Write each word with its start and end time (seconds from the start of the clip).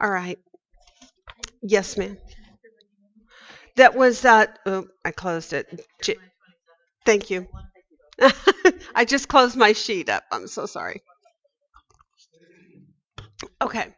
All 0.00 0.10
right. 0.10 0.38
Yes, 1.62 1.96
ma'am. 1.96 2.18
That 3.76 3.94
was 3.96 4.24
uh 4.24 4.46
oh, 4.66 4.86
I 5.04 5.10
closed 5.10 5.52
it. 5.52 5.84
J- 6.02 6.16
Thank 7.06 7.30
you. 7.30 7.48
I 8.94 9.04
just 9.06 9.28
closed 9.28 9.56
my 9.56 9.72
sheet 9.74 10.08
up. 10.10 10.24
I'm 10.32 10.48
so 10.48 10.66
sorry. 10.66 11.02
Okay. 13.60 13.94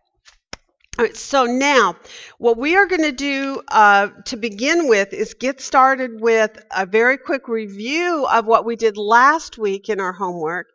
All 0.99 1.07
right, 1.07 1.17
so 1.17 1.47
now, 1.47 1.97
what 2.37 2.59
we 2.59 2.77
are 2.77 2.85
going 2.85 3.01
to 3.01 3.13
do 3.13 3.63
uh, 3.69 4.09
to 4.27 4.37
begin 4.37 4.89
with 4.89 5.15
is 5.15 5.33
get 5.33 5.63
started 5.63 6.21
with 6.21 6.63
a 6.71 6.85
very 6.85 7.17
quick 7.17 7.49
review 7.49 8.27
of 8.27 8.45
what 8.45 8.67
we 8.67 8.77
did 8.77 8.99
last 8.99 9.57
week 9.57 9.89
in 9.89 10.01
our 10.01 10.13
homework, 10.13 10.67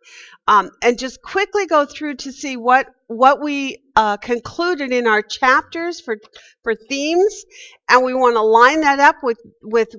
um, 0.47 0.71
and 0.81 0.97
just 0.97 1.21
quickly 1.21 1.67
go 1.67 1.85
through 1.85 2.15
to 2.15 2.31
see 2.31 2.57
what 2.57 2.87
what 3.05 3.43
we 3.43 3.83
uh, 3.95 4.17
concluded 4.17 4.91
in 4.91 5.05
our 5.05 5.21
chapters 5.21 6.01
for 6.01 6.17
for 6.63 6.73
themes, 6.73 7.45
and 7.87 8.03
we 8.03 8.15
want 8.15 8.37
to 8.37 8.41
line 8.41 8.81
that 8.81 8.99
up 8.99 9.17
with 9.21 9.39
with 9.61 9.89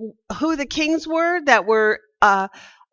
who 0.41 0.57
the 0.57 0.67
kings 0.67 1.07
were 1.07 1.41
that 1.45 1.65
were. 1.65 2.01
Uh, 2.21 2.49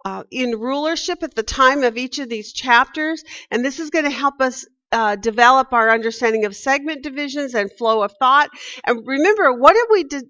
uh, 0.08 0.24
in 0.30 0.52
rulership 0.52 1.24
at 1.24 1.34
the 1.34 1.42
time 1.42 1.82
of 1.82 1.98
each 1.98 2.20
of 2.20 2.30
these 2.30 2.54
chapters, 2.54 3.24
and 3.50 3.66
this 3.66 3.80
is 3.80 3.90
going 3.90 4.06
to 4.06 4.12
help 4.12 4.40
us 4.40 4.64
uh, 4.96 5.18
develop 5.18 5.74
our 5.74 5.92
understanding 5.92 6.46
of 6.46 6.56
segment 6.56 7.04
divisions 7.04 7.54
and 7.54 7.70
flow 7.70 8.02
of 8.02 8.14
thought. 8.14 8.50
And 8.86 9.06
remember, 9.06 9.52
what 9.52 9.74
did 9.74 9.88
we 9.92 10.04
de- 10.06 10.30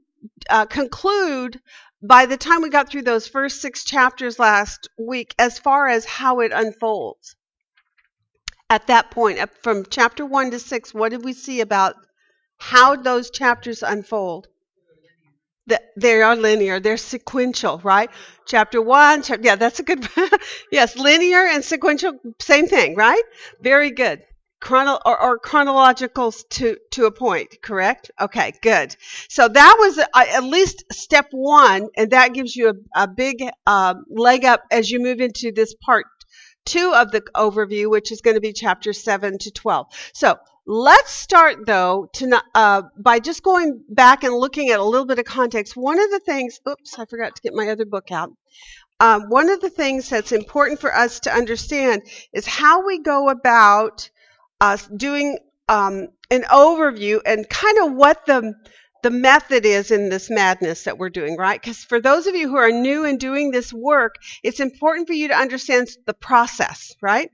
uh, 0.49 0.65
conclude 0.65 1.61
by 2.01 2.25
the 2.25 2.35
time 2.35 2.63
we 2.63 2.69
got 2.71 2.89
through 2.89 3.03
those 3.03 3.27
first 3.27 3.61
six 3.61 3.83
chapters 3.83 4.39
last 4.39 4.89
week 4.97 5.35
as 5.37 5.59
far 5.59 5.87
as 5.87 6.03
how 6.03 6.39
it 6.39 6.51
unfolds? 6.51 7.35
At 8.67 8.87
that 8.87 9.11
point, 9.11 9.37
up 9.37 9.51
from 9.61 9.85
chapter 9.87 10.25
one 10.25 10.49
to 10.49 10.57
six, 10.57 10.95
what 10.95 11.09
did 11.09 11.23
we 11.23 11.33
see 11.33 11.61
about 11.61 11.95
how 12.57 12.95
those 12.95 13.29
chapters 13.29 13.83
unfold? 13.83 14.47
They 15.95 16.23
are 16.23 16.35
linear, 16.35 16.79
they're 16.79 16.97
sequential, 16.97 17.81
right? 17.83 18.09
Chapter 18.47 18.81
one, 18.81 19.23
yeah, 19.41 19.57
that's 19.57 19.79
a 19.79 19.83
good. 19.83 20.07
yes, 20.71 20.95
linear 20.95 21.45
and 21.45 21.63
sequential, 21.63 22.13
same 22.39 22.67
thing, 22.67 22.95
right? 22.95 23.23
Very 23.61 23.91
good 23.91 24.23
chrono 24.65 24.97
or, 25.05 25.21
or 25.21 25.37
chronological 25.37 26.31
to 26.31 26.75
to 26.89 27.05
a 27.05 27.11
point 27.11 27.61
correct? 27.61 28.09
Okay 28.19 28.51
good. 28.61 28.95
So 29.29 29.47
that 29.47 29.75
was 29.79 29.99
uh, 29.99 30.05
at 30.15 30.43
least 30.43 30.83
step 30.91 31.27
one 31.31 31.89
and 31.95 32.09
that 32.11 32.33
gives 32.33 32.55
you 32.55 32.69
a, 32.69 33.03
a 33.03 33.07
big 33.07 33.47
uh, 33.67 33.93
leg 34.09 34.43
up 34.43 34.63
as 34.71 34.89
you 34.89 34.99
move 34.99 35.21
into 35.21 35.51
this 35.51 35.75
part 35.75 36.07
two 36.65 36.91
of 36.95 37.11
the 37.11 37.21
overview 37.35 37.91
which 37.91 38.11
is 38.11 38.21
going 38.21 38.33
to 38.33 38.41
be 38.41 38.51
chapter 38.51 38.91
7 38.91 39.37
to 39.37 39.51
12 39.51 39.85
so 40.13 40.35
let's 40.65 41.11
start 41.11 41.63
though 41.67 42.09
to 42.13 42.41
uh, 42.55 42.81
by 42.97 43.19
just 43.19 43.43
going 43.43 43.83
back 43.87 44.23
and 44.23 44.33
looking 44.33 44.71
at 44.71 44.79
a 44.79 44.83
little 44.83 45.05
bit 45.05 45.19
of 45.19 45.25
context 45.25 45.77
one 45.77 45.99
of 45.99 46.09
the 46.09 46.19
things 46.21 46.59
oops 46.67 46.97
i 46.97 47.05
forgot 47.05 47.35
to 47.35 47.41
get 47.43 47.53
my 47.53 47.69
other 47.69 47.85
book 47.85 48.11
out. 48.11 48.31
Um, 48.99 49.29
one 49.29 49.49
of 49.49 49.59
the 49.59 49.69
things 49.69 50.09
that's 50.09 50.31
important 50.31 50.79
for 50.79 50.95
us 50.95 51.19
to 51.21 51.33
understand 51.33 52.03
is 52.31 52.47
how 52.47 52.85
we 52.85 52.99
go 52.99 53.29
about 53.29 54.09
us 54.61 54.87
doing 54.87 55.37
um, 55.69 56.07
an 56.31 56.43
overview 56.43 57.19
and 57.25 57.47
kind 57.49 57.77
of 57.79 57.93
what 57.93 58.25
the 58.25 58.53
the 59.03 59.11
method 59.11 59.67
is 59.67 59.91
in 59.91 60.09
this 60.09 60.31
madness 60.31 60.85
that 60.85 60.97
we're 60.97 61.11
doing, 61.11 61.37
right? 61.37 61.61
Because 61.61 61.83
for 61.83 62.01
those 62.01 62.25
of 62.25 62.33
you 62.33 62.49
who 62.49 62.55
are 62.55 62.71
new 62.71 63.05
and 63.05 63.19
doing 63.19 63.51
this 63.51 63.71
work, 63.71 64.15
it's 64.41 64.59
important 64.59 65.05
for 65.07 65.13
you 65.13 65.27
to 65.27 65.35
understand 65.35 65.89
the 66.07 66.15
process, 66.15 66.95
right? 67.03 67.29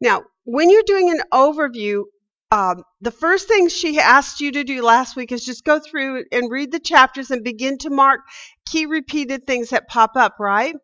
Now, 0.00 0.24
when 0.42 0.68
you're 0.68 0.82
doing 0.84 1.10
an 1.10 1.20
overview, 1.32 2.06
um, 2.50 2.82
the 3.00 3.12
first 3.12 3.46
thing 3.46 3.68
she 3.68 4.00
asked 4.00 4.40
you 4.40 4.50
to 4.50 4.64
do 4.64 4.82
last 4.82 5.14
week 5.14 5.30
is 5.30 5.44
just 5.44 5.64
go 5.64 5.78
through 5.78 6.24
and 6.32 6.50
read 6.50 6.72
the 6.72 6.80
chapters 6.80 7.30
and 7.30 7.44
begin 7.44 7.78
to 7.78 7.90
mark 7.90 8.22
key 8.66 8.86
repeated 8.86 9.46
things 9.46 9.70
that 9.70 9.86
pop 9.86 10.16
up, 10.16 10.40
right? 10.40 10.74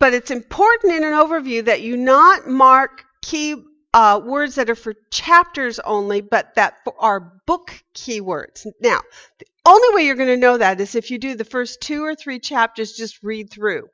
But 0.00 0.12
it's 0.12 0.32
important 0.32 0.92
in 0.92 1.04
an 1.04 1.12
overview 1.12 1.64
that 1.66 1.82
you 1.82 1.96
not 1.96 2.48
mark 2.48 3.04
key 3.22 3.54
uh, 3.94 4.20
words 4.22 4.56
that 4.56 4.70
are 4.70 4.74
for 4.74 4.94
chapters 5.10 5.78
only, 5.78 6.20
but 6.20 6.54
that 6.56 6.74
are 6.98 7.40
book 7.46 7.82
keywords. 7.94 8.66
Now, 8.80 9.00
the 9.38 9.46
only 9.64 9.94
way 9.94 10.06
you're 10.06 10.16
going 10.16 10.28
to 10.28 10.36
know 10.36 10.58
that 10.58 10.80
is 10.80 10.94
if 10.94 11.10
you 11.10 11.18
do 11.18 11.34
the 11.34 11.44
first 11.44 11.80
two 11.80 12.04
or 12.04 12.14
three 12.14 12.38
chapters, 12.38 12.92
just 12.92 13.22
read 13.22 13.50
through. 13.50 13.88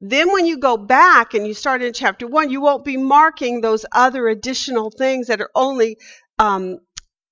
Then, 0.00 0.32
when 0.32 0.46
you 0.46 0.58
go 0.58 0.76
back 0.76 1.34
and 1.34 1.46
you 1.46 1.54
start 1.54 1.82
in 1.82 1.92
chapter 1.92 2.26
one, 2.26 2.50
you 2.50 2.60
won't 2.60 2.84
be 2.84 2.96
marking 2.96 3.60
those 3.60 3.84
other 3.92 4.28
additional 4.28 4.90
things 4.90 5.28
that 5.28 5.40
are 5.40 5.50
only 5.54 5.96
um, 6.38 6.78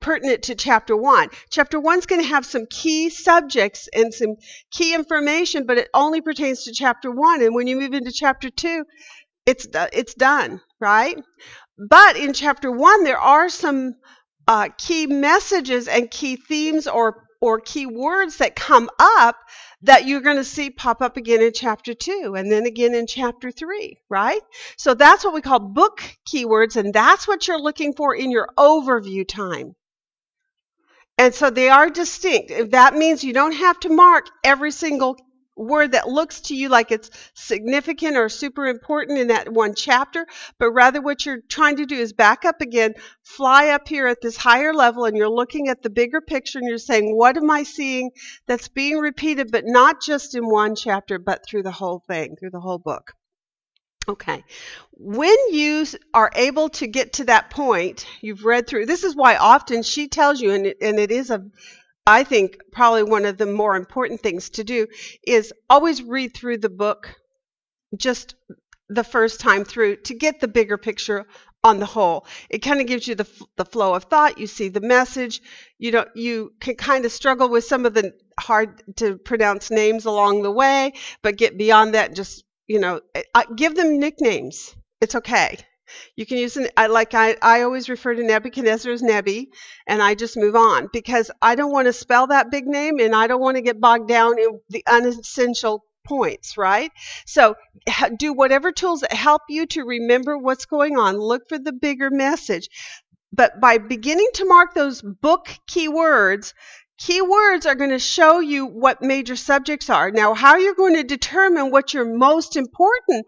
pertinent 0.01 0.45
to 0.45 0.55
chapter 0.55 0.97
one. 0.97 1.29
Chapter 1.51 1.79
one's 1.79 2.07
going 2.07 2.23
to 2.23 2.29
have 2.29 2.47
some 2.47 2.67
key 2.71 3.11
subjects 3.11 3.89
and 3.95 4.13
some 4.13 4.37
key 4.71 4.95
information, 4.95 5.67
but 5.67 5.79
it 5.79 5.89
only 5.95 6.21
pertains 6.21 6.65
to 6.65 6.73
chapter 6.73 7.11
one. 7.11 7.43
And 7.43 7.55
when 7.55 7.67
you 7.67 7.77
move 7.79 7.93
into 7.93 8.13
chapter 8.13 8.51
two, 8.51 8.85
it's 9.47 9.67
it's 9.93 10.15
done, 10.15 10.61
right? 10.81 11.17
But 11.79 12.17
in 12.17 12.33
chapter 12.33 12.71
one, 12.71 13.05
there 13.05 13.19
are 13.19 13.49
some 13.49 13.95
uh, 14.49 14.69
key 14.77 15.07
messages 15.07 15.89
and 15.89 16.11
key 16.11 16.37
themes 16.37 16.87
or 16.87 17.27
or 17.41 17.61
key 17.61 17.87
words 17.87 18.37
that 18.37 18.55
come 18.55 18.91
up 18.99 19.37
that 19.83 20.07
you're 20.07 20.21
going 20.21 20.37
to 20.37 20.45
see 20.45 20.71
pop 20.71 21.01
up 21.01 21.17
again 21.17 21.41
in 21.41 21.53
chapter 21.55 21.95
2 21.95 22.35
and 22.37 22.53
then 22.53 22.67
again 22.67 22.95
in 22.95 23.07
chapter 23.07 23.51
3, 23.51 23.97
right? 24.11 24.43
So 24.77 24.93
that's 24.93 25.25
what 25.25 25.33
we 25.33 25.41
call 25.41 25.59
book 25.59 26.03
keywords, 26.29 26.77
and 26.77 26.93
that's 26.93 27.27
what 27.27 27.49
you're 27.49 27.61
looking 27.61 27.95
for 27.95 28.15
in 28.15 28.31
your 28.31 28.49
overview 28.59 29.27
time. 29.27 29.75
And 31.17 31.35
so 31.35 31.51
they 31.51 31.69
are 31.69 31.91
distinct. 31.91 32.73
That 32.73 32.95
means 32.95 33.25
you 33.25 33.33
don't 33.33 33.53
have 33.53 33.79
to 33.81 33.89
mark 33.91 34.27
every 34.45 34.71
single 34.71 35.17
word 35.61 35.93
that 35.93 36.09
looks 36.09 36.41
to 36.43 36.57
you 36.57 36.69
like 36.69 36.91
it's 36.91 37.11
significant 37.35 38.17
or 38.17 38.29
super 38.29 38.67
important 38.67 39.19
in 39.19 39.29
that 39.29 39.53
one 39.53 39.75
chapter, 39.75 40.27
but 40.59 40.71
rather 40.73 41.01
what 41.01 41.27
you're 41.27 41.41
trying 41.49 41.77
to 41.77 41.87
do 41.87 41.97
is 41.97 42.13
back 42.13 42.45
up 42.45 42.61
again, 42.61 42.95
fly 43.23 43.69
up 43.69 43.87
here 43.87 44.07
at 44.07 44.21
this 44.21 44.37
higher 44.37 44.73
level, 44.73 45.05
and 45.05 45.17
you're 45.17 45.29
looking 45.29 45.69
at 45.69 45.83
the 45.83 45.91
bigger 45.91 46.21
picture 46.21 46.59
and 46.59 46.69
you're 46.69 46.79
saying, 46.79 47.17
What 47.17 47.37
am 47.37 47.51
I 47.51 47.63
seeing 47.63 48.11
that's 48.47 48.69
being 48.69 48.99
repeated, 48.99 49.51
but 49.53 49.65
not 49.67 50.01
just 50.01 50.35
in 50.35 50.49
one 50.49 50.75
chapter, 50.75 51.19
but 51.19 51.45
through 51.47 51.63
the 51.63 51.71
whole 51.71 52.03
thing, 52.07 52.37
through 52.37 52.51
the 52.51 52.61
whole 52.61 52.79
book? 52.79 53.13
Okay. 54.09 54.45
When 54.93 55.37
you 55.53 55.87
are 56.15 56.31
able 56.35 56.71
to 56.71 56.87
get 56.87 57.15
to 57.15 57.25
that 57.25 57.51
point, 57.51 58.07
you've 58.21 58.45
read 58.45 58.67
through, 58.67 58.87
this 58.87 59.05
is 59.05 59.15
why 59.15 59.37
often 59.37 59.83
she 59.83 60.09
tells 60.09 60.41
you, 60.41 60.53
and 60.53 60.67
it, 60.67 60.79
and 60.81 60.99
it 60.99 61.11
is 61.11 61.31
a 61.31 61.45
I 62.11 62.25
think 62.25 62.59
probably 62.73 63.05
one 63.05 63.25
of 63.25 63.39
the 63.39 63.47
more 63.47 63.77
important 63.77 64.21
things 64.21 64.51
to 64.51 64.65
do 64.65 64.89
is 65.25 65.53
always 65.69 66.03
read 66.03 66.35
through 66.35 66.59
the 66.59 66.69
book 66.69 67.15
just 67.97 68.35
the 68.89 69.05
first 69.05 69.39
time 69.39 69.65
through 69.65 69.95
to 69.97 70.15
get 70.15 70.41
the 70.41 70.49
bigger 70.49 70.77
picture 70.77 71.27
on 71.63 71.79
the 71.79 71.87
whole. 71.87 72.27
It 72.49 72.61
kind 72.63 72.81
of 72.81 72.89
gives 72.89 73.07
you 73.07 73.15
the, 73.15 73.29
the 73.57 73.65
flow 73.65 73.95
of 73.95 74.05
thought. 74.05 74.39
You 74.39 74.49
see 74.49 74.71
the 74.71 74.81
message. 74.81 75.41
You 75.79 75.93
know, 75.93 76.07
you 76.17 76.53
can 76.61 76.75
kind 76.75 77.05
of 77.05 77.13
struggle 77.13 77.49
with 77.49 77.63
some 77.63 77.87
of 77.87 77.95
the 77.95 78.13
hard 78.41 78.83
to 78.97 79.17
pronounce 79.17 79.71
names 79.71 80.05
along 80.05 80.43
the 80.43 80.51
way, 80.51 80.95
but 81.23 81.37
get 81.37 81.57
beyond 81.57 81.95
that. 81.95 82.17
Just 82.17 82.43
you 82.67 82.81
know, 82.81 83.01
give 83.55 83.77
them 83.77 84.01
nicknames. 84.01 84.75
It's 85.01 85.15
okay. 85.15 85.59
You 86.17 86.27
can 86.27 86.39
use 86.39 86.57
an 86.57 86.69
like 86.77 87.15
I, 87.15 87.37
I 87.43 87.63
always 87.63 87.89
refer 87.89 88.15
to 88.15 88.23
Nebuchadnezzar 88.23 88.93
as 88.93 89.03
Nebi, 89.03 89.51
and 89.87 90.03
I 90.03 90.15
just 90.15 90.37
move 90.37 90.57
on 90.57 90.89
because 90.93 91.31
I 91.41 91.55
don't 91.55 91.73
want 91.73 91.87
to 91.87 91.93
spell 91.93 92.29
that 92.29 92.51
big 92.51 92.67
name 92.67 92.99
and 93.01 93.15
I 93.15 93.27
don't 93.27 93.41
want 93.41 93.57
to 93.57 93.63
get 93.63 93.81
bogged 93.81 94.09
down 94.09 94.39
in 94.39 94.61
the 94.69 94.85
unessential 94.89 95.85
points, 96.05 96.57
right? 96.57 96.91
So 97.27 97.55
do 98.19 98.33
whatever 98.33 98.73
tools 98.73 99.01
that 99.01 99.13
help 99.13 99.43
you 99.49 99.67
to 99.67 99.85
remember 99.85 100.37
what's 100.37 100.67
going 100.67 100.99
on. 100.99 101.19
Look 101.19 101.49
for 101.49 101.59
the 101.59 101.73
bigger 101.73 102.11
message. 102.11 102.69
But 103.33 103.61
by 103.61 103.79
beginning 103.79 104.29
to 104.35 104.45
mark 104.45 104.75
those 104.75 105.03
book 105.03 105.49
keywords, 105.71 106.53
keywords 107.01 107.65
are 107.67 107.77
going 107.77 107.91
to 107.91 107.99
show 107.99 108.41
you 108.41 108.67
what 108.67 109.03
major 109.03 109.37
subjects 109.37 109.89
are. 109.89 110.11
Now, 110.11 110.35
how 110.35 110.57
you're 110.57 110.75
going 110.75 110.97
to 110.97 111.05
determine 111.05 111.71
what 111.71 111.95
your 111.95 112.05
most 112.05 112.57
important 112.57 113.27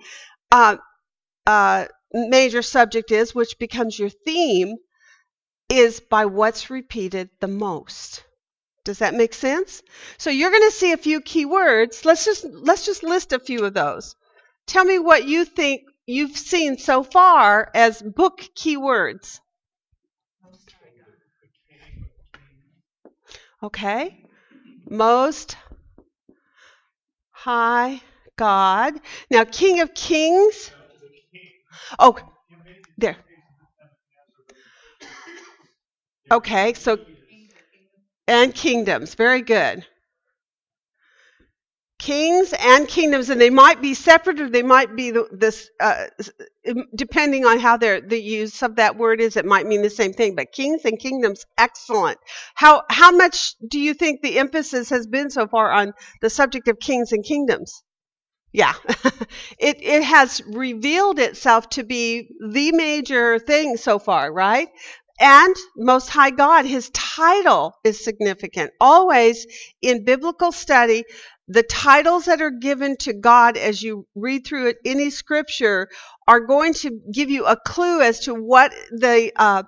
uh, 0.50 0.76
uh, 1.46 1.86
major 2.12 2.62
subject 2.62 3.10
is, 3.10 3.34
which 3.34 3.58
becomes 3.58 3.98
your 3.98 4.10
theme, 4.10 4.76
is 5.68 6.00
by 6.00 6.26
what's 6.26 6.70
repeated 6.70 7.30
the 7.40 7.48
most. 7.48 8.24
Does 8.84 8.98
that 8.98 9.14
make 9.14 9.32
sense? 9.32 9.82
So 10.18 10.30
you're 10.30 10.50
going 10.50 10.68
to 10.68 10.76
see 10.76 10.92
a 10.92 10.96
few 10.96 11.20
keywords. 11.20 12.04
Let's 12.04 12.24
just 12.24 12.44
let's 12.44 12.84
just 12.84 13.02
list 13.02 13.32
a 13.32 13.38
few 13.38 13.64
of 13.64 13.74
those. 13.74 14.16
Tell 14.66 14.84
me 14.84 14.98
what 14.98 15.24
you 15.24 15.44
think 15.44 15.82
you've 16.06 16.36
seen 16.36 16.78
so 16.78 17.02
far 17.02 17.70
as 17.74 18.02
book 18.02 18.42
keywords. 18.56 19.38
Okay. 23.62 24.24
Most 24.90 25.56
high 27.30 28.00
God. 28.36 28.94
Now 29.30 29.44
King 29.44 29.80
of 29.80 29.94
Kings 29.94 30.72
Oh, 31.98 32.16
there. 32.98 33.16
Okay, 36.30 36.74
so 36.74 36.98
and 38.28 38.54
kingdoms. 38.54 39.14
Very 39.14 39.42
good. 39.42 39.84
Kings 41.98 42.52
and 42.58 42.88
kingdoms, 42.88 43.30
and 43.30 43.40
they 43.40 43.50
might 43.50 43.80
be 43.80 43.94
separate 43.94 44.40
or 44.40 44.50
they 44.50 44.64
might 44.64 44.96
be 44.96 45.12
this, 45.30 45.70
uh, 45.78 46.06
depending 46.96 47.44
on 47.44 47.60
how 47.60 47.76
the 47.76 48.20
use 48.20 48.60
of 48.62 48.76
that 48.76 48.96
word 48.96 49.20
is, 49.20 49.36
it 49.36 49.44
might 49.44 49.66
mean 49.66 49.82
the 49.82 49.90
same 49.90 50.12
thing. 50.12 50.34
But 50.34 50.50
kings 50.50 50.84
and 50.84 50.98
kingdoms, 50.98 51.44
excellent. 51.58 52.18
How 52.54 52.82
how 52.90 53.12
much 53.12 53.54
do 53.68 53.78
you 53.78 53.94
think 53.94 54.20
the 54.20 54.38
emphasis 54.38 54.90
has 54.90 55.06
been 55.06 55.30
so 55.30 55.46
far 55.46 55.70
on 55.70 55.92
the 56.20 56.30
subject 56.30 56.66
of 56.66 56.80
kings 56.80 57.12
and 57.12 57.24
kingdoms? 57.24 57.84
Yeah, 58.52 58.74
it 59.58 59.78
it 59.82 60.02
has 60.02 60.42
revealed 60.46 61.18
itself 61.18 61.68
to 61.70 61.84
be 61.84 62.28
the 62.46 62.72
major 62.72 63.38
thing 63.38 63.76
so 63.76 63.98
far, 63.98 64.32
right? 64.32 64.68
And 65.20 65.54
Most 65.76 66.08
High 66.08 66.30
God, 66.30 66.64
his 66.66 66.90
title 66.90 67.74
is 67.84 68.02
significant. 68.04 68.72
Always 68.80 69.46
in 69.80 70.04
biblical 70.04 70.52
study, 70.52 71.04
the 71.48 71.62
titles 71.62 72.24
that 72.26 72.42
are 72.42 72.50
given 72.50 72.96
to 72.98 73.12
God 73.12 73.56
as 73.56 73.82
you 73.82 74.06
read 74.14 74.46
through 74.46 74.68
it, 74.68 74.78
any 74.84 75.10
scripture 75.10 75.88
are 76.26 76.40
going 76.40 76.74
to 76.74 77.00
give 77.12 77.30
you 77.30 77.46
a 77.46 77.56
clue 77.56 78.00
as 78.02 78.20
to 78.20 78.34
what 78.34 78.72
the 78.90 79.32
uh, 79.36 79.62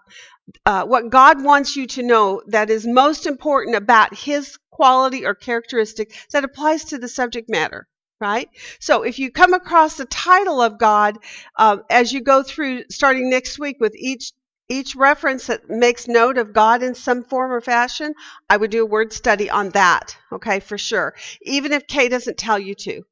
uh, 0.66 0.84
what 0.84 1.10
God 1.10 1.42
wants 1.42 1.76
you 1.76 1.86
to 1.88 2.02
know 2.02 2.42
that 2.48 2.70
is 2.70 2.86
most 2.86 3.26
important 3.26 3.76
about 3.76 4.14
His 4.14 4.58
quality 4.70 5.24
or 5.26 5.34
characteristic 5.34 6.14
that 6.32 6.44
applies 6.44 6.84
to 6.86 6.98
the 6.98 7.08
subject 7.08 7.48
matter. 7.48 7.86
Right? 8.24 8.48
So 8.80 9.02
if 9.02 9.18
you 9.18 9.30
come 9.30 9.52
across 9.52 9.98
the 9.98 10.06
title 10.06 10.62
of 10.62 10.78
God 10.78 11.18
uh, 11.56 11.76
as 11.90 12.10
you 12.10 12.22
go 12.22 12.42
through, 12.42 12.84
starting 12.88 13.28
next 13.28 13.58
week 13.58 13.76
with 13.80 13.94
each 13.94 14.32
each 14.66 14.96
reference 14.96 15.48
that 15.48 15.68
makes 15.68 16.08
note 16.08 16.38
of 16.38 16.54
God 16.54 16.82
in 16.82 16.94
some 16.94 17.22
form 17.22 17.52
or 17.52 17.60
fashion, 17.60 18.14
I 18.48 18.56
would 18.56 18.70
do 18.70 18.82
a 18.82 18.86
word 18.86 19.12
study 19.12 19.50
on 19.50 19.68
that, 19.70 20.16
okay, 20.32 20.60
for 20.60 20.78
sure. 20.78 21.14
Even 21.42 21.74
if 21.74 21.86
Kay 21.86 22.08
doesn't 22.08 22.38
tell 22.38 22.58
you 22.58 22.74
to. 22.76 23.02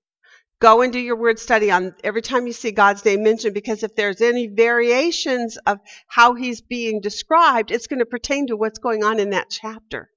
Go 0.61 0.81
and 0.81 0.91
do 0.91 0.99
your 0.99 1.17
word 1.17 1.39
study 1.39 1.71
on 1.71 1.95
every 2.03 2.23
time 2.23 2.47
you 2.47 2.55
see 2.55 2.71
God's 2.71 3.05
name 3.05 3.23
mentioned 3.23 3.53
because 3.53 3.83
if 3.83 3.95
there's 3.95 4.23
any 4.23 4.47
variations 4.47 5.59
of 5.67 5.79
how 6.07 6.33
he's 6.33 6.63
being 6.63 7.03
described, 7.03 7.71
it's 7.71 7.87
going 7.87 7.99
to 7.99 8.07
pertain 8.07 8.47
to 8.47 8.57
what's 8.57 8.79
going 8.79 9.05
on 9.05 9.21
in 9.21 9.29
that 9.31 9.51
chapter 9.51 10.09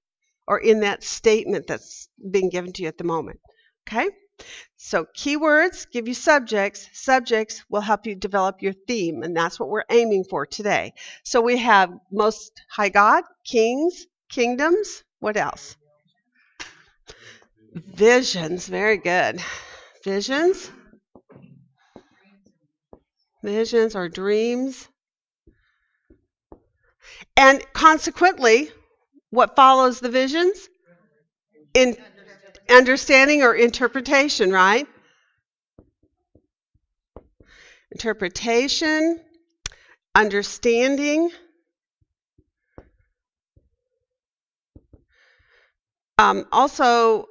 or 0.48 0.58
in 0.58 0.80
that 0.80 1.04
statement 1.04 1.68
that's 1.68 2.08
being 2.32 2.50
given 2.50 2.72
to 2.72 2.84
you 2.84 2.88
at 2.88 2.98
the 2.98 3.04
moment. 3.04 3.42
Okay? 3.86 4.10
So 4.78 5.06
keywords 5.18 5.90
give 5.90 6.08
you 6.08 6.14
subjects. 6.14 6.90
Subjects 6.94 7.64
will 7.70 7.82
help 7.82 8.06
you 8.06 8.16
develop 8.16 8.62
your 8.62 8.74
theme, 8.74 9.24
and 9.24 9.36
that's 9.36 9.60
what 9.60 9.70
we're 9.70 9.84
aiming 9.90 10.26
for 10.30 10.46
today. 10.46 10.94
So 11.24 11.42
we 11.42 11.58
have 11.58 11.92
Most 12.12 12.62
High 12.70 12.90
God, 12.90 13.24
Kings, 13.44 14.06
Kingdoms. 14.30 15.04
What 15.20 15.38
else? 15.38 15.76
Visions. 17.74 18.68
Very 18.68 18.98
good. 18.98 19.42
Visions. 20.04 20.70
Visions 23.44 23.96
or 23.96 24.08
dreams. 24.08 24.88
And 27.38 27.62
consequently, 27.74 28.70
what 29.30 29.56
follows 29.56 30.00
the 30.00 30.10
visions? 30.10 30.70
In 31.74 31.98
understanding 32.70 33.44
or 33.44 33.54
interpretation, 33.54 34.52
right? 34.52 34.88
Interpretation, 37.92 39.20
understanding. 40.16 41.32
Um, 46.18 46.46
also, 46.52 47.28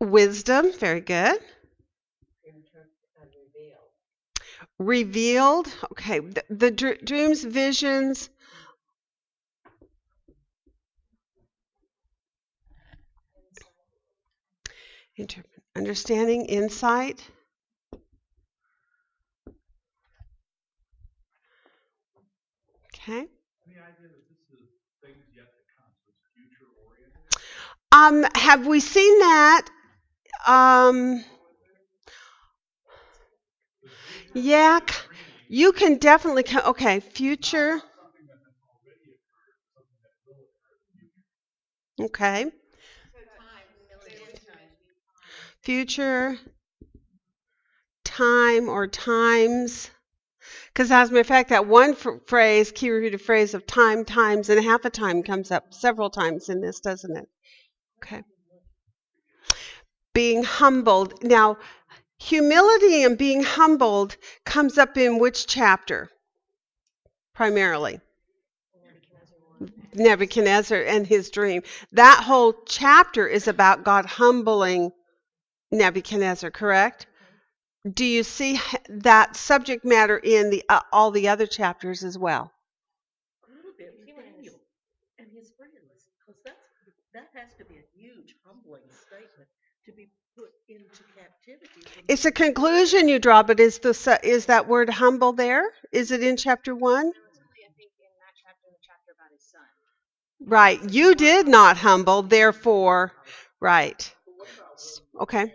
wisdom, 0.00 0.72
very 0.72 1.00
good. 1.00 1.40
Revealed, 4.78 5.68
okay. 5.92 6.18
The, 6.18 6.44
the 6.50 6.70
dr- 6.70 7.04
dreams, 7.04 7.44
visions, 7.44 8.28
Interpret, 15.16 15.62
understanding, 15.74 16.44
insight. 16.46 17.22
Okay. 22.94 23.26
Um, 27.92 28.24
have 28.34 28.66
we 28.66 28.80
seen 28.80 29.18
that? 29.18 29.68
Um, 30.46 31.24
yeah, 34.34 34.80
you 35.48 35.72
can 35.72 35.96
definitely. 35.98 36.44
Okay, 36.66 37.00
future. 37.00 37.80
Okay. 42.00 42.50
Future 45.62 46.38
time 48.04 48.68
or 48.68 48.86
times. 48.86 49.90
Because 50.68 50.90
as 50.90 51.10
a 51.10 51.12
matter 51.12 51.20
of 51.20 51.26
fact, 51.26 51.50
that 51.50 51.66
one 51.66 51.94
phrase, 51.94 52.72
key 52.72 52.90
repeated 52.90 53.20
phrase 53.20 53.54
of 53.54 53.66
time, 53.66 54.04
times, 54.04 54.48
and 54.48 54.62
half 54.62 54.84
a 54.84 54.90
time 54.90 55.22
comes 55.22 55.50
up 55.50 55.72
several 55.72 56.10
times 56.10 56.48
in 56.48 56.60
this, 56.60 56.80
doesn't 56.80 57.16
it? 57.16 57.28
Okay. 58.02 58.22
Being 60.12 60.42
humbled. 60.42 61.22
Now, 61.22 61.58
humility 62.18 63.04
and 63.04 63.16
being 63.16 63.42
humbled 63.42 64.16
comes 64.44 64.78
up 64.78 64.96
in 64.96 65.18
which 65.18 65.46
chapter? 65.46 66.10
Primarily. 67.34 68.00
Nebuchadnezzar 69.94 70.82
and 70.82 71.06
his 71.06 71.30
dream. 71.30 71.62
That 71.92 72.24
whole 72.24 72.54
chapter 72.66 73.26
is 73.26 73.46
about 73.46 73.84
God 73.84 74.06
humbling 74.06 74.90
Nebuchadnezzar, 75.72 76.50
correct? 76.52 77.06
Do 77.92 78.04
you 78.04 78.24
see 78.24 78.60
that 78.88 79.36
subject 79.36 79.84
matter 79.84 80.18
in 80.18 80.50
the 80.50 80.64
uh, 80.68 80.80
all 80.92 81.10
the 81.10 81.28
other 81.28 81.46
chapters 81.46 82.04
as 82.04 82.18
well? 82.18 82.52
A 83.48 83.52
little 83.54 83.72
bit. 83.78 84.06
Daniel 84.06 84.54
and 85.18 85.28
his 85.32 85.50
friends, 85.56 85.74
because 86.18 86.40
that's 86.44 86.58
that 87.14 87.28
has 87.34 87.54
to 87.58 87.64
be 87.64 87.76
a 87.78 87.86
huge 87.98 88.36
humbling 88.46 88.82
statement 89.06 89.48
to 89.86 89.92
be 89.92 90.08
put 90.36 90.50
into 90.68 91.02
captivity. 91.16 91.82
It's 92.08 92.24
a 92.24 92.32
conclusion 92.32 93.08
you 93.08 93.18
draw, 93.18 93.42
but 93.42 93.60
is 93.60 93.78
the 93.80 94.20
is 94.22 94.46
that 94.46 94.68
word 94.68 94.90
humble 94.90 95.32
there? 95.32 95.70
Is 95.92 96.10
it 96.10 96.22
in 96.22 96.36
chapter 96.36 96.74
one? 96.74 97.12
Right. 100.46 100.80
You 100.90 101.14
did 101.14 101.48
not 101.48 101.78
humble, 101.78 102.22
therefore, 102.22 103.12
right. 103.60 104.14
Okay. 105.20 105.54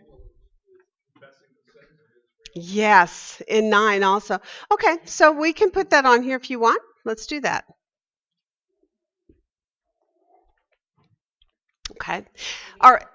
Yes, 2.60 3.40
in 3.48 3.70
nine 3.70 4.02
also. 4.02 4.40
Okay, 4.72 4.98
so 5.06 5.32
we 5.32 5.54
can 5.54 5.70
put 5.70 5.92
that 5.92 6.06
on 6.06 6.24
here 6.24 6.36
if 6.38 6.50
you 6.50 6.60
want. 6.60 6.82
Let's 7.06 7.28
do 7.28 7.40
that. 7.42 7.66
Okay. 11.92 12.26
All 12.82 12.94
right. 12.94 13.06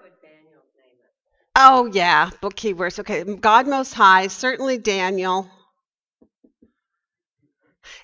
Oh, 1.55 1.89
yeah, 1.93 2.29
book 2.41 2.55
keywords. 2.55 2.99
Okay, 2.99 3.23
God 3.23 3.67
Most 3.67 3.93
High, 3.93 4.27
certainly 4.27 4.77
Daniel. 4.77 5.49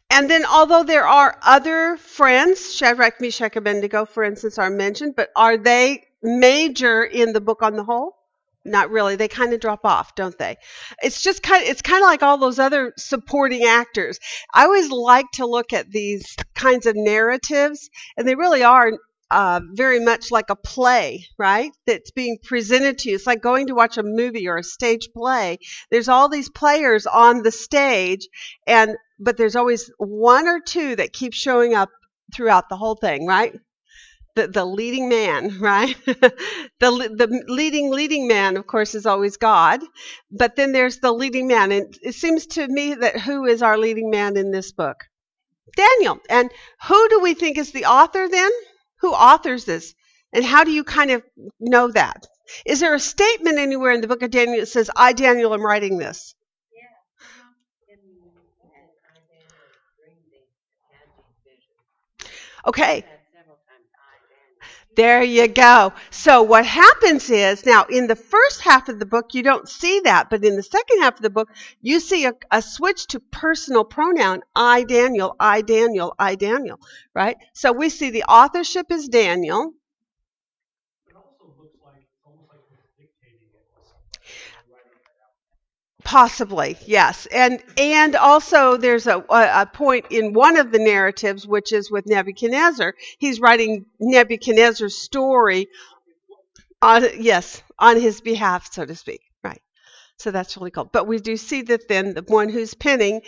And 0.10 0.30
then, 0.30 0.46
although 0.46 0.84
there 0.84 1.08
are 1.08 1.40
other 1.42 1.98
friends, 1.98 2.76
Shadrach, 2.76 3.22
Meshach, 3.22 3.56
Abednego, 3.56 4.06
for 4.06 4.24
instance, 4.24 4.60
are 4.60 4.70
mentioned, 4.70 5.16
but 5.16 5.30
are 5.36 5.58
they 5.58 6.04
major 6.22 7.04
in 7.04 7.32
the 7.32 7.42
book 7.42 7.64
on 7.64 7.76
the 7.76 7.84
whole? 7.84 8.19
Not 8.66 8.90
really. 8.92 9.16
They 9.16 9.28
kind 9.28 9.54
of 9.54 9.62
drop 9.62 9.86
off, 9.86 10.16
don't 10.16 10.38
they? 10.38 10.58
It's 11.02 11.22
just 11.22 11.42
kind 11.42 11.64
of 11.64 11.70
it's 11.70 11.82
kind 11.82 12.04
of 12.04 12.08
like 12.08 12.24
all 12.24 12.38
those 12.38 12.60
other 12.60 12.94
supporting 12.98 13.64
actors. 13.64 14.20
I 14.54 14.64
always 14.66 14.92
like 14.92 15.26
to 15.34 15.46
look 15.46 15.72
at 15.74 15.90
these 15.90 16.36
kinds 16.56 16.86
of 16.86 16.96
narratives, 16.96 17.90
and 18.18 18.28
they 18.28 18.36
really 18.36 18.64
are 18.64 18.92
uh, 19.32 19.62
very 19.74 20.00
much 20.00 20.32
like 20.32 20.50
a 20.50 20.56
play, 20.56 21.26
right? 21.38 21.72
That's 21.86 22.12
being 22.12 22.38
presented 22.44 22.98
to 23.00 23.10
you. 23.10 23.16
It's 23.16 23.28
like 23.28 23.42
going 23.42 23.68
to 23.68 23.76
watch 23.76 23.98
a 23.98 24.04
movie 24.04 24.48
or 24.48 24.58
a 24.58 24.64
stage 24.64 25.10
play. 25.16 25.60
There's 25.92 26.10
all 26.10 26.30
these 26.30 26.50
players 26.50 27.06
on 27.06 27.44
the 27.44 27.52
stage, 27.52 28.28
and 28.68 28.98
but 29.20 29.38
there's 29.38 29.56
always 29.56 29.92
one 29.98 30.48
or 30.48 30.60
two 30.60 30.96
that 30.96 31.14
keep 31.14 31.34
showing 31.34 31.76
up 31.76 31.90
throughout 32.34 32.70
the 32.70 32.78
whole 32.78 32.96
thing, 32.96 33.26
right? 33.26 33.54
The, 34.40 34.48
the 34.48 34.66
leading 34.66 35.10
man, 35.10 35.60
right? 35.60 35.96
the, 36.06 36.16
the 36.80 37.44
leading, 37.48 37.92
leading 37.92 38.28
man, 38.28 38.58
of 38.58 38.66
course, 38.68 38.96
is 38.96 39.06
always 39.06 39.38
God. 39.38 39.82
But 40.32 40.56
then 40.56 40.72
there's 40.72 41.00
the 41.00 41.12
leading 41.12 41.48
man. 41.48 41.72
And 41.72 41.94
it 42.02 42.16
seems 42.16 42.48
to 42.48 42.68
me 42.68 42.96
that 42.96 43.20
who 43.20 43.46
is 43.46 43.62
our 43.62 43.78
leading 43.78 44.10
man 44.10 44.38
in 44.38 44.52
this 44.52 44.72
book? 44.72 44.98
Daniel. 45.76 46.20
And 46.30 46.52
who 46.88 47.10
do 47.10 47.20
we 47.20 47.34
think 47.34 47.58
is 47.58 47.72
the 47.72 47.86
author 47.86 48.28
then? 48.30 48.52
Who 49.02 49.12
authors 49.12 49.66
this? 49.66 49.94
And 50.34 50.46
how 50.46 50.64
do 50.64 50.72
you 50.72 50.84
kind 50.84 51.12
of 51.12 51.24
know 51.60 51.92
that? 51.92 52.28
Is 52.66 52.80
there 52.80 52.96
a 52.96 53.00
statement 53.00 53.58
anywhere 53.60 53.92
in 53.92 54.02
the 54.02 54.08
book 54.08 54.24
of 54.24 54.32
Daniel 54.32 54.60
that 54.60 54.68
says, 54.68 54.90
I, 54.96 55.14
Daniel, 55.14 55.54
am 55.54 55.66
writing 55.66 55.98
this? 55.98 56.34
Yeah. 56.74 57.90
Okay. 62.66 63.06
There 65.00 65.24
you 65.24 65.48
go. 65.48 65.94
So 66.10 66.44
what 66.44 66.66
happens 66.66 67.30
is 67.30 67.66
now 67.66 67.86
in 67.86 68.08
the 68.08 68.18
first 68.18 68.60
half 68.60 68.90
of 68.90 69.00
the 69.00 69.06
book 69.06 69.34
you 69.34 69.42
don't 69.42 69.70
see 69.70 70.02
that, 70.02 70.30
but 70.30 70.44
in 70.44 70.58
the 70.58 70.62
second 70.62 71.00
half 71.00 71.16
of 71.16 71.22
the 71.22 71.30
book 71.30 71.48
you 71.82 72.02
see 72.02 72.26
a, 72.26 72.34
a, 72.52 72.62
switch 72.62 73.08
to 73.08 73.22
personal 73.22 73.86
pronoun 73.86 74.42
I 74.54 74.84
Daniel, 74.84 75.38
I 75.40 75.62
Daniel, 75.62 76.16
I 76.20 76.36
Daniel, 76.36 76.82
right? 77.16 77.38
So 77.54 77.72
we 77.72 77.88
see 77.88 78.10
the 78.10 78.24
authorship 78.24 78.92
is 78.92 79.08
Daniel. 79.08 79.72
Possibly, 86.04 86.78
yes, 86.86 87.26
and 87.28 87.62
and 87.78 88.16
also 88.16 88.78
there's 88.78 89.06
a, 89.06 89.18
a 89.30 89.66
point 89.72 90.06
in 90.10 90.34
one 90.34 90.58
of 90.58 90.72
the 90.72 90.80
narratives, 90.80 91.46
which 91.46 91.74
is 91.74 91.92
with 91.92 92.08
Nebuchadnezzar. 92.08 92.96
He's 93.18 93.40
writing 93.40 93.86
Nebuchadnezzar's 94.00 94.98
story 94.98 95.68
on 96.82 97.06
yes 97.20 97.62
on 97.78 98.00
his 98.00 98.22
behalf, 98.22 98.72
so 98.72 98.86
to 98.86 98.96
speak. 98.96 99.22
Right. 99.44 99.62
So 100.18 100.32
that's 100.32 100.56
really 100.56 100.72
cool. 100.72 100.86
But 100.86 101.06
we 101.06 101.20
do 101.20 101.36
see 101.36 101.64
that 101.64 101.88
then 101.90 102.14
the 102.14 102.24
one 102.24 102.50
who's 102.50 102.74
pinning 102.74 103.22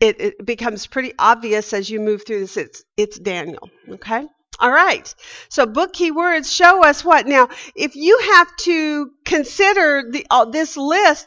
it, 0.00 0.20
it 0.20 0.46
becomes 0.46 0.86
pretty 0.86 1.12
obvious 1.18 1.72
as 1.72 1.90
you 1.90 2.00
move 2.00 2.24
through 2.26 2.40
this. 2.40 2.56
It's 2.56 2.84
it's 2.96 3.18
Daniel. 3.18 3.68
Okay. 3.88 4.26
All 4.60 4.70
right. 4.70 5.14
So 5.48 5.66
book 5.66 5.92
keywords 5.92 6.54
show 6.54 6.84
us 6.84 7.04
what 7.04 7.26
now. 7.26 7.48
If 7.74 7.96
you 7.96 8.18
have 8.34 8.56
to 8.58 9.10
consider 9.24 10.04
the 10.10 10.26
uh, 10.30 10.46
this 10.46 10.76
list 10.76 11.26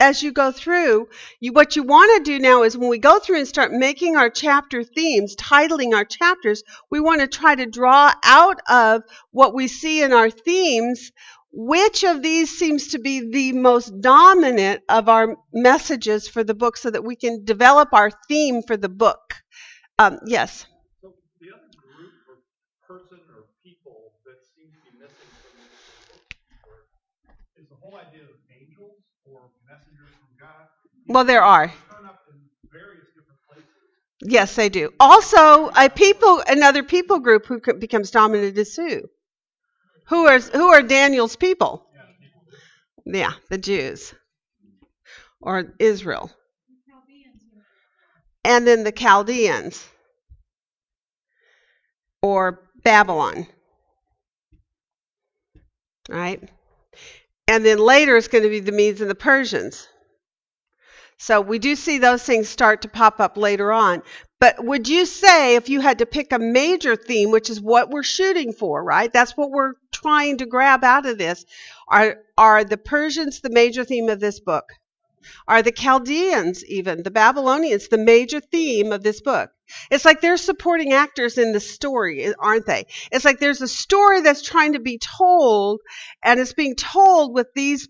as 0.00 0.22
you 0.22 0.32
go 0.32 0.52
through, 0.52 1.08
you, 1.40 1.52
what 1.52 1.76
you 1.76 1.82
want 1.82 2.24
to 2.24 2.30
do 2.30 2.38
now 2.38 2.62
is 2.62 2.76
when 2.76 2.88
we 2.88 2.98
go 2.98 3.18
through 3.18 3.38
and 3.38 3.48
start 3.48 3.72
making 3.72 4.16
our 4.16 4.30
chapter 4.30 4.84
themes, 4.84 5.34
titling 5.36 5.94
our 5.94 6.04
chapters, 6.04 6.62
we 6.90 7.00
want 7.00 7.20
to 7.20 7.26
try 7.26 7.54
to 7.54 7.66
draw 7.66 8.12
out 8.24 8.60
of 8.68 9.02
what 9.30 9.54
we 9.54 9.68
see 9.68 10.02
in 10.02 10.12
our 10.12 10.30
themes 10.30 11.10
which 11.52 12.04
of 12.04 12.22
these 12.22 12.58
seems 12.58 12.88
to 12.88 12.98
be 12.98 13.30
the 13.30 13.52
most 13.52 14.00
dominant 14.00 14.82
of 14.88 15.08
our 15.08 15.36
messages 15.52 16.28
for 16.28 16.44
the 16.44 16.54
book 16.54 16.76
so 16.76 16.90
that 16.90 17.04
we 17.04 17.16
can 17.16 17.44
develop 17.44 17.88
our 17.92 18.10
theme 18.28 18.62
for 18.62 18.76
the 18.76 18.88
book. 18.88 19.34
Um, 19.98 20.20
yes? 20.26 20.66
So 21.00 21.14
the 21.40 21.48
other 21.50 21.72
group 21.82 22.12
or 22.28 22.36
person 22.86 23.18
or 23.34 23.46
people 23.64 24.12
that 24.26 24.36
seems 24.54 24.76
to 24.76 24.92
be 24.92 24.98
missing 25.00 25.30
from 25.40 25.50
book 26.12 26.86
is 27.56 27.68
the 27.68 27.76
whole 27.80 27.96
idea 27.96 28.22
of 28.22 28.36
angels 28.52 29.00
or 29.00 29.02
messengers 29.02 29.02
from 29.02 29.06
God. 29.08 29.17
Well, 31.06 31.24
there 31.24 31.42
are. 31.42 31.68
Turn 31.68 32.06
up 32.06 32.20
in 32.30 32.38
various 32.70 33.06
different 33.16 33.40
places. 33.48 33.64
Yes, 34.22 34.54
they 34.56 34.68
do. 34.68 34.92
Also, 35.00 35.68
a 35.68 35.88
people, 35.88 36.42
another 36.46 36.82
people 36.82 37.18
group 37.20 37.46
who 37.46 37.60
becomes 37.74 38.10
dominant 38.10 38.58
is 38.58 38.76
who? 38.76 39.02
Who 40.08 40.26
are 40.26 40.38
who 40.38 40.68
are 40.68 40.82
Daniel's 40.82 41.36
people? 41.36 41.86
Yeah, 41.94 42.02
people 42.20 43.14
Yeah, 43.20 43.32
the 43.50 43.58
Jews 43.58 44.14
or 45.40 45.74
Israel, 45.78 46.30
and 48.44 48.66
then 48.66 48.84
the 48.84 48.92
Chaldeans 48.92 49.86
or 52.22 52.60
Babylon, 52.82 53.46
right? 56.08 56.42
And 57.48 57.64
then 57.64 57.78
later 57.78 58.16
it's 58.16 58.28
going 58.28 58.44
to 58.44 58.50
be 58.50 58.60
the 58.60 58.72
Medes 58.72 59.00
and 59.00 59.10
the 59.10 59.14
Persians. 59.14 59.88
So 61.16 61.40
we 61.40 61.58
do 61.58 61.74
see 61.74 61.98
those 61.98 62.22
things 62.22 62.48
start 62.48 62.82
to 62.82 62.88
pop 62.88 63.18
up 63.18 63.36
later 63.36 63.72
on. 63.72 64.02
But 64.38 64.64
would 64.64 64.88
you 64.88 65.04
say 65.04 65.56
if 65.56 65.68
you 65.68 65.80
had 65.80 65.98
to 65.98 66.06
pick 66.06 66.32
a 66.32 66.38
major 66.38 66.94
theme, 66.94 67.32
which 67.32 67.50
is 67.50 67.60
what 67.60 67.90
we're 67.90 68.04
shooting 68.04 68.52
for, 68.52 68.84
right? 68.84 69.12
That's 69.12 69.36
what 69.36 69.50
we're 69.50 69.72
trying 69.92 70.38
to 70.38 70.46
grab 70.46 70.84
out 70.84 71.06
of 71.06 71.18
this. 71.18 71.44
Are 71.88 72.18
are 72.36 72.62
the 72.62 72.76
Persians 72.76 73.40
the 73.40 73.50
major 73.50 73.84
theme 73.84 74.08
of 74.08 74.20
this 74.20 74.38
book? 74.38 74.64
Are 75.48 75.62
the 75.62 75.72
Chaldeans 75.72 76.64
even, 76.66 77.02
the 77.02 77.10
Babylonians, 77.10 77.88
the 77.88 77.98
major 77.98 78.40
theme 78.40 78.92
of 78.92 79.02
this 79.02 79.20
book? 79.20 79.50
It's 79.90 80.04
like 80.04 80.20
they're 80.20 80.36
supporting 80.36 80.92
actors 80.92 81.38
in 81.38 81.52
the 81.52 81.60
story, 81.60 82.32
aren't 82.38 82.66
they? 82.66 82.86
It's 83.12 83.24
like 83.24 83.38
there's 83.38 83.62
a 83.62 83.68
story 83.68 84.20
that's 84.20 84.42
trying 84.42 84.74
to 84.74 84.80
be 84.80 84.98
told, 84.98 85.80
and 86.22 86.40
it's 86.40 86.52
being 86.52 86.74
told 86.74 87.34
with 87.34 87.48
these 87.54 87.88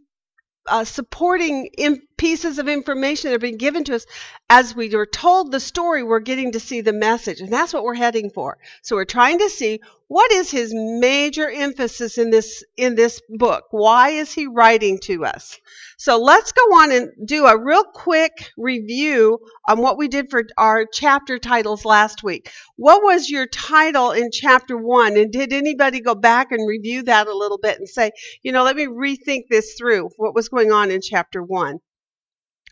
uh, 0.66 0.84
supporting 0.84 1.70
in 1.78 2.02
pieces 2.18 2.58
of 2.58 2.68
information 2.68 3.30
that 3.30 3.36
are 3.36 3.38
being 3.38 3.56
given 3.56 3.84
to 3.84 3.94
us. 3.94 4.04
As 4.50 4.74
we 4.76 4.94
are 4.94 5.06
told 5.06 5.50
the 5.50 5.60
story 5.60 6.02
we're 6.02 6.20
getting 6.20 6.52
to 6.52 6.60
see 6.60 6.82
the 6.82 6.92
message 6.92 7.40
and 7.40 7.52
that's 7.52 7.72
what 7.72 7.84
we're 7.84 7.94
heading 7.94 8.30
for. 8.30 8.58
So 8.82 8.96
we're 8.96 9.04
trying 9.04 9.38
to 9.38 9.48
see 9.48 9.80
what 10.08 10.32
is 10.32 10.50
his 10.50 10.72
major 10.74 11.50
emphasis 11.50 12.16
in 12.16 12.30
this 12.30 12.64
in 12.76 12.94
this 12.94 13.20
book. 13.28 13.64
Why 13.70 14.10
is 14.10 14.32
he 14.32 14.46
writing 14.46 14.98
to 15.00 15.26
us? 15.26 15.58
So 15.98 16.18
let's 16.18 16.52
go 16.52 16.62
on 16.62 16.92
and 16.92 17.10
do 17.26 17.44
a 17.46 17.62
real 17.62 17.84
quick 17.84 18.50
review 18.56 19.38
on 19.68 19.80
what 19.80 19.98
we 19.98 20.08
did 20.08 20.30
for 20.30 20.44
our 20.56 20.86
chapter 20.90 21.38
titles 21.38 21.84
last 21.84 22.22
week. 22.22 22.50
What 22.76 23.02
was 23.02 23.28
your 23.28 23.46
title 23.46 24.12
in 24.12 24.30
chapter 24.32 24.76
one? 24.76 25.16
And 25.18 25.30
did 25.30 25.52
anybody 25.52 26.00
go 26.00 26.14
back 26.14 26.52
and 26.52 26.66
review 26.66 27.02
that 27.02 27.26
a 27.26 27.36
little 27.36 27.58
bit 27.58 27.78
and 27.78 27.88
say 27.88 28.10
you 28.42 28.52
know 28.52 28.64
let 28.64 28.76
me 28.76 28.86
rethink 28.86 29.42
this 29.50 29.74
through 29.74 30.08
what 30.16 30.34
was 30.34 30.48
going 30.48 30.72
on 30.72 30.90
in 30.90 31.00
chapter 31.02 31.42
one 31.42 31.80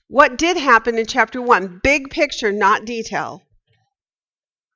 what 0.09 0.39
did 0.39 0.57
happen 0.57 0.99
in 0.99 1.07
chapter 1.07 1.43
1? 1.43 1.81
Big 1.83 2.11
picture, 2.11 2.53
not 2.53 2.85
detail. 2.85 3.43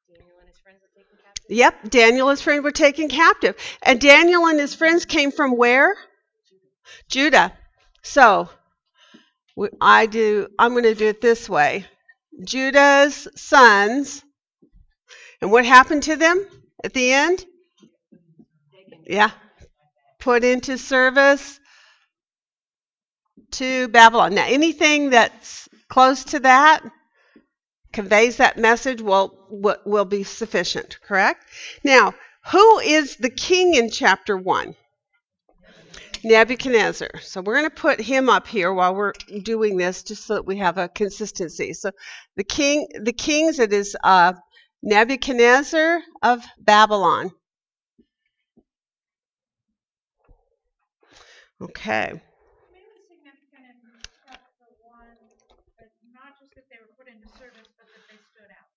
Daniel 0.09 0.39
and 0.41 0.49
his 0.49 0.59
friends 0.59 0.81
were 0.83 0.91
taken 0.93 1.19
captive. 1.23 1.57
Yep, 1.57 1.91
Daniel 1.91 2.29
and 2.29 2.37
his 2.37 2.43
friends 2.43 2.63
were 2.63 2.71
taken 2.73 3.09
captive. 3.09 3.57
And 3.83 4.01
Daniel 4.01 4.47
and 4.47 4.59
his 4.59 4.75
friends 4.75 5.05
came 5.05 5.31
from 5.31 5.57
where? 5.57 5.95
Judah. 7.09 7.53
So, 8.03 8.49
I 9.81 10.07
do 10.07 10.49
I'm 10.59 10.73
going 10.73 10.85
to 10.85 10.95
do 10.95 11.07
it 11.09 11.21
this 11.21 11.49
way. 11.49 11.87
Judah's 12.45 13.29
sons. 13.37 14.25
And 15.41 15.51
what 15.53 15.65
happened 15.65 16.05
to 16.05 16.17
them 16.17 16.45
at 16.83 16.93
the 16.93 17.13
end? 17.13 17.45
Yeah. 19.07 19.31
Put 20.19 20.45
into 20.45 20.77
service 20.77 21.61
to 23.53 23.89
Babylon. 23.89 24.35
Now, 24.35 24.47
anything 24.47 25.11
that's 25.11 25.69
close 25.89 26.25
to 26.25 26.41
that 26.41 26.81
conveys 27.93 28.37
that 28.37 28.57
message 28.59 29.01
will, 29.01 29.35
will, 29.85 30.05
be 30.05 30.23
sufficient, 30.23 30.99
correct? 31.03 31.45
Now, 31.85 32.15
who 32.53 32.79
is 32.81 33.17
the 33.17 33.31
king 33.31 33.75
in 33.75 33.91
chapter 33.91 34.37
1? 34.37 34.75
Nebuchadnezzar. 36.23 37.21
So 37.23 37.41
we're 37.41 37.57
going 37.57 37.71
to 37.71 37.75
put 37.75 38.01
him 38.01 38.29
up 38.29 38.47
here 38.47 38.73
while 38.73 38.95
we're 38.95 39.13
doing 39.43 39.77
this 39.77 40.03
just 40.03 40.27
so 40.27 40.35
that 40.35 40.47
we 40.47 40.59
have 40.59 40.77
a 40.77 40.89
consistency. 40.89 41.73
So 41.73 41.93
the 42.37 42.45
king 42.45 42.89
the 43.03 43.13
kings 43.13 43.59
it 43.59 43.73
is 43.73 43.97
uh, 44.05 44.35
Nebuchadnezzar 44.83 46.01
of 46.23 46.45
Babylon. 46.59 47.31
Okay. 51.63 52.13
Maybe 52.73 52.89
significant 53.09 53.69
in 53.69 54.01
chapter 54.27 54.65
one, 54.81 55.13
but 55.77 55.89
not 56.15 56.41
just 56.41 56.55
that 56.55 56.65
they 56.71 56.81
were 56.81 56.93
put 56.97 57.07
into 57.09 57.29
service, 57.37 57.69
but 57.77 57.87
that 57.93 58.05
they 58.09 58.17
stood 58.33 58.49
out. 58.49 58.69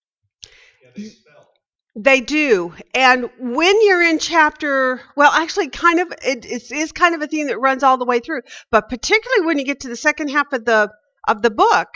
Yeah, 0.84 0.92
they 0.96 1.10
fell. 1.10 1.48
They 1.96 2.22
do. 2.22 2.74
And 2.96 3.30
when 3.38 3.86
you're 3.86 4.02
in 4.02 4.18
chapter, 4.18 5.02
well, 5.16 5.32
actually, 5.32 5.70
kind 5.70 6.00
of, 6.00 6.12
it 6.26 6.46
is, 6.46 6.72
is 6.72 6.92
kind 6.92 7.14
of 7.14 7.22
a 7.22 7.28
theme 7.28 7.48
that 7.48 7.60
runs 7.60 7.84
all 7.84 7.98
the 7.98 8.06
way 8.06 8.20
through. 8.20 8.42
But 8.72 8.90
particularly 8.90 9.46
when 9.46 9.60
you 9.60 9.66
get 9.66 9.82
to 9.82 9.90
the 9.90 9.96
second 9.96 10.30
half 10.30 10.52
of 10.54 10.66
the 10.66 10.92
of 11.28 11.42
the 11.42 11.52
book, 11.52 11.88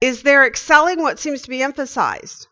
is 0.00 0.22
they're 0.22 0.46
excelling 0.46 1.00
what 1.00 1.18
seems 1.18 1.42
to 1.42 1.50
be 1.50 1.62
emphasized. 1.62 2.48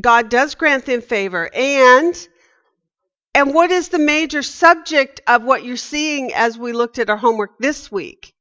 God 0.00 0.28
does 0.28 0.54
grant 0.54 0.86
them 0.86 1.02
favor, 1.02 1.50
and 1.52 2.28
and 3.34 3.52
what 3.52 3.70
is 3.70 3.88
the 3.88 3.98
major 3.98 4.42
subject 4.42 5.20
of 5.26 5.42
what 5.42 5.64
you're 5.64 5.76
seeing 5.76 6.32
as 6.32 6.56
we 6.56 6.72
looked 6.72 6.98
at 6.98 7.10
our 7.10 7.16
homework 7.16 7.58
this 7.58 7.90
week? 7.90 8.32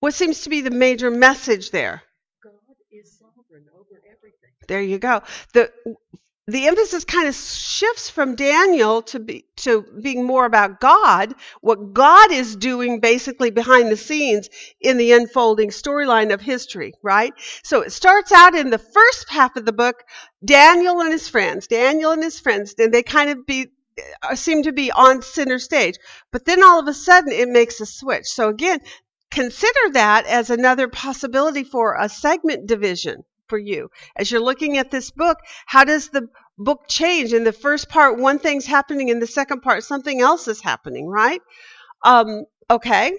What 0.00 0.14
seems 0.14 0.42
to 0.42 0.50
be 0.50 0.60
the 0.60 0.70
major 0.70 1.10
message 1.10 1.70
there? 1.70 2.02
God 2.42 2.52
is 2.90 3.18
sovereign 3.18 3.66
over 3.74 4.02
everything. 4.06 4.52
There 4.68 4.82
you 4.82 4.98
go. 4.98 5.22
The 5.54 5.72
the 6.46 6.66
emphasis 6.66 7.04
kind 7.04 7.28
of 7.28 7.34
shifts 7.34 8.08
from 8.08 8.34
Daniel 8.34 9.02
to 9.02 9.18
be 9.18 9.44
to 9.56 9.82
being 10.02 10.24
more 10.24 10.46
about 10.46 10.80
God, 10.80 11.34
what 11.60 11.92
God 11.92 12.32
is 12.32 12.56
doing 12.56 13.00
basically 13.00 13.50
behind 13.50 13.90
the 13.90 13.96
scenes 13.98 14.48
in 14.80 14.96
the 14.96 15.12
unfolding 15.12 15.68
storyline 15.70 16.32
of 16.32 16.40
history, 16.40 16.94
right? 17.02 17.34
So 17.62 17.80
it 17.82 17.92
starts 17.92 18.32
out 18.32 18.54
in 18.54 18.70
the 18.70 18.78
first 18.78 19.28
half 19.28 19.56
of 19.56 19.66
the 19.66 19.74
book, 19.74 20.04
Daniel 20.44 21.00
and 21.00 21.12
his 21.12 21.28
friends, 21.28 21.66
Daniel 21.66 22.12
and 22.12 22.22
his 22.22 22.40
friends, 22.40 22.74
and 22.78 22.92
they 22.92 23.02
kind 23.02 23.30
of 23.30 23.46
be 23.46 23.68
uh, 24.22 24.34
seem 24.34 24.62
to 24.62 24.72
be 24.72 24.92
on 24.92 25.22
center 25.22 25.58
stage. 25.58 25.96
But 26.30 26.44
then 26.44 26.62
all 26.62 26.78
of 26.80 26.88
a 26.88 26.94
sudden 26.94 27.32
it 27.32 27.48
makes 27.48 27.80
a 27.80 27.86
switch. 27.86 28.26
So 28.26 28.48
again, 28.48 28.80
consider 29.30 29.92
that 29.92 30.26
as 30.26 30.50
another 30.50 30.88
possibility 30.88 31.64
for 31.64 31.96
a 31.98 32.08
segment 32.08 32.66
division 32.66 33.24
for 33.48 33.58
you. 33.58 33.90
As 34.16 34.30
you're 34.30 34.40
looking 34.42 34.78
at 34.78 34.90
this 34.90 35.10
book, 35.10 35.38
how 35.66 35.84
does 35.84 36.08
the 36.10 36.28
book 36.58 36.82
change? 36.88 37.32
In 37.32 37.44
the 37.44 37.52
first 37.52 37.88
part, 37.88 38.18
one 38.18 38.38
thing's 38.38 38.66
happening, 38.66 39.08
in 39.08 39.20
the 39.20 39.26
second 39.26 39.62
part, 39.62 39.84
something 39.84 40.20
else 40.20 40.48
is 40.48 40.60
happening, 40.60 41.06
right? 41.08 41.40
Um, 42.04 42.46
okay. 42.70 43.12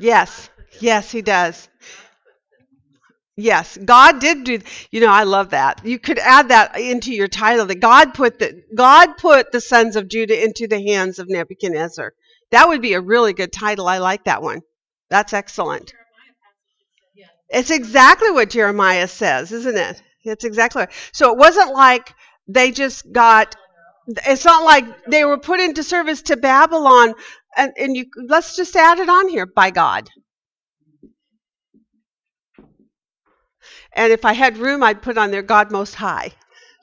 Yes. 0.00 0.50
Yes, 0.80 1.10
he 1.12 1.22
does. 1.22 1.69
Yes, 3.36 3.78
God 3.82 4.20
did 4.20 4.44
do. 4.44 4.58
You 4.90 5.00
know, 5.00 5.10
I 5.10 5.22
love 5.22 5.50
that. 5.50 5.84
You 5.84 5.98
could 5.98 6.18
add 6.18 6.48
that 6.48 6.78
into 6.78 7.14
your 7.14 7.28
title. 7.28 7.66
That 7.66 7.80
God 7.80 8.12
put 8.12 8.38
the 8.38 8.62
God 8.74 9.16
put 9.16 9.52
the 9.52 9.60
sons 9.60 9.96
of 9.96 10.08
Judah 10.08 10.42
into 10.42 10.66
the 10.66 10.82
hands 10.82 11.18
of 11.18 11.28
Nebuchadnezzar. 11.28 12.12
That 12.50 12.68
would 12.68 12.82
be 12.82 12.94
a 12.94 13.00
really 13.00 13.32
good 13.32 13.52
title. 13.52 13.88
I 13.88 13.98
like 13.98 14.24
that 14.24 14.42
one. 14.42 14.60
That's 15.08 15.32
excellent. 15.32 15.92
It's 17.48 17.70
exactly 17.70 18.30
what 18.30 18.50
Jeremiah 18.50 19.08
says, 19.08 19.50
isn't 19.52 19.76
it? 19.76 20.02
It's 20.24 20.44
exactly. 20.44 20.86
So 21.12 21.32
it 21.32 21.38
wasn't 21.38 21.72
like 21.72 22.14
they 22.46 22.70
just 22.70 23.10
got. 23.10 23.56
It's 24.26 24.44
not 24.44 24.64
like 24.64 24.84
they 25.06 25.24
were 25.24 25.38
put 25.38 25.60
into 25.60 25.82
service 25.82 26.22
to 26.22 26.36
Babylon, 26.36 27.14
and, 27.56 27.72
and 27.76 27.96
you. 27.96 28.06
Let's 28.28 28.56
just 28.56 28.76
add 28.76 28.98
it 28.98 29.08
on 29.08 29.28
here 29.28 29.46
by 29.46 29.70
God. 29.70 30.08
And 33.94 34.12
if 34.12 34.24
I 34.24 34.32
had 34.32 34.58
room, 34.58 34.82
I'd 34.82 35.02
put 35.02 35.18
on 35.18 35.30
there 35.30 35.42
God 35.42 35.70
Most 35.70 35.94
High. 35.94 36.32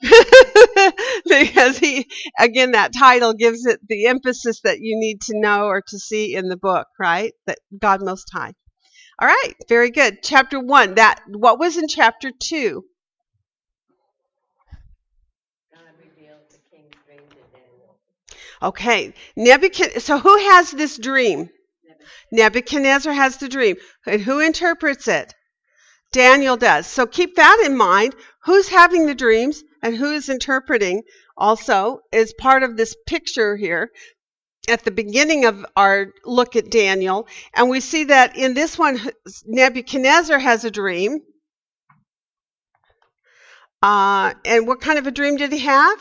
because 1.28 1.78
he, 1.78 2.06
again, 2.38 2.72
that 2.72 2.92
title 2.96 3.34
gives 3.34 3.66
it 3.66 3.80
the 3.88 4.06
emphasis 4.06 4.60
that 4.62 4.80
you 4.80 4.96
need 4.98 5.20
to 5.22 5.40
know 5.40 5.64
or 5.64 5.82
to 5.88 5.98
see 5.98 6.34
in 6.34 6.48
the 6.48 6.56
book, 6.56 6.86
right? 7.00 7.32
That 7.46 7.58
God 7.80 8.02
Most 8.02 8.30
High. 8.32 8.52
All 9.20 9.26
right, 9.26 9.54
very 9.68 9.90
good. 9.90 10.22
Chapter 10.22 10.60
one. 10.60 10.94
That 10.94 11.20
what 11.26 11.58
was 11.58 11.76
in 11.76 11.88
chapter 11.88 12.30
two? 12.30 12.84
God 15.72 15.80
revealed 15.98 16.38
the 16.50 16.58
king's 16.70 16.94
dream 17.04 17.28
to 17.30 17.58
Daniel. 17.58 17.96
Okay, 18.62 19.14
Nebuchadnezzar. 19.34 20.00
So 20.00 20.18
who 20.18 20.36
has 20.50 20.70
this 20.70 20.96
dream? 20.96 21.48
Nebuchadnezzar 22.30 23.12
has 23.12 23.38
the 23.38 23.48
dream, 23.48 23.76
and 24.06 24.20
who 24.20 24.38
interprets 24.38 25.08
it? 25.08 25.34
Daniel 26.12 26.56
does. 26.56 26.86
So 26.86 27.06
keep 27.06 27.36
that 27.36 27.62
in 27.64 27.76
mind. 27.76 28.14
Who's 28.44 28.68
having 28.68 29.06
the 29.06 29.14
dreams 29.14 29.62
and 29.82 29.94
who 29.96 30.12
is 30.12 30.28
interpreting 30.28 31.02
also 31.36 32.00
is 32.12 32.32
part 32.32 32.62
of 32.62 32.76
this 32.76 32.96
picture 33.06 33.56
here 33.56 33.90
at 34.68 34.84
the 34.84 34.90
beginning 34.90 35.44
of 35.44 35.64
our 35.76 36.08
look 36.24 36.56
at 36.56 36.70
Daniel. 36.70 37.26
And 37.54 37.70
we 37.70 37.80
see 37.80 38.04
that 38.04 38.36
in 38.36 38.54
this 38.54 38.78
one, 38.78 39.00
Nebuchadnezzar 39.46 40.38
has 40.38 40.64
a 40.64 40.70
dream. 40.70 41.20
Uh, 43.80 44.34
and 44.44 44.66
what 44.66 44.80
kind 44.80 44.98
of 44.98 45.06
a 45.06 45.10
dream 45.10 45.36
did 45.36 45.52
he 45.52 45.60
have? 45.60 45.98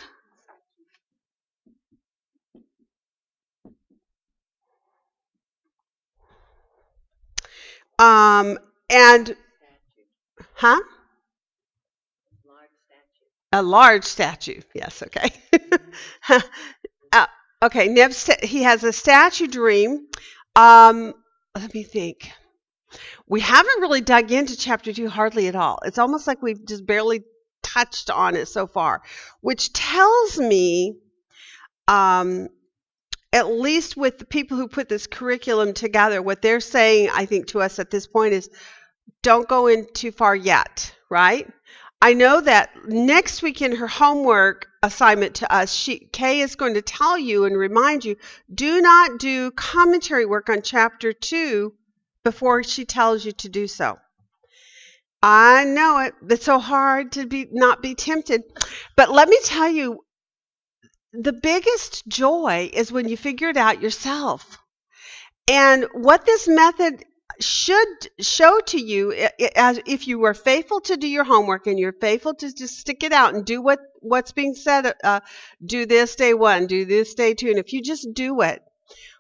Um, 8.00 8.60
and, 8.90 9.36
huh? 10.58 10.80
large 12.48 12.70
statue. 12.86 13.26
A 13.54 13.62
large 13.62 14.04
statue. 14.04 14.62
Yes, 14.74 15.04
okay. 15.04 15.32
uh, 17.14 17.26
okay, 17.62 17.88
Neb, 17.88 18.12
he 18.44 18.64
has 18.64 18.84
a 18.84 18.92
statue 18.92 19.48
dream. 19.48 20.08
Um, 20.56 21.14
let 21.56 21.74
me 21.74 21.84
think. 21.84 22.32
We 23.28 23.42
haven't 23.42 23.82
really 23.82 24.02
dug 24.02 24.32
into 24.32 24.58
chapter 24.58 24.94
two 24.94 25.10
hardly 25.10 25.48
at 25.48 25.56
all. 25.56 25.80
It's 25.86 26.00
almost 26.00 26.26
like 26.26 26.42
we've 26.42 26.66
just 26.66 26.86
barely 26.86 27.24
touched 27.62 28.10
on 28.10 28.36
it 28.36 28.48
so 28.48 28.66
far, 28.66 29.02
which 29.42 29.74
tells 29.74 30.40
me, 30.40 30.98
um, 31.88 32.48
at 33.34 33.48
least 33.48 33.98
with 33.98 34.18
the 34.18 34.26
people 34.26 34.58
who 34.58 34.68
put 34.68 34.90
this 34.90 35.06
curriculum 35.06 35.74
together, 35.74 36.22
what 36.22 36.42
they're 36.42 36.62
saying, 36.62 37.10
I 37.14 37.26
think, 37.26 37.48
to 37.48 37.62
us 37.62 37.78
at 37.78 37.92
this 37.92 38.08
point 38.08 38.34
is 38.34 38.50
don't 39.28 39.50
go 39.50 39.68
in 39.68 39.86
too 39.94 40.14
far 40.14 40.34
yet, 40.34 40.96
right? 41.10 41.46
I 42.02 42.14
know 42.14 42.40
that 42.40 42.70
next 42.88 43.42
week 43.42 43.62
in 43.62 43.76
her 43.76 43.86
homework 43.86 44.68
assignment 44.82 45.36
to 45.36 45.54
us, 45.54 45.74
she 45.74 46.00
Kay 46.00 46.40
is 46.40 46.56
going 46.56 46.76
to 46.76 46.82
tell 46.82 47.20
you 47.20 47.44
and 47.44 47.58
remind 47.58 48.06
you, 48.06 48.16
do 48.54 48.80
not 48.80 49.20
do 49.20 49.52
commentary 49.52 50.26
work 50.26 50.48
on 50.48 50.62
chapter 50.62 51.12
two 51.12 51.74
before 52.24 52.64
she 52.64 52.86
tells 52.86 53.26
you 53.26 53.34
to 53.34 53.50
do 53.50 53.68
so. 53.68 53.98
I 55.22 55.66
know 55.66 56.00
it. 56.00 56.14
It's 56.30 56.46
so 56.46 56.58
hard 56.58 57.12
to 57.14 57.26
be 57.26 57.50
not 57.52 57.82
be 57.82 57.96
tempted. 57.96 58.44
But 58.96 59.12
let 59.12 59.28
me 59.28 59.38
tell 59.44 59.68
you, 59.68 60.06
the 61.12 61.34
biggest 61.34 62.08
joy 62.08 62.70
is 62.72 62.94
when 62.94 63.10
you 63.10 63.18
figure 63.18 63.50
it 63.50 63.58
out 63.58 63.82
yourself. 63.82 64.58
And 65.50 65.86
what 65.92 66.26
this 66.26 66.48
method 66.48 67.04
should 67.40 68.10
show 68.20 68.60
to 68.68 68.80
you 68.80 69.30
as 69.56 69.80
if 69.86 70.08
you 70.08 70.20
were 70.20 70.34
faithful 70.34 70.82
to 70.82 70.98
do 70.98 71.08
your 71.08 71.24
homework 71.24 71.68
and 71.68 71.80
you're 71.80 71.94
faithful 71.94 72.34
to 72.36 72.54
just 72.54 72.80
stick 72.80 73.04
it 73.04 73.12
out 73.12 73.34
and 73.34 73.46
do 73.46 73.62
what 73.62 73.80
what's 74.02 74.32
being 74.32 74.56
said 74.56 74.94
uh, 75.04 75.20
do 75.64 75.86
this 75.86 76.16
day 76.16 76.34
one 76.34 76.68
do 76.68 76.86
this 76.86 77.14
day 77.14 77.34
two. 77.34 77.50
And 77.50 77.60
if 77.60 77.74
you 77.74 77.82
just 77.82 78.14
do 78.14 78.42
it 78.42 78.62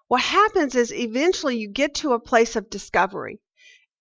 what 0.07 0.21
happens 0.21 0.75
is 0.75 0.93
eventually 0.93 1.57
you 1.57 1.69
get 1.69 1.95
to 1.95 2.13
a 2.13 2.19
place 2.19 2.55
of 2.55 2.69
discovery. 2.69 3.39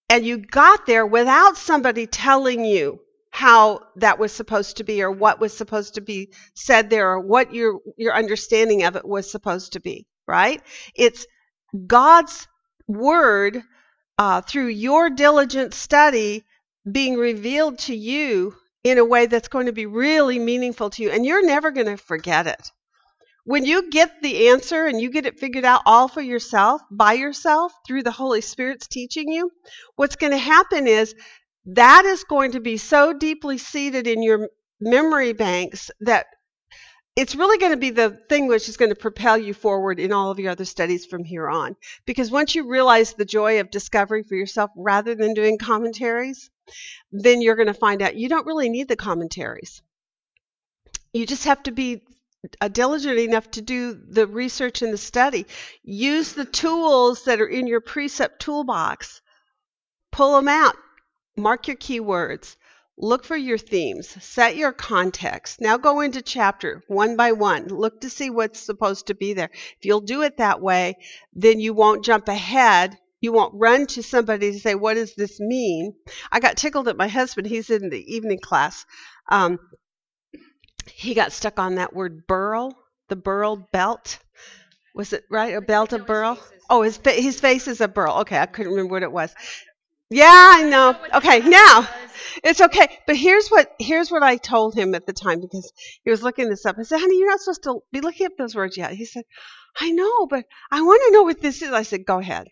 And 0.09 0.25
you 0.25 0.39
got 0.39 0.87
there 0.87 1.05
without 1.05 1.57
somebody 1.57 2.07
telling 2.07 2.65
you 2.65 3.01
how 3.31 3.81
that 3.97 4.19
was 4.21 4.33
supposed 4.33 4.77
to 4.77 4.85
be 4.85 5.03
or 5.03 5.11
what 5.11 5.41
was 5.41 5.53
supposed 5.53 5.95
to 5.95 6.01
be 6.01 6.33
said 6.55 6.91
there 6.91 7.11
or 7.11 7.21
what 7.21 7.53
your 7.53 7.81
your 7.97 8.15
understanding 8.15 8.85
of 8.85 8.97
it 8.97 9.07
was 9.07 9.31
supposed 9.31 9.73
to 9.73 9.81
be 9.81 10.07
right? 10.27 10.63
It's 10.95 11.27
god's 11.87 12.49
word 12.87 13.63
uh, 14.19 14.41
through 14.41 14.69
your 14.69 15.11
diligent 15.11 15.75
study 15.75 16.45
being 16.91 17.17
revealed 17.17 17.79
to 17.79 17.95
you 17.95 18.55
in 18.85 18.99
a 18.99 19.05
way 19.05 19.27
that's 19.27 19.49
going 19.49 19.67
to 19.67 19.73
be 19.73 19.87
really 19.87 20.39
meaningful 20.39 20.91
to 20.91 21.03
you 21.03 21.11
and 21.11 21.27
you're 21.27 21.45
never 21.45 21.71
going 21.71 21.87
to 21.87 21.97
forget 21.97 22.47
it. 22.47 22.71
When 23.45 23.65
you 23.65 23.91
get 23.91 24.23
the 24.23 24.49
answer 24.49 24.87
and 24.87 25.01
you 25.01 25.11
get 25.11 25.27
it 25.27 25.39
figured 25.39 25.65
out 25.65 25.83
all 25.87 26.09
for 26.09 26.21
yourself 26.21 26.83
by 26.91 27.15
yourself 27.15 27.73
through 27.87 28.03
the 28.03 28.11
holy 28.11 28.41
spirit's 28.41 28.89
teaching 28.89 29.29
you 29.29 29.51
what's 29.95 30.17
going 30.17 30.33
to 30.33 30.39
happen 30.39 30.87
is 30.87 31.15
that 31.67 32.05
is 32.05 32.25
going 32.25 32.53
to 32.53 32.61
be 32.61 32.77
so 32.77 33.13
deeply 33.13 33.59
seated 33.59 34.07
in 34.07 34.23
your 34.23 34.49
memory 34.81 35.33
banks 35.33 35.91
that 36.01 36.27
it's 37.17 37.35
really 37.35 37.57
going 37.57 37.73
to 37.73 37.79
be 37.79 37.91
the 37.91 38.11
thing 38.29 38.47
which 38.47 38.69
is 38.69 38.77
going 38.77 38.91
to 38.91 38.95
propel 38.95 39.39
you 39.39 39.55
forward 39.55 39.99
in 39.99 40.13
all 40.13 40.31
of 40.31 40.39
your 40.39 40.51
other 40.51 40.67
studies 40.67 41.07
from 41.07 41.25
here 41.25 41.49
on. 41.49 41.75
Because 42.05 42.31
once 42.31 42.55
you 42.55 42.69
realize 42.69 43.15
the 43.15 43.25
joy 43.25 43.59
of 43.59 43.71
discovery 43.71 44.23
for 44.23 44.35
yourself 44.35 44.71
rather 44.77 45.15
than 45.15 45.33
doing 45.33 45.57
commentaries, 45.57 46.51
then 47.11 47.41
you're 47.41 47.57
going 47.57 47.69
to 47.69 47.75
find 47.75 48.03
out 48.03 48.17
you 48.17 48.29
don't 48.29 48.47
really 48.47 48.69
need 48.69 48.89
the 48.89 48.97
commentaries. 48.97 49.81
You 51.15 51.25
just 51.25 51.45
have 51.45 51.63
to 51.63 51.71
be 51.71 52.03
uh, 52.61 52.69
diligent 52.69 53.19
enough 53.19 53.51
to 53.53 53.63
do 53.63 53.95
the 53.95 54.27
research 54.27 54.83
and 54.83 54.93
the 54.93 54.99
study. 54.99 55.47
Use 55.83 56.35
the 56.35 56.45
tools 56.45 57.25
that 57.25 57.41
are 57.41 57.47
in 57.47 57.67
your 57.67 57.81
precept 57.81 58.41
toolbox. 58.43 59.23
Pull 60.13 60.37
them 60.37 60.49
out. 60.49 60.77
Mark 61.35 61.67
your 61.67 61.77
keywords. 61.77 62.57
Look 62.99 63.25
for 63.25 63.37
your 63.37 63.59
themes. 63.59 64.09
Set 64.25 64.57
your 64.57 64.73
context. 64.73 65.61
Now 65.61 65.77
go 65.77 66.01
into 66.01 66.23
chapter 66.23 66.83
one 66.89 67.17
by 67.17 67.33
one. 67.33 67.69
Look 67.69 68.01
to 68.01 68.11
see 68.11 68.31
what's 68.31 68.61
supposed 68.61 69.09
to 69.09 69.15
be 69.15 69.35
there. 69.35 69.51
If 69.53 69.85
you'll 69.85 70.01
do 70.01 70.23
it 70.23 70.39
that 70.39 70.63
way, 70.63 70.97
then 71.35 71.61
you 71.61 71.75
won't 71.75 72.05
jump 72.05 72.29
ahead. 72.29 72.99
You 73.21 73.33
won't 73.33 73.55
run 73.55 73.87
to 73.89 74.03
somebody 74.03 74.53
to 74.53 74.61
say, 74.61 74.75
What 74.75 74.95
does 74.95 75.15
this 75.15 75.39
mean? 75.41 75.95
I 76.33 76.41
got 76.41 76.57
tickled 76.57 76.89
at 76.89 76.97
my 76.97 77.09
husband. 77.09 77.47
He's 77.47 77.69
in 77.69 77.91
the 77.91 78.15
evening 78.15 78.39
class. 78.41 78.87
Um, 79.31 79.59
he 80.87 81.15
got 81.15 81.33
stuck 81.33 81.59
on 81.59 81.75
that 81.75 81.95
word 81.95 82.27
burl, 82.27 82.77
the 83.09 83.17
burl 83.17 83.57
belt. 83.73 84.19
Was 84.95 85.13
it 85.13 85.25
right? 85.31 85.55
A 85.55 85.61
belt 85.61 85.93
of 85.93 86.07
burl? 86.07 86.39
Oh, 86.71 86.83
his 86.83 86.97
fa- 86.97 87.11
his 87.11 87.39
face 87.39 87.69
is 87.69 87.81
a 87.83 87.89
burl. 87.89 88.21
Okay, 88.21 88.39
I 88.39 88.47
couldn't 88.47 88.73
remember 88.73 88.93
what 88.93 89.03
it 89.03 89.13
was. 89.13 89.35
Yeah, 90.11 90.27
I 90.31 90.63
know. 90.65 90.97
Okay, 91.15 91.41
now 91.41 91.89
it's 92.45 92.61
okay. 92.61 92.87
But 93.07 93.17
here's 93.17 93.49
what 93.49 93.73
here's 93.79 94.11
what 94.11 94.23
I 94.23 94.37
told 94.37 94.75
him 94.75 94.95
at 94.95 95.07
the 95.07 95.13
time 95.13 95.41
because 95.41 95.73
he 96.05 96.11
was 96.11 96.23
looking 96.23 96.49
this 96.49 96.65
up. 96.65 96.77
I 96.79 96.83
said, 96.83 97.01
"Honey, 97.01 97.19
you're 97.19 97.29
not 97.31 97.41
supposed 97.41 97.65
to 97.65 97.81
be 97.93 98.01
looking 98.01 98.27
up 98.27 98.33
those 98.39 98.55
words 98.55 98.77
yet." 98.77 98.93
He 98.93 99.05
said, 99.05 99.25
"I 99.81 99.91
know, 99.91 100.27
but 100.27 100.45
I 100.71 100.83
want 100.83 101.03
to 101.07 101.13
know 101.13 101.23
what 101.25 101.41
this 101.41 101.61
is." 101.63 101.73
I 101.73 101.83
said, 101.83 102.05
"Go 102.07 102.19
ahead." 102.21 102.49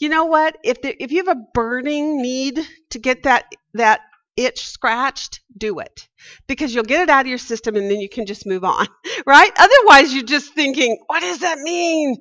You 0.00 0.08
know 0.08 0.26
what? 0.26 0.56
If 0.64 0.82
the, 0.82 1.00
if 1.02 1.12
you 1.12 1.18
have 1.24 1.36
a 1.36 1.42
burning 1.54 2.22
need 2.22 2.60
to 2.90 2.98
get 2.98 3.24
that 3.24 3.46
that 3.74 4.00
itch 4.36 4.66
scratched, 4.66 5.40
do 5.56 5.80
it 5.80 6.08
because 6.48 6.74
you'll 6.74 6.84
get 6.84 7.02
it 7.02 7.10
out 7.10 7.22
of 7.22 7.28
your 7.28 7.38
system 7.38 7.76
and 7.76 7.90
then 7.90 8.00
you 8.00 8.08
can 8.08 8.26
just 8.26 8.46
move 8.46 8.64
on, 8.64 8.86
right? 9.26 9.52
Otherwise, 9.58 10.14
you're 10.14 10.24
just 10.24 10.54
thinking, 10.54 10.98
"What 11.08 11.20
does 11.20 11.40
that 11.40 11.58
mean?" 11.60 12.16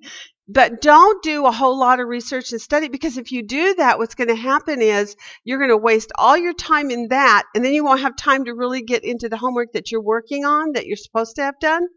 But 0.51 0.81
don't 0.81 1.21
do 1.21 1.45
a 1.45 1.51
whole 1.51 1.77
lot 1.79 1.99
of 1.99 2.07
research 2.07 2.51
and 2.51 2.59
study 2.61 2.87
because 2.89 3.17
if 3.17 3.31
you 3.31 3.43
do 3.43 3.75
that, 3.75 3.99
what's 3.99 4.15
going 4.15 4.29
to 4.29 4.35
happen 4.35 4.81
is 4.81 5.15
you're 5.43 5.59
going 5.59 5.69
to 5.69 5.77
waste 5.77 6.11
all 6.17 6.37
your 6.37 6.53
time 6.53 6.89
in 6.91 7.09
that 7.09 7.43
and 7.53 7.63
then 7.63 7.73
you 7.73 7.83
won't 7.83 8.01
have 8.01 8.15
time 8.15 8.45
to 8.45 8.53
really 8.53 8.81
get 8.81 9.03
into 9.03 9.29
the 9.29 9.37
homework 9.37 9.73
that 9.73 9.91
you're 9.91 10.01
working 10.01 10.45
on 10.45 10.73
that 10.73 10.87
you're 10.87 10.97
supposed 10.97 11.35
to 11.35 11.43
have 11.43 11.59
done 11.59 11.87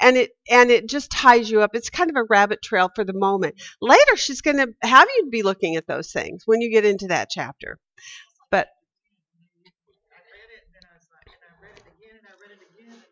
and 0.00 0.16
it 0.16 0.30
and 0.50 0.70
it 0.70 0.88
just 0.88 1.10
ties 1.10 1.50
you 1.50 1.60
up 1.62 1.70
it's 1.74 1.90
kind 1.90 2.10
of 2.10 2.16
a 2.16 2.24
rabbit 2.30 2.62
trail 2.62 2.90
for 2.94 3.04
the 3.04 3.12
moment 3.12 3.54
later 3.80 4.16
she's 4.16 4.40
going 4.40 4.56
to 4.56 4.68
have 4.82 5.08
you 5.16 5.28
be 5.30 5.42
looking 5.42 5.76
at 5.76 5.86
those 5.86 6.12
things 6.12 6.42
when 6.46 6.60
you 6.60 6.70
get 6.70 6.84
into 6.84 7.08
that 7.08 7.28
chapter 7.30 7.78
but 8.50 8.68
I 10.12 10.18
read 10.32 10.50
it, 10.56 10.64
and 10.76 10.84
I 10.86 10.94
was 10.96 11.06
like, 11.12 11.26
and 11.26 11.42
I 11.42 11.52
read 11.62 11.76
it 11.76 11.86
again, 11.96 12.14
and 12.16 12.26
I 12.26 12.34
read 12.40 12.52
it 12.56 12.62
again, 12.70 13.02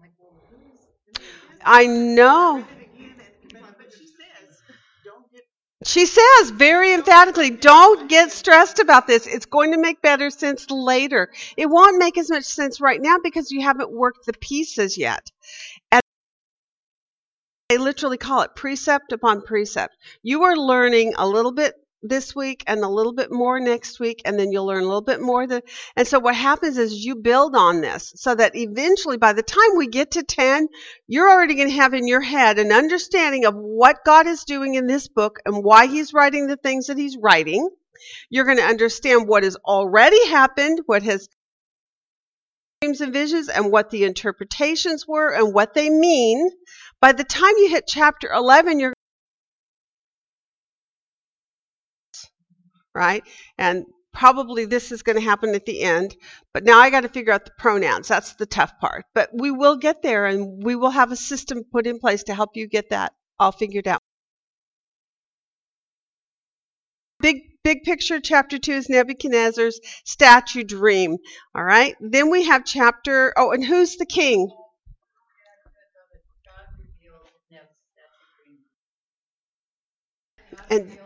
like, 0.00 0.12
well, 0.18 0.34
who's, 0.50 0.80
who 1.04 1.22
is 1.22 1.28
this? 1.50 1.60
i 1.64 1.86
know 1.86 2.56
Read 2.56 2.64
it 2.64 2.90
again, 2.94 3.14
and, 3.20 3.62
but, 3.62 3.78
but 3.78 3.92
she 3.92 4.06
says, 4.06 4.62
don't 5.04 5.30
get 5.32 5.44
she 5.84 6.04
says 6.04 6.50
very 6.50 6.92
emphatically 6.92 7.50
don't 7.50 8.08
get 8.08 8.32
stressed 8.32 8.78
about 8.80 9.06
this. 9.06 9.26
It's 9.26 9.46
going 9.46 9.72
to 9.72 9.78
make 9.78 10.02
better 10.02 10.30
sense 10.30 10.70
later. 10.70 11.30
It 11.56 11.66
won't 11.66 11.98
make 11.98 12.18
as 12.18 12.30
much 12.30 12.44
sense 12.44 12.80
right 12.80 13.00
now 13.00 13.16
because 13.22 13.50
you 13.50 13.62
haven't 13.62 13.90
worked 13.90 14.26
the 14.26 14.34
pieces 14.34 14.98
yet. 14.98 15.30
And 15.90 16.02
they 17.70 17.78
literally 17.78 18.18
call 18.18 18.42
it 18.42 18.54
precept 18.54 19.12
upon 19.12 19.42
precept. 19.42 19.96
You 20.22 20.42
are 20.44 20.56
learning 20.56 21.14
a 21.16 21.26
little 21.26 21.52
bit 21.52 21.74
this 22.02 22.34
week 22.34 22.64
and 22.66 22.82
a 22.82 22.88
little 22.88 23.12
bit 23.12 23.30
more 23.30 23.60
next 23.60 24.00
week 24.00 24.22
and 24.24 24.38
then 24.38 24.50
you'll 24.50 24.66
learn 24.66 24.82
a 24.82 24.86
little 24.86 25.02
bit 25.02 25.20
more 25.20 25.46
the, 25.46 25.62
and 25.96 26.06
so 26.06 26.18
what 26.18 26.34
happens 26.34 26.78
is 26.78 27.04
you 27.04 27.14
build 27.14 27.54
on 27.54 27.80
this 27.80 28.12
so 28.16 28.34
that 28.34 28.56
eventually 28.56 29.16
by 29.16 29.32
the 29.32 29.42
time 29.42 29.76
we 29.76 29.86
get 29.86 30.12
to 30.12 30.22
10 30.22 30.68
you're 31.06 31.30
already 31.30 31.54
going 31.54 31.68
to 31.68 31.74
have 31.74 31.92
in 31.92 32.06
your 32.06 32.20
head 32.20 32.58
an 32.58 32.72
understanding 32.72 33.44
of 33.44 33.54
what 33.54 34.04
God 34.04 34.26
is 34.26 34.44
doing 34.44 34.74
in 34.74 34.86
this 34.86 35.08
book 35.08 35.40
and 35.44 35.62
why 35.62 35.86
he's 35.86 36.14
writing 36.14 36.46
the 36.46 36.56
things 36.56 36.86
that 36.86 36.98
he's 36.98 37.16
writing. 37.16 37.68
You're 38.30 38.44
going 38.46 38.58
to 38.58 38.64
understand 38.64 39.28
what 39.28 39.44
has 39.44 39.56
already 39.56 40.28
happened, 40.28 40.80
what 40.86 41.02
has 41.02 41.28
dreams 42.80 43.00
and 43.00 43.12
visions 43.12 43.48
and 43.48 43.70
what 43.70 43.90
the 43.90 44.04
interpretations 44.04 45.06
were 45.06 45.34
and 45.34 45.52
what 45.52 45.74
they 45.74 45.90
mean. 45.90 46.48
By 47.00 47.12
the 47.12 47.24
time 47.24 47.52
you 47.58 47.68
hit 47.68 47.86
chapter 47.86 48.30
11, 48.32 48.80
you're 48.80 48.94
right? 52.94 53.22
And 53.58 53.84
probably 54.12 54.64
this 54.64 54.92
is 54.92 55.02
going 55.02 55.16
to 55.16 55.24
happen 55.24 55.54
at 55.54 55.66
the 55.66 55.82
end. 55.82 56.16
But 56.52 56.64
now 56.64 56.78
I 56.78 56.90
got 56.90 57.02
to 57.02 57.08
figure 57.08 57.32
out 57.32 57.44
the 57.44 57.52
pronouns. 57.58 58.08
That's 58.08 58.34
the 58.34 58.46
tough 58.46 58.78
part. 58.80 59.04
But 59.14 59.30
we 59.32 59.50
will 59.50 59.76
get 59.76 60.02
there 60.02 60.26
and 60.26 60.62
we 60.62 60.74
will 60.76 60.90
have 60.90 61.12
a 61.12 61.16
system 61.16 61.62
put 61.70 61.86
in 61.86 61.98
place 61.98 62.24
to 62.24 62.34
help 62.34 62.50
you 62.54 62.68
get 62.68 62.90
that 62.90 63.12
all 63.38 63.52
figured 63.52 63.88
out. 63.88 64.00
Big 67.20 67.42
big 67.62 67.82
picture 67.82 68.18
chapter 68.18 68.58
2 68.58 68.72
is 68.72 68.88
Nebuchadnezzar's 68.88 69.78
statue 70.04 70.64
dream. 70.64 71.18
All 71.54 71.62
right? 71.62 71.94
Then 72.00 72.30
we 72.30 72.44
have 72.44 72.64
chapter 72.64 73.34
Oh, 73.36 73.52
and 73.52 73.64
who's 73.64 73.96
the 73.96 74.06
king? 74.06 74.50
And- 80.70 80.98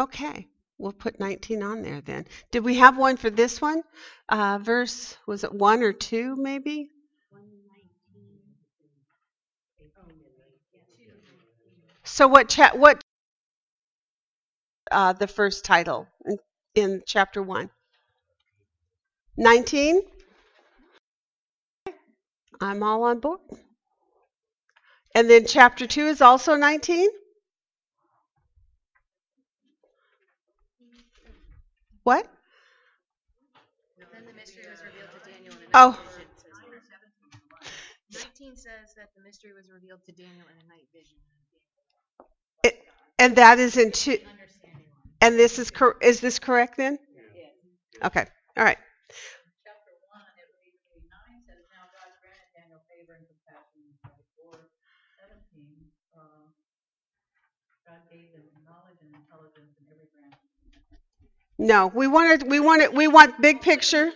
Okay. 0.00 0.48
We'll 0.78 0.92
put 0.92 1.20
19 1.20 1.62
on 1.62 1.82
there 1.82 2.00
then. 2.00 2.26
Did 2.50 2.64
we 2.64 2.74
have 2.74 2.98
one 2.98 3.16
for 3.16 3.30
this 3.30 3.60
one? 3.60 3.82
Uh, 4.28 4.58
verse 4.60 5.16
was 5.26 5.44
it 5.44 5.52
1 5.52 5.82
or 5.82 5.92
2 5.92 6.34
maybe? 6.36 6.90
So 12.04 12.26
what 12.26 12.48
cha- 12.48 12.74
what 12.74 13.02
uh, 14.90 15.12
the 15.12 15.26
first 15.28 15.64
title 15.64 16.08
in, 16.26 16.38
in 16.74 17.02
chapter 17.06 17.42
1? 17.42 17.70
19? 19.36 20.02
I'm 22.60 22.82
all 22.82 23.04
on 23.04 23.20
board. 23.20 23.40
And 25.14 25.28
then 25.28 25.46
chapter 25.46 25.86
2 25.86 26.06
is 26.06 26.20
also 26.20 26.56
19? 26.56 27.08
What? 27.08 27.12
Then 27.12 27.12
the 30.82 30.82
mystery 30.82 30.82
was 30.82 30.82
revealed 30.82 31.02
to 31.02 31.18
Daniel 31.18 31.80
in 31.80 31.88
a 31.88 31.91
night 32.06 32.26
Oh. 35.74 35.92
vision. 35.92 36.28
Nineteen 38.12 38.56
says 38.56 38.94
that 38.96 39.14
the 39.16 39.22
mystery 39.22 39.52
was 39.52 39.70
revealed 39.70 40.04
to 40.04 40.12
Daniel 40.12 40.46
in 40.48 40.56
a 40.64 40.68
night 40.68 40.86
vision. 40.92 41.16
It, 42.62 42.78
and 43.18 43.36
that 43.36 43.58
is 43.58 43.76
in 43.76 43.92
two. 43.92 44.18
And 45.20 45.38
this 45.38 45.58
is 45.58 45.70
cor- 45.70 45.96
is 46.02 46.20
this 46.20 46.38
correct 46.38 46.76
then? 46.76 46.98
Yes. 47.34 47.54
Okay. 48.04 48.26
All 48.56 48.64
right. 48.64 48.78
Chapter 49.64 49.94
one, 50.10 50.26
it 50.36 50.48
reads, 50.60 50.82
eight, 50.94 51.06
nine 51.08 51.40
says, 51.46 51.62
now 51.70 51.86
God 51.94 52.10
granted 52.20 52.50
Daniel 52.54 52.82
favor 52.90 53.14
and 53.14 53.26
compassion. 53.26 53.94
Twenty-four, 54.02 54.68
seventeen, 55.16 55.88
uh, 56.12 56.50
God 57.86 58.02
gave 58.10 58.32
them 58.34 58.50
knowledge 58.66 58.98
and 59.02 59.14
intelligence 59.14 59.78
in 59.78 59.86
every 59.90 60.10
branch. 60.10 60.42
No, 61.58 61.86
we 61.86 62.06
wanted 62.06 62.42
we 62.42 62.60
wanted 62.60 62.92
we 62.94 63.08
want 63.08 63.40
big 63.40 63.62
picture. 63.62 64.12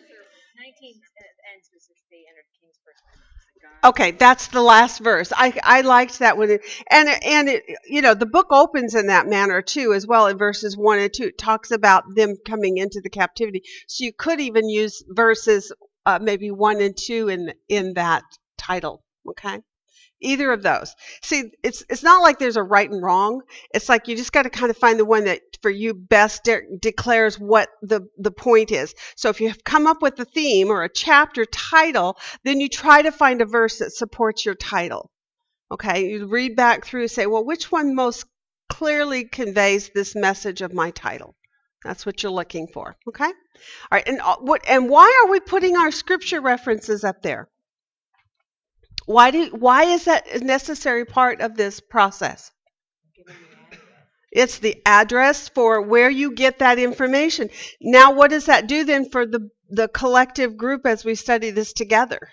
Okay, 3.85 4.11
that's 4.11 4.49
the 4.49 4.63
last 4.63 4.99
verse. 4.99 5.33
I 5.37 5.53
I 5.63 5.81
liked 5.83 6.19
that 6.19 6.37
one, 6.37 6.51
and 6.51 7.09
and 7.09 7.49
it, 7.49 7.63
you 7.87 8.03
know 8.03 8.15
the 8.15 8.27
book 8.27 8.49
opens 8.51 8.95
in 8.95 9.07
that 9.07 9.29
manner 9.29 9.63
too, 9.63 9.93
as 9.93 10.07
well 10.07 10.27
in 10.27 10.37
verses 10.39 10.77
one 10.77 10.99
and 10.99 11.13
two. 11.13 11.25
It 11.27 11.39
talks 11.39 11.71
about 11.71 12.05
them 12.15 12.35
coming 12.47 12.79
into 12.79 13.01
the 13.01 13.11
captivity, 13.11 13.63
so 13.87 14.05
you 14.05 14.13
could 14.13 14.41
even 14.41 14.69
use 14.69 15.03
verses 15.09 15.73
uh, 16.05 16.19
maybe 16.21 16.51
one 16.51 16.81
and 16.81 16.97
two 16.97 17.29
in 17.29 17.53
in 17.69 17.95
that 17.95 18.25
title. 18.59 19.05
Okay, 19.29 19.61
either 20.21 20.53
of 20.53 20.63
those. 20.63 20.95
See, 21.23 21.51
it's 21.63 21.85
it's 21.89 22.03
not 22.03 22.23
like 22.23 22.39
there's 22.39 22.57
a 22.57 22.63
right 22.63 22.91
and 22.91 23.03
wrong. 23.03 23.43
It's 23.75 23.89
like 23.89 24.09
you 24.09 24.17
just 24.17 24.33
got 24.33 24.43
to 24.43 24.51
kind 24.51 24.71
of 24.71 24.77
find 24.77 24.99
the 24.99 25.05
one 25.05 25.25
that 25.25 25.41
for 25.63 25.71
you 25.71 25.95
best 25.95 26.45
de- 26.45 26.79
declares 26.81 27.39
what 27.39 27.69
the 27.83 28.09
the 28.19 28.31
point 28.31 28.73
is. 28.73 28.95
So 29.17 29.29
if 29.29 29.41
you 29.41 29.49
have 29.49 29.65
come 29.65 29.87
up 29.87 30.03
with 30.03 30.19
a 30.19 30.25
theme 30.25 30.69
or 30.69 30.83
a 30.83 30.93
chapter 30.93 31.45
title, 31.45 32.17
then 32.45 32.61
you 32.61 32.69
try 32.69 33.03
to 33.03 33.13
find 33.13 33.41
a 33.41 33.47
verse 33.47 33.79
that 33.79 33.93
supports 33.93 34.45
your 34.45 34.55
title. 34.55 35.11
Okay, 35.71 36.11
you 36.11 36.27
read 36.27 36.55
back 36.55 36.85
through, 36.85 37.09
say, 37.09 37.27
well, 37.27 37.45
which 37.45 37.73
one 37.73 37.95
most 37.95 38.25
clearly 38.69 39.25
conveys 39.25 39.91
this 39.95 40.15
message 40.15 40.63
of 40.63 40.73
my 40.73 40.93
title? 40.93 41.35
That's 41.83 42.07
what 42.07 42.23
you're 42.23 42.33
looking 42.33 42.69
for. 42.69 42.97
Okay, 43.09 43.25
all 43.25 43.33
right, 43.91 44.07
and 44.07 44.21
uh, 44.21 44.37
what 44.39 44.63
and 44.69 44.89
why 44.89 45.23
are 45.25 45.31
we 45.31 45.41
putting 45.41 45.77
our 45.77 45.91
scripture 45.91 46.41
references 46.41 47.05
up 47.05 47.23
there? 47.23 47.49
Why 49.07 49.31
do 49.31 49.47
why 49.51 49.85
is 49.85 50.05
that 50.05 50.29
a 50.29 50.41
necessary 50.41 51.05
part 51.05 51.41
of 51.41 51.57
this 51.57 51.81
process? 51.81 52.51
It's 54.33 54.59
the 54.59 54.83
address 54.85 55.49
for 55.49 55.81
where 55.81 56.11
you 56.11 56.33
get 56.33 56.59
that 56.59 56.79
information. 56.79 57.49
Now, 57.81 58.13
what 58.13 58.31
does 58.31 58.47
that 58.47 58.67
do 58.67 58.85
then 58.85 59.09
for 59.09 59.25
the 59.25 59.49
the 59.71 59.89
collective 59.89 60.57
group 60.57 60.87
as 60.87 61.05
we 61.05 61.15
study 61.15 61.51
this 61.51 61.73
together? 61.73 62.29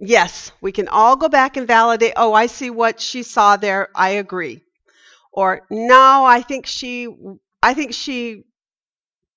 Yes, 0.00 0.50
we 0.62 0.72
can 0.72 0.88
all 0.88 1.16
go 1.16 1.28
back 1.28 1.56
and 1.58 1.66
validate. 1.66 2.14
Oh, 2.16 2.32
I 2.32 2.46
see 2.46 2.70
what 2.70 3.00
she 3.00 3.22
saw 3.22 3.56
there. 3.56 3.88
I 3.94 4.10
agree. 4.10 4.62
Or 5.32 5.66
no, 5.70 6.24
I 6.24 6.40
think 6.40 6.66
she 6.66 7.06
I 7.62 7.74
think 7.74 7.92
she 7.92 8.44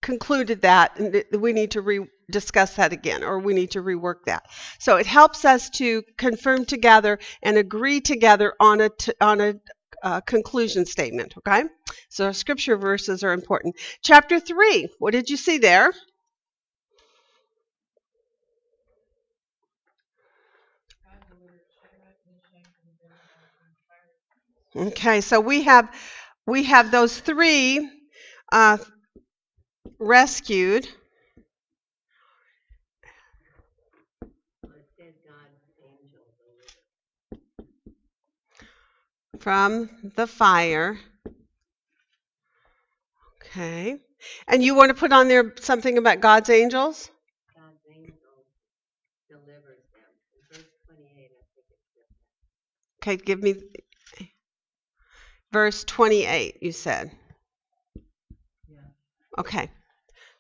concluded 0.04 0.62
that 0.62 1.00
we 1.40 1.54
need 1.54 1.72
to 1.72 1.82
re- 1.82 2.08
discuss 2.32 2.76
that 2.76 2.94
again 2.94 3.24
or 3.24 3.40
we 3.40 3.54
need 3.56 3.72
to 3.72 3.82
rework 3.82 4.26
that. 4.28 4.44
So 4.80 4.98
it 4.98 5.08
helps 5.08 5.46
us 5.46 5.70
to 5.72 6.04
confirm 6.18 6.66
together 6.66 7.20
and 7.42 7.58
agree 7.58 8.02
together 8.02 8.54
on 8.60 8.82
a 8.82 8.90
t- 8.90 9.14
on 9.22 9.42
a 9.42 9.56
uh, 10.04 10.22
conclusion 10.22 10.86
statement. 10.86 11.34
Okay, 11.40 11.64
so 12.10 12.32
scripture 12.32 12.78
verses 12.78 13.24
are 13.24 13.34
important. 13.34 13.76
Chapter 14.04 14.40
three. 14.40 14.90
What 15.00 15.12
did 15.14 15.30
you 15.30 15.38
see 15.38 15.58
there? 15.58 15.92
Okay, 24.76 25.22
so 25.22 25.40
we 25.40 25.64
have 25.64 25.90
we 26.48 26.64
have 26.64 26.92
those 26.92 27.20
three 27.20 27.90
uh, 28.52 28.78
rescued. 30.00 30.88
From 39.40 39.90
the 40.16 40.26
fire. 40.26 40.98
Okay. 43.42 43.98
And 44.48 44.64
you 44.64 44.74
want 44.74 44.90
to 44.90 44.94
put 44.94 45.12
on 45.12 45.28
there 45.28 45.54
something 45.60 45.98
about 45.98 46.22
God's 46.22 46.50
angels? 46.50 47.12
God's 47.54 47.82
angel 47.94 48.16
delivers 49.30 49.84
them. 49.92 50.12
Verse 50.50 50.64
28, 50.88 51.08
I 51.12 51.44
think 51.56 51.68
it's 51.70 51.86
Okay, 53.02 53.18
give 53.18 53.44
me 53.44 53.56
verse 55.52 55.84
28, 55.84 56.60
you 56.62 56.72
said. 56.72 57.12
Okay. 59.38 59.70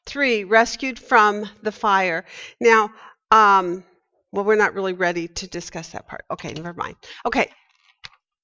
Three, 0.06 0.44
rescued 0.44 1.00
from 1.00 1.50
the 1.62 1.72
fire. 1.72 2.26
Now, 2.60 2.92
um, 3.32 3.84
well, 4.32 4.44
we're 4.44 4.56
not 4.56 4.74
really 4.74 4.94
ready 4.94 5.28
to 5.28 5.48
discuss 5.48 5.90
that 5.90 6.08
part. 6.08 6.26
Okay, 6.32 6.54
never 6.54 6.74
mind. 6.74 6.96
Okay. 7.26 7.50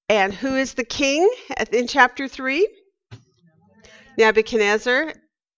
And 0.08 0.32
who 0.32 0.56
is 0.56 0.74
the 0.74 0.84
king 0.84 1.28
in 1.72 1.86
chapter 1.86 2.28
3? 2.28 2.68
Nebuchadnezzar. 4.16 5.12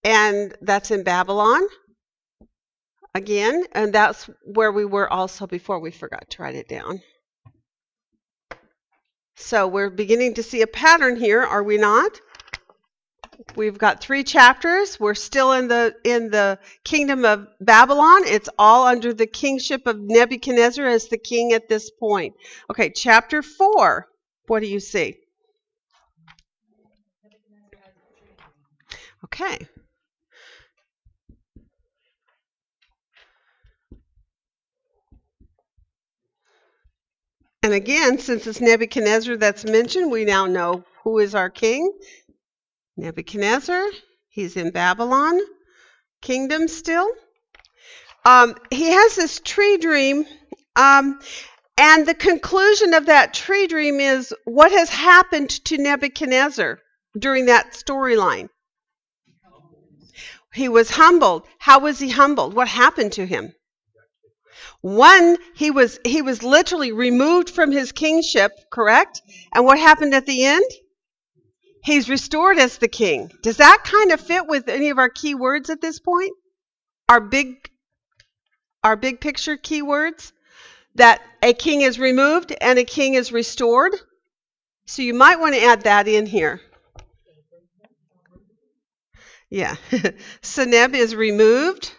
And 0.05 0.55
that's 0.61 0.90
in 0.90 1.05
Babylon 1.05 1.62
again. 3.14 3.64
And 3.72 3.92
that's 3.92 4.28
where 4.44 4.72
we 4.72 4.85
were 4.85 5.11
also 5.11 5.46
before 5.46 5.78
we 5.78 5.90
forgot 5.90 6.28
to 6.31 6.42
write 6.42 6.57
it 6.57 6.68
down. 6.68 7.00
So 9.37 9.66
we're 9.66 9.90
beginning 9.90 10.35
to 10.35 10.42
see 10.42 10.62
a 10.62 10.66
pattern 10.66 11.16
here, 11.16 11.42
are 11.42 11.62
we 11.62 11.76
not? 11.76 12.20
We've 13.57 13.78
got 13.78 14.00
three 14.00 14.24
chapters. 14.24 14.98
We're 15.00 15.14
still 15.14 15.52
in 15.52 15.68
the 15.68 15.94
in 16.05 16.31
the 16.31 16.59
kingdom 16.85 17.24
of 17.24 17.46
Babylon. 17.61 18.22
It's 18.24 18.48
all 18.59 18.87
under 18.87 19.12
the 19.12 19.26
kingship 19.26 19.87
of 19.87 19.98
Nebuchadnezzar 19.98 20.87
as 20.87 21.09
the 21.09 21.18
king 21.18 21.52
at 21.52 21.68
this 21.68 21.90
point. 21.90 22.35
Okay, 22.70 22.90
chapter 22.90 23.42
4. 23.42 24.07
What 24.46 24.61
do 24.61 24.66
you 24.66 24.81
see? 24.81 25.16
Okay. 29.24 29.66
And 37.64 37.72
again, 37.72 38.18
since 38.18 38.46
it's 38.48 38.61
Nebuchadnezzar 38.61 39.37
that's 39.37 39.64
mentioned, 39.64 40.11
we 40.11 40.24
now 40.24 40.46
know 40.46 40.85
who 41.05 41.18
is 41.18 41.35
our 41.35 41.48
king. 41.48 41.92
Nebuchadnezzar. 42.96 43.85
He's 44.28 44.57
in 44.57 44.70
Babylon 44.70 45.40
kingdom 46.22 46.68
still. 46.68 47.09
Um, 48.24 48.55
he 48.70 48.92
has 48.92 49.16
this 49.16 49.40
tree 49.40 49.76
dream, 49.76 50.24
um, 50.76 51.18
and 51.76 52.07
the 52.07 52.14
conclusion 52.14 52.94
of 52.94 53.07
that 53.07 53.35
tree 53.35 53.66
dream 53.66 53.98
is 54.00 54.33
what 54.44 54.70
has 54.70 54.88
happened 54.88 55.50
to 55.66 55.76
Nebuchadnezzar 55.76 56.78
during 57.18 57.46
that 57.46 57.72
storyline. 57.72 58.48
He 60.55 60.68
was 60.68 60.90
humbled. 60.90 61.46
How 61.59 61.81
was 61.81 61.98
he 61.98 62.11
humbled? 62.11 62.55
What 62.55 62.68
happened 62.68 63.12
to 63.14 63.26
him? 63.26 63.55
One, 64.83 65.38
he 65.55 65.70
was 65.70 65.98
he 66.05 66.22
was 66.22 66.42
literally 66.42 66.92
removed 66.92 67.50
from 67.50 67.72
his 67.72 67.90
kingship, 67.92 68.52
correct? 68.70 69.22
And 69.55 69.64
what 69.64 69.78
happened 69.78 70.14
at 70.14 70.26
the 70.26 70.44
end? 70.44 70.64
He's 71.82 72.08
restored 72.08 72.58
as 72.58 72.78
the 72.78 72.88
king. 72.88 73.30
Does 73.42 73.56
that 73.56 73.82
kind 73.84 74.12
of 74.12 74.20
fit 74.20 74.46
with 74.46 74.68
any 74.68 74.90
of 74.90 74.98
our 74.98 75.08
key 75.08 75.34
words 75.34 75.68
at 75.68 75.80
this 75.80 75.98
point? 75.98 76.32
Our 77.08 77.20
big 77.20 77.68
our 78.84 78.96
big 78.96 79.20
picture 79.20 79.56
key 79.56 79.82
words 79.82 80.32
that 80.94 81.20
a 81.42 81.52
king 81.52 81.82
is 81.82 81.98
removed 81.98 82.54
and 82.60 82.78
a 82.78 82.84
king 82.84 83.14
is 83.14 83.32
restored. 83.32 83.94
So 84.86 85.02
you 85.02 85.14
might 85.14 85.40
want 85.40 85.54
to 85.54 85.62
add 85.62 85.82
that 85.82 86.06
in 86.08 86.26
here. 86.26 86.60
Yeah. 89.50 89.76
Seneb 90.42 90.94
is 90.94 91.14
removed 91.14 91.92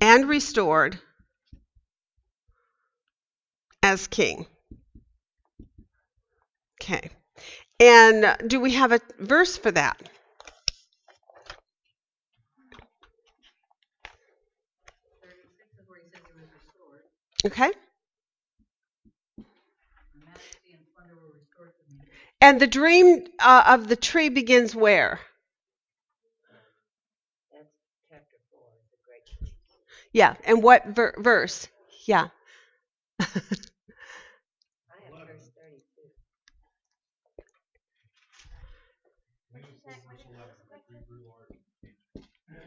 and 0.00 0.28
restored 0.28 0.98
as 3.82 4.06
king. 4.06 4.46
Okay. 6.80 7.10
And 7.80 8.36
do 8.46 8.60
we 8.60 8.74
have 8.74 8.92
a 8.92 9.00
verse 9.18 9.56
for 9.56 9.72
that? 9.72 10.00
Okay. 17.46 17.72
And 22.40 22.60
the 22.60 22.66
dream 22.66 23.28
uh, 23.38 23.62
of 23.68 23.86
the 23.86 23.94
tree 23.94 24.28
begins 24.28 24.74
where? 24.74 25.20
That's 27.52 27.68
chapter 28.10 28.36
4, 28.50 28.62
the 28.90 28.96
great 29.06 29.26
king. 29.26 29.52
Yeah. 30.12 30.36
And 30.44 30.62
what 30.62 30.86
ver- 30.86 31.14
verse? 31.18 31.68
Yeah. 32.06 32.28
I 33.20 33.24
have 35.04 35.14
verse 35.26 35.48
32. 35.54 36.10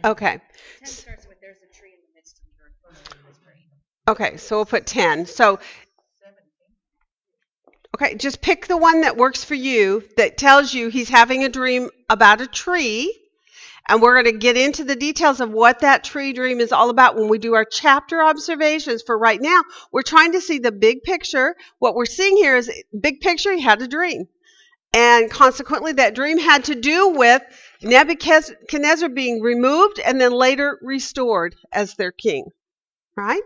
Okay. 0.04 0.40
Ten 0.80 0.88
starts 0.88 1.28
with 1.28 1.40
there's 1.42 1.58
a 1.58 1.74
tree 1.74 1.94
in 1.94 2.00
the 2.00 2.16
midst 2.16 2.40
of 2.40 2.46
the 2.46 2.52
earth. 2.64 2.74
full 2.82 3.20
of 3.20 3.30
its 3.30 3.40
grain." 3.40 3.58
Okay. 4.08 4.38
So 4.38 4.58
we'll 4.58 4.66
put 4.66 4.86
10. 4.86 5.26
So, 5.26 5.60
okay, 7.96 8.16
just 8.16 8.42
pick 8.42 8.68
the 8.68 8.78
one 8.78 9.02
that 9.02 9.18
works 9.18 9.44
for 9.44 9.56
you 9.56 10.04
that 10.18 10.38
tells 10.38 10.74
you 10.74 10.90
he's 10.90 11.10
having 11.10 11.44
a 11.44 11.50
dream 11.50 11.90
about 12.10 12.42
a 12.42 12.48
tree. 12.48 13.18
And 13.88 14.02
we're 14.02 14.22
going 14.22 14.34
to 14.34 14.40
get 14.40 14.58
into 14.58 14.84
the 14.84 14.96
details 14.96 15.42
of 15.42 15.50
what 15.52 15.80
that 15.80 16.04
tree 16.04 16.34
dream 16.34 16.60
is 16.60 16.72
all 16.72 16.92
about 16.92 17.16
when 17.16 17.28
we 17.28 17.40
do 17.40 17.56
our 17.56 17.66
chapter 17.66 18.24
observations. 18.24 19.02
For 19.02 19.18
right 19.18 19.42
now, 19.42 19.64
we're 19.92 20.04
trying 20.04 20.34
to 20.34 20.42
see 20.42 20.60
the 20.60 20.72
big 20.72 21.02
picture. 21.02 21.56
What 21.80 21.96
we're 21.96 22.06
seeing 22.06 22.38
here 22.38 22.56
is 22.56 22.72
big 22.98 23.22
picture, 23.22 23.52
he 23.52 23.60
had 23.60 23.82
a 23.82 23.88
dream. 23.88 24.28
And 24.94 25.32
consequently, 25.32 25.94
that 25.94 26.16
dream 26.16 26.38
had 26.38 26.66
to 26.66 26.76
do 26.76 27.10
with 27.10 27.42
Nebuchadnezzar 27.84 29.10
being 29.10 29.42
removed 29.42 30.00
and 30.00 30.20
then 30.20 30.32
later 30.32 30.78
restored 30.82 31.56
as 31.72 31.96
their 31.96 32.12
king. 32.12 32.46
Right? 33.16 33.42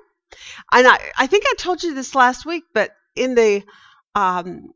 And 0.71 0.87
I, 0.87 0.99
I 1.17 1.27
think 1.27 1.45
I 1.47 1.53
told 1.57 1.83
you 1.83 1.93
this 1.93 2.15
last 2.15 2.45
week, 2.45 2.63
but 2.73 2.91
in 3.15 3.35
the 3.35 3.63
um, 4.13 4.73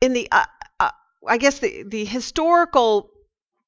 in 0.00 0.12
the 0.12 0.28
uh, 0.30 0.44
uh, 0.78 0.90
I 1.26 1.38
guess 1.38 1.58
the 1.58 1.84
the 1.86 2.04
historical 2.04 3.10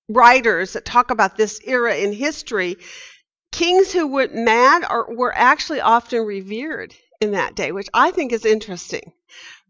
writers 0.08 0.74
that 0.74 0.84
talk 0.84 1.10
about 1.10 1.36
this 1.36 1.60
era 1.64 1.96
in 1.96 2.12
history, 2.12 2.76
kings 3.50 3.92
who 3.92 4.06
went 4.06 4.34
mad 4.34 4.84
are, 4.84 5.12
were 5.12 5.32
actually 5.34 5.80
often 5.80 6.24
revered 6.24 6.94
in 7.20 7.32
that 7.32 7.54
day, 7.54 7.72
which 7.72 7.88
I 7.94 8.10
think 8.10 8.32
is 8.32 8.44
interesting 8.44 9.12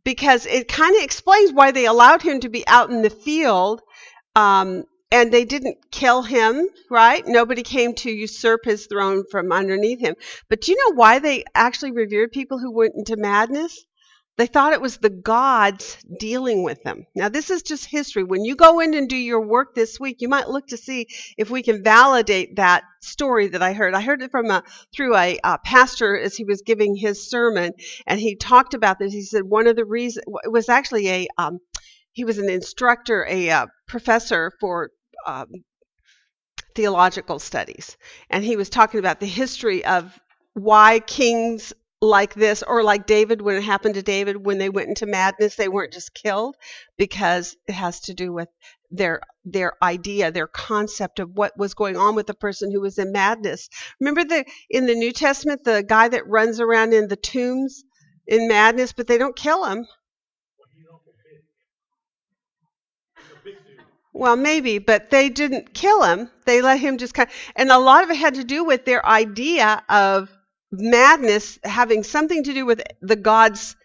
because 0.04 0.46
it 0.46 0.68
kind 0.68 0.96
of 0.96 1.02
explains 1.02 1.52
why 1.52 1.70
they 1.70 1.86
allowed 1.86 2.22
him 2.22 2.40
to 2.40 2.48
be 2.48 2.66
out 2.66 2.90
in 2.90 3.02
the 3.02 3.10
field 3.10 3.82
um, 4.34 4.84
and 5.12 5.30
they 5.30 5.44
didn't 5.44 5.76
kill 5.90 6.22
him, 6.22 6.66
right? 6.90 7.22
Nobody 7.26 7.62
came 7.62 7.94
to 7.96 8.10
usurp 8.10 8.64
his 8.64 8.86
throne 8.86 9.24
from 9.30 9.52
underneath 9.52 10.00
him. 10.00 10.14
But 10.48 10.62
do 10.62 10.72
you 10.72 10.78
know 10.78 10.96
why 10.96 11.18
they 11.18 11.44
actually 11.54 11.92
revered 11.92 12.32
people 12.32 12.58
who 12.58 12.72
went 12.72 12.94
into 12.96 13.16
madness? 13.16 13.84
They 14.38 14.46
thought 14.46 14.72
it 14.72 14.80
was 14.80 14.96
the 14.96 15.10
gods 15.10 15.98
dealing 16.18 16.62
with 16.62 16.82
them. 16.82 17.04
Now, 17.14 17.28
this 17.28 17.50
is 17.50 17.62
just 17.62 17.84
history. 17.84 18.24
When 18.24 18.46
you 18.46 18.56
go 18.56 18.80
in 18.80 18.94
and 18.94 19.06
do 19.06 19.16
your 19.16 19.46
work 19.46 19.74
this 19.74 20.00
week, 20.00 20.22
you 20.22 20.30
might 20.30 20.48
look 20.48 20.68
to 20.68 20.78
see 20.78 21.06
if 21.36 21.50
we 21.50 21.62
can 21.62 21.84
validate 21.84 22.56
that 22.56 22.82
story 23.02 23.48
that 23.48 23.62
I 23.62 23.74
heard. 23.74 23.94
I 23.94 24.00
heard 24.00 24.22
it 24.22 24.30
from 24.30 24.50
a 24.50 24.62
through 24.96 25.14
a, 25.14 25.38
uh 25.44 25.58
pastor 25.58 26.18
as 26.18 26.34
he 26.34 26.44
was 26.44 26.62
giving 26.62 26.96
his 26.96 27.28
sermon, 27.28 27.74
and 28.06 28.18
he 28.18 28.34
talked 28.34 28.72
about 28.72 28.98
this. 28.98 29.12
He 29.12 29.20
said 29.20 29.44
one 29.44 29.66
of 29.66 29.76
the 29.76 29.84
reasons 29.84 30.24
it 30.44 30.50
was 30.50 30.70
actually 30.70 31.10
a 31.10 31.28
um, 31.36 31.58
he 32.12 32.24
was 32.24 32.38
an 32.38 32.48
instructor, 32.48 33.26
a 33.28 33.50
uh, 33.50 33.66
professor 33.86 34.52
for 34.58 34.90
um, 35.26 35.48
theological 36.74 37.38
studies, 37.38 37.96
and 38.30 38.44
he 38.44 38.56
was 38.56 38.70
talking 38.70 39.00
about 39.00 39.20
the 39.20 39.26
history 39.26 39.84
of 39.84 40.18
why 40.54 41.00
kings 41.00 41.72
like 42.00 42.34
this 42.34 42.62
or 42.64 42.82
like 42.82 43.06
David 43.06 43.40
when 43.42 43.56
it 43.56 43.62
happened 43.62 43.94
to 43.94 44.02
David 44.02 44.44
when 44.44 44.58
they 44.58 44.68
went 44.68 44.88
into 44.88 45.06
madness 45.06 45.54
they 45.54 45.68
weren't 45.68 45.92
just 45.92 46.14
killed 46.14 46.56
because 46.98 47.56
it 47.68 47.72
has 47.74 48.00
to 48.00 48.14
do 48.14 48.32
with 48.32 48.48
their 48.90 49.20
their 49.44 49.72
idea 49.82 50.32
their 50.32 50.48
concept 50.48 51.20
of 51.20 51.30
what 51.30 51.56
was 51.56 51.74
going 51.74 51.96
on 51.96 52.16
with 52.16 52.26
the 52.26 52.34
person 52.34 52.72
who 52.72 52.80
was 52.80 52.98
in 52.98 53.12
madness. 53.12 53.68
Remember 54.00 54.24
the 54.24 54.44
in 54.68 54.86
the 54.86 54.96
New 54.96 55.12
Testament 55.12 55.62
the 55.64 55.84
guy 55.86 56.08
that 56.08 56.26
runs 56.28 56.58
around 56.60 56.92
in 56.92 57.06
the 57.08 57.16
tombs 57.16 57.84
in 58.26 58.48
madness 58.48 58.92
but 58.92 59.06
they 59.06 59.18
don't 59.18 59.36
kill 59.36 59.64
him 59.64 59.86
Well, 60.58 60.68
he's 60.74 60.86
awful 60.90 61.12
big. 61.24 61.42
He's 63.16 63.30
a 63.30 63.36
big 63.44 63.64
dude. 63.66 63.84
Well 64.12 64.36
maybe 64.36 64.78
but 64.78 65.10
they 65.10 65.28
didn't 65.28 65.72
kill 65.74 66.02
him 66.02 66.30
they 66.46 66.60
let 66.62 66.78
him 66.78 66.98
just 66.98 67.14
kind 67.14 67.28
and 67.56 67.70
a 67.70 67.78
lot 67.78 68.04
of 68.04 68.10
it 68.10 68.16
had 68.16 68.34
to 68.34 68.44
do 68.44 68.64
with 68.64 68.84
their 68.84 69.04
idea 69.06 69.82
of 69.88 70.28
madness 70.70 71.58
having 71.64 72.02
something 72.02 72.44
to 72.44 72.54
do 72.54 72.64
with 72.64 72.82
the 73.00 73.16
gods 73.16 73.76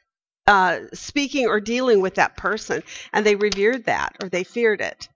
uh, 0.48 0.80
speaking 0.94 1.48
or 1.48 1.60
dealing 1.60 2.02
with 2.02 2.16
that 2.16 2.38
person, 2.38 2.82
and 3.14 3.26
they 3.26 3.36
revered 3.36 3.86
that 3.86 4.16
or 4.24 4.30
they 4.30 4.44
feared 4.44 4.82
it. 4.82 5.10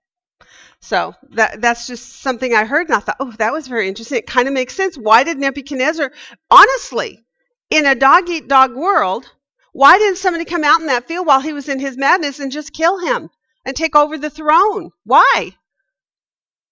So 0.80 1.14
that 1.30 1.60
that's 1.60 1.86
just 1.86 2.20
something 2.20 2.54
I 2.54 2.64
heard, 2.64 2.88
and 2.88 2.96
I 2.96 3.00
thought, 3.00 3.16
oh, 3.18 3.32
that 3.38 3.52
was 3.52 3.66
very 3.68 3.88
interesting. 3.88 4.18
It 4.18 4.26
kind 4.26 4.48
of 4.48 4.54
makes 4.54 4.74
sense. 4.74 4.96
Why 4.96 5.24
did 5.24 5.38
Nebuchadnezzar, 5.38 6.12
honestly, 6.50 7.24
in 7.70 7.86
a 7.86 7.94
dog 7.94 8.28
eat 8.28 8.48
dog 8.48 8.74
world, 8.74 9.24
why 9.72 9.98
didn't 9.98 10.18
somebody 10.18 10.44
come 10.44 10.64
out 10.64 10.80
in 10.80 10.88
that 10.88 11.08
field 11.08 11.26
while 11.26 11.40
he 11.40 11.52
was 11.52 11.68
in 11.68 11.78
his 11.78 11.96
madness 11.96 12.40
and 12.40 12.52
just 12.52 12.72
kill 12.72 12.98
him 12.98 13.30
and 13.64 13.76
take 13.76 13.96
over 13.96 14.18
the 14.18 14.30
throne? 14.30 14.90
Why? 15.04 15.56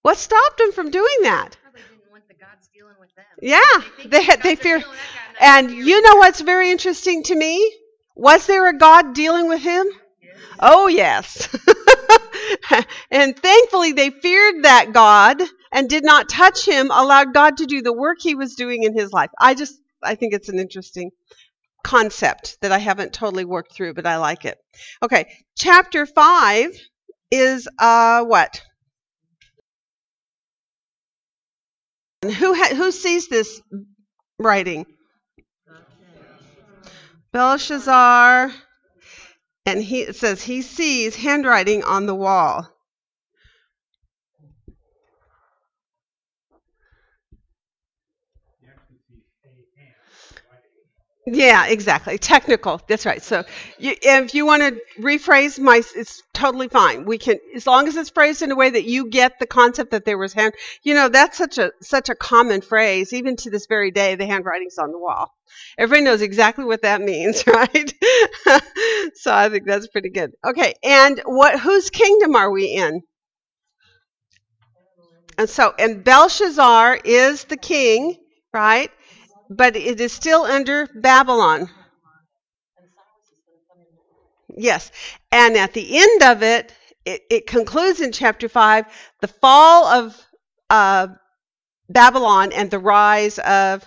What 0.03 0.17
stopped 0.17 0.61
him 0.61 0.73
from 0.73 0.91
doing 0.91 1.17
that? 1.23 1.57
Probably 1.63 1.83
didn't 1.83 2.11
want 2.11 2.27
the 2.29 2.35
gods 2.35 2.69
dealing 2.75 2.95
with 2.99 3.15
them. 3.15 3.25
Yeah, 3.43 3.61
think 3.97 4.11
they 4.11 4.37
they 4.43 4.57
fear. 4.57 4.81
killing 4.81 4.97
that 4.97 5.39
guy, 5.39 5.59
And 5.59 5.71
you 5.71 6.03
know 6.03 6.17
what's 6.17 6.41
very 6.41 6.71
interesting 6.71 7.23
to 7.25 7.35
me? 7.35 7.73
Was 8.17 8.47
there 8.47 8.69
a 8.69 8.77
God 8.77 9.15
dealing 9.15 9.49
with 9.49 9.61
him? 9.63 9.87
Oh, 10.63 10.89
yes. 10.89 11.49
and 13.11 13.37
thankfully, 13.37 13.93
they 13.93 14.11
feared 14.11 14.65
that 14.65 14.93
God 14.93 15.41
and 15.73 15.89
did 15.89 16.05
not 16.05 16.29
touch 16.29 16.67
him, 16.67 16.91
allowed 16.91 17.33
God 17.33 17.59
to 17.59 17.67
do 17.67 17.81
the 17.81 17.93
work 17.93 18.19
he 18.21 18.35
was 18.35 18.55
doing 18.55 18.83
in 18.83 18.93
his 18.95 19.11
life. 19.13 19.31
I 19.41 19.55
just, 19.55 19.81
I 20.03 20.17
think 20.17 20.35
it's 20.35 20.51
an 20.51 20.59
interesting 20.59 21.13
concept 21.83 22.59
that 22.61 22.73
I 22.73 22.79
haven't 22.79 23.13
totally 23.13 23.45
worked 23.45 23.73
through, 23.73 23.95
but 23.95 24.07
I 24.07 24.17
like 24.17 24.45
it. 24.45 24.59
Okay, 25.03 25.27
chapter 25.57 26.07
5 26.07 26.71
is 27.31 27.69
uh, 27.79 28.25
what? 28.25 28.63
Who, 32.23 32.55
ha- 32.55 32.75
who 32.75 32.93
sees 32.93 33.29
this 33.29 33.61
writing? 34.39 34.87
Belshazzar, 37.33 38.53
and 39.67 39.83
he 39.83 40.13
says 40.13 40.43
he 40.43 40.63
sees 40.63 41.15
handwriting 41.15 41.85
on 41.85 42.07
the 42.07 42.15
wall. 42.15 42.69
You 48.61 48.69
actually 48.69 48.99
see 49.09 49.23
a 49.45 49.49
hand 49.79 49.95
writing. 50.51 50.71
Yeah, 51.27 51.67
exactly. 51.67 52.17
Technical. 52.19 52.81
That's 52.89 53.05
right. 53.05 53.23
So, 53.23 53.45
you, 53.79 53.95
if 54.01 54.35
you 54.35 54.47
want 54.47 54.63
to 54.63 54.81
rephrase 55.01 55.59
my, 55.61 55.83
it's 55.95 56.23
totally 56.33 56.69
fine. 56.69 57.05
We 57.05 57.19
can, 57.19 57.37
as 57.55 57.67
long 57.67 57.87
as 57.89 57.97
it's 57.97 58.11
phrased 58.11 58.41
in 58.43 58.51
a 58.51 58.57
way 58.57 58.71
that 58.71 58.85
you 58.85 59.09
get 59.11 59.39
the 59.39 59.47
concept 59.47 59.91
that 59.91 60.05
there 60.07 60.17
was 60.17 60.33
hand. 60.33 60.55
You 60.83 60.95
know, 60.95 61.09
that's 61.09 61.37
such 61.37 61.59
a 61.59 61.73
such 61.83 62.09
a 62.09 62.15
common 62.15 62.63
phrase, 62.63 63.13
even 63.13 63.37
to 63.37 63.51
this 63.51 63.67
very 63.67 63.91
day. 63.91 64.15
The 64.15 64.27
handwriting's 64.27 64.79
on 64.79 64.93
the 64.93 64.99
wall. 64.99 65.31
Everybody 65.79 66.05
knows 66.05 66.23
exactly 66.23 66.65
what 66.65 66.83
that 66.83 67.01
means, 67.13 67.47
right? 67.47 67.95
so 69.15 69.33
I 69.35 69.51
think 69.51 69.67
that's 69.67 69.89
pretty 69.89 70.11
good. 70.11 70.33
Okay, 70.45 70.73
and 70.83 71.21
what? 71.27 71.61
Whose 71.61 71.91
kingdom 71.91 72.35
are 72.35 72.51
we 72.51 72.65
in? 72.67 73.03
And 75.39 75.49
so, 75.49 75.75
and 75.79 76.05
Belshazzar 76.05 77.01
is 77.05 77.45
the 77.45 77.57
king, 77.57 78.17
right? 78.53 78.91
But 79.51 79.75
it 79.75 80.01
is 80.01 80.13
still 80.13 80.43
under 80.43 80.87
Babylon. 80.95 81.69
Yes. 84.57 84.91
And 85.33 85.57
at 85.57 85.75
the 85.75 85.99
end 85.99 86.23
of 86.23 86.43
it, 86.43 86.75
it, 87.05 87.23
it 87.31 87.47
concludes 87.47 88.01
in 88.01 88.13
chapter 88.13 88.49
5 88.49 88.85
the 89.21 89.29
fall 89.29 89.87
of 89.87 90.27
uh, 90.69 91.09
Babylon 91.89 92.53
and 92.53 92.71
the 92.71 92.79
rise 92.79 93.39
of 93.39 93.85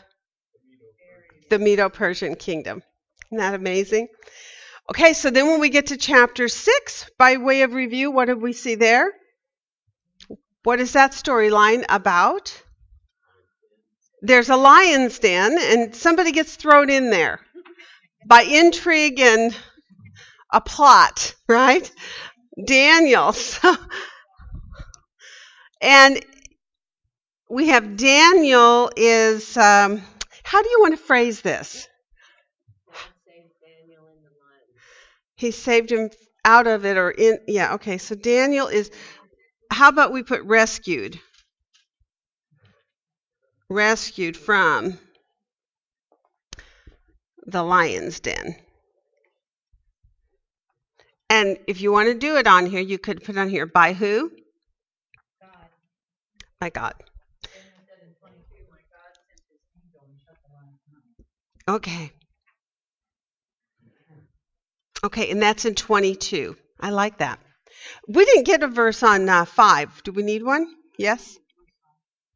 the 1.49 1.59
Medo 1.59 1.89
Persian 1.89 2.35
kingdom. 2.35 2.81
Isn't 3.29 3.37
that 3.37 3.53
amazing? 3.53 4.07
Okay, 4.89 5.13
so 5.13 5.29
then 5.29 5.47
when 5.47 5.61
we 5.61 5.69
get 5.69 5.87
to 5.87 5.97
chapter 5.97 6.49
6, 6.49 7.09
by 7.17 7.37
way 7.37 7.61
of 7.61 7.73
review, 7.73 8.11
what 8.11 8.25
did 8.25 8.41
we 8.41 8.51
see 8.51 8.75
there? 8.75 9.11
What 10.63 10.79
is 10.79 10.93
that 10.93 11.11
storyline 11.11 11.85
about? 11.87 12.62
There's 14.23 14.49
a 14.49 14.55
lion's 14.57 15.19
den, 15.19 15.57
and 15.59 15.95
somebody 15.95 16.31
gets 16.31 16.55
thrown 16.55 16.89
in 16.89 17.11
there 17.11 17.41
by 18.25 18.41
intrigue 18.41 19.19
and 19.19 19.55
a 20.51 20.61
plot, 20.61 21.35
right? 21.47 21.91
Daniel. 22.65 23.35
And 25.83 26.25
we 27.49 27.67
have 27.67 27.97
Daniel 27.97 28.89
is, 28.95 29.57
um, 29.57 30.01
how 30.43 30.63
do 30.63 30.69
you 30.69 30.79
want 30.79 30.97
to 30.97 31.03
phrase 31.03 31.41
this? 31.41 31.87
He 35.35 35.51
saved 35.51 35.91
him 35.91 36.09
out 36.45 36.67
of 36.67 36.85
it 36.85 36.95
or 36.95 37.11
in, 37.11 37.39
yeah, 37.47 37.73
okay. 37.73 37.97
So 37.97 38.15
Daniel 38.15 38.67
is, 38.67 38.91
how 39.69 39.89
about 39.89 40.13
we 40.13 40.23
put 40.23 40.41
rescued? 40.43 41.19
Rescued 43.69 44.37
from 44.37 44.99
the 47.45 47.63
lion's 47.63 48.19
den. 48.19 48.55
And 51.29 51.57
if 51.67 51.81
you 51.81 51.91
want 51.91 52.07
to 52.07 52.13
do 52.13 52.37
it 52.37 52.47
on 52.47 52.65
here, 52.65 52.81
you 52.81 52.97
could 52.99 53.23
put 53.23 53.37
on 53.37 53.49
here 53.49 53.65
by 53.65 53.93
who? 53.93 54.29
God. 55.41 55.67
By 56.59 56.69
God. 56.69 56.93
Okay. 61.67 62.11
Okay, 65.03 65.31
and 65.31 65.41
that's 65.41 65.65
in 65.65 65.75
22. 65.75 66.55
I 66.79 66.89
like 66.89 67.17
that. 67.17 67.39
We 68.07 68.25
didn't 68.25 68.45
get 68.45 68.63
a 68.63 68.67
verse 68.67 69.03
on 69.03 69.27
uh, 69.27 69.45
5. 69.45 70.03
Do 70.03 70.11
we 70.11 70.23
need 70.23 70.43
one? 70.43 70.67
Yes? 70.97 71.37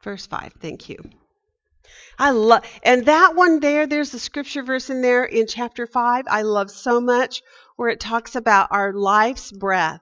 Verse 0.03 0.25
5. 0.25 0.53
Thank 0.59 0.89
you. 0.89 0.97
I 2.19 2.31
love, 2.31 2.63
and 2.83 3.05
that 3.05 3.35
one 3.35 3.59
there, 3.59 3.87
there's 3.87 4.13
a 4.13 4.19
scripture 4.19 4.63
verse 4.63 4.89
in 4.89 5.01
there 5.01 5.23
in 5.23 5.47
chapter 5.47 5.87
5 5.87 6.25
I 6.27 6.41
love 6.41 6.69
so 6.71 6.99
much 6.99 7.41
where 7.75 7.89
it 7.89 7.99
talks 7.99 8.35
about 8.35 8.69
our 8.71 8.91
life's 8.91 9.51
breath 9.51 10.01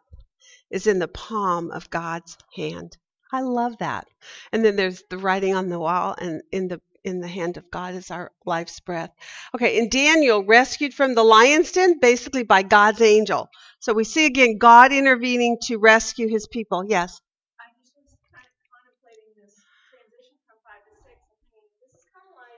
is 0.71 0.88
in 0.88 0.99
the 0.99 1.08
palm 1.08 1.71
of 1.71 1.89
God's 1.89 2.38
hand. 2.55 2.97
I 3.31 3.41
love 3.41 3.77
that. 3.79 4.08
And 4.51 4.63
then 4.63 4.75
there's 4.75 5.03
the 5.10 5.17
writing 5.17 5.53
on 5.53 5.69
the 5.69 5.79
wall 5.79 6.15
and 6.17 6.41
in 6.51 6.67
the 6.69 6.81
in 7.05 7.21
the 7.21 7.27
hand 7.27 7.55
of 7.58 7.69
God 7.69 7.93
is 7.93 8.10
our 8.10 8.31
life's 8.45 8.79
breath. 8.79 9.12
Okay, 9.53 9.77
in 9.77 9.89
Daniel, 9.89 10.43
rescued 10.43 10.93
from 10.93 11.13
the 11.13 11.23
lion's 11.23 11.71
den, 11.71 11.99
basically 11.99 12.41
by 12.41 12.63
God's 12.63 12.99
angel. 12.99 13.47
So 13.79 13.93
we 13.93 14.03
see 14.03 14.25
again 14.25 14.58
God 14.58 14.91
intervening 14.91 15.58
to 15.69 15.77
rescue 15.77 16.27
his 16.27 16.47
people. 16.47 16.84
Yes. 16.89 17.21
I 17.62 17.69
just 17.77 17.93
was 17.93 18.10
kind 18.34 18.49
of 18.49 18.58
contemplating 18.65 19.29
this 19.38 19.53
transition 19.93 20.34
from 20.49 20.58
five 20.65 20.81
to 20.81 20.93
six. 21.05 21.21
I 21.21 21.53
mean, 21.53 21.69
this 21.77 21.93
is 21.93 22.10
kind 22.10 22.25
of 22.25 22.34
like 22.41 22.58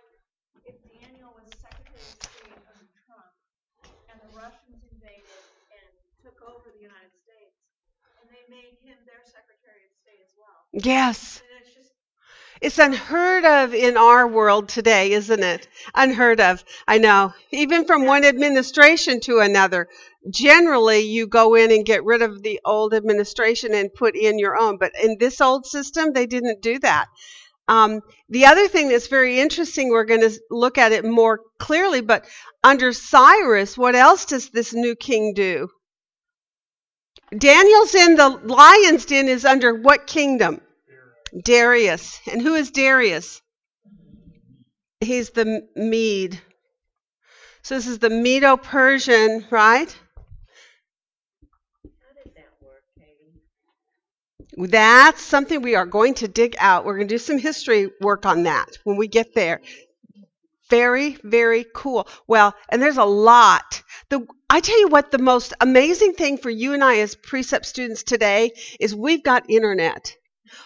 if 0.63 0.79
Daniel 0.95 1.35
was 1.35 1.51
Secretary 1.59 2.07
of 2.07 2.15
State 2.23 2.55
under 2.71 2.87
Trump 3.03 3.27
and 4.07 4.17
the 4.23 4.31
Russians 4.31 4.79
invaded 4.95 5.43
and 5.75 5.91
took 6.23 6.39
over 6.47 6.71
the 6.71 6.79
United 6.79 7.11
States, 7.19 7.59
and 8.23 8.31
they 8.31 8.47
made 8.47 8.79
him 8.79 8.95
their 9.03 9.27
Secretary 9.27 9.83
of 9.83 9.91
State 9.91 10.23
as 10.23 10.31
well. 10.39 10.66
Yes. 10.83 11.41
It's 12.61 12.77
unheard 12.77 13.45
of 13.45 13.73
in 13.73 13.97
our 13.97 14.27
world 14.27 14.69
today, 14.69 15.11
isn't 15.11 15.43
it? 15.43 15.67
Unheard 15.95 16.39
of. 16.39 16.63
I 16.87 16.97
know. 16.99 17.33
Even 17.51 17.85
from 17.85 18.05
one 18.05 18.23
administration 18.25 19.19
to 19.21 19.39
another. 19.39 19.87
Generally, 20.29 21.01
you 21.01 21.27
go 21.27 21.55
in 21.55 21.71
and 21.71 21.85
get 21.85 22.03
rid 22.03 22.21
of 22.21 22.43
the 22.43 22.59
old 22.65 22.93
administration 22.93 23.73
and 23.73 23.93
put 23.93 24.15
in 24.15 24.39
your 24.39 24.55
own. 24.55 24.77
But 24.77 24.91
in 25.01 25.17
this 25.19 25.41
old 25.41 25.65
system, 25.65 26.13
they 26.13 26.25
didn't 26.25 26.61
do 26.61 26.79
that. 26.79 27.07
Um, 27.67 28.01
the 28.29 28.45
other 28.45 28.67
thing 28.67 28.89
that's 28.89 29.07
very 29.07 29.39
interesting, 29.39 29.89
we're 29.89 30.05
going 30.05 30.21
to 30.21 30.39
look 30.49 30.77
at 30.77 30.91
it 30.91 31.05
more 31.05 31.41
clearly, 31.59 32.01
but 32.01 32.25
under 32.63 32.93
Cyrus, 32.93 33.77
what 33.77 33.95
else 33.95 34.25
does 34.25 34.49
this 34.49 34.73
new 34.73 34.95
king 34.95 35.33
do? 35.35 35.69
Daniel's 37.37 37.93
in 37.93 38.15
the 38.15 38.29
lion's 38.29 39.05
den 39.05 39.27
is 39.27 39.43
under 39.43 39.73
what 39.73 40.07
kingdom? 40.07 40.61
Darius. 41.43 42.19
And 42.31 42.41
who 42.41 42.55
is 42.55 42.71
Darius? 42.71 43.41
He's 44.99 45.29
the 45.29 45.67
Mede. 45.75 46.39
So 47.61 47.75
this 47.75 47.87
is 47.87 47.99
the 47.99 48.09
Medo 48.09 48.57
Persian, 48.57 49.45
right? 49.51 49.95
That's 54.57 55.21
something 55.21 55.61
we 55.61 55.75
are 55.75 55.85
going 55.85 56.15
to 56.15 56.27
dig 56.27 56.55
out. 56.57 56.83
We're 56.83 56.95
going 56.95 57.07
to 57.07 57.13
do 57.13 57.19
some 57.19 57.37
history 57.37 57.91
work 58.01 58.25
on 58.25 58.43
that 58.43 58.77
when 58.83 58.97
we 58.97 59.07
get 59.07 59.35
there. 59.35 59.61
Very, 60.69 61.17
very 61.23 61.65
cool. 61.75 62.07
Well, 62.27 62.55
and 62.69 62.81
there's 62.81 62.97
a 62.97 63.05
lot. 63.05 63.83
The 64.09 64.25
I 64.49 64.61
tell 64.61 64.79
you 64.79 64.87
what, 64.87 65.11
the 65.11 65.17
most 65.17 65.53
amazing 65.61 66.13
thing 66.13 66.37
for 66.37 66.49
you 66.49 66.73
and 66.73 66.83
I 66.83 66.99
as 66.99 67.15
precept 67.15 67.65
students 67.65 68.03
today 68.03 68.53
is 68.79 68.95
we've 68.95 69.23
got 69.23 69.49
internet. 69.49 70.15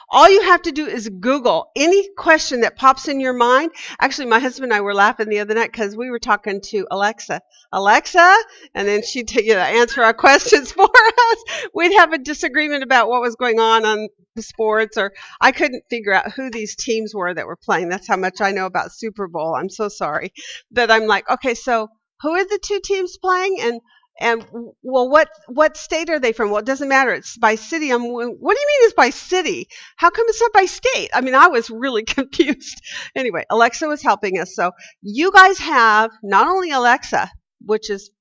All 0.10 0.30
you 0.30 0.44
have 0.44 0.62
to 0.64 0.72
do 0.72 0.88
is 0.88 1.10
Google 1.10 1.72
any 1.76 2.10
question 2.18 2.62
that 2.62 2.78
pops 2.78 3.08
in 3.08 3.20
your 3.20 3.34
mind. 3.34 3.72
Actually, 4.00 4.28
my 4.28 4.40
husband 4.40 4.72
and 4.72 4.78
I 4.78 4.82
were 4.82 4.94
laughing 4.94 5.30
the 5.30 5.40
other 5.40 5.54
night 5.54 5.72
because 5.72 5.96
we 5.96 6.10
were 6.10 6.20
talking 6.20 6.62
to 6.62 6.88
Alexa. 6.92 7.42
Alexa, 7.72 8.36
and 8.76 8.88
then 8.88 9.04
she'd 9.04 9.32
you 9.32 9.54
know, 9.54 9.60
answer 9.60 10.04
our 10.04 10.14
questions 10.26 10.72
for 10.72 10.84
us. 10.84 11.44
We'd 11.74 11.98
have 11.98 12.14
a 12.14 12.18
disagreement 12.18 12.84
about 12.84 13.10
what 13.10 13.22
was 13.22 13.36
going 13.36 13.60
on 13.60 13.86
on 13.86 14.10
the 14.36 14.42
sports, 14.42 14.98
or 14.98 15.14
I 15.40 15.52
couldn't 15.52 15.84
figure 15.90 16.14
out 16.14 16.32
who 16.32 16.50
these 16.50 16.76
teams 16.76 17.14
were 17.14 17.34
that 17.34 17.48
were 17.48 17.58
playing. 17.58 17.90
That's 17.90 18.08
how 18.08 18.18
much 18.18 18.42
I 18.42 18.52
know 18.52 18.66
about 18.66 18.92
Super 18.92 19.28
Bowl. 19.28 19.56
I'm 19.56 19.70
so 19.70 19.90
sorry. 19.90 20.34
But 20.72 20.92
I'm 20.92 21.08
like, 21.08 21.30
okay, 21.30 21.54
so 21.54 21.90
who 22.22 22.32
are 22.32 22.44
the 22.44 22.60
two 22.62 22.80
teams 22.84 23.18
playing? 23.18 23.58
And 23.62 23.82
and 24.20 24.46
well, 24.84 25.10
what 25.10 25.30
what 25.48 25.78
state 25.78 26.10
are 26.10 26.20
they 26.20 26.32
from? 26.32 26.50
Well, 26.50 26.60
it 26.60 26.66
doesn't 26.66 26.88
matter. 26.88 27.14
It's 27.14 27.38
by 27.38 27.56
city. 27.56 27.92
I'm. 27.92 28.02
What 28.04 28.24
do 28.56 28.60
you 28.62 28.68
mean 28.68 28.88
it's 28.88 28.94
by 28.94 29.10
city? 29.10 29.68
How 29.96 30.10
come 30.10 30.26
it's 30.28 30.42
not 30.42 30.54
by 30.54 30.66
state? 30.66 31.10
I 31.14 31.22
mean, 31.22 31.36
I 31.36 31.48
was 31.48 31.70
really 31.70 32.04
confused. 32.06 32.82
Anyway, 33.16 33.46
Alexa 33.50 33.88
was 33.88 34.02
helping 34.04 34.40
us. 34.40 34.56
So 34.56 34.72
you 35.02 35.32
guys 35.32 35.58
have 35.60 36.12
not 36.24 36.48
only 36.48 36.72
Alexa, 36.72 37.30
which 37.66 37.90
is 37.90 38.12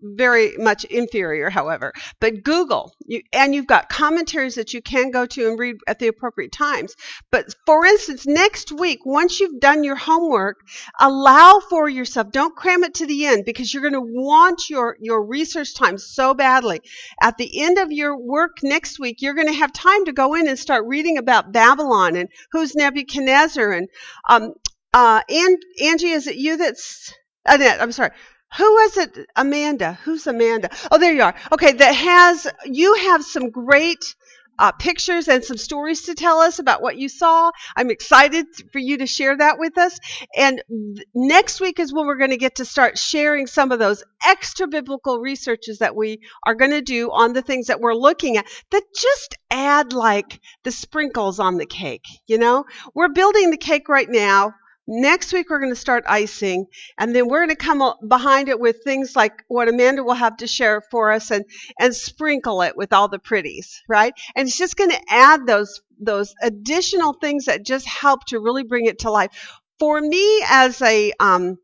very 0.00 0.56
much 0.56 0.84
inferior, 0.84 1.50
however, 1.50 1.92
but 2.20 2.42
Google, 2.44 2.94
you, 3.06 3.22
and 3.32 3.54
you've 3.54 3.66
got 3.66 3.88
commentaries 3.88 4.54
that 4.54 4.74
you 4.74 4.82
can 4.82 5.10
go 5.10 5.26
to 5.26 5.48
and 5.48 5.58
read 5.58 5.76
at 5.86 5.98
the 5.98 6.08
appropriate 6.08 6.52
times. 6.52 6.94
But 7.30 7.46
for 7.66 7.84
instance, 7.84 8.26
next 8.26 8.72
week, 8.72 9.00
once 9.04 9.40
you've 9.40 9.60
done 9.60 9.84
your 9.84 9.96
homework, 9.96 10.58
allow 11.00 11.60
for 11.68 11.88
yourself. 11.88 12.30
Don't 12.30 12.56
cram 12.56 12.84
it 12.84 12.94
to 12.94 13.06
the 13.06 13.26
end 13.26 13.44
because 13.44 13.72
you're 13.72 13.82
going 13.82 13.94
to 13.94 14.00
want 14.00 14.70
your 14.70 14.96
your 15.00 15.24
research 15.24 15.74
time 15.74 15.98
so 15.98 16.34
badly. 16.34 16.80
At 17.20 17.36
the 17.36 17.62
end 17.62 17.78
of 17.78 17.90
your 17.92 18.16
work 18.16 18.58
next 18.62 18.98
week, 18.98 19.20
you're 19.20 19.34
going 19.34 19.48
to 19.48 19.52
have 19.52 19.72
time 19.72 20.04
to 20.04 20.12
go 20.12 20.34
in 20.34 20.48
and 20.48 20.58
start 20.58 20.86
reading 20.86 21.18
about 21.18 21.52
Babylon 21.52 22.16
and 22.16 22.28
who's 22.52 22.74
Nebuchadnezzar 22.74 23.72
and 23.72 23.88
um 24.28 24.52
uh 24.94 25.22
and 25.28 25.58
Angie, 25.82 26.10
is 26.10 26.26
it 26.26 26.36
you 26.36 26.56
that's 26.56 27.12
Annette? 27.46 27.82
I'm 27.82 27.92
sorry. 27.92 28.10
Who 28.58 28.64
was 28.64 28.96
it? 28.98 29.18
Amanda. 29.36 29.98
Who's 30.04 30.26
Amanda? 30.26 30.70
Oh, 30.90 30.98
there 30.98 31.12
you 31.12 31.22
are. 31.22 31.34
Okay, 31.52 31.72
that 31.72 31.94
has 31.94 32.46
you 32.66 32.94
have 32.94 33.24
some 33.24 33.50
great 33.50 34.14
uh, 34.58 34.72
pictures 34.72 35.28
and 35.28 35.42
some 35.42 35.56
stories 35.56 36.02
to 36.02 36.14
tell 36.14 36.38
us 36.38 36.58
about 36.58 36.82
what 36.82 36.96
you 36.96 37.08
saw. 37.08 37.50
I'm 37.76 37.90
excited 37.90 38.46
for 38.72 38.78
you 38.78 38.98
to 38.98 39.06
share 39.06 39.36
that 39.36 39.58
with 39.58 39.78
us. 39.78 39.98
And 40.36 40.62
th- 40.68 41.06
next 41.14 41.60
week 41.60 41.80
is 41.80 41.92
when 41.92 42.06
we're 42.06 42.18
going 42.18 42.30
to 42.30 42.36
get 42.36 42.56
to 42.56 42.64
start 42.64 42.98
sharing 42.98 43.46
some 43.46 43.72
of 43.72 43.78
those 43.78 44.04
extra 44.26 44.68
biblical 44.68 45.18
researches 45.18 45.78
that 45.78 45.96
we 45.96 46.20
are 46.46 46.54
going 46.54 46.70
to 46.72 46.82
do 46.82 47.10
on 47.10 47.32
the 47.32 47.42
things 47.42 47.68
that 47.68 47.80
we're 47.80 47.94
looking 47.94 48.36
at 48.36 48.46
that 48.70 48.82
just 48.94 49.36
add 49.50 49.92
like 49.92 50.40
the 50.64 50.70
sprinkles 50.70 51.40
on 51.40 51.56
the 51.56 51.66
cake. 51.66 52.06
You 52.26 52.38
know, 52.38 52.64
we're 52.94 53.08
building 53.08 53.50
the 53.50 53.56
cake 53.56 53.88
right 53.88 54.08
now. 54.08 54.54
Next 54.86 55.32
week, 55.32 55.48
we're 55.48 55.60
going 55.60 55.72
to 55.72 55.76
start 55.76 56.04
icing, 56.08 56.66
and 56.98 57.14
then 57.14 57.28
we're 57.28 57.46
going 57.46 57.56
to 57.56 57.56
come 57.56 57.94
behind 58.08 58.48
it 58.48 58.58
with 58.58 58.82
things 58.82 59.14
like 59.14 59.44
what 59.46 59.68
Amanda 59.68 60.02
will 60.02 60.14
have 60.14 60.38
to 60.38 60.48
share 60.48 60.80
for 60.90 61.12
us 61.12 61.30
and, 61.30 61.44
and 61.78 61.94
sprinkle 61.94 62.62
it 62.62 62.76
with 62.76 62.92
all 62.92 63.06
the 63.06 63.20
pretties, 63.20 63.80
right? 63.88 64.12
And 64.34 64.48
it's 64.48 64.58
just 64.58 64.76
going 64.76 64.90
to 64.90 65.00
add 65.08 65.46
those, 65.46 65.80
those 66.00 66.34
additional 66.42 67.12
things 67.12 67.44
that 67.44 67.64
just 67.64 67.86
help 67.86 68.24
to 68.26 68.40
really 68.40 68.64
bring 68.64 68.86
it 68.86 69.00
to 69.00 69.10
life. 69.10 69.30
For 69.78 70.00
me, 70.00 70.42
as 70.48 70.82
a, 70.82 71.12
um, 71.20 71.58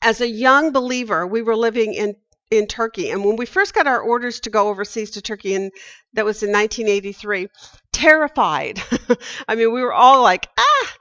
as 0.00 0.20
a 0.20 0.28
young 0.28 0.72
believer, 0.72 1.26
we 1.26 1.42
were 1.42 1.56
living 1.56 1.94
in 1.94 2.14
in 2.48 2.68
Turkey, 2.68 3.10
and 3.10 3.24
when 3.24 3.34
we 3.34 3.44
first 3.44 3.74
got 3.74 3.88
our 3.88 4.00
orders 4.00 4.38
to 4.38 4.50
go 4.50 4.68
overseas 4.68 5.10
to 5.10 5.20
Turkey, 5.20 5.56
and 5.56 5.72
that 6.12 6.24
was 6.24 6.44
in 6.44 6.52
1983, 6.52 7.48
terrified. 7.92 8.80
I 9.48 9.56
mean, 9.56 9.72
we 9.72 9.82
were 9.82 9.92
all 9.92 10.22
like, 10.22 10.48
ah, 10.56 10.94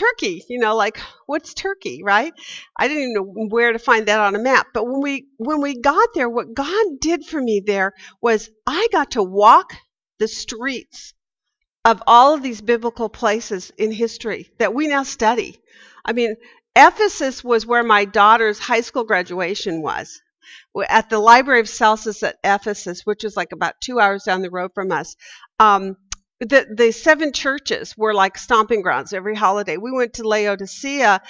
Turkey, 0.00 0.42
you 0.48 0.58
know, 0.58 0.76
like 0.76 0.98
what's 1.26 1.52
Turkey, 1.52 2.02
right? 2.02 2.32
I 2.76 2.88
didn't 2.88 3.02
even 3.02 3.14
know 3.14 3.46
where 3.48 3.72
to 3.72 3.78
find 3.78 4.06
that 4.06 4.18
on 4.18 4.34
a 4.34 4.38
map. 4.38 4.68
But 4.72 4.84
when 4.84 5.02
we 5.02 5.26
when 5.36 5.60
we 5.60 5.78
got 5.78 6.08
there, 6.14 6.28
what 6.28 6.54
God 6.54 6.86
did 7.00 7.24
for 7.26 7.40
me 7.40 7.62
there 7.64 7.92
was 8.22 8.48
I 8.66 8.88
got 8.92 9.12
to 9.12 9.22
walk 9.22 9.74
the 10.18 10.28
streets 10.28 11.12
of 11.84 12.02
all 12.06 12.34
of 12.34 12.42
these 12.42 12.62
biblical 12.62 13.08
places 13.10 13.72
in 13.76 13.92
history 13.92 14.50
that 14.58 14.74
we 14.74 14.86
now 14.86 15.02
study. 15.02 15.60
I 16.04 16.12
mean, 16.12 16.34
Ephesus 16.74 17.44
was 17.44 17.66
where 17.66 17.82
my 17.82 18.06
daughter's 18.06 18.58
high 18.58 18.80
school 18.82 19.04
graduation 19.04 19.82
was. 19.82 20.20
At 20.88 21.10
the 21.10 21.18
Library 21.18 21.60
of 21.60 21.68
Celsus 21.68 22.22
at 22.22 22.36
Ephesus, 22.42 23.02
which 23.04 23.24
is 23.24 23.36
like 23.36 23.52
about 23.52 23.80
two 23.80 24.00
hours 24.00 24.24
down 24.24 24.42
the 24.42 24.50
road 24.50 24.70
from 24.74 24.92
us, 24.92 25.14
um, 25.58 25.96
the 26.40 26.66
the 26.74 26.90
seven 26.90 27.32
churches 27.32 27.96
were 27.96 28.14
like 28.14 28.38
stomping 28.38 28.80
grounds 28.80 29.12
every 29.12 29.34
holiday. 29.34 29.76
We 29.76 29.92
went 29.92 30.14
to 30.14 30.26
Laodicea 30.26 31.20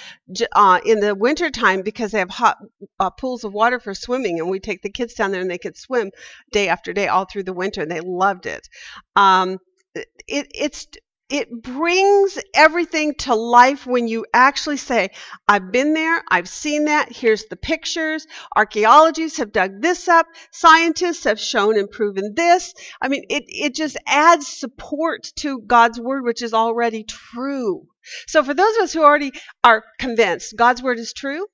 uh, 0.55 0.79
in 0.85 0.99
the 1.01 1.13
wintertime 1.13 1.81
because 1.81 2.11
they 2.11 2.19
have 2.19 2.29
hot 2.29 2.57
uh, 2.99 3.09
pools 3.09 3.43
of 3.43 3.53
water 3.53 3.79
for 3.79 3.93
swimming, 3.93 4.39
and 4.39 4.49
we 4.49 4.59
take 4.59 4.81
the 4.81 4.89
kids 4.89 5.13
down 5.13 5.31
there 5.31 5.41
and 5.41 5.51
they 5.51 5.57
could 5.57 5.77
swim 5.77 6.11
day 6.51 6.69
after 6.69 6.93
day 6.93 7.07
all 7.07 7.25
through 7.25 7.43
the 7.43 7.53
winter, 7.53 7.81
and 7.81 7.91
they 7.91 7.99
loved 7.99 8.45
it. 8.45 8.67
Um, 9.15 9.57
it 9.93 10.07
it's 10.27 10.87
it 11.31 11.49
brings 11.63 12.37
everything 12.53 13.15
to 13.15 13.33
life 13.33 13.87
when 13.87 14.09
you 14.09 14.25
actually 14.33 14.75
say, 14.75 15.11
I've 15.47 15.71
been 15.71 15.93
there, 15.93 16.21
I've 16.29 16.49
seen 16.49 16.85
that, 16.85 17.09
here's 17.09 17.45
the 17.45 17.55
pictures, 17.55 18.27
archaeologists 18.53 19.37
have 19.37 19.53
dug 19.53 19.81
this 19.81 20.09
up, 20.09 20.25
scientists 20.51 21.23
have 21.23 21.39
shown 21.39 21.79
and 21.79 21.89
proven 21.89 22.33
this. 22.35 22.73
I 23.01 23.07
mean, 23.07 23.23
it, 23.29 23.45
it 23.47 23.75
just 23.75 23.95
adds 24.05 24.45
support 24.45 25.31
to 25.37 25.61
God's 25.61 26.01
word, 26.01 26.25
which 26.25 26.41
is 26.41 26.53
already 26.53 27.05
true. 27.05 27.87
So 28.27 28.43
for 28.43 28.53
those 28.53 28.75
of 28.75 28.83
us 28.83 28.93
who 28.93 29.03
already 29.03 29.31
are 29.63 29.85
convinced 29.99 30.57
God's 30.57 30.83
word 30.83 30.99
is 30.99 31.13
true, 31.13 31.47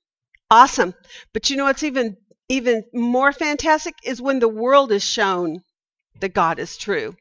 awesome. 0.49 0.95
But 1.33 1.51
you 1.51 1.55
know 1.55 1.65
what's 1.65 1.83
even 1.83 2.17
even 2.49 2.83
more 2.93 3.31
fantastic 3.31 3.93
is 4.03 4.21
when 4.21 4.39
the 4.39 4.47
world 4.47 4.91
is 4.91 5.03
shown 5.03 5.59
that 6.19 6.33
God 6.33 6.57
is 6.57 6.77
true 6.77 7.15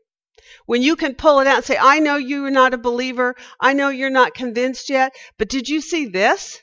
when 0.66 0.82
you 0.82 0.96
can 0.96 1.14
pull 1.14 1.40
it 1.40 1.46
out 1.46 1.56
and 1.56 1.64
say, 1.64 1.78
I 1.80 2.00
know 2.00 2.16
you're 2.16 2.50
not 2.50 2.74
a 2.74 2.78
believer. 2.78 3.34
I 3.60 3.72
know 3.72 3.88
you're 3.88 4.10
not 4.10 4.34
convinced 4.34 4.90
yet, 4.90 5.14
but 5.38 5.48
did 5.48 5.68
you 5.68 5.80
see 5.80 6.06
this? 6.06 6.60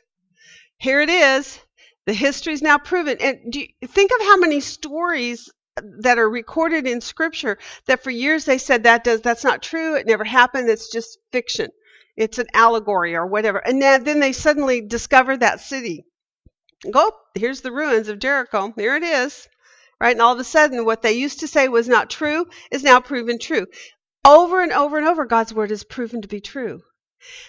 Here 0.78 1.02
it 1.02 1.10
is. 1.10 1.60
The 2.06 2.14
history 2.14 2.54
is 2.54 2.62
now 2.62 2.78
proven. 2.78 3.18
And 3.20 3.52
do 3.52 3.62
you, 3.62 3.68
think 3.88 4.12
of 4.12 4.26
how 4.26 4.38
many 4.38 4.60
stories 4.60 5.50
that 5.82 6.20
are 6.20 6.30
recorded 6.30 6.88
in 6.88 7.02
scripture 7.02 7.58
that 7.88 8.04
for 8.04 8.12
years 8.12 8.46
they 8.46 8.58
said 8.58 8.84
that 8.84 9.04
does 9.04 9.22
that's 9.22 9.44
not 9.44 9.64
true 9.64 9.96
it 9.96 10.06
never 10.06 10.24
happened 10.24 10.70
it's 10.70 10.92
just 10.92 11.18
fiction 11.32 11.70
it's 12.16 12.38
an 12.38 12.46
allegory 12.54 13.16
or 13.16 13.26
whatever 13.26 13.58
and 13.58 13.82
then, 13.82 14.04
then 14.04 14.20
they 14.20 14.34
suddenly 14.34 14.82
discover 14.82 15.36
that 15.36 15.60
city 15.60 16.06
go 16.92 17.12
here's 17.34 17.62
the 17.62 17.72
ruins 17.72 18.08
of 18.08 18.20
jericho 18.20 18.72
here 18.78 18.96
it 18.96 19.04
is 19.04 19.48
right? 20.04 20.12
And 20.12 20.22
all 20.22 20.34
of 20.34 20.40
a 20.40 20.44
sudden 20.44 20.84
what 20.84 21.02
they 21.02 21.14
used 21.14 21.40
to 21.40 21.48
say 21.48 21.70
was 21.70 21.88
not 21.88 22.10
true 22.10 22.46
is 22.70 22.84
now 22.84 23.00
proven 23.00 23.40
true. 23.40 23.68
Over 24.26 24.62
and 24.62 24.74
over 24.74 24.98
and 24.98 25.08
over 25.08 25.24
god's 25.26 25.54
word 25.54 25.72
is 25.72 25.86
proven 25.86 26.22
to 26.22 26.28
be 26.28 26.42
true. 26.42 26.82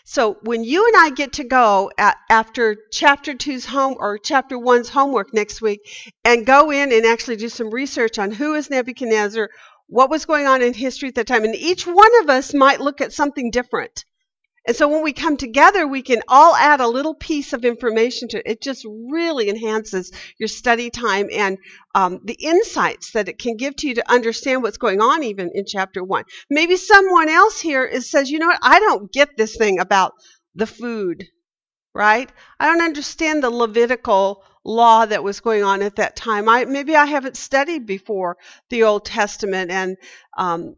So 0.04 0.38
when 0.42 0.62
you 0.62 0.86
and 0.86 0.96
i 0.96 1.10
get 1.10 1.32
to 1.32 1.42
go 1.42 1.90
at, 1.98 2.16
after 2.30 2.76
chapter 2.92 3.34
two's 3.34 3.66
home 3.66 3.96
or 3.98 4.18
chapter 4.18 4.56
one's 4.56 4.88
homework 4.88 5.34
next 5.34 5.60
week 5.60 5.80
and 6.24 6.46
go 6.46 6.70
in 6.70 6.92
and 6.92 7.04
actually 7.04 7.38
do 7.38 7.48
some 7.48 7.70
research 7.70 8.20
on 8.20 8.30
who 8.30 8.54
is 8.54 8.70
nebuchadnezzar 8.70 9.50
what 9.88 10.10
was 10.10 10.24
going 10.24 10.46
on 10.46 10.62
in 10.62 10.74
history 10.74 11.08
at 11.08 11.16
that 11.16 11.26
time 11.26 11.42
and 11.42 11.56
each 11.56 11.88
one 11.88 12.20
of 12.22 12.30
us 12.30 12.54
might 12.54 12.80
look 12.80 13.00
at 13.00 13.12
something 13.12 13.50
different 13.50 14.04
and 14.66 14.76
so 14.76 14.88
when 14.88 15.02
we 15.02 15.12
come 15.12 15.36
together, 15.36 15.86
we 15.86 16.02
can 16.02 16.22
all 16.26 16.54
add 16.54 16.80
a 16.80 16.88
little 16.88 17.14
piece 17.14 17.52
of 17.52 17.64
information 17.64 18.28
to 18.28 18.38
it. 18.38 18.46
It 18.46 18.62
just 18.62 18.86
really 18.86 19.50
enhances 19.50 20.10
your 20.38 20.48
study 20.48 20.88
time 20.88 21.28
and 21.32 21.58
um, 21.94 22.20
the 22.24 22.36
insights 22.40 23.12
that 23.12 23.28
it 23.28 23.38
can 23.38 23.56
give 23.56 23.76
to 23.76 23.88
you 23.88 23.94
to 23.96 24.10
understand 24.10 24.62
what's 24.62 24.78
going 24.78 25.02
on, 25.02 25.22
even 25.22 25.50
in 25.54 25.64
chapter 25.66 26.02
one. 26.02 26.24
Maybe 26.48 26.76
someone 26.76 27.28
else 27.28 27.60
here 27.60 27.84
is, 27.84 28.10
says, 28.10 28.30
you 28.30 28.38
know 28.38 28.46
what, 28.46 28.60
I 28.62 28.80
don't 28.80 29.12
get 29.12 29.36
this 29.36 29.56
thing 29.56 29.80
about 29.80 30.12
the 30.54 30.66
food, 30.66 31.26
right? 31.94 32.30
I 32.58 32.66
don't 32.66 32.82
understand 32.82 33.42
the 33.42 33.50
Levitical 33.50 34.44
law 34.64 35.04
that 35.04 35.22
was 35.22 35.40
going 35.40 35.62
on 35.62 35.82
at 35.82 35.96
that 35.96 36.16
time. 36.16 36.48
I 36.48 36.64
maybe 36.64 36.96
I 36.96 37.04
haven't 37.04 37.36
studied 37.36 37.86
before 37.86 38.38
the 38.70 38.84
Old 38.84 39.04
Testament 39.04 39.70
and 39.70 39.96
um, 40.38 40.74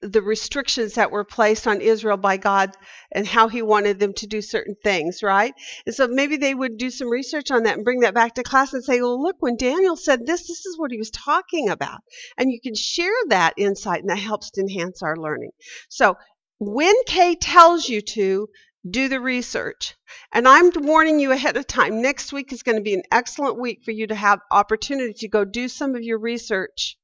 the 0.00 0.22
restrictions 0.22 0.94
that 0.94 1.10
were 1.10 1.24
placed 1.24 1.66
on 1.66 1.80
Israel 1.80 2.16
by 2.16 2.36
God 2.36 2.76
and 3.12 3.26
how 3.26 3.48
he 3.48 3.62
wanted 3.62 3.98
them 3.98 4.12
to 4.14 4.26
do 4.26 4.40
certain 4.42 4.76
things, 4.82 5.22
right? 5.22 5.54
And 5.86 5.94
so 5.94 6.08
maybe 6.08 6.36
they 6.36 6.54
would 6.54 6.78
do 6.78 6.90
some 6.90 7.08
research 7.08 7.50
on 7.50 7.64
that 7.64 7.76
and 7.76 7.84
bring 7.84 8.00
that 8.00 8.14
back 8.14 8.34
to 8.34 8.42
class 8.42 8.72
and 8.72 8.84
say, 8.84 9.00
well, 9.00 9.22
look, 9.22 9.36
when 9.40 9.56
Daniel 9.56 9.96
said 9.96 10.26
this, 10.26 10.42
this 10.42 10.66
is 10.66 10.78
what 10.78 10.90
he 10.90 10.98
was 10.98 11.10
talking 11.10 11.68
about. 11.68 12.00
And 12.38 12.50
you 12.50 12.60
can 12.60 12.74
share 12.74 13.12
that 13.28 13.54
insight 13.56 14.00
and 14.00 14.10
that 14.10 14.18
helps 14.18 14.50
to 14.52 14.60
enhance 14.60 15.02
our 15.02 15.16
learning. 15.16 15.50
So 15.88 16.16
when 16.58 16.94
Kay 17.06 17.36
tells 17.36 17.88
you 17.88 18.00
to, 18.00 18.48
do 18.88 19.08
the 19.08 19.20
research. 19.20 19.96
And 20.32 20.46
I'm 20.46 20.70
warning 20.74 21.18
you 21.18 21.32
ahead 21.32 21.56
of 21.56 21.66
time. 21.66 22.02
Next 22.02 22.32
week 22.32 22.52
is 22.52 22.62
going 22.62 22.76
to 22.76 22.82
be 22.82 22.94
an 22.94 23.02
excellent 23.10 23.58
week 23.58 23.80
for 23.84 23.90
you 23.90 24.06
to 24.06 24.14
have 24.14 24.38
opportunity 24.50 25.12
to 25.14 25.28
go 25.28 25.44
do 25.44 25.68
some 25.68 25.96
of 25.96 26.02
your 26.02 26.20
research 26.20 26.96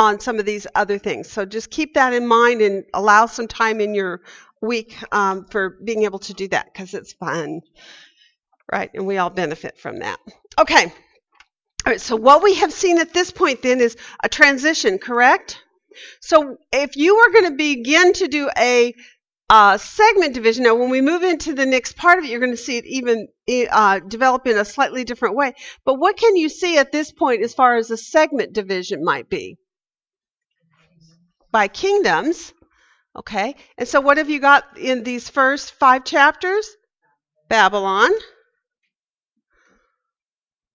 on 0.00 0.18
some 0.18 0.38
of 0.38 0.46
these 0.46 0.66
other 0.74 0.98
things. 0.98 1.30
So 1.30 1.44
just 1.44 1.70
keep 1.70 1.92
that 1.94 2.14
in 2.14 2.26
mind 2.26 2.62
and 2.62 2.84
allow 2.94 3.26
some 3.26 3.46
time 3.46 3.82
in 3.82 3.94
your 3.94 4.22
week 4.62 4.96
um, 5.12 5.44
for 5.44 5.76
being 5.84 6.04
able 6.04 6.20
to 6.20 6.32
do 6.32 6.48
that 6.48 6.72
because 6.72 6.94
it's 6.94 7.12
fun, 7.12 7.60
right? 8.72 8.90
And 8.94 9.06
we 9.06 9.18
all 9.18 9.28
benefit 9.28 9.78
from 9.78 9.98
that. 9.98 10.18
Okay. 10.58 10.86
All 10.86 11.92
right. 11.92 12.00
So 12.00 12.16
what 12.16 12.42
we 12.42 12.54
have 12.54 12.72
seen 12.72 12.98
at 12.98 13.12
this 13.12 13.30
point 13.30 13.60
then 13.60 13.78
is 13.78 13.98
a 14.24 14.28
transition, 14.30 14.98
correct? 14.98 15.62
So 16.20 16.56
if 16.72 16.96
you 16.96 17.16
are 17.16 17.30
going 17.30 17.50
to 17.50 17.56
begin 17.56 18.14
to 18.14 18.28
do 18.28 18.48
a 18.56 18.94
uh, 19.50 19.76
segment 19.76 20.32
division. 20.32 20.62
Now, 20.62 20.76
when 20.76 20.90
we 20.90 21.00
move 21.00 21.24
into 21.24 21.54
the 21.54 21.66
next 21.66 21.96
part 21.96 22.18
of 22.20 22.24
it, 22.24 22.30
you're 22.30 22.38
going 22.38 22.52
to 22.52 22.56
see 22.56 22.78
it 22.78 22.86
even 22.86 23.26
uh, 23.68 23.98
develop 23.98 24.46
in 24.46 24.56
a 24.56 24.64
slightly 24.64 25.02
different 25.02 25.34
way. 25.34 25.54
But 25.84 25.94
what 25.94 26.16
can 26.16 26.36
you 26.36 26.48
see 26.48 26.78
at 26.78 26.92
this 26.92 27.10
point 27.10 27.42
as 27.42 27.52
far 27.52 27.74
as 27.74 27.90
a 27.90 27.96
segment 27.96 28.52
division 28.52 29.04
might 29.04 29.28
be? 29.28 29.58
By 31.52 31.68
kingdoms. 31.68 32.52
Okay. 33.16 33.56
And 33.76 33.88
so, 33.88 34.00
what 34.00 34.18
have 34.18 34.30
you 34.30 34.40
got 34.40 34.78
in 34.78 35.02
these 35.02 35.28
first 35.28 35.72
five 35.72 36.04
chapters? 36.04 36.68
Babylon. 37.48 38.10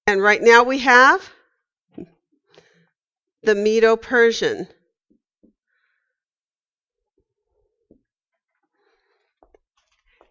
And 0.07 0.21
right 0.21 0.41
now 0.41 0.63
we 0.63 0.80
have 0.80 1.28
the 3.43 3.55
Medo 3.55 3.95
Persian. 3.95 4.67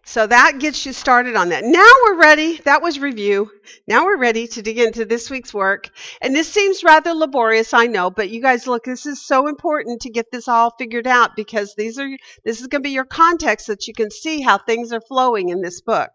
So 0.07 0.27
that 0.27 0.59
gets 0.59 0.85
you 0.85 0.93
started 0.93 1.35
on 1.35 1.49
that. 1.49 1.63
Now 1.63 1.89
we're 2.03 2.19
ready. 2.19 2.57
That 2.57 2.83
was 2.83 2.99
review. 2.99 3.49
Now 3.87 4.05
we're 4.05 4.19
ready 4.19 4.47
to 4.49 4.61
dig 4.61 4.77
into 4.77 5.03
this 5.03 5.31
week's 5.31 5.51
work. 5.51 5.89
And 6.21 6.35
this 6.35 6.47
seems 6.47 6.83
rather 6.83 7.11
laborious, 7.11 7.73
I 7.73 7.87
know, 7.87 8.11
but 8.11 8.29
you 8.29 8.39
guys 8.39 8.67
look, 8.67 8.83
this 8.83 9.07
is 9.07 9.25
so 9.25 9.47
important 9.47 10.03
to 10.03 10.11
get 10.11 10.27
this 10.31 10.47
all 10.47 10.75
figured 10.77 11.07
out 11.07 11.35
because 11.35 11.73
these 11.75 11.97
are 11.97 12.07
this 12.43 12.61
is 12.61 12.67
going 12.67 12.83
to 12.83 12.87
be 12.87 12.93
your 12.93 13.03
context 13.03 13.65
that 13.65 13.87
you 13.87 13.95
can 13.95 14.11
see 14.11 14.41
how 14.41 14.59
things 14.59 14.93
are 14.93 15.01
flowing 15.01 15.49
in 15.49 15.61
this 15.61 15.81
book. 15.81 16.11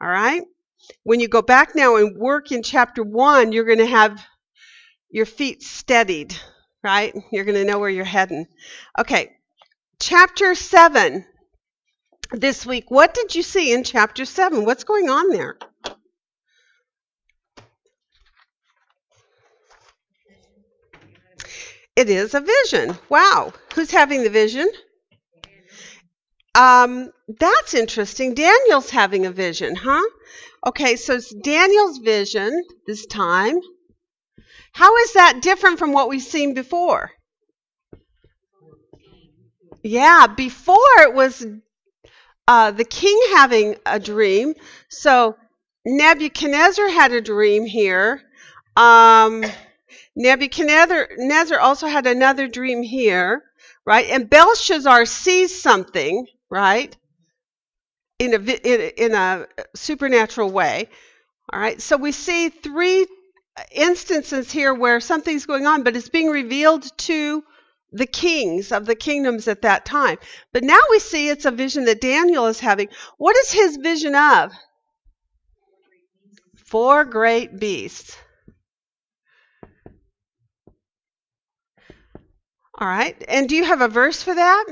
All 0.00 0.08
right? 0.08 0.44
When 1.02 1.18
you 1.18 1.26
go 1.26 1.42
back 1.42 1.74
now 1.74 1.96
and 1.96 2.16
work 2.16 2.52
in 2.52 2.62
chapter 2.62 3.02
1, 3.02 3.50
you're 3.50 3.64
going 3.64 3.78
to 3.78 3.86
have 3.86 4.24
your 5.10 5.26
feet 5.26 5.64
steadied, 5.64 6.36
right? 6.84 7.12
You're 7.32 7.44
going 7.44 7.58
to 7.58 7.64
know 7.64 7.80
where 7.80 7.90
you're 7.90 8.04
heading. 8.04 8.46
Okay. 8.96 9.32
Chapter 9.98 10.54
7 10.54 11.26
this 12.32 12.66
week. 12.66 12.90
What 12.90 13.14
did 13.14 13.34
you 13.34 13.42
see 13.42 13.72
in 13.72 13.84
chapter 13.84 14.24
7? 14.24 14.64
What's 14.64 14.84
going 14.84 15.08
on 15.08 15.30
there? 15.30 15.56
It 21.96 22.10
is 22.10 22.34
a 22.34 22.40
vision. 22.40 22.98
Wow. 23.08 23.54
Who's 23.74 23.90
having 23.90 24.22
the 24.22 24.30
vision? 24.30 24.70
Um, 26.54 27.10
that's 27.28 27.74
interesting. 27.74 28.34
Daniel's 28.34 28.90
having 28.90 29.26
a 29.26 29.30
vision, 29.30 29.74
huh? 29.74 30.02
Okay, 30.66 30.96
so 30.96 31.14
it's 31.14 31.34
Daniel's 31.34 31.98
vision 31.98 32.62
this 32.86 33.06
time. 33.06 33.60
How 34.72 34.94
is 34.98 35.12
that 35.14 35.40
different 35.40 35.78
from 35.78 35.92
what 35.92 36.08
we've 36.08 36.22
seen 36.22 36.54
before? 36.54 37.10
Yeah, 39.82 40.26
before 40.26 40.76
it 40.98 41.14
was 41.14 41.46
uh, 42.48 42.70
the 42.70 42.84
king 42.84 43.18
having 43.32 43.76
a 43.84 43.98
dream. 43.98 44.54
So 44.88 45.36
Nebuchadnezzar 45.84 46.88
had 46.88 47.12
a 47.12 47.20
dream 47.20 47.64
here. 47.66 48.22
Um, 48.76 49.44
Nebuchadnezzar 50.16 51.60
also 51.60 51.86
had 51.86 52.06
another 52.06 52.48
dream 52.48 52.82
here, 52.82 53.42
right? 53.84 54.06
And 54.10 54.28
Belshazzar 54.28 55.06
sees 55.06 55.60
something, 55.60 56.26
right? 56.50 56.96
In 58.18 58.34
a, 58.34 58.38
in, 58.38 58.92
in 58.96 59.14
a 59.14 59.46
supernatural 59.74 60.50
way. 60.50 60.88
All 61.52 61.60
right. 61.60 61.80
So 61.80 61.96
we 61.96 62.12
see 62.12 62.48
three 62.48 63.06
instances 63.70 64.50
here 64.50 64.74
where 64.74 65.00
something's 65.00 65.46
going 65.46 65.66
on, 65.66 65.82
but 65.82 65.96
it's 65.96 66.08
being 66.08 66.28
revealed 66.28 66.90
to 66.98 67.44
the 67.96 68.06
kings 68.06 68.72
of 68.72 68.86
the 68.86 68.94
kingdoms 68.94 69.48
at 69.48 69.62
that 69.62 69.84
time. 69.84 70.18
But 70.52 70.64
now 70.64 70.80
we 70.90 70.98
see 70.98 71.28
it's 71.28 71.44
a 71.44 71.50
vision 71.50 71.84
that 71.86 72.00
Daniel 72.00 72.46
is 72.46 72.60
having. 72.60 72.88
What 73.18 73.36
is 73.36 73.52
his 73.52 73.76
vision 73.76 74.14
of? 74.14 74.52
Four 76.66 77.04
great 77.04 77.58
beasts. 77.58 78.16
All 82.78 82.86
right. 82.88 83.16
And 83.28 83.48
do 83.48 83.56
you 83.56 83.64
have 83.64 83.80
a 83.80 83.88
verse 83.88 84.22
for 84.22 84.34
that? 84.34 84.64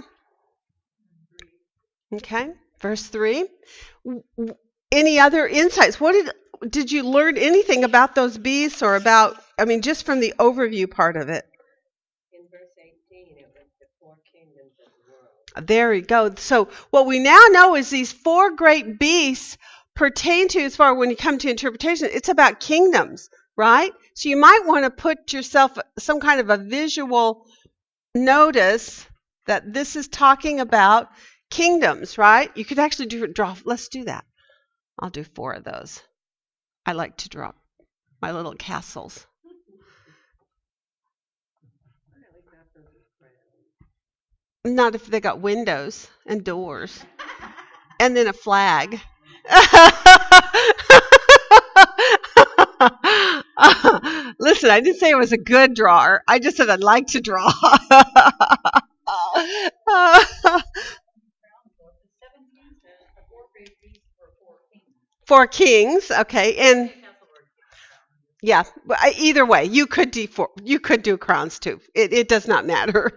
Okay. 2.12 2.50
Verse 2.80 3.06
3. 3.06 3.46
Any 4.92 5.18
other 5.18 5.46
insights? 5.46 5.98
What 5.98 6.12
did 6.12 6.30
did 6.70 6.92
you 6.92 7.02
learn 7.02 7.36
anything 7.36 7.84
about 7.84 8.14
those 8.14 8.38
beasts 8.38 8.82
or 8.82 8.96
about 8.96 9.42
I 9.58 9.64
mean 9.64 9.82
just 9.82 10.06
from 10.06 10.20
the 10.20 10.34
overview 10.38 10.90
part 10.90 11.16
of 11.16 11.28
it? 11.28 11.46
There 15.60 15.90
we 15.90 16.00
go. 16.00 16.34
So 16.36 16.68
what 16.90 17.06
we 17.06 17.18
now 17.18 17.40
know 17.50 17.76
is 17.76 17.90
these 17.90 18.12
four 18.12 18.52
great 18.52 18.98
beasts 18.98 19.56
pertain 19.94 20.48
to, 20.48 20.60
as 20.60 20.76
far 20.76 20.94
when 20.94 21.10
you 21.10 21.16
come 21.16 21.38
to 21.38 21.50
interpretation, 21.50 22.08
it's 22.12 22.28
about 22.28 22.60
kingdoms, 22.60 23.30
right? 23.56 23.92
So 24.14 24.28
you 24.28 24.36
might 24.36 24.62
want 24.64 24.84
to 24.84 24.90
put 24.90 25.32
yourself 25.32 25.78
some 25.98 26.20
kind 26.20 26.40
of 26.40 26.50
a 26.50 26.56
visual 26.56 27.46
notice 28.14 29.06
that 29.46 29.72
this 29.72 29.94
is 29.94 30.08
talking 30.08 30.60
about 30.60 31.08
kingdoms, 31.50 32.18
right? 32.18 32.50
You 32.56 32.64
could 32.64 32.78
actually 32.80 33.06
do 33.06 33.26
draw. 33.28 33.54
Let's 33.64 33.88
do 33.88 34.04
that. 34.04 34.24
I'll 34.98 35.10
do 35.10 35.24
four 35.24 35.52
of 35.52 35.64
those. 35.64 36.02
I 36.86 36.92
like 36.92 37.16
to 37.18 37.28
draw 37.28 37.52
my 38.20 38.32
little 38.32 38.54
castles. 38.54 39.26
Not 44.66 44.94
if 44.94 45.06
they 45.06 45.20
got 45.20 45.40
windows 45.40 46.08
and 46.26 46.42
doors. 46.42 47.04
and 48.00 48.16
then 48.16 48.28
a 48.28 48.32
flag. 48.32 48.98
Listen, 54.38 54.70
I 54.70 54.80
didn't 54.80 54.98
say 54.98 55.12
I 55.12 55.16
was 55.16 55.32
a 55.32 55.38
good 55.38 55.74
drawer. 55.74 56.22
I 56.26 56.38
just 56.38 56.56
said 56.56 56.70
I'd 56.70 56.80
like 56.80 57.06
to 57.08 57.20
draw. 57.20 57.50
Four 65.26 65.46
kings, 65.46 66.10
okay, 66.10 66.56
and 66.56 66.90
yeah, 68.44 68.64
either 69.16 69.46
way, 69.46 69.64
you 69.64 69.86
could 69.86 70.10
do 70.10 70.28
you 70.62 70.78
could 70.78 71.02
do 71.02 71.16
crowns 71.16 71.58
too. 71.58 71.80
It, 71.94 72.12
it 72.12 72.28
does 72.28 72.46
not 72.46 72.66
matter, 72.66 73.10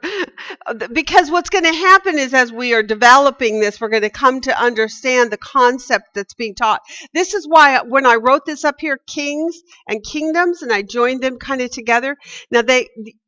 because 0.93 1.29
what's 1.29 1.49
going 1.49 1.65
to 1.65 1.73
happen 1.73 2.17
is 2.17 2.33
as 2.33 2.49
we 2.49 2.73
are 2.73 2.81
developing 2.81 3.59
this, 3.59 3.81
we're 3.81 3.89
going 3.89 4.03
to 4.03 4.09
come 4.09 4.39
to 4.41 4.57
understand 4.57 5.29
the 5.29 5.37
concept 5.37 6.13
that's 6.13 6.33
being 6.33 6.55
taught. 6.55 6.79
This 7.13 7.33
is 7.33 7.45
why 7.45 7.81
when 7.81 8.05
I 8.05 8.15
wrote 8.15 8.45
this 8.45 8.63
up 8.63 8.75
here, 8.79 8.99
kings 9.05 9.61
and 9.85 10.01
kingdoms, 10.01 10.61
and 10.61 10.71
I 10.71 10.81
joined 10.81 11.21
them 11.21 11.39
kind 11.39 11.59
of 11.61 11.71
together. 11.71 12.15
Now 12.49 12.61
they, 12.61 12.87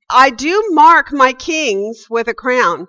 I 0.10 0.30
do 0.30 0.70
mark 0.70 1.12
my 1.12 1.34
kings 1.34 2.06
with 2.10 2.30
a 2.30 2.34
crown, 2.34 2.88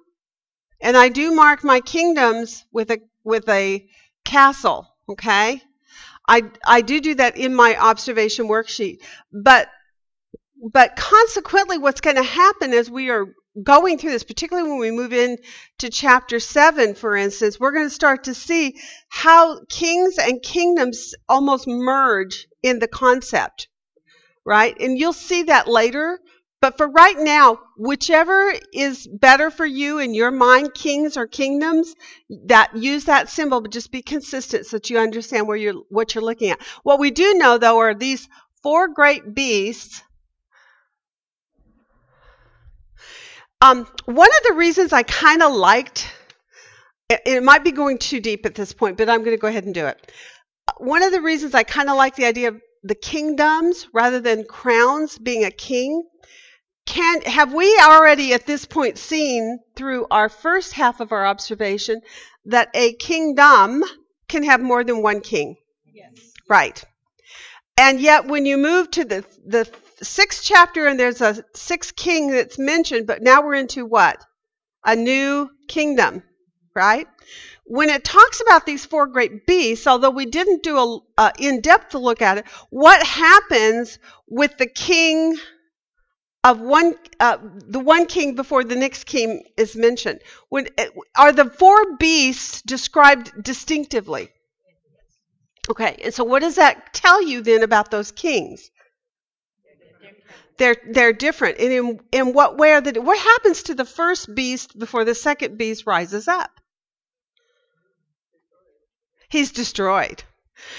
and 0.80 0.96
I 0.96 1.08
do 1.08 1.32
mark 1.34 1.64
my 1.64 1.80
kingdoms 1.80 2.64
with 2.72 2.92
a 2.92 3.00
with 3.24 3.48
a 3.48 3.88
castle. 4.24 4.86
Okay. 5.08 5.60
I, 6.30 6.42
I 6.64 6.80
do 6.82 7.00
do 7.00 7.16
that 7.16 7.36
in 7.36 7.56
my 7.56 7.76
observation 7.76 8.46
worksheet. 8.46 8.98
But, 9.32 9.68
but 10.72 10.94
consequently, 10.94 11.76
what's 11.76 12.00
going 12.00 12.16
to 12.16 12.22
happen 12.22 12.72
as 12.72 12.88
we 12.88 13.10
are 13.10 13.26
going 13.60 13.98
through 13.98 14.12
this, 14.12 14.22
particularly 14.22 14.70
when 14.70 14.78
we 14.78 14.92
move 14.92 15.12
into 15.12 15.90
chapter 15.90 16.38
7, 16.38 16.94
for 16.94 17.16
instance, 17.16 17.58
we're 17.58 17.72
going 17.72 17.86
to 17.86 17.94
start 17.94 18.24
to 18.24 18.34
see 18.34 18.76
how 19.08 19.58
kings 19.68 20.18
and 20.18 20.40
kingdoms 20.40 21.14
almost 21.28 21.66
merge 21.66 22.46
in 22.62 22.78
the 22.78 22.86
concept, 22.86 23.66
right? 24.46 24.78
And 24.78 24.96
you'll 24.96 25.12
see 25.12 25.42
that 25.44 25.66
later 25.66 26.20
But 26.60 26.76
for 26.76 26.88
right 26.88 27.18
now, 27.18 27.58
whichever 27.78 28.52
is 28.72 29.06
better 29.06 29.50
for 29.50 29.64
you 29.64 29.98
in 29.98 30.12
your 30.12 30.30
mind, 30.30 30.74
kings 30.74 31.16
or 31.16 31.26
kingdoms, 31.26 31.94
that 32.46 32.76
use 32.76 33.06
that 33.06 33.30
symbol, 33.30 33.62
but 33.62 33.72
just 33.72 33.90
be 33.90 34.02
consistent 34.02 34.66
so 34.66 34.76
that 34.76 34.90
you 34.90 34.98
understand 34.98 35.48
where 35.48 35.56
you're 35.56 35.82
what 35.88 36.14
you're 36.14 36.24
looking 36.24 36.50
at. 36.50 36.60
What 36.82 36.98
we 36.98 37.10
do 37.10 37.34
know 37.34 37.56
though 37.56 37.78
are 37.78 37.94
these 37.94 38.28
four 38.62 38.88
great 38.88 39.34
beasts. 39.34 40.02
Um, 43.62 43.86
one 44.04 44.28
of 44.28 44.48
the 44.48 44.54
reasons 44.54 44.92
I 44.92 45.02
kind 45.02 45.42
of 45.42 45.54
liked 45.54 46.12
it, 47.08 47.42
might 47.42 47.64
be 47.64 47.72
going 47.72 47.98
too 47.98 48.20
deep 48.20 48.46
at 48.46 48.54
this 48.54 48.72
point, 48.72 48.96
but 48.96 49.08
I'm 49.08 49.20
going 49.20 49.36
to 49.36 49.40
go 49.40 49.48
ahead 49.48 49.64
and 49.64 49.74
do 49.74 49.86
it. 49.86 50.12
One 50.78 51.02
of 51.02 51.12
the 51.12 51.20
reasons 51.20 51.54
I 51.54 51.62
kind 51.62 51.90
of 51.90 51.96
like 51.96 52.16
the 52.16 52.26
idea 52.26 52.48
of 52.48 52.60
the 52.82 52.94
kingdoms 52.94 53.88
rather 53.92 54.20
than 54.20 54.44
crowns 54.44 55.18
being 55.18 55.44
a 55.44 55.50
king 55.50 56.04
can 56.90 57.22
have 57.22 57.54
we 57.54 57.78
already 57.80 58.34
at 58.34 58.46
this 58.46 58.64
point 58.64 58.98
seen 58.98 59.60
through 59.76 60.08
our 60.10 60.28
first 60.28 60.72
half 60.72 60.98
of 60.98 61.12
our 61.12 61.24
observation 61.24 62.00
that 62.46 62.68
a 62.74 62.94
kingdom 62.94 63.84
can 64.26 64.42
have 64.42 64.60
more 64.60 64.82
than 64.82 65.00
one 65.00 65.20
king? 65.20 65.56
Yes. 65.94 66.10
right. 66.48 66.82
And 67.78 68.00
yet 68.00 68.26
when 68.26 68.44
you 68.44 68.58
move 68.58 68.90
to 68.90 69.04
the 69.04 69.24
the 69.46 69.70
sixth 70.02 70.42
chapter 70.42 70.88
and 70.88 70.98
there's 70.98 71.20
a 71.20 71.44
sixth 71.54 71.94
king 71.94 72.32
that's 72.32 72.58
mentioned 72.58 73.06
but 73.06 73.22
now 73.22 73.42
we're 73.42 73.54
into 73.54 73.86
what? 73.86 74.24
A 74.84 74.96
new 74.96 75.48
kingdom 75.68 76.24
right? 76.74 77.06
When 77.66 77.88
it 77.88 78.02
talks 78.02 78.40
about 78.40 78.66
these 78.66 78.84
four 78.84 79.06
great 79.06 79.46
beasts 79.46 79.86
although 79.86 80.10
we 80.10 80.26
didn't 80.26 80.64
do 80.64 80.76
a, 80.76 80.98
a 81.22 81.32
in-depth 81.38 81.94
look 81.94 82.20
at 82.20 82.38
it 82.38 82.46
what 82.70 83.00
happens 83.06 84.00
with 84.26 84.58
the 84.58 84.66
king 84.66 85.38
of 86.42 86.60
one 86.60 86.94
uh, 87.18 87.38
the 87.42 87.78
one 87.78 88.06
king 88.06 88.34
before 88.34 88.64
the 88.64 88.76
next 88.76 89.04
king 89.04 89.44
is 89.56 89.76
mentioned. 89.76 90.20
When 90.48 90.68
are 91.16 91.32
the 91.32 91.44
four 91.44 91.96
beasts 91.96 92.62
described 92.62 93.42
distinctively? 93.42 94.30
Okay 95.68 96.00
and 96.02 96.14
so 96.14 96.24
what 96.24 96.40
does 96.40 96.56
that 96.56 96.94
tell 96.94 97.22
you 97.22 97.42
then 97.42 97.62
about 97.62 97.90
those 97.90 98.10
kings? 98.10 98.70
They're 100.56 100.76
they're 100.90 101.12
different. 101.12 101.58
And 101.58 101.72
in 101.72 102.00
in 102.12 102.32
what 102.32 102.56
way 102.56 102.72
are 102.72 102.80
the 102.80 103.00
what 103.00 103.18
happens 103.18 103.64
to 103.64 103.74
the 103.74 103.84
first 103.84 104.34
beast 104.34 104.78
before 104.78 105.04
the 105.04 105.14
second 105.14 105.58
beast 105.58 105.86
rises 105.86 106.26
up? 106.26 106.50
He's 109.28 109.52
destroyed 109.52 110.24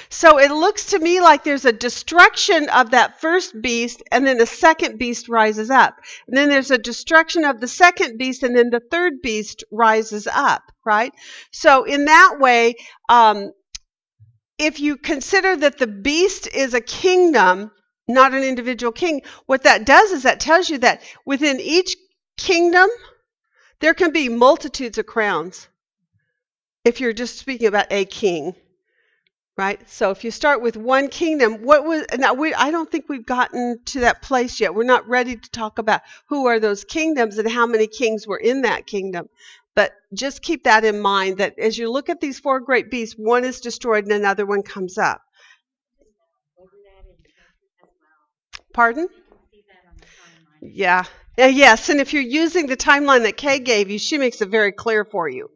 so 0.09 0.39
it 0.39 0.51
looks 0.51 0.87
to 0.87 0.99
me 0.99 1.21
like 1.21 1.43
there's 1.43 1.65
a 1.65 1.71
destruction 1.71 2.69
of 2.69 2.91
that 2.91 3.21
first 3.21 3.59
beast, 3.61 4.03
and 4.11 4.25
then 4.25 4.37
the 4.37 4.45
second 4.45 4.97
beast 4.97 5.29
rises 5.29 5.69
up. 5.69 5.95
And 6.27 6.37
then 6.37 6.49
there's 6.49 6.71
a 6.71 6.77
destruction 6.77 7.45
of 7.45 7.59
the 7.59 7.67
second 7.67 8.17
beast, 8.17 8.43
and 8.43 8.55
then 8.55 8.69
the 8.69 8.81
third 8.81 9.21
beast 9.21 9.63
rises 9.71 10.27
up, 10.27 10.63
right? 10.85 11.13
So 11.51 11.83
in 11.83 12.05
that 12.05 12.37
way, 12.39 12.75
um, 13.09 13.51
if 14.57 14.79
you 14.79 14.97
consider 14.97 15.55
that 15.55 15.77
the 15.77 15.87
beast 15.87 16.47
is 16.47 16.73
a 16.73 16.81
kingdom, 16.81 17.71
not 18.07 18.33
an 18.33 18.43
individual 18.43 18.91
king, 18.91 19.21
what 19.45 19.63
that 19.63 19.85
does 19.85 20.11
is 20.11 20.23
that 20.23 20.39
tells 20.39 20.69
you 20.69 20.79
that 20.79 21.01
within 21.25 21.59
each 21.59 21.95
kingdom, 22.37 22.89
there 23.79 23.93
can 23.93 24.11
be 24.11 24.29
multitudes 24.29 24.97
of 24.97 25.05
crowns. 25.05 25.67
If 26.83 26.99
you're 26.99 27.13
just 27.13 27.37
speaking 27.37 27.67
about 27.67 27.87
a 27.91 28.05
king 28.05 28.55
right? 29.61 29.87
So 29.87 30.09
if 30.09 30.23
you 30.23 30.31
start 30.31 30.63
with 30.63 30.75
one 30.75 31.07
kingdom 31.07 31.63
what 31.63 31.85
was 31.85 32.03
now 32.17 32.33
we 32.33 32.51
i 32.55 32.71
don't 32.71 32.89
think 32.89 33.05
we've 33.07 33.27
gotten 33.27 33.77
to 33.85 33.99
that 33.99 34.23
place 34.23 34.59
yet. 34.59 34.73
We're 34.73 34.93
not 34.95 35.07
ready 35.07 35.35
to 35.35 35.49
talk 35.51 35.77
about 35.77 36.01
who 36.29 36.47
are 36.47 36.59
those 36.59 36.83
kingdoms 36.83 37.37
and 37.37 37.47
how 37.47 37.67
many 37.67 37.85
kings 37.85 38.25
were 38.25 38.39
in 38.39 38.63
that 38.63 38.87
kingdom. 38.87 39.29
But 39.75 39.91
just 40.15 40.41
keep 40.41 40.63
that 40.63 40.83
in 40.83 40.99
mind 40.99 41.37
that 41.37 41.59
as 41.59 41.77
you 41.77 41.91
look 41.91 42.09
at 42.09 42.19
these 42.19 42.39
four 42.39 42.59
great 42.59 42.89
beasts 42.89 43.15
one 43.15 43.45
is 43.45 43.61
destroyed 43.61 44.05
and 44.05 44.13
another 44.13 44.47
one 44.47 44.63
comes 44.63 44.97
up. 44.97 45.21
Pardon? 48.73 49.07
Yeah. 50.61 51.03
Uh, 51.39 51.45
yes. 51.45 51.89
And 51.89 52.01
if 52.01 52.13
you're 52.13 52.23
using 52.23 52.65
the 52.65 52.77
timeline 52.77 53.23
that 53.23 53.37
kay 53.37 53.59
gave 53.59 53.89
you 53.91 53.99
she 53.99 54.17
makes 54.17 54.41
it 54.41 54.49
very 54.49 54.71
clear 54.71 55.05
for 55.05 55.29
you 55.29 55.49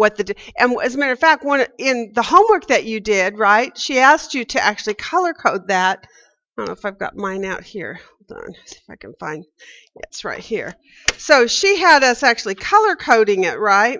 what 0.00 0.16
the 0.16 0.34
and 0.56 0.74
as 0.82 0.94
a 0.94 0.98
matter 0.98 1.12
of 1.12 1.18
fact 1.18 1.44
one 1.44 1.62
in 1.76 2.10
the 2.14 2.22
homework 2.22 2.68
that 2.68 2.84
you 2.86 3.00
did 3.00 3.38
right 3.38 3.76
she 3.76 3.98
asked 3.98 4.32
you 4.32 4.46
to 4.46 4.58
actually 4.58 4.94
color 4.94 5.34
code 5.34 5.68
that. 5.68 5.98
I 6.02 6.06
don't 6.56 6.68
know 6.68 6.72
if 6.72 6.86
i've 6.86 6.98
got 6.98 7.16
mine 7.16 7.44
out 7.44 7.62
here. 7.62 8.00
Hold 8.30 8.44
on 8.44 8.54
see 8.64 8.78
if 8.78 8.88
i 8.88 8.96
can 8.96 9.12
find 9.20 9.44
it's 9.96 10.24
right 10.24 10.40
here. 10.40 10.74
So 11.18 11.46
she 11.46 11.78
had 11.78 12.02
us 12.02 12.22
actually 12.22 12.54
color 12.54 12.96
coding 12.96 13.44
it 13.44 13.58
right? 13.58 13.98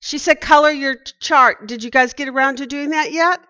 She 0.00 0.18
said 0.18 0.42
color 0.42 0.70
your 0.70 0.96
chart. 1.20 1.66
Did 1.66 1.82
you 1.82 1.90
guys 1.90 2.12
get 2.12 2.28
around 2.28 2.56
to 2.56 2.66
doing 2.66 2.90
that 2.90 3.12
yet 3.12 3.40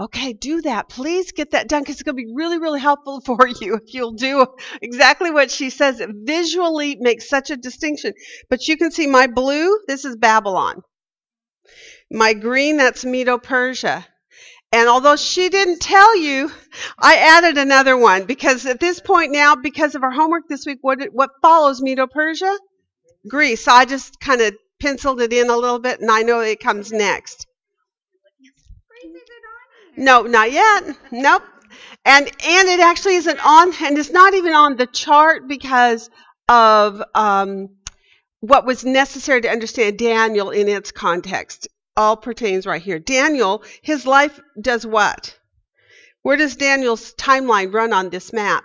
okay 0.00 0.32
do 0.32 0.62
that. 0.62 0.88
Please 0.88 1.32
get 1.32 1.50
that 1.50 1.68
done 1.68 1.82
because 1.82 1.96
it's 1.96 2.02
going 2.02 2.16
to 2.16 2.24
be 2.24 2.32
really 2.34 2.58
really 2.58 2.80
helpful 2.80 3.20
for 3.24 3.46
you 3.46 3.74
if 3.74 3.94
you'll 3.94 4.12
do 4.12 4.46
exactly 4.82 5.30
what 5.30 5.50
she 5.50 5.70
says. 5.70 6.00
It 6.00 6.10
visually 6.12 6.96
makes 6.98 7.28
such 7.28 7.50
a 7.50 7.56
distinction. 7.56 8.14
But 8.48 8.66
you 8.66 8.76
can 8.76 8.90
see 8.90 9.06
my 9.06 9.26
blue 9.26 9.78
this 9.86 10.04
is 10.04 10.16
babylon. 10.16 10.82
My 12.10 12.32
green 12.32 12.78
that's 12.78 13.04
medo-persia. 13.04 14.06
And 14.72 14.88
although 14.88 15.16
she 15.16 15.48
didn't 15.48 15.80
tell 15.80 16.16
you 16.16 16.50
i 16.98 17.16
added 17.16 17.58
another 17.58 17.96
one 17.96 18.24
because 18.24 18.66
at 18.66 18.80
this 18.80 19.00
point 19.00 19.32
now 19.32 19.56
because 19.56 19.94
of 19.94 20.02
our 20.04 20.12
homework 20.12 20.44
this 20.48 20.64
week 20.64 20.78
what 20.80 21.02
what 21.12 21.30
follows 21.42 21.82
medo-persia? 21.82 22.56
Greece. 23.28 23.68
I 23.68 23.84
just 23.84 24.18
kind 24.18 24.40
of 24.40 24.54
penciled 24.80 25.20
it 25.20 25.32
in 25.32 25.50
a 25.50 25.56
little 25.56 25.78
bit 25.78 26.00
and 26.00 26.10
i 26.10 26.22
know 26.22 26.40
it 26.40 26.58
comes 26.58 26.90
next 26.90 27.46
no, 30.00 30.22
not 30.22 30.50
yet. 30.52 30.96
Nope. 31.12 31.42
And 32.04 32.26
and 32.26 32.68
it 32.68 32.80
actually 32.80 33.16
isn't 33.16 33.38
on, 33.44 33.72
and 33.82 33.98
it's 33.98 34.10
not 34.10 34.34
even 34.34 34.54
on 34.54 34.76
the 34.76 34.86
chart 34.86 35.46
because 35.48 36.10
of 36.48 37.02
um, 37.14 37.68
what 38.40 38.66
was 38.66 38.84
necessary 38.84 39.42
to 39.42 39.50
understand 39.50 39.98
Daniel 39.98 40.50
in 40.50 40.68
its 40.68 40.92
context. 40.92 41.68
All 41.96 42.16
pertains 42.16 42.66
right 42.66 42.82
here. 42.82 42.98
Daniel, 42.98 43.62
his 43.82 44.06
life 44.06 44.40
does 44.60 44.86
what? 44.86 45.38
Where 46.22 46.36
does 46.36 46.56
Daniel's 46.56 47.14
timeline 47.14 47.72
run 47.72 47.92
on 47.92 48.10
this 48.10 48.32
map? 48.32 48.64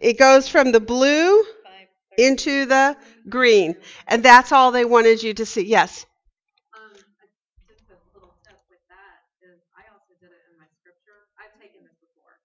It 0.00 0.18
goes 0.18 0.48
from 0.48 0.72
the 0.72 0.80
blue 0.80 1.44
into 2.18 2.66
the 2.66 2.96
green, 3.28 3.76
and 4.06 4.22
that's 4.22 4.52
all 4.52 4.70
they 4.70 4.84
wanted 4.84 5.22
you 5.22 5.32
to 5.34 5.46
see. 5.46 5.64
Yes. 5.64 6.04
Um, 6.74 6.92
I- 6.92 7.32
just 7.66 7.88
a 7.88 7.96
little 8.12 8.34
step 8.42 8.60
with 8.68 8.84
that 8.92 9.24
is 9.40 9.58
I 9.72 9.88
also 9.92 10.12
did 10.20 10.28
it 10.30 10.42
in 10.52 10.58
my 10.60 10.68
scripture. 10.78 11.24
I've 11.40 11.56
taken 11.56 11.80
this 11.88 11.96
before. 12.04 12.36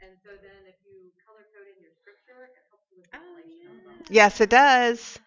And 0.00 0.16
so 0.24 0.32
then 0.40 0.64
if 0.64 0.80
you 0.88 1.12
color 1.26 1.44
code 1.52 1.68
in 1.68 1.78
your 1.82 1.92
scripture, 2.00 2.48
it 2.48 2.64
helps 2.72 2.88
you 2.90 3.04
with 3.04 3.10
translation. 3.12 3.97
Yes, 4.10 4.40
it 4.40 4.50
does. 4.50 5.18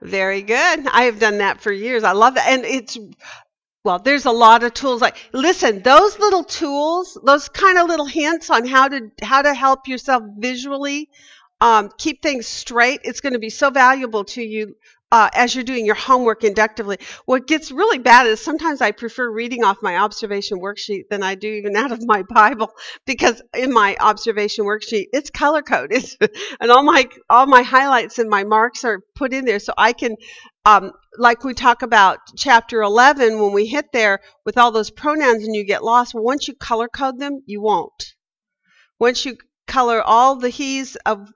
Very 0.00 0.42
good. 0.42 0.86
I 0.88 1.04
have 1.04 1.18
done 1.18 1.38
that 1.38 1.60
for 1.60 1.72
years. 1.72 2.04
I 2.04 2.12
love 2.12 2.34
that. 2.34 2.48
And 2.48 2.64
it's, 2.64 2.98
well, 3.84 3.98
there's 3.98 4.26
a 4.26 4.32
lot 4.32 4.62
of 4.62 4.74
tools. 4.74 5.00
Like, 5.00 5.16
listen, 5.32 5.82
those 5.82 6.18
little 6.18 6.44
tools, 6.44 7.18
those 7.24 7.48
kind 7.48 7.78
of 7.78 7.88
little 7.88 8.06
hints 8.06 8.50
on 8.50 8.66
how 8.66 8.88
to 8.88 9.10
how 9.22 9.42
to 9.42 9.54
help 9.54 9.88
yourself 9.88 10.22
visually 10.38 11.08
um, 11.60 11.90
keep 11.98 12.22
things 12.22 12.46
straight. 12.46 13.00
It's 13.04 13.20
going 13.20 13.34
to 13.34 13.38
be 13.38 13.50
so 13.50 13.70
valuable 13.70 14.24
to 14.24 14.42
you 14.42 14.76
uh, 15.14 15.30
as 15.32 15.54
you're 15.54 15.62
doing 15.62 15.86
your 15.86 15.94
homework 15.94 16.42
inductively. 16.42 16.98
What 17.24 17.46
gets 17.46 17.70
really 17.70 17.98
bad 17.98 18.26
is 18.26 18.40
sometimes 18.40 18.80
I 18.80 18.90
prefer 18.90 19.30
reading 19.30 19.62
off 19.62 19.76
my 19.80 19.98
observation 19.98 20.58
worksheet 20.58 21.04
than 21.08 21.22
I 21.22 21.36
do 21.36 21.46
even 21.46 21.76
out 21.76 21.92
of 21.92 22.04
my 22.04 22.22
Bible 22.28 22.72
because 23.06 23.40
in 23.56 23.72
my 23.72 23.96
observation 24.00 24.64
worksheet 24.64 25.06
it's 25.12 25.30
color 25.30 25.62
coded 25.62 26.04
and 26.60 26.72
all 26.72 26.82
my 26.82 27.08
all 27.30 27.46
my 27.46 27.62
highlights 27.62 28.18
and 28.18 28.28
my 28.28 28.42
marks 28.42 28.82
are 28.82 29.02
put 29.14 29.32
in 29.32 29.44
there 29.44 29.60
so 29.60 29.72
I 29.78 29.92
can 29.92 30.16
um, 30.66 30.90
like 31.16 31.44
we 31.44 31.54
talk 31.54 31.82
about 31.82 32.18
chapter 32.36 32.82
11 32.82 33.40
when 33.40 33.52
we 33.52 33.66
hit 33.66 33.92
there 33.92 34.18
with 34.44 34.58
all 34.58 34.72
those 34.72 34.90
pronouns 34.90 35.44
and 35.44 35.54
you 35.54 35.64
get 35.64 35.84
lost 35.84 36.12
once 36.12 36.48
you 36.48 36.54
color 36.54 36.88
code 36.88 37.20
them 37.20 37.38
you 37.46 37.62
won't 37.62 38.14
once 38.98 39.24
you 39.24 39.36
color 39.68 40.02
all 40.02 40.34
the 40.34 40.48
he's 40.48 40.96
of 41.06 41.30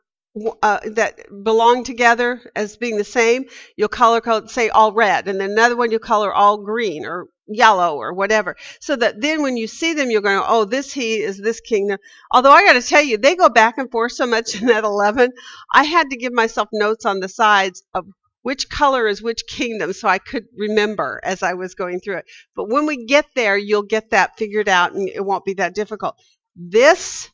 uh, 0.62 0.80
that 0.84 1.20
belong 1.44 1.84
together 1.84 2.40
as 2.54 2.76
being 2.76 2.96
the 2.96 3.04
same, 3.04 3.46
you'll 3.76 3.88
color 3.88 4.20
code 4.20 4.50
say 4.50 4.68
all 4.68 4.92
red, 4.92 5.28
and 5.28 5.40
then 5.40 5.50
another 5.50 5.76
one 5.76 5.90
you'll 5.90 6.00
color 6.00 6.32
all 6.32 6.58
green 6.58 7.06
or 7.06 7.26
yellow 7.48 7.96
or 7.96 8.12
whatever. 8.12 8.56
So 8.80 8.96
that 8.96 9.20
then 9.20 9.42
when 9.42 9.56
you 9.56 9.66
see 9.66 9.94
them, 9.94 10.10
you're 10.10 10.20
going, 10.20 10.42
oh, 10.46 10.64
this 10.64 10.92
he 10.92 11.16
is 11.16 11.38
this 11.38 11.60
kingdom. 11.60 11.98
Although 12.30 12.52
I 12.52 12.64
got 12.64 12.74
to 12.74 12.82
tell 12.82 13.02
you, 13.02 13.18
they 13.18 13.36
go 13.36 13.48
back 13.48 13.78
and 13.78 13.90
forth 13.90 14.12
so 14.12 14.26
much 14.26 14.54
in 14.60 14.68
that 14.68 14.84
11. 14.84 15.32
I 15.74 15.84
had 15.84 16.10
to 16.10 16.16
give 16.16 16.32
myself 16.32 16.68
notes 16.72 17.04
on 17.04 17.20
the 17.20 17.28
sides 17.28 17.82
of 17.94 18.06
which 18.42 18.68
color 18.68 19.06
is 19.06 19.22
which 19.22 19.46
kingdom 19.46 19.92
so 19.92 20.08
I 20.08 20.18
could 20.18 20.44
remember 20.56 21.20
as 21.24 21.42
I 21.42 21.54
was 21.54 21.74
going 21.74 22.00
through 22.00 22.18
it. 22.18 22.26
But 22.54 22.68
when 22.68 22.86
we 22.86 23.04
get 23.04 23.26
there, 23.34 23.58
you'll 23.58 23.82
get 23.82 24.10
that 24.10 24.38
figured 24.38 24.68
out 24.68 24.92
and 24.94 25.08
it 25.08 25.24
won't 25.24 25.44
be 25.44 25.54
that 25.54 25.74
difficult. 25.74 26.16
This 26.56 27.28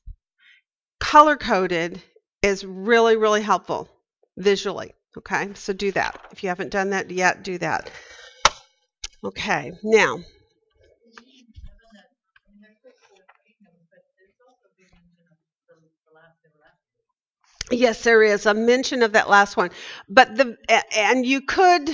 color 1.00 1.36
coded 1.36 2.02
is 2.44 2.64
really, 2.64 3.16
really 3.16 3.42
helpful 3.42 3.88
visually. 4.36 4.92
Okay, 5.18 5.50
so 5.54 5.72
do 5.72 5.90
that. 5.92 6.20
If 6.32 6.42
you 6.42 6.48
haven't 6.50 6.70
done 6.70 6.90
that 6.90 7.10
yet, 7.10 7.42
do 7.42 7.58
that. 7.58 7.90
Okay, 9.24 9.72
now, 9.82 10.18
yes, 17.70 18.02
there 18.02 18.22
is 18.22 18.46
a 18.46 18.54
mention 18.54 19.02
of 19.02 19.12
that 19.12 19.28
last 19.28 19.56
one, 19.56 19.70
but 20.08 20.36
the 20.36 20.56
and 20.96 21.24
you 21.26 21.40
could 21.40 21.90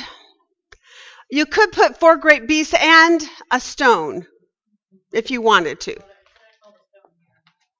you 1.30 1.46
could 1.46 1.72
put 1.72 1.98
four 1.98 2.16
great 2.16 2.46
beasts 2.46 2.74
and 2.78 3.22
a 3.50 3.58
stone 3.60 4.26
if 5.12 5.30
you 5.30 5.42
wanted 5.42 5.80
to. 5.82 5.96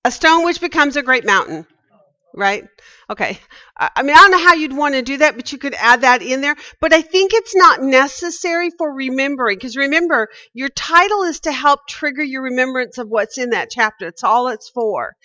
A 0.05 0.11
stone 0.11 0.45
which 0.45 0.61
becomes 0.61 0.97
a 0.97 1.03
great 1.03 1.25
mountain, 1.25 1.67
right? 2.35 2.65
Okay. 3.09 3.39
I 3.77 4.03
mean, 4.03 4.17
I 4.17 4.21
don't 4.21 4.31
know 4.31 4.39
how 4.39 4.55
you'd 4.55 4.77
want 4.77 4.95
to 4.95 5.03
do 5.03 5.19
that, 5.19 5.37
but 5.37 5.53
you 5.53 5.59
could 5.59 5.75
add 5.75 6.03
that 6.03 6.23
in 6.23 6.41
there. 6.41 6.57
But 6.81 6.93
I 6.93 7.03
think 7.03 7.33
it's 7.35 7.55
not 7.57 7.83
necessary 7.83 8.71
for 8.71 8.93
remembering 8.93 9.57
because 9.57 9.77
remember, 9.77 10.29
your 10.53 10.69
title 10.69 11.23
is 11.23 11.41
to 11.41 11.53
help 11.53 11.87
trigger 11.89 12.23
your 12.23 12.43
remembrance 12.43 12.99
of 12.99 13.09
what's 13.09 13.39
in 13.39 13.51
that 13.51 13.71
chapter. 13.71 14.07
It's 14.07 14.25
all 14.25 14.49
it's 14.49 14.69
for. 14.69 15.17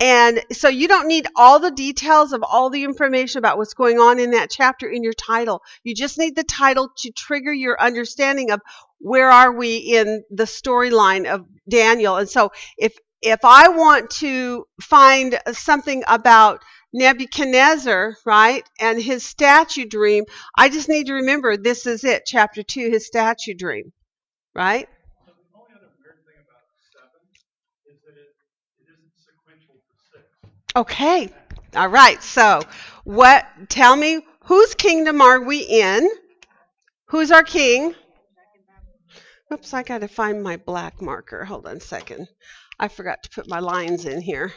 And 0.00 0.42
so 0.50 0.68
you 0.68 0.88
don't 0.88 1.06
need 1.06 1.28
all 1.36 1.60
the 1.60 1.70
details 1.70 2.32
of 2.32 2.42
all 2.42 2.70
the 2.70 2.82
information 2.82 3.38
about 3.38 3.56
what's 3.56 3.74
going 3.74 3.98
on 3.98 4.18
in 4.18 4.32
that 4.32 4.50
chapter 4.50 4.88
in 4.88 5.04
your 5.04 5.12
title. 5.12 5.62
You 5.84 5.94
just 5.94 6.18
need 6.18 6.34
the 6.34 6.42
title 6.42 6.90
to 6.98 7.12
trigger 7.12 7.52
your 7.52 7.80
understanding 7.80 8.50
of 8.50 8.60
where 8.98 9.30
are 9.30 9.52
we 9.52 9.76
in 9.76 10.24
the 10.30 10.44
storyline 10.44 11.32
of 11.32 11.46
Daniel. 11.68 12.16
And 12.16 12.28
so 12.28 12.50
if 12.76 12.96
if 13.22 13.44
I 13.44 13.68
want 13.68 14.10
to 14.10 14.66
find 14.80 15.38
something 15.52 16.02
about 16.08 16.62
Nebuchadnezzar, 16.92 18.16
right, 18.26 18.68
and 18.80 19.00
his 19.00 19.24
statue 19.24 19.86
dream, 19.86 20.24
I 20.56 20.68
just 20.68 20.88
need 20.88 21.06
to 21.06 21.14
remember 21.14 21.56
this 21.56 21.86
is 21.86 22.04
it, 22.04 22.24
chapter 22.26 22.62
2, 22.62 22.90
his 22.90 23.06
statue 23.06 23.54
dream, 23.54 23.92
right? 24.54 24.88
So 25.24 25.32
the 25.32 25.58
only 25.58 25.72
other 25.74 25.90
weird 26.02 26.18
thing 26.26 26.42
about 26.44 26.66
seven 26.92 27.22
is 27.86 28.00
that 28.02 28.20
it, 28.20 28.34
it 28.80 28.92
isn't 28.92 29.12
sequential 29.16 29.74
to 29.74 29.96
six. 30.12 30.26
Okay. 30.76 31.30
All 31.74 31.88
right. 31.88 32.22
So, 32.22 32.60
what 33.04 33.46
tell 33.70 33.96
me 33.96 34.20
whose 34.44 34.74
kingdom 34.74 35.22
are 35.22 35.40
we 35.40 35.60
in? 35.60 36.10
Who's 37.06 37.30
our 37.30 37.42
king? 37.42 37.94
Oops, 39.52 39.74
I 39.74 39.82
got 39.82 40.00
to 40.00 40.08
find 40.08 40.42
my 40.42 40.56
black 40.56 41.00
marker. 41.02 41.44
Hold 41.44 41.66
on 41.66 41.76
a 41.76 41.80
second. 41.80 42.26
I 42.82 42.88
forgot 42.88 43.22
to 43.22 43.30
put 43.30 43.48
my 43.48 43.60
lines 43.60 44.06
in 44.06 44.20
here. 44.20 44.52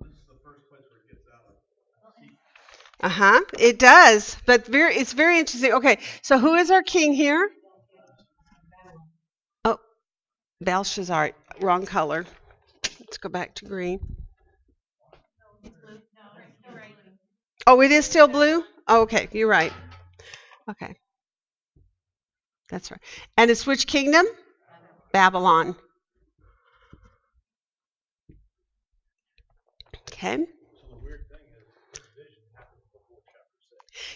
Sequence. 0.00 0.14
Uh-huh. 3.02 3.40
It 3.58 3.78
does. 3.78 4.38
But 4.46 4.66
very 4.66 4.94
it's 4.94 5.12
very 5.12 5.38
interesting. 5.38 5.74
Okay. 5.74 5.98
So, 6.22 6.38
who 6.38 6.54
is 6.54 6.70
our 6.70 6.82
king 6.82 7.12
here? 7.12 7.50
Oh, 9.66 9.78
Belshazzar. 10.62 11.32
Wrong 11.60 11.84
color. 11.84 12.24
Let's 13.00 13.18
go 13.18 13.28
back 13.28 13.54
to 13.56 13.66
green. 13.66 14.00
Oh, 17.66 17.82
it 17.82 17.90
is 17.90 18.06
still 18.06 18.28
blue? 18.28 18.64
Oh, 18.86 19.02
okay, 19.02 19.28
you're 19.32 19.46
right. 19.46 19.74
Okay. 20.70 20.96
That's 22.68 22.90
right. 22.90 23.00
And 23.36 23.50
it's 23.50 23.66
which 23.66 23.86
kingdom? 23.86 24.26
Babylon. 25.12 25.76
Okay. 30.12 30.46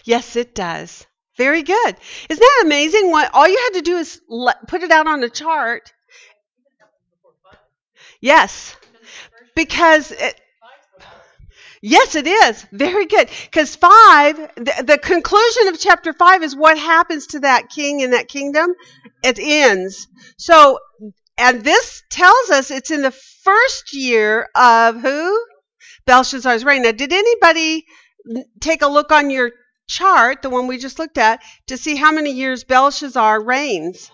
Yes, 0.05 0.35
it 0.35 0.53
does. 0.53 1.05
Very 1.37 1.63
good. 1.63 1.95
Isn't 2.29 2.39
that 2.39 2.63
amazing? 2.65 3.09
What 3.09 3.31
all 3.33 3.47
you 3.47 3.57
had 3.57 3.79
to 3.79 3.81
do 3.81 3.97
is 3.97 4.21
let, 4.27 4.67
put 4.67 4.83
it 4.83 4.91
out 4.91 5.07
on 5.07 5.23
a 5.23 5.29
chart. 5.29 5.91
Yes, 8.21 8.75
because 9.55 10.11
it, 10.11 10.39
yes, 11.83 12.15
it 12.15 12.25
is 12.25 12.65
very 12.71 13.05
good. 13.05 13.29
Because 13.43 13.75
five, 13.75 14.37
the, 14.55 14.83
the 14.87 14.97
conclusion 14.97 15.67
of 15.67 15.79
chapter 15.79 16.13
five 16.13 16.41
is 16.41 16.55
what 16.55 16.77
happens 16.79 17.27
to 17.27 17.41
that 17.41 17.69
king 17.69 17.99
in 17.99 18.11
that 18.11 18.27
kingdom. 18.27 18.73
It 19.23 19.37
ends. 19.39 20.07
So, 20.37 20.79
and 21.37 21.63
this 21.63 22.01
tells 22.09 22.49
us 22.49 22.71
it's 22.71 22.91
in 22.91 23.03
the 23.03 23.11
first 23.11 23.93
year 23.93 24.47
of 24.55 25.01
who? 25.01 25.45
Belshazzar's 26.05 26.65
reign. 26.65 26.81
Now, 26.83 26.91
did 26.91 27.13
anybody 27.13 27.85
take 28.59 28.81
a 28.81 28.87
look 28.87 29.11
on 29.11 29.29
your 29.29 29.51
chart, 29.87 30.41
the 30.41 30.49
one 30.49 30.67
we 30.67 30.77
just 30.77 30.99
looked 30.99 31.17
at, 31.17 31.41
to 31.67 31.77
see 31.77 31.95
how 31.95 32.11
many 32.11 32.31
years 32.31 32.63
Belshazzar 32.63 33.43
reigns? 33.43 34.09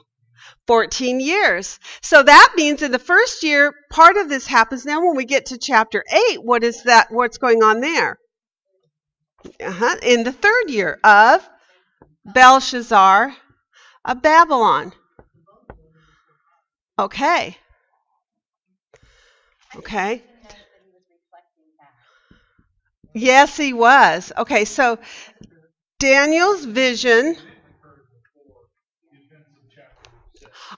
14 0.70 1.20
years. 1.20 1.80
So 2.04 2.22
that 2.22 2.54
means 2.56 2.84
in 2.84 2.92
the 2.92 3.00
first 3.00 3.42
year, 3.42 3.74
part 3.90 4.18
of 4.18 4.30
this 4.30 4.46
happens. 4.46 4.86
Now, 4.86 5.04
when 5.04 5.16
we 5.16 5.26
get 5.26 5.48
to 5.48 5.58
chapter 5.58 6.04
8, 6.32 6.44
what 6.44 6.64
is 6.64 6.84
that? 6.84 7.08
What's 7.10 7.40
going 7.40 7.64
on 7.64 7.82
there? 7.82 8.20
Uh-huh. 9.60 9.96
In 10.04 10.24
the 10.24 10.32
third 10.32 10.70
year 10.70 11.00
of 11.04 11.50
Belshazzar 12.24 13.36
of 14.06 14.22
Babylon. 14.22 14.94
Okay. 17.00 17.58
Okay. 19.76 20.22
Yes, 23.16 23.58
he 23.58 23.74
was. 23.74 24.32
Okay, 24.38 24.66
so 24.66 25.00
Daniel's 25.98 26.64
vision. 26.64 27.38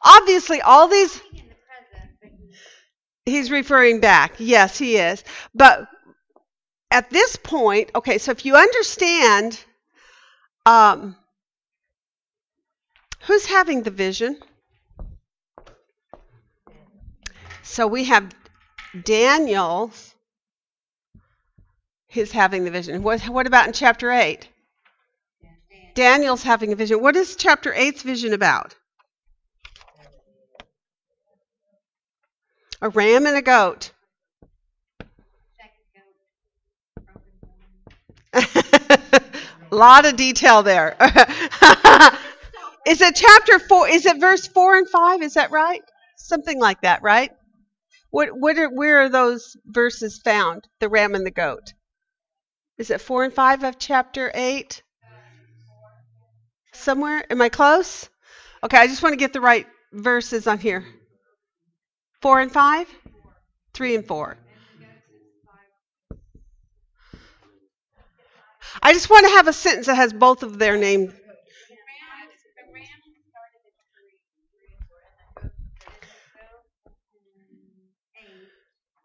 Obviously, 0.04 0.62
all 0.62 0.88
these. 0.88 1.16
In 1.16 1.38
the 1.38 1.56
present, 1.68 2.12
but 2.22 2.32
He's 3.26 3.52
referring 3.52 4.00
back. 4.00 4.34
Yes, 4.40 4.78
he 4.78 4.98
is. 4.98 5.24
But 5.54 5.88
at 6.90 7.10
this 7.10 7.36
point, 7.36 7.92
okay, 7.96 8.18
so 8.18 8.32
if 8.32 8.46
you 8.46 8.56
understand, 8.56 9.64
um, 10.66 11.16
who's 13.22 13.46
having 13.46 13.84
the 13.84 13.92
vision? 13.92 14.38
So 17.64 17.88
we 17.88 18.06
have 18.06 18.34
Daniel. 19.04 19.92
He's 22.08 22.32
having 22.32 22.66
the 22.66 22.72
vision. 22.72 23.04
What, 23.04 23.22
what 23.30 23.48
about 23.48 23.68
in 23.68 23.74
chapter 23.74 24.12
8? 24.12 24.48
Daniel's 25.94 26.44
having 26.44 26.74
a 26.74 26.76
vision. 26.76 27.02
What 27.02 27.16
is 27.16 27.36
chapter 27.36 27.72
8's 27.72 28.02
vision 28.02 28.34
about? 28.34 28.76
A 32.82 32.90
ram 32.90 33.28
and 33.28 33.38
a 33.38 33.42
goat. 33.42 33.92
a 38.34 38.46
lot 39.72 40.06
of 40.06 40.16
detail 40.16 40.64
there. 40.64 40.96
is 42.88 43.02
it 43.02 43.16
chapter 43.16 43.60
4? 43.60 43.90
Is 43.90 44.06
it 44.06 44.20
verse 44.20 44.48
4 44.48 44.78
and 44.78 44.90
5? 44.90 45.22
Is 45.22 45.34
that 45.36 45.52
right? 45.52 45.82
Something 46.18 46.60
like 46.60 46.82
that, 46.82 47.04
right? 47.04 47.32
What, 48.10 48.30
what 48.32 48.58
are, 48.58 48.70
where 48.70 49.02
are 49.02 49.10
those 49.10 49.56
verses 49.66 50.20
found? 50.24 50.68
The 50.80 50.90
ram 50.90 51.14
and 51.14 51.26
the 51.26 51.32
goat. 51.32 51.74
Is 52.78 52.90
it 52.90 53.02
4 53.02 53.26
and 53.26 53.34
5 53.34 53.64
of 53.64 53.78
chapter 53.78 54.32
8? 54.34 54.82
Somewhere? 56.74 57.24
Am 57.30 57.42
I 57.42 57.50
close? 57.50 58.10
Okay, 58.64 58.78
I 58.78 58.88
just 58.88 59.04
want 59.04 59.14
to 59.14 59.18
get 59.18 59.34
the 59.34 59.42
right 59.42 59.68
verses 59.94 60.48
on 60.48 60.58
here. 60.58 60.86
4 62.22 62.40
and 62.42 62.52
5? 62.52 62.88
3 63.74 63.96
and 63.96 64.06
4. 64.08 64.38
I 68.84 68.94
just 68.94 69.10
want 69.10 69.26
to 69.26 69.32
have 69.34 69.48
a 69.48 69.54
sentence 69.54 69.88
that 69.88 69.96
has 69.96 70.14
both 70.14 70.44
of 70.44 70.58
their 70.58 70.78
name. 70.78 71.02
the 71.02 71.12
ram, 71.12 71.14
the 72.56 72.74
ram 72.74 72.88
started 73.30 73.62
at 73.66 73.74
three, 73.92 74.18
three 74.58 74.74
and 74.74 74.86
four, 74.88 74.98
and 75.02 75.42
then 75.42 75.42
goat, 75.42 75.52
and 75.76 75.86
then 75.86 76.00
goat, 76.42 76.66
eight, 78.16 78.50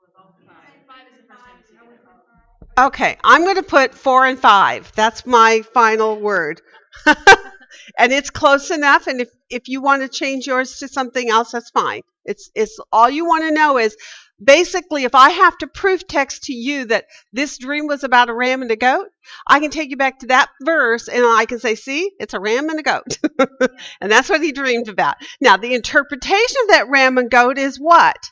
was 0.00 0.12
also 0.16 0.40
five. 0.46 0.70
Five 0.86 1.06
is 1.12 1.20
the 1.20 1.26
first 1.26 1.42
time 1.42 1.56
you 1.58 1.66
see 1.66 1.76
it. 1.76 2.82
Okay, 2.86 3.16
I'm 3.24 3.44
going 3.44 3.56
to 3.56 3.62
put 3.62 3.94
4 3.94 4.26
and 4.26 4.38
5. 4.38 4.92
That's 4.94 5.26
my 5.26 5.62
final 5.72 6.20
word. 6.20 6.60
and 7.98 8.12
it's 8.12 8.30
close 8.30 8.70
enough 8.70 9.06
and 9.06 9.20
if 9.20 9.28
if 9.48 9.68
you 9.68 9.80
want 9.80 10.02
to 10.02 10.08
change 10.08 10.46
yours 10.46 10.78
to 10.78 10.88
something 10.88 11.28
else 11.30 11.52
that's 11.52 11.70
fine. 11.70 12.02
It's 12.26 12.50
it's 12.54 12.78
all 12.92 13.08
you 13.10 13.24
want 13.26 13.44
to 13.44 13.52
know 13.54 13.78
is 13.78 13.96
basically 14.42 15.04
if 15.04 15.14
I 15.14 15.30
have 15.30 15.56
to 15.58 15.66
proof 15.66 16.06
text 16.06 16.44
to 16.44 16.52
you 16.54 16.86
that 16.86 17.06
this 17.32 17.58
dream 17.58 17.86
was 17.86 18.04
about 18.04 18.28
a 18.30 18.34
ram 18.34 18.62
and 18.62 18.70
a 18.70 18.76
goat, 18.76 19.08
I 19.46 19.60
can 19.60 19.70
take 19.70 19.90
you 19.90 19.96
back 19.96 20.18
to 20.20 20.26
that 20.28 20.48
verse 20.62 21.08
and 21.08 21.24
I 21.24 21.46
can 21.46 21.58
say, 21.58 21.74
"See, 21.74 22.10
it's 22.20 22.34
a 22.34 22.40
ram 22.40 22.68
and 22.68 22.78
a 22.80 22.82
goat." 22.82 23.18
and 24.00 24.12
that's 24.12 24.28
what 24.28 24.42
he 24.42 24.52
dreamed 24.52 24.88
about. 24.88 25.16
Now, 25.40 25.56
the 25.56 25.74
interpretation 25.74 26.56
of 26.64 26.68
that 26.70 26.88
ram 26.88 27.18
and 27.18 27.30
goat 27.30 27.58
is 27.58 27.78
what? 27.78 28.30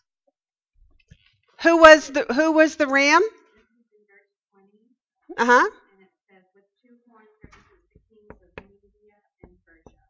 Who 1.63 1.79
was 1.79 2.09
the 2.11 2.25
who 2.33 2.53
was 2.53 2.77
the 2.77 2.87
ram? 2.87 3.21
This 3.23 3.65
is 3.65 3.91
in 3.93 4.05
verse 4.07 4.31
twenty, 4.53 4.95
Uh 5.39 5.47
huh. 5.47 5.71
and 5.93 6.01
it 6.01 6.11
says, 6.29 6.45
with 6.55 6.65
two 6.83 6.97
horns 7.11 7.31
represents 7.43 7.91
the 7.95 8.01
kings 8.11 8.39
of 8.43 8.51
Media 8.61 9.17
and 9.43 9.57
Persia. 9.67 10.05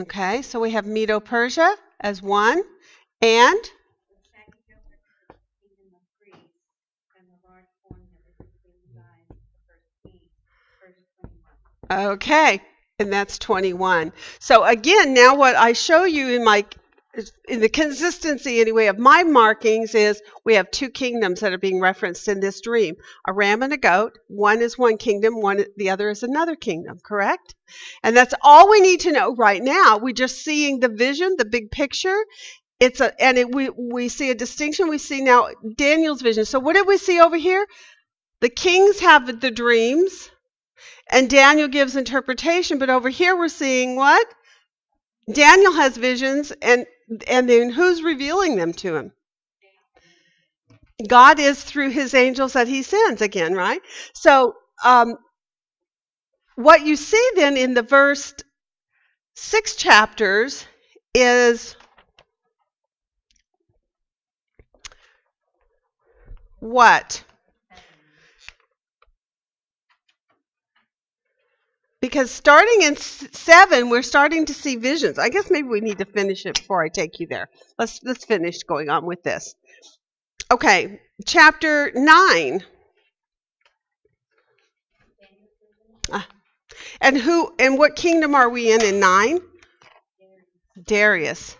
Okay, 0.00 0.42
so 0.42 0.60
we 0.60 0.70
have 0.72 0.86
Medo 0.86 1.20
Persia 1.20 1.76
as 2.00 2.22
one, 2.22 2.62
and 3.22 3.70
okay, 11.90 12.60
and 12.98 13.12
that's 13.12 13.38
21. 13.38 14.12
So 14.38 14.64
again, 14.64 15.14
now 15.14 15.36
what 15.36 15.56
I 15.56 15.72
show 15.72 16.04
you 16.04 16.28
in 16.30 16.44
my 16.44 16.64
in 17.48 17.60
the 17.60 17.68
consistency 17.68 18.60
anyway 18.60 18.86
of 18.86 18.98
my 18.98 19.24
markings 19.24 19.94
is 19.94 20.22
we 20.44 20.54
have 20.54 20.70
two 20.70 20.90
kingdoms 20.90 21.40
that 21.40 21.52
are 21.52 21.58
being 21.58 21.80
referenced 21.80 22.28
in 22.28 22.40
this 22.40 22.60
dream. 22.60 22.96
A 23.26 23.32
ram 23.32 23.62
and 23.62 23.72
a 23.72 23.76
goat. 23.76 24.18
One 24.28 24.62
is 24.62 24.78
one 24.78 24.96
kingdom 24.96 25.40
one 25.40 25.64
the 25.76 25.90
other 25.90 26.10
is 26.10 26.22
another 26.22 26.54
kingdom 26.54 27.00
correct? 27.02 27.54
And 28.02 28.16
that's 28.16 28.34
all 28.42 28.70
we 28.70 28.80
need 28.80 29.00
to 29.00 29.12
know 29.12 29.34
right 29.34 29.62
now. 29.62 29.98
We're 29.98 30.14
just 30.14 30.44
seeing 30.44 30.78
the 30.78 30.88
vision 30.88 31.34
the 31.36 31.44
big 31.44 31.70
picture. 31.70 32.18
It's 32.78 33.00
a 33.00 33.20
and 33.20 33.36
it, 33.38 33.52
we 33.52 33.70
we 33.70 34.08
see 34.08 34.30
a 34.30 34.34
distinction. 34.34 34.88
We 34.88 34.98
see 34.98 35.20
now 35.20 35.48
daniel's 35.76 36.22
vision. 36.22 36.44
So 36.44 36.60
what 36.60 36.74
did 36.74 36.86
we 36.86 36.96
see 36.96 37.20
over 37.20 37.36
here? 37.36 37.66
The 38.40 38.50
kings 38.50 39.00
have 39.00 39.40
the 39.40 39.50
dreams 39.50 40.30
and 41.12 41.28
daniel 41.28 41.68
gives 41.68 41.96
interpretation 41.96 42.78
but 42.78 42.88
over 42.88 43.08
here 43.08 43.36
we're 43.36 43.48
seeing 43.48 43.96
what? 43.96 44.26
Daniel 45.30 45.72
has 45.72 45.96
visions 45.96 46.52
and 46.62 46.86
and 47.26 47.48
then 47.48 47.70
who's 47.70 48.02
revealing 48.02 48.56
them 48.56 48.72
to 48.72 48.96
him 48.96 49.12
god 51.08 51.38
is 51.40 51.62
through 51.62 51.90
his 51.90 52.14
angels 52.14 52.52
that 52.52 52.68
he 52.68 52.82
sends 52.82 53.22
again 53.22 53.54
right 53.54 53.80
so 54.12 54.54
um 54.84 55.16
what 56.56 56.84
you 56.84 56.96
see 56.96 57.30
then 57.36 57.56
in 57.56 57.74
the 57.74 57.82
verse 57.82 58.34
six 59.34 59.74
chapters 59.74 60.66
is 61.14 61.76
what? 66.60 67.24
Because 72.00 72.30
starting 72.30 72.82
in 72.82 72.96
seven, 72.96 73.90
we're 73.90 74.02
starting 74.02 74.46
to 74.46 74.54
see 74.54 74.76
visions. 74.76 75.18
I 75.18 75.28
guess 75.28 75.50
maybe 75.50 75.68
we 75.68 75.80
need 75.80 75.98
to 75.98 76.06
finish 76.06 76.46
it 76.46 76.56
before 76.58 76.82
I 76.82 76.88
take 76.88 77.20
you 77.20 77.26
there. 77.26 77.50
Let's 77.78 78.00
let's 78.02 78.24
finish 78.24 78.62
going 78.62 78.88
on 78.88 79.04
with 79.04 79.22
this. 79.22 79.54
Okay, 80.50 81.00
chapter 81.26 81.92
nine. 81.94 82.64
Ah, 86.10 86.26
and 87.02 87.18
who 87.18 87.54
and 87.58 87.76
what 87.76 87.96
kingdom 87.96 88.34
are 88.34 88.48
we 88.48 88.72
in 88.72 88.82
in 88.82 88.98
nine? 88.98 89.40
Darius, 90.82 91.56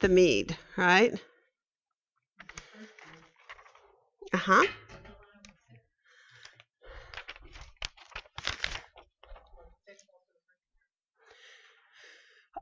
the 0.00 0.08
Mede, 0.08 0.56
right? 0.78 1.12
Uh 4.32 4.38
huh. 4.38 4.66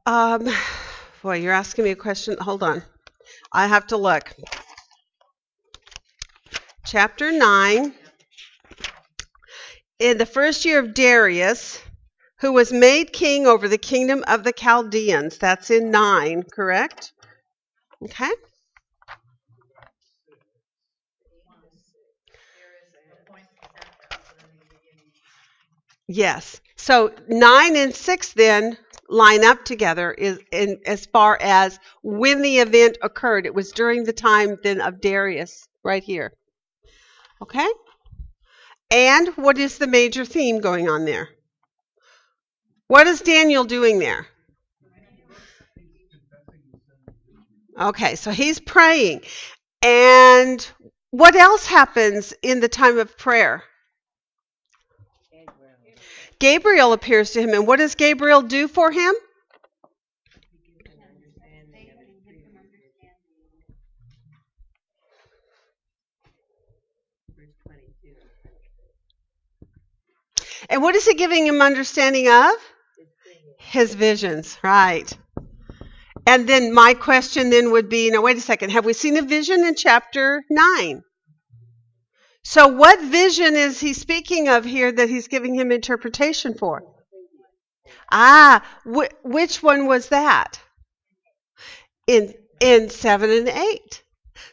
Um, 0.07 0.49
boy, 1.22 1.36
you're 1.36 1.53
asking 1.53 1.84
me 1.84 1.90
a 1.90 1.96
question. 1.96 2.36
Hold 2.40 2.62
on. 2.62 2.82
I 3.53 3.66
have 3.66 3.86
to 3.88 3.96
look. 3.96 4.34
Chapter 6.84 7.32
9. 7.32 7.92
In 9.99 10.18
the 10.18 10.26
first 10.26 10.64
year 10.64 10.78
of 10.78 10.94
Darius, 10.94 11.80
who 12.40 12.53
was 12.53 12.72
made 12.72 13.12
king 13.12 13.46
over 13.46 13.68
the 13.68 13.78
kingdom 13.78 14.24
of 14.28 14.44
the 14.44 14.53
Chaldeans. 14.53 15.38
That's 15.38 15.70
in 15.70 15.90
9, 15.90 16.44
correct? 16.44 17.12
Okay. 18.03 18.30
Yes. 26.07 26.61
So 26.76 27.12
9 27.28 27.76
and 27.76 27.94
6 27.94 28.32
then 28.32 28.78
line 29.09 29.44
up 29.44 29.64
together 29.64 30.12
is 30.12 30.38
in 30.52 30.80
as 30.86 31.06
far 31.06 31.38
as 31.40 31.78
when 32.02 32.42
the 32.42 32.59
event 32.59 32.98
occurred. 33.02 33.46
It 33.46 33.54
was 33.54 33.72
during 33.72 34.04
the 34.04 34.12
time 34.12 34.56
then 34.62 34.80
of 34.80 35.00
Darius 35.00 35.66
right 35.82 36.02
here. 36.02 36.32
Okay? 37.42 37.68
And 38.90 39.28
what 39.36 39.59
is 39.59 39.78
the 39.78 39.86
major 39.86 40.24
theme 40.24 40.61
going 40.61 40.88
on 40.88 41.04
there? 41.04 41.28
What 42.86 43.06
is 43.06 43.20
Daniel 43.20 43.64
doing 43.64 43.98
there? 43.98 44.26
Okay, 47.78 48.16
so 48.16 48.30
he's 48.30 48.59
praying. 48.59 49.22
And 49.82 50.66
what 51.11 51.36
else 51.36 51.66
happens 51.66 52.34
in 52.42 52.61
the 52.61 52.68
time 52.68 52.98
of 52.98 53.16
prayer? 53.16 53.62
Gabriel 56.41 56.93
appears 56.93 57.32
to 57.32 57.41
him, 57.43 57.51
and 57.51 57.66
what 57.66 57.78
does 57.78 57.95
Gabriel 57.95 58.43
do 58.43 58.68
for 58.68 58.91
him? 58.91 59.14
And 70.70 70.82
what 70.82 70.95
is 70.95 71.07
he 71.07 71.14
giving 71.14 71.47
him 71.47 71.62
understanding 71.62 72.28
of? 72.28 72.53
His 73.59 73.95
visions, 73.95 74.59
right. 74.62 75.11
And 76.26 76.47
then 76.47 76.74
my 76.74 76.95
question 76.95 77.49
then 77.51 77.72
would 77.72 77.89
be 77.89 78.11
now, 78.11 78.20
wait 78.20 78.36
a 78.36 78.41
second, 78.41 78.70
have 78.70 78.84
we 78.84 78.93
seen 78.93 79.16
a 79.16 79.22
vision 79.22 79.64
in 79.64 79.74
chapter 79.74 80.45
9? 80.51 81.03
So, 82.43 82.66
what 82.68 83.01
vision 83.01 83.55
is 83.57 83.78
he 83.80 83.93
speaking 83.93 84.49
of 84.49 84.64
here 84.64 84.91
that 84.91 85.09
he's 85.09 85.28
giving 85.28 85.55
him 85.55 85.70
interpretation 85.70 86.55
for? 86.55 86.82
Ah, 88.11 88.64
wh- 88.84 89.24
which 89.24 89.62
one 89.62 89.86
was 89.86 90.09
that? 90.09 90.59
In 92.07 92.34
in 92.61 92.91
seven 92.91 93.30
and 93.30 93.49
eight. 93.49 94.03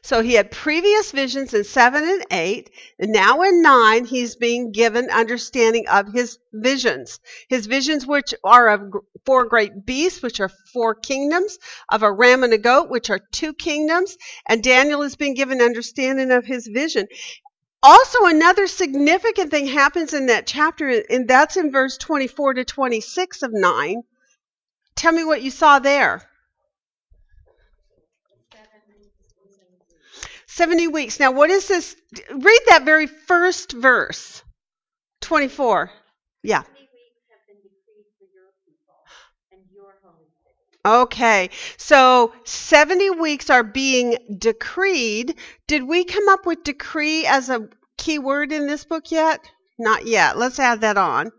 So 0.02 0.22
he 0.22 0.34
had 0.34 0.52
previous 0.52 1.12
visions 1.12 1.54
in 1.54 1.64
seven 1.64 2.04
and 2.04 2.26
eight, 2.32 2.70
and 3.00 3.12
now 3.12 3.42
in 3.42 3.62
nine 3.62 4.06
he's 4.06 4.36
being 4.36 4.72
given 4.72 5.10
understanding 5.10 5.88
of 5.88 6.14
his 6.14 6.38
visions. 6.54 7.20
His 7.50 7.66
visions, 7.66 8.06
which 8.06 8.34
are 8.44 8.70
of 8.70 8.82
four 9.26 9.46
great 9.46 9.86
beasts, 9.86 10.22
which 10.22 10.40
are 10.40 10.52
four 10.74 10.96
kingdoms, 10.96 11.58
of 11.90 12.04
a 12.04 12.12
ram 12.12 12.44
and 12.44 12.54
a 12.54 12.58
goat, 12.60 12.90
which 12.90 13.10
are 13.10 13.20
two 13.32 13.54
kingdoms, 13.54 14.18
and 14.48 14.64
Daniel 14.64 15.02
is 15.02 15.16
being 15.16 15.34
given 15.34 15.62
understanding 15.62 16.32
of 16.32 16.46
his 16.46 16.68
vision. 16.68 17.08
Also, 17.86 18.26
another 18.26 18.68
significant 18.68 19.52
thing 19.52 19.68
happens 19.68 20.14
in 20.14 20.26
that 20.26 20.48
chapter, 20.48 20.90
and 20.90 21.28
that's 21.28 21.56
in 21.56 21.72
verse 21.72 21.98
24 22.00 22.56
to 22.56 22.66
26 22.66 23.44
of 23.44 23.54
9. 23.54 24.04
Tell 24.96 25.14
me 25.14 25.24
what 25.24 25.42
you 25.44 25.52
saw 25.52 25.80
there. 25.80 26.24
70 30.48 30.88
weeks. 30.88 31.20
Now, 31.20 31.32
what 31.32 31.50
is 31.50 31.68
this? 31.68 31.96
Read 32.32 32.62
that 32.68 32.84
very 32.86 33.08
first 33.08 33.72
verse. 33.72 34.44
24. 35.22 35.92
Yeah. 36.44 36.62
Seventy 36.64 36.82
weeks 36.94 37.24
have 37.32 37.42
been 37.48 37.58
decreed 37.64 38.06
for 38.18 38.26
your 38.34 38.52
people 38.66 39.00
and 39.52 39.62
your 39.72 39.96
holy 40.04 40.30
city. 40.44 40.75
Okay. 40.86 41.50
So 41.78 42.34
70 42.46 43.10
weeks 43.12 43.50
are 43.50 43.64
being 43.64 44.18
decreed. 44.38 45.36
Did 45.68 45.84
we 45.84 46.04
come 46.04 46.30
up 46.30 46.46
with 46.46 46.64
decree 46.64 47.26
as 47.26 47.50
a 47.50 47.68
key 47.98 48.20
word 48.20 48.52
in 48.52 48.68
this 48.68 48.86
book 48.86 49.12
yet? 49.12 49.40
Not 49.80 50.06
yet. 50.06 50.38
Let's 50.38 50.60
add 50.60 50.82
that 50.82 50.98
on. 50.98 51.32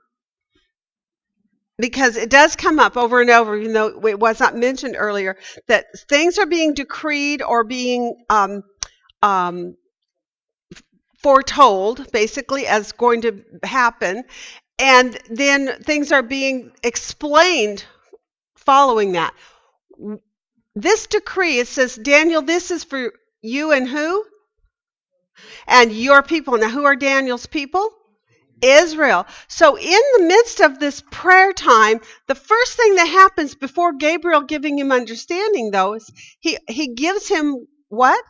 Because 1.79 2.17
it 2.17 2.31
does 2.31 2.57
come 2.57 2.81
up 2.81 2.97
over 2.97 3.21
and 3.21 3.31
over, 3.31 3.57
even 3.57 3.75
though 3.75 4.01
it 4.07 4.19
was 4.19 4.41
not 4.41 4.57
mentioned 4.57 4.97
earlier, 4.99 5.37
that 5.69 5.87
things 6.09 6.39
are 6.39 6.47
being 6.47 6.73
decreed 6.73 7.43
or 7.43 7.65
being 7.65 8.17
um, 8.31 8.63
um, 9.23 9.77
foretold, 11.23 12.11
basically, 12.13 12.67
as 12.67 12.93
going 12.93 13.23
to 13.23 13.43
happen. 13.63 14.25
And 14.79 15.19
then 15.31 15.83
things 15.83 16.13
are 16.13 16.23
being 16.23 16.73
explained 16.83 17.85
following 18.67 19.12
that. 19.12 19.33
This 20.75 21.07
decree, 21.07 21.59
it 21.59 21.69
says, 21.69 21.97
Daniel, 21.97 22.43
this 22.43 22.71
is 22.71 22.85
for 22.85 23.12
you 23.41 23.73
and 23.73 23.89
who? 23.89 24.25
And 25.67 25.93
your 25.93 26.23
people. 26.23 26.59
Now, 26.59 26.69
who 26.69 26.85
are 26.85 26.97
Daniel's 26.97 27.47
people? 27.47 27.89
Israel. 28.62 29.27
So, 29.49 29.77
in 29.79 30.01
the 30.17 30.25
midst 30.25 30.61
of 30.61 30.79
this 30.79 31.03
prayer 31.11 31.53
time, 31.53 32.01
the 32.27 32.35
first 32.35 32.77
thing 32.77 32.95
that 32.97 33.07
happens 33.07 33.55
before 33.55 33.93
Gabriel 33.95 34.43
giving 34.43 34.79
him 34.79 34.93
understanding, 34.93 35.71
though, 35.71 35.95
is 35.95 36.11
he, 36.41 36.59
he 36.69 36.95
gives 36.95 37.29
him 37.29 37.67
what? 37.89 38.23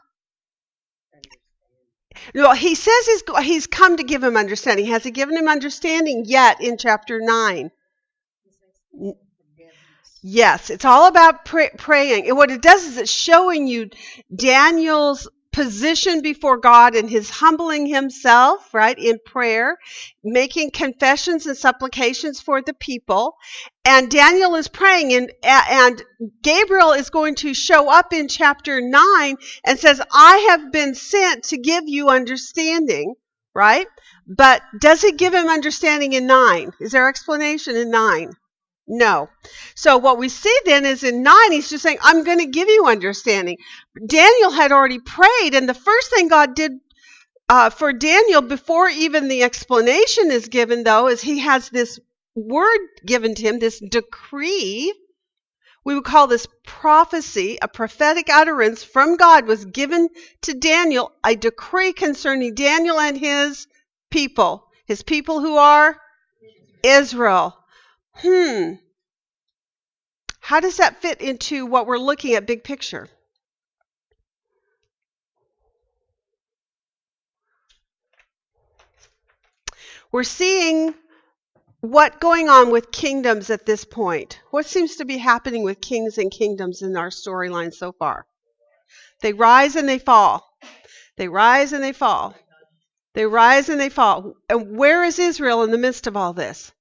No, 2.35 2.53
he 2.53 2.75
says 2.75 3.07
he's, 3.07 3.23
he's 3.45 3.67
come 3.67 3.99
to 3.99 4.03
give 4.03 4.23
him 4.23 4.37
understanding. 4.37 4.87
Has 4.87 5.05
he 5.05 5.11
given 5.11 5.37
him 5.37 5.49
understanding 5.49 6.25
yet 6.27 6.61
in 6.61 6.77
chapter 6.79 7.21
9? 7.21 7.71
Yes, 10.23 10.71
it's 10.71 10.85
all 10.85 11.07
about 11.07 11.45
pray, 11.45 11.71
praying. 11.77 12.29
And 12.29 12.37
what 12.37 12.51
it 12.51 12.63
does 12.63 12.85
is 12.85 12.97
it's 12.97 13.11
showing 13.11 13.67
you 13.67 13.91
Daniel's 14.35 15.29
position 15.57 16.21
before 16.21 16.59
God 16.59 16.95
and 16.95 17.09
his 17.09 17.31
humbling 17.31 17.87
himself, 17.87 18.75
right, 18.75 18.99
in 18.99 19.19
prayer, 19.25 19.79
making 20.23 20.71
confessions 20.71 21.47
and 21.47 21.57
supplications 21.57 22.43
for 22.43 22.61
the 22.61 22.75
people. 22.75 23.37
And 23.85 24.11
Daniel 24.11 24.55
is 24.57 24.69
praying, 24.69 25.15
and, 25.15 25.33
and 25.43 26.03
Gabriel 26.43 26.93
is 26.93 27.09
going 27.09 27.37
to 27.37 27.55
show 27.55 27.91
up 27.91 28.13
in 28.13 28.29
chapter 28.29 28.83
9 28.83 29.37
and 29.65 29.79
says, 29.79 30.03
I 30.13 30.49
have 30.51 30.73
been 30.73 30.95
sent 30.95 31.45
to 31.45 31.57
give 31.57 31.85
you 31.87 32.11
understanding, 32.11 33.15
right? 33.55 33.87
But 34.27 34.61
does 34.79 35.01
he 35.01 35.13
give 35.13 35.33
him 35.33 35.49
understanding 35.49 36.13
in 36.13 36.27
9? 36.27 36.73
Is 36.81 36.93
there 36.93 37.09
explanation 37.09 37.77
in 37.77 37.91
9? 37.91 38.33
No. 38.89 39.29
So 39.75 39.99
what 39.99 40.19
we 40.19 40.29
see 40.29 40.57
then 40.65 40.87
is 40.87 41.03
in 41.03 41.23
9, 41.23 41.53
he's 41.53 41.69
just 41.69 41.83
saying, 41.83 41.99
I'm 42.03 42.23
going 42.23 42.39
to 42.39 42.47
give 42.47 42.69
you 42.69 42.87
understanding. 42.87 43.59
Daniel 44.07 44.53
had 44.53 44.71
already 44.71 45.01
prayed, 45.01 45.55
and 45.55 45.69
the 45.69 45.75
first 45.75 46.11
thing 46.11 46.29
God 46.29 46.55
did 46.55 46.73
uh, 47.49 47.71
for 47.71 47.93
Daniel 47.93 48.43
before 48.43 48.89
even 48.89 49.29
the 49.29 49.43
explanation 49.43 50.31
is 50.31 50.49
given, 50.49 50.85
though, 50.85 51.09
is 51.09 51.21
he 51.21 51.41
has 51.41 51.69
this 51.69 51.99
word 52.35 52.81
given 53.05 53.35
to 53.35 53.43
him, 53.43 53.59
this 53.59 53.81
decree. 53.81 54.93
We 55.85 55.95
would 55.95 56.05
call 56.05 56.27
this 56.27 56.49
prophecy, 56.65 57.59
a 57.63 57.69
prophetic 57.69 58.29
utterance 58.29 58.83
from 58.83 59.17
God 59.17 59.47
was 59.47 59.65
given 59.65 60.09
to 60.43 60.55
Daniel, 60.55 61.13
a 61.25 61.37
decree 61.37 61.93
concerning 61.93 62.55
Daniel 62.55 62.99
and 62.99 63.17
his 63.17 63.67
people. 64.11 64.69
His 64.87 65.03
people 65.03 65.41
who 65.41 65.57
are 65.57 65.97
Israel. 66.83 67.57
Hmm. 68.19 68.75
How 70.41 70.61
does 70.61 70.77
that 70.79 71.03
fit 71.03 71.21
into 71.21 71.67
what 71.67 71.87
we're 71.87 71.99
looking 71.99 72.35
at 72.35 72.47
big 72.47 72.65
picture? 72.65 73.09
We're 80.13 80.23
seeing 80.23 80.95
what 81.81 82.21
going 82.21 82.49
on 82.49 82.71
with 82.71 82.91
kingdoms 82.91 83.51
at 83.51 83.67
this 83.67 83.85
point. 83.85 84.41
What 84.51 84.67
seems 84.67 84.97
to 84.97 85.05
be 85.05 85.19
happening 85.19 85.63
with 85.63 85.81
kings 85.81 86.17
and 86.17 86.31
kingdoms 86.31 86.83
in 86.83 86.97
our 86.97 87.11
storyline 87.11 87.75
so 87.75 87.93
far? 87.93 88.27
They 89.21 89.33
rise 89.33 89.77
and 89.77 89.89
they 89.89 89.99
fall. 89.99 90.49
They 91.17 91.29
rise 91.29 91.73
and 91.73 91.83
they 91.83 91.93
fall. 91.93 92.35
They 93.15 93.27
rise 93.27 93.69
and 93.69 93.81
they 93.81 93.89
fall. 93.89 94.35
And 94.49 94.77
where 94.77 95.05
is 95.05 95.19
Israel 95.19 95.65
in 95.65 95.71
the 95.71 95.79
midst 95.79 96.07
of 96.07 96.17
all 96.17 96.33
this? 96.33 96.73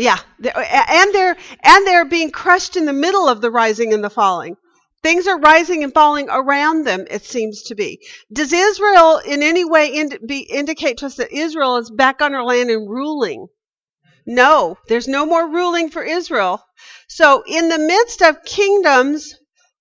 Yeah, 0.00 0.18
and 0.42 1.14
they're 1.14 1.36
and 1.62 1.86
they're 1.86 2.06
being 2.06 2.30
crushed 2.30 2.76
in 2.78 2.86
the 2.86 2.92
middle 2.94 3.28
of 3.28 3.42
the 3.42 3.50
rising 3.50 3.92
and 3.92 4.02
the 4.02 4.08
falling. 4.08 4.56
Things 5.02 5.26
are 5.26 5.38
rising 5.38 5.84
and 5.84 5.92
falling 5.92 6.28
around 6.30 6.84
them. 6.86 7.06
It 7.10 7.22
seems 7.22 7.64
to 7.64 7.74
be. 7.74 8.00
Does 8.32 8.50
Israel 8.54 9.18
in 9.18 9.42
any 9.42 9.64
way 9.66 9.94
ind- 9.94 10.18
be, 10.26 10.40
indicate 10.40 10.98
to 10.98 11.06
us 11.06 11.16
that 11.16 11.30
Israel 11.32 11.76
is 11.76 11.90
back 11.90 12.22
on 12.22 12.32
her 12.32 12.42
land 12.42 12.70
and 12.70 12.88
ruling? 12.88 13.48
No, 14.26 14.78
there's 14.88 15.06
no 15.08 15.26
more 15.26 15.46
ruling 15.50 15.90
for 15.90 16.02
Israel. 16.02 16.64
So, 17.08 17.42
in 17.46 17.68
the 17.68 17.78
midst 17.78 18.22
of 18.22 18.42
kingdoms 18.44 19.34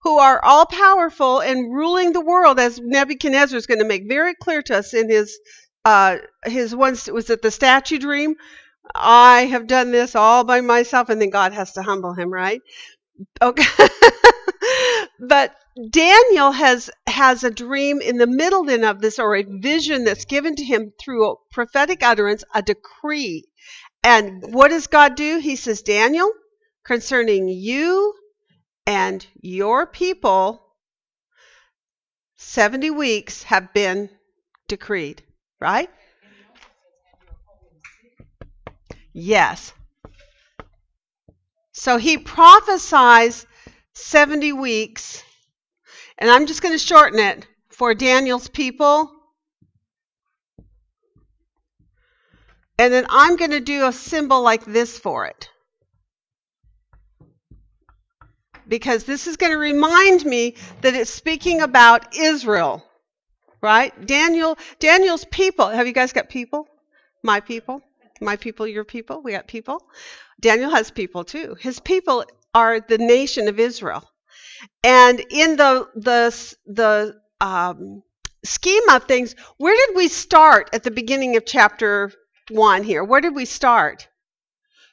who 0.03 0.19
are 0.19 0.43
all 0.43 0.65
powerful 0.65 1.39
and 1.39 1.73
ruling 1.73 2.11
the 2.11 2.21
world, 2.21 2.59
as 2.59 2.77
Nebuchadnezzar 2.77 3.57
is 3.57 3.67
going 3.67 3.79
to 3.79 3.85
make 3.85 4.09
very 4.09 4.35
clear 4.35 4.61
to 4.63 4.79
us 4.79 4.93
in 4.93 5.09
his 5.09 5.39
uh, 5.85 6.17
his 6.43 6.75
once 6.75 7.07
was 7.07 7.29
it 7.29 7.41
the 7.41 7.51
statue 7.51 7.99
dream? 7.99 8.35
I 8.95 9.45
have 9.45 9.67
done 9.67 9.91
this 9.91 10.15
all 10.15 10.43
by 10.43 10.61
myself, 10.61 11.09
and 11.09 11.21
then 11.21 11.29
God 11.29 11.53
has 11.53 11.73
to 11.73 11.83
humble 11.83 12.13
him, 12.13 12.31
right? 12.31 12.61
Okay. 13.41 13.87
but 15.19 15.55
Daniel 15.91 16.51
has 16.51 16.89
has 17.07 17.43
a 17.43 17.51
dream 17.51 18.01
in 18.01 18.17
the 18.17 18.27
middle 18.27 18.63
then 18.63 18.83
of 18.83 19.01
this, 19.01 19.19
or 19.19 19.35
a 19.35 19.43
vision 19.43 20.03
that's 20.03 20.25
given 20.25 20.55
to 20.55 20.63
him 20.63 20.93
through 20.99 21.29
a 21.29 21.35
prophetic 21.51 22.03
utterance, 22.03 22.43
a 22.53 22.61
decree. 22.61 23.45
And 24.03 24.53
what 24.53 24.69
does 24.69 24.87
God 24.87 25.15
do? 25.15 25.39
He 25.39 25.55
says, 25.55 25.81
Daniel, 25.81 26.31
concerning 26.85 27.47
you 27.47 28.13
and 28.85 29.25
your 29.41 29.85
people, 29.85 30.65
70 32.37 32.89
weeks 32.91 33.43
have 33.43 33.73
been 33.73 34.09
decreed, 34.67 35.21
right? 35.59 35.89
Yes. 39.19 39.73
So 41.73 41.97
he 41.97 42.17
prophesies 42.17 43.45
70 43.93 44.53
weeks, 44.53 45.21
and 46.17 46.29
I'm 46.29 46.47
just 46.47 46.61
going 46.61 46.73
to 46.73 46.79
shorten 46.79 47.19
it 47.19 47.45
for 47.69 47.93
Daniel's 47.93 48.47
people. 48.47 49.11
And 52.77 52.93
then 52.93 53.07
I'm 53.09 53.35
going 53.35 53.51
to 53.51 53.59
do 53.59 53.87
a 53.87 53.91
symbol 53.91 54.41
like 54.41 54.63
this 54.63 54.97
for 54.97 55.25
it. 55.25 55.49
Because 58.69 59.03
this 59.03 59.27
is 59.27 59.35
going 59.35 59.51
to 59.51 59.57
remind 59.57 60.25
me 60.25 60.55
that 60.79 60.95
it's 60.95 61.11
speaking 61.11 61.59
about 61.59 62.15
Israel. 62.15 62.85
Right? 63.61 63.93
Daniel 64.05 64.57
Daniel's 64.79 65.25
people. 65.25 65.67
Have 65.67 65.87
you 65.87 65.93
guys 65.93 66.13
got 66.13 66.29
people? 66.29 66.69
My 67.21 67.41
people? 67.41 67.83
My 68.21 68.35
people, 68.35 68.67
your 68.67 68.83
people? 68.83 69.21
We 69.21 69.31
got 69.31 69.47
people. 69.47 69.83
Daniel 70.39 70.69
has 70.69 70.91
people 70.91 71.23
too. 71.23 71.55
His 71.59 71.79
people 71.79 72.25
are 72.53 72.79
the 72.79 72.97
nation 72.97 73.47
of 73.47 73.59
Israel. 73.59 74.03
And 74.83 75.19
in 75.29 75.55
the 75.55 75.87
the 75.95 76.55
the 76.65 77.15
um, 77.39 78.03
scheme 78.43 78.87
of 78.89 79.03
things, 79.05 79.35
where 79.57 79.75
did 79.75 79.95
we 79.95 80.07
start 80.07 80.69
at 80.73 80.83
the 80.83 80.91
beginning 80.91 81.37
of 81.37 81.45
chapter 81.45 82.11
one 82.49 82.83
here? 82.83 83.03
Where 83.03 83.21
did 83.21 83.35
we 83.35 83.45
start? 83.45 84.07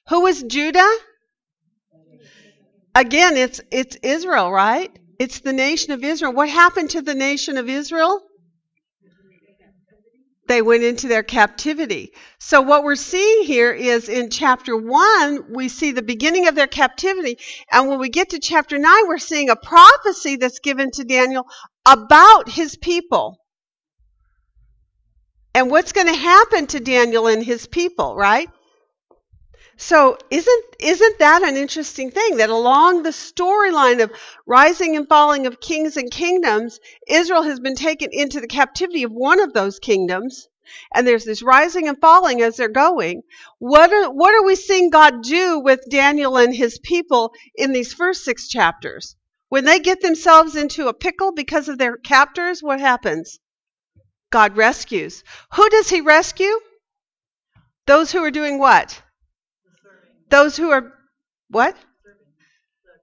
Who 0.08 0.20
was 0.22 0.42
Judah? 0.42 0.96
Again, 2.94 3.36
it's 3.36 3.60
it's 3.70 3.96
Israel, 4.02 4.52
right? 4.52 4.96
It's 5.18 5.40
the 5.40 5.52
nation 5.52 5.92
of 5.92 6.04
Israel. 6.04 6.32
What 6.32 6.48
happened 6.48 6.90
to 6.90 7.02
the 7.02 7.14
nation 7.14 7.56
of 7.56 7.68
Israel? 7.68 8.22
They 10.46 10.62
went 10.62 10.84
into 10.84 11.08
their 11.08 11.22
captivity. 11.22 12.12
So, 12.38 12.62
what 12.62 12.84
we're 12.84 12.96
seeing 12.96 13.44
here 13.44 13.72
is 13.72 14.08
in 14.08 14.30
chapter 14.30 14.76
1, 14.76 15.52
we 15.52 15.68
see 15.68 15.92
the 15.92 16.02
beginning 16.02 16.48
of 16.48 16.54
their 16.54 16.66
captivity. 16.66 17.38
And 17.70 17.88
when 17.88 17.98
we 17.98 18.08
get 18.08 18.30
to 18.30 18.38
chapter 18.38 18.78
9, 18.78 19.08
we're 19.08 19.18
seeing 19.18 19.50
a 19.50 19.56
prophecy 19.56 20.36
that's 20.36 20.60
given 20.60 20.90
to 20.92 21.04
Daniel 21.04 21.46
about 21.86 22.48
his 22.48 22.76
people. 22.76 23.38
And 25.54 25.70
what's 25.70 25.92
going 25.92 26.08
to 26.08 26.14
happen 26.14 26.66
to 26.68 26.80
Daniel 26.80 27.26
and 27.28 27.42
his 27.42 27.66
people, 27.66 28.14
right? 28.14 28.48
So 29.78 30.16
isn't 30.30 30.64
isn't 30.80 31.18
that 31.18 31.42
an 31.42 31.58
interesting 31.58 32.10
thing 32.10 32.38
that 32.38 32.48
along 32.48 33.02
the 33.02 33.10
storyline 33.10 34.02
of 34.02 34.10
rising 34.46 34.96
and 34.96 35.06
falling 35.06 35.46
of 35.46 35.60
kings 35.60 35.98
and 35.98 36.10
kingdoms, 36.10 36.80
Israel 37.06 37.42
has 37.42 37.60
been 37.60 37.74
taken 37.74 38.08
into 38.10 38.40
the 38.40 38.46
captivity 38.46 39.02
of 39.02 39.12
one 39.12 39.38
of 39.38 39.52
those 39.52 39.78
kingdoms, 39.78 40.48
and 40.94 41.06
there's 41.06 41.24
this 41.24 41.42
rising 41.42 41.88
and 41.88 42.00
falling 42.00 42.40
as 42.40 42.56
they're 42.56 42.68
going. 42.68 43.22
What 43.58 43.92
are 43.92 44.10
what 44.10 44.34
are 44.34 44.44
we 44.44 44.56
seeing 44.56 44.88
God 44.88 45.22
do 45.22 45.58
with 45.58 45.90
Daniel 45.90 46.38
and 46.38 46.54
his 46.54 46.78
people 46.78 47.34
in 47.54 47.72
these 47.72 47.92
first 47.92 48.24
six 48.24 48.48
chapters? 48.48 49.14
When 49.50 49.66
they 49.66 49.78
get 49.78 50.00
themselves 50.00 50.56
into 50.56 50.88
a 50.88 50.94
pickle 50.94 51.32
because 51.32 51.68
of 51.68 51.76
their 51.76 51.98
captors, 51.98 52.62
what 52.62 52.80
happens? 52.80 53.38
God 54.30 54.56
rescues. 54.56 55.22
Who 55.52 55.68
does 55.68 55.90
he 55.90 56.00
rescue? 56.00 56.60
Those 57.86 58.10
who 58.10 58.24
are 58.24 58.30
doing 58.30 58.58
what? 58.58 59.02
Those 60.28 60.56
who 60.56 60.70
are 60.70 60.92
what? 61.48 61.76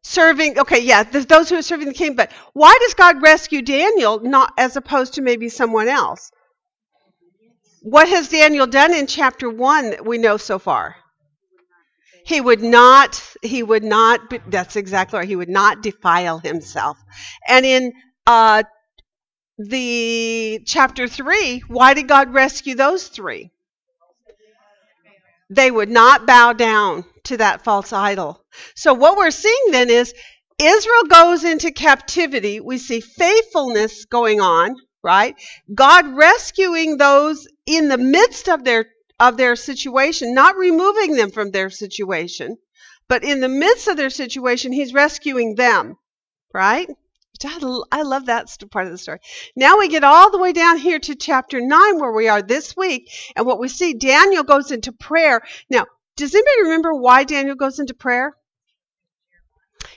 Serving. 0.04 0.60
Okay, 0.60 0.80
yeah, 0.82 1.04
th- 1.04 1.28
those 1.28 1.50
who 1.50 1.56
are 1.56 1.62
serving 1.62 1.88
the 1.88 1.94
king. 1.94 2.16
But 2.16 2.32
why 2.54 2.78
does 2.82 2.94
God 2.94 3.22
rescue 3.22 3.62
Daniel, 3.62 4.20
not 4.20 4.54
as 4.58 4.76
opposed 4.76 5.14
to 5.16 5.22
maybe 5.22 5.50
someone 5.50 5.88
else? 5.88 6.32
What 7.82 8.08
has 8.10 8.30
Daniel 8.30 8.68
done 8.68 8.94
in 8.94 9.08
chapter 9.08 9.50
one 9.50 9.92
that 9.92 10.06
we 10.06 10.18
know 10.18 10.38
so 10.38 10.60
far? 10.60 10.96
He 12.26 12.40
would 12.40 12.62
not. 12.62 13.22
He 13.42 13.64
would 13.64 13.84
not. 13.84 14.22
That's 14.50 14.76
exactly 14.76 15.20
right. 15.20 15.28
He 15.28 15.36
would 15.36 15.50
not 15.50 15.82
defile 15.82 16.40
himself. 16.40 16.98
And 17.48 17.66
in 17.66 17.94
uh, 18.26 18.64
the 19.58 20.62
chapter 20.66 21.08
three, 21.08 21.64
why 21.68 21.94
did 21.94 22.08
God 22.08 22.34
rescue 22.34 22.76
those 22.76 23.08
three? 23.08 23.52
They 25.56 25.72
would 25.72 25.90
not 25.90 26.26
bow 26.26 26.54
down 26.54 27.06
to 27.26 27.38
that 27.38 27.64
false 27.64 27.94
idol. 27.94 28.44
So 28.76 28.94
what 28.94 29.18
we're 29.18 29.32
seeing 29.32 29.72
then 29.72 29.90
is 29.90 30.14
Israel 30.62 31.04
goes 31.08 31.44
into 31.44 31.72
captivity. 31.72 32.60
We 32.60 32.78
see 32.78 33.02
faithfulness 33.02 34.06
going 34.06 34.42
on, 34.42 34.76
right? 35.04 35.36
God 35.74 36.16
rescuing 36.16 36.98
those 36.98 37.48
in 37.66 37.88
the 37.88 37.98
midst 37.98 38.50
of 38.50 38.64
their 38.64 38.86
of 39.20 39.38
their 39.38 39.56
situation, 39.56 40.34
not 40.34 40.58
removing 40.58 41.16
them 41.16 41.32
from 41.32 41.52
their 41.52 41.70
situation, 41.70 42.58
but 43.08 43.24
in 43.24 43.40
the 43.40 43.50
midst 43.50 43.88
of 43.88 43.96
their 43.96 44.10
situation, 44.10 44.72
he's 44.72 44.94
rescuing 44.94 45.56
them, 45.56 45.96
right? 46.54 46.90
I, 47.46 48.02
love 48.02 48.26
that 48.28 48.56
part 48.72 48.86
of 48.86 48.92
the 48.92 48.98
story. 48.98 49.20
Now 49.56 49.78
we 49.78 49.88
get 49.88 50.04
all 50.04 50.32
the 50.32 50.38
way 50.38 50.54
down 50.54 50.78
here 50.78 51.00
to 51.00 51.16
chapter 51.16 51.60
9, 51.62 52.00
where 52.00 52.12
we 52.12 52.28
are 52.28 52.42
this 52.42 52.76
week, 52.76 53.12
and 53.36 53.46
what 53.46 53.60
we 53.60 53.68
see, 53.68 53.94
Daniel 53.94 54.44
goes 54.44 54.72
into 54.72 54.92
prayer. 54.92 55.42
Now, 55.70 55.86
does 56.16 56.34
anybody 56.34 56.64
remember 56.64 56.94
why 56.94 57.24
Daniel 57.24 57.56
goes 57.56 57.80
into 57.80 57.94
prayer? 57.94 58.36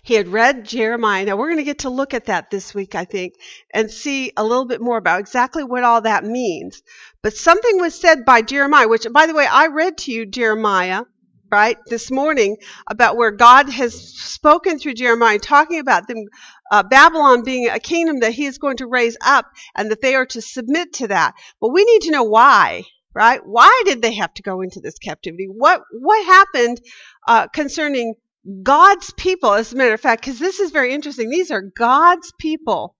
He 0.02 0.14
had 0.14 0.28
read 0.28 0.64
Jeremiah. 0.64 1.24
Now 1.24 1.36
we're 1.36 1.48
going 1.48 1.58
to 1.58 1.64
get 1.64 1.80
to 1.80 1.90
look 1.90 2.14
at 2.14 2.26
that 2.26 2.50
this 2.50 2.74
week, 2.74 2.94
I 2.94 3.04
think, 3.04 3.34
and 3.72 3.90
see 3.90 4.32
a 4.36 4.44
little 4.44 4.64
bit 4.64 4.80
more 4.80 4.96
about 4.98 5.20
exactly 5.20 5.64
what 5.64 5.84
all 5.84 6.00
that 6.02 6.24
means. 6.24 6.82
But 7.22 7.34
something 7.34 7.80
was 7.80 7.94
said 7.94 8.24
by 8.24 8.42
Jeremiah, 8.42 8.88
which, 8.88 9.06
by 9.12 9.26
the 9.26 9.34
way, 9.34 9.46
I 9.46 9.66
read 9.66 9.98
to 9.98 10.12
you 10.12 10.26
Jeremiah, 10.26 11.02
right, 11.50 11.76
this 11.86 12.10
morning 12.10 12.56
about 12.88 13.16
where 13.16 13.30
God 13.30 13.68
has 13.68 13.94
spoken 13.94 14.78
through 14.78 14.94
Jeremiah, 14.94 15.38
talking 15.38 15.78
about 15.78 16.08
them, 16.08 16.24
uh, 16.70 16.82
Babylon 16.82 17.42
being 17.42 17.68
a 17.68 17.78
kingdom 17.78 18.20
that 18.20 18.32
He 18.32 18.46
is 18.46 18.58
going 18.58 18.78
to 18.78 18.86
raise 18.86 19.16
up, 19.24 19.46
and 19.76 19.90
that 19.90 20.00
they 20.00 20.14
are 20.14 20.26
to 20.26 20.40
submit 20.40 20.94
to 20.94 21.08
that. 21.08 21.34
But 21.60 21.72
we 21.72 21.84
need 21.84 22.02
to 22.02 22.10
know 22.10 22.24
why, 22.24 22.84
right? 23.14 23.40
Why 23.44 23.82
did 23.84 24.02
they 24.02 24.14
have 24.14 24.34
to 24.34 24.42
go 24.42 24.60
into 24.60 24.80
this 24.80 24.98
captivity? 24.98 25.46
What 25.46 25.82
what 25.92 26.24
happened 26.24 26.80
uh, 27.26 27.48
concerning 27.48 28.14
God's 28.62 29.12
people? 29.14 29.52
As 29.52 29.72
a 29.72 29.76
matter 29.76 29.94
of 29.94 30.00
fact, 30.00 30.24
because 30.24 30.38
this 30.38 30.60
is 30.60 30.70
very 30.70 30.92
interesting. 30.92 31.30
These 31.30 31.50
are 31.50 31.62
God's 31.62 32.32
people, 32.38 32.96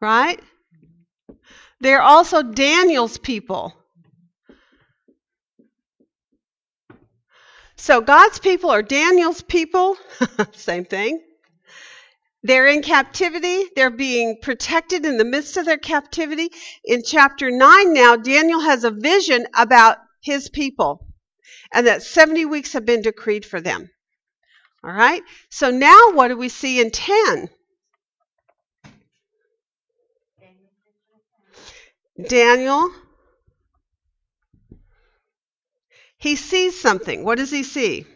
right? 0.00 0.40
They're 1.80 2.02
also 2.02 2.42
Daniel's 2.42 3.18
people. 3.18 3.72
So 7.76 8.00
God's 8.00 8.40
people 8.40 8.70
are 8.70 8.82
Daniel's 8.82 9.40
people. 9.40 9.96
Same 10.52 10.84
thing. 10.84 11.22
They're 12.42 12.66
in 12.68 12.82
captivity. 12.82 13.64
They're 13.74 13.90
being 13.90 14.38
protected 14.40 15.04
in 15.04 15.16
the 15.16 15.24
midst 15.24 15.56
of 15.56 15.64
their 15.64 15.78
captivity. 15.78 16.50
In 16.84 17.02
chapter 17.04 17.50
9 17.50 17.92
now, 17.92 18.16
Daniel 18.16 18.60
has 18.60 18.84
a 18.84 18.90
vision 18.90 19.46
about 19.56 19.98
his 20.22 20.48
people 20.48 21.06
and 21.72 21.86
that 21.86 22.02
70 22.02 22.44
weeks 22.44 22.72
have 22.74 22.86
been 22.86 23.02
decreed 23.02 23.44
for 23.44 23.60
them. 23.60 23.90
All 24.84 24.92
right? 24.92 25.22
So 25.50 25.70
now 25.70 26.12
what 26.12 26.28
do 26.28 26.36
we 26.36 26.48
see 26.48 26.80
in 26.80 26.90
10? 26.90 27.48
Daniel, 32.28 32.90
he 36.16 36.34
sees 36.34 36.80
something. 36.80 37.24
What 37.24 37.38
does 37.38 37.50
he 37.50 37.62
see? 37.62 38.06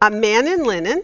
A 0.00 0.10
man 0.10 0.46
in 0.46 0.62
linen. 0.62 1.02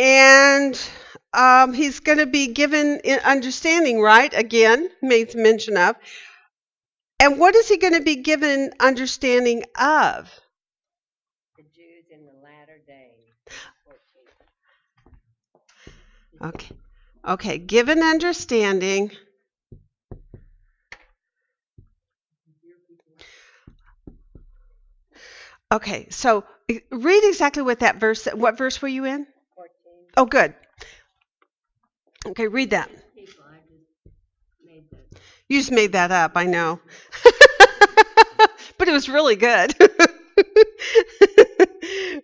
And 0.00 0.80
um, 1.32 1.72
he's 1.74 2.00
going 2.00 2.18
to 2.18 2.26
be 2.26 2.48
given 2.48 3.00
understanding, 3.24 4.00
right? 4.00 4.32
Again, 4.34 4.90
made 5.02 5.34
mention 5.36 5.76
of. 5.76 5.96
And 7.20 7.38
what 7.38 7.54
is 7.54 7.68
he 7.68 7.76
going 7.78 7.94
to 7.94 8.00
be 8.02 8.16
given 8.16 8.74
understanding 8.80 9.64
of? 9.78 10.28
The 11.56 11.62
Jews 11.62 12.06
in 12.10 12.26
the 12.26 12.32
latter 12.42 12.78
days. 12.88 13.34
14. 13.84 14.26
Okay. 16.42 16.76
Okay, 17.24 17.58
given 17.58 18.02
understanding. 18.02 19.12
Okay, 25.72 26.08
so 26.10 26.44
read 26.90 27.24
exactly 27.24 27.62
what 27.62 27.80
that 27.80 27.96
verse 27.96 28.26
what 28.26 28.56
verse 28.58 28.80
were 28.82 28.88
you 28.88 29.04
in? 29.04 29.26
14. 30.14 30.14
Oh, 30.16 30.26
good. 30.26 30.54
Okay, 32.26 32.48
read 32.48 32.70
that. 32.70 32.90
You 35.48 35.58
just 35.58 35.72
made 35.72 35.92
that 35.92 36.10
up, 36.12 36.32
I 36.36 36.46
know. 36.46 36.80
but 38.78 38.88
it 38.88 38.92
was 38.92 39.08
really 39.08 39.36
good. 39.36 39.74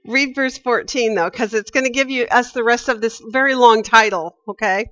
read 0.04 0.34
verse 0.34 0.58
14 0.58 1.14
though 1.14 1.30
cuz 1.30 1.52
it's 1.54 1.70
going 1.70 1.84
to 1.84 1.90
give 1.90 2.10
you 2.10 2.24
us 2.26 2.52
the 2.52 2.64
rest 2.64 2.88
of 2.88 3.00
this 3.00 3.20
very 3.30 3.54
long 3.54 3.82
title, 3.82 4.36
okay? 4.48 4.86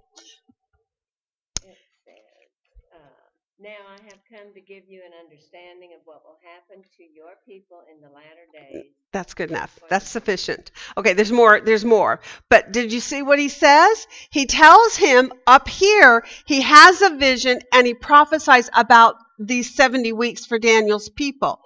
it 1.62 1.76
says, 2.05 2.95
uh, 2.95 3.28
Now 3.59 3.80
I 3.88 4.03
have 4.05 4.24
come 4.35 4.53
to 4.53 4.61
give 4.61 4.82
you 4.89 5.01
an 5.07 5.12
understanding 5.24 5.91
of 5.95 6.01
what 6.07 6.22
will 6.24 6.39
happen 6.43 6.82
to 6.97 7.05
your 7.05 7.35
people 7.47 7.82
in 7.93 8.01
the 8.01 8.09
latter 8.09 8.47
days. 8.53 8.87
That's 9.12 9.35
good 9.35 9.51
enough. 9.51 9.78
That's 9.89 10.09
sufficient. 10.09 10.72
Okay, 10.97 11.12
there's 11.12 11.30
more. 11.30 11.61
There's 11.61 11.85
more. 11.85 12.20
But 12.49 12.72
did 12.72 12.93
you 12.93 12.99
see 12.99 13.22
what 13.22 13.39
he 13.39 13.49
says? 13.49 14.07
He 14.30 14.47
tells 14.47 14.97
him 14.97 15.32
up 15.47 15.68
here 15.68 16.24
he 16.47 16.62
has 16.62 17.01
a 17.01 17.16
vision 17.16 17.61
and 17.72 17.87
he 17.87 17.95
prophesies 17.95 18.68
about 18.74 19.16
these 19.39 19.74
70 19.74 20.12
weeks 20.12 20.47
for 20.47 20.59
Daniel's 20.59 21.09
people. 21.09 21.61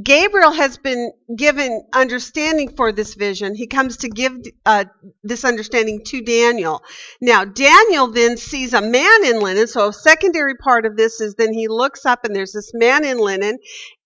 Gabriel 0.00 0.52
has 0.52 0.78
been 0.78 1.12
given 1.36 1.84
understanding 1.92 2.74
for 2.74 2.92
this 2.92 3.14
vision. 3.14 3.54
He 3.54 3.66
comes 3.66 3.98
to 3.98 4.08
give 4.08 4.32
uh, 4.64 4.86
this 5.22 5.44
understanding 5.44 6.02
to 6.06 6.22
Daniel. 6.22 6.82
Now, 7.20 7.44
Daniel 7.44 8.06
then 8.06 8.38
sees 8.38 8.72
a 8.72 8.80
man 8.80 9.26
in 9.26 9.40
linen. 9.40 9.66
So, 9.66 9.88
a 9.88 9.92
secondary 9.92 10.54
part 10.54 10.86
of 10.86 10.96
this 10.96 11.20
is 11.20 11.34
then 11.34 11.52
he 11.52 11.68
looks 11.68 12.06
up 12.06 12.24
and 12.24 12.34
there's 12.34 12.52
this 12.52 12.72
man 12.72 13.04
in 13.04 13.18
linen. 13.18 13.58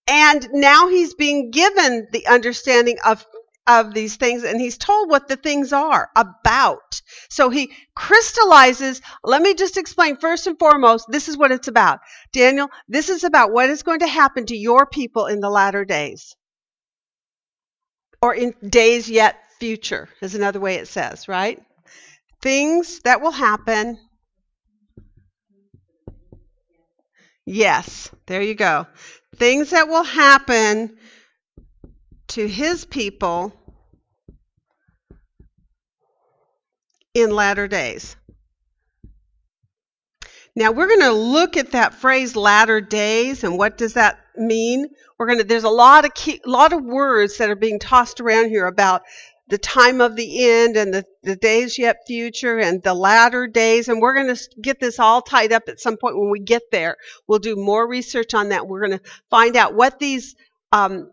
And 0.08 0.48
now 0.52 0.88
he's 0.88 1.14
being 1.14 1.50
given 1.52 2.08
the 2.10 2.26
understanding 2.26 2.96
of 3.04 3.24
of 3.66 3.92
these 3.94 4.16
things 4.16 4.44
and 4.44 4.60
he's 4.60 4.78
told 4.78 5.10
what 5.10 5.28
the 5.28 5.36
things 5.36 5.72
are 5.72 6.08
about. 6.14 7.00
So 7.28 7.50
he 7.50 7.72
crystallizes, 7.94 9.00
let 9.24 9.42
me 9.42 9.54
just 9.54 9.76
explain 9.76 10.16
first 10.16 10.46
and 10.46 10.58
foremost, 10.58 11.06
this 11.08 11.28
is 11.28 11.36
what 11.36 11.50
it's 11.50 11.68
about. 11.68 12.00
Daniel, 12.32 12.68
this 12.88 13.08
is 13.08 13.24
about 13.24 13.52
what 13.52 13.70
is 13.70 13.82
going 13.82 14.00
to 14.00 14.06
happen 14.06 14.46
to 14.46 14.56
your 14.56 14.86
people 14.86 15.26
in 15.26 15.40
the 15.40 15.50
latter 15.50 15.84
days. 15.84 16.36
Or 18.22 18.34
in 18.34 18.54
days 18.66 19.10
yet 19.10 19.36
future, 19.58 20.08
is 20.20 20.34
another 20.34 20.60
way 20.60 20.76
it 20.76 20.88
says, 20.88 21.28
right? 21.28 21.60
Things 22.40 23.00
that 23.00 23.20
will 23.20 23.32
happen. 23.32 23.98
Yes, 27.44 28.10
there 28.26 28.42
you 28.42 28.54
go. 28.54 28.86
Things 29.36 29.70
that 29.70 29.88
will 29.88 30.02
happen 30.02 30.96
to 32.28 32.46
his 32.46 32.84
people 32.84 33.52
in 37.14 37.30
latter 37.30 37.66
days. 37.66 38.16
Now 40.54 40.72
we're 40.72 40.88
going 40.88 41.00
to 41.00 41.12
look 41.12 41.56
at 41.56 41.72
that 41.72 41.94
phrase 41.94 42.34
latter 42.34 42.80
days 42.80 43.44
and 43.44 43.58
what 43.58 43.76
does 43.76 43.94
that 43.94 44.18
mean? 44.36 44.88
We're 45.18 45.26
going 45.26 45.38
to 45.38 45.44
there's 45.44 45.64
a 45.64 45.68
lot 45.68 46.04
of 46.04 46.14
key, 46.14 46.40
lot 46.46 46.72
of 46.72 46.82
words 46.82 47.38
that 47.38 47.50
are 47.50 47.56
being 47.56 47.78
tossed 47.78 48.20
around 48.20 48.48
here 48.48 48.66
about 48.66 49.02
the 49.48 49.58
time 49.58 50.00
of 50.00 50.16
the 50.16 50.44
end 50.44 50.76
and 50.76 50.92
the, 50.92 51.04
the 51.22 51.36
days 51.36 51.78
yet 51.78 51.98
future 52.06 52.58
and 52.58 52.82
the 52.82 52.94
latter 52.94 53.46
days 53.46 53.88
and 53.88 54.00
we're 54.00 54.14
going 54.14 54.34
to 54.34 54.48
get 54.60 54.80
this 54.80 54.98
all 54.98 55.22
tied 55.22 55.52
up 55.52 55.64
at 55.68 55.78
some 55.78 55.96
point 55.96 56.18
when 56.18 56.30
we 56.30 56.40
get 56.40 56.62
there. 56.72 56.96
We'll 57.28 57.38
do 57.38 57.56
more 57.56 57.86
research 57.86 58.34
on 58.34 58.48
that. 58.48 58.66
We're 58.66 58.86
going 58.86 58.98
to 58.98 59.10
find 59.30 59.56
out 59.56 59.74
what 59.74 59.98
these 59.98 60.34
um, 60.72 61.12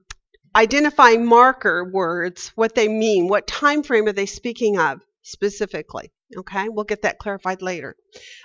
identifying 0.55 1.25
marker 1.25 1.83
words, 1.83 2.51
what 2.55 2.75
they 2.75 2.87
mean, 2.87 3.27
what 3.27 3.47
time 3.47 3.83
frame 3.83 4.07
are 4.07 4.13
they 4.13 4.25
speaking 4.25 4.79
of 4.79 5.01
specifically. 5.21 6.11
Okay, 6.35 6.69
we'll 6.69 6.85
get 6.85 7.03
that 7.03 7.19
clarified 7.19 7.61
later. 7.61 7.95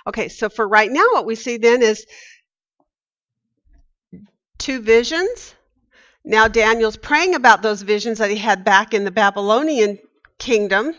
Okay, 0.07 0.29
so 0.29 0.49
for 0.49 0.67
right 0.67 0.91
now, 0.91 1.05
what 1.11 1.25
we 1.25 1.35
see 1.35 1.57
then 1.57 1.81
is 1.81 2.05
two 4.57 4.81
visions. 4.81 5.55
Now 6.23 6.47
Daniel's 6.47 6.97
praying 6.97 7.35
about 7.35 7.61
those 7.61 7.81
visions 7.81 8.19
that 8.19 8.29
he 8.29 8.37
had 8.37 8.63
back 8.63 8.93
in 8.93 9.05
the 9.05 9.11
Babylonian 9.11 9.97
kingdom. 10.37 10.93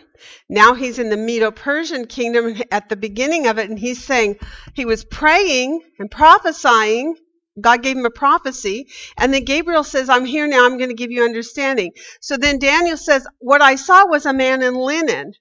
Now 0.49 0.75
he's 0.75 0.99
in 0.99 1.11
the 1.11 1.17
Medo 1.17 1.51
Persian 1.51 2.07
kingdom 2.07 2.61
at 2.71 2.89
the 2.89 2.97
beginning 2.97 3.47
of 3.47 3.59
it, 3.59 3.71
and 3.71 3.79
he's 3.79 4.03
saying 4.03 4.37
he 4.75 4.85
was 4.85 5.05
praying 5.05 5.83
and 5.99 6.11
prophesying 6.11 7.17
God 7.59 7.83
gave 7.83 7.97
him 7.97 8.07
a 8.07 8.11
prophecy. 8.11 8.89
And 9.19 9.33
then 9.33 9.45
Gabriel 9.45 9.85
says, 9.85 10.09
I'm 10.09 10.25
here 10.25 10.47
now. 10.47 10.67
I'm 10.67 10.79
going 10.79 10.91
to 10.91 10.95
give 10.97 11.11
you 11.11 11.25
understanding. 11.25 11.93
So 12.21 12.37
then 12.37 12.59
Daniel 12.59 12.97
says, 12.97 13.27
What 13.39 13.63
I 13.63 13.77
saw 13.77 14.07
was 14.07 14.27
a 14.27 14.33
man 14.33 14.63
in 14.63 14.75
linen. 14.75 15.33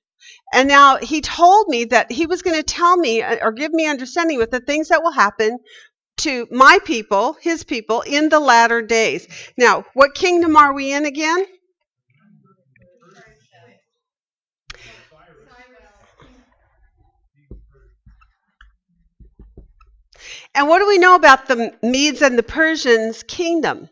And 0.53 0.67
now 0.67 0.97
he 0.97 1.21
told 1.21 1.67
me 1.67 1.85
that 1.85 2.11
he 2.11 2.25
was 2.25 2.41
going 2.41 2.57
to 2.57 2.63
tell 2.63 2.97
me 2.97 3.21
uh, 3.21 3.37
or 3.41 3.51
give 3.51 3.71
me 3.71 3.87
understanding 3.87 4.37
with 4.37 4.51
the 4.51 4.59
things 4.59 4.89
that 4.89 5.03
will 5.03 5.11
happen 5.11 5.59
to 6.17 6.47
my 6.51 6.79
people, 6.85 7.37
his 7.41 7.63
people, 7.63 8.01
in 8.01 8.29
the 8.29 8.39
latter 8.39 8.81
days. 8.81 9.27
Now, 9.57 9.85
what 9.93 10.15
kingdom 10.15 10.57
are 10.57 10.73
we 10.73 10.91
in 10.91 11.05
again? 11.05 11.45
And 20.55 20.67
what 20.67 20.79
do 20.79 20.87
we 20.87 20.97
know 20.97 21.15
about 21.15 21.47
the 21.47 21.73
Medes 21.83 22.21
and 22.21 22.37
the 22.37 22.43
Persians' 22.43 23.23
kingdom? 23.23 23.89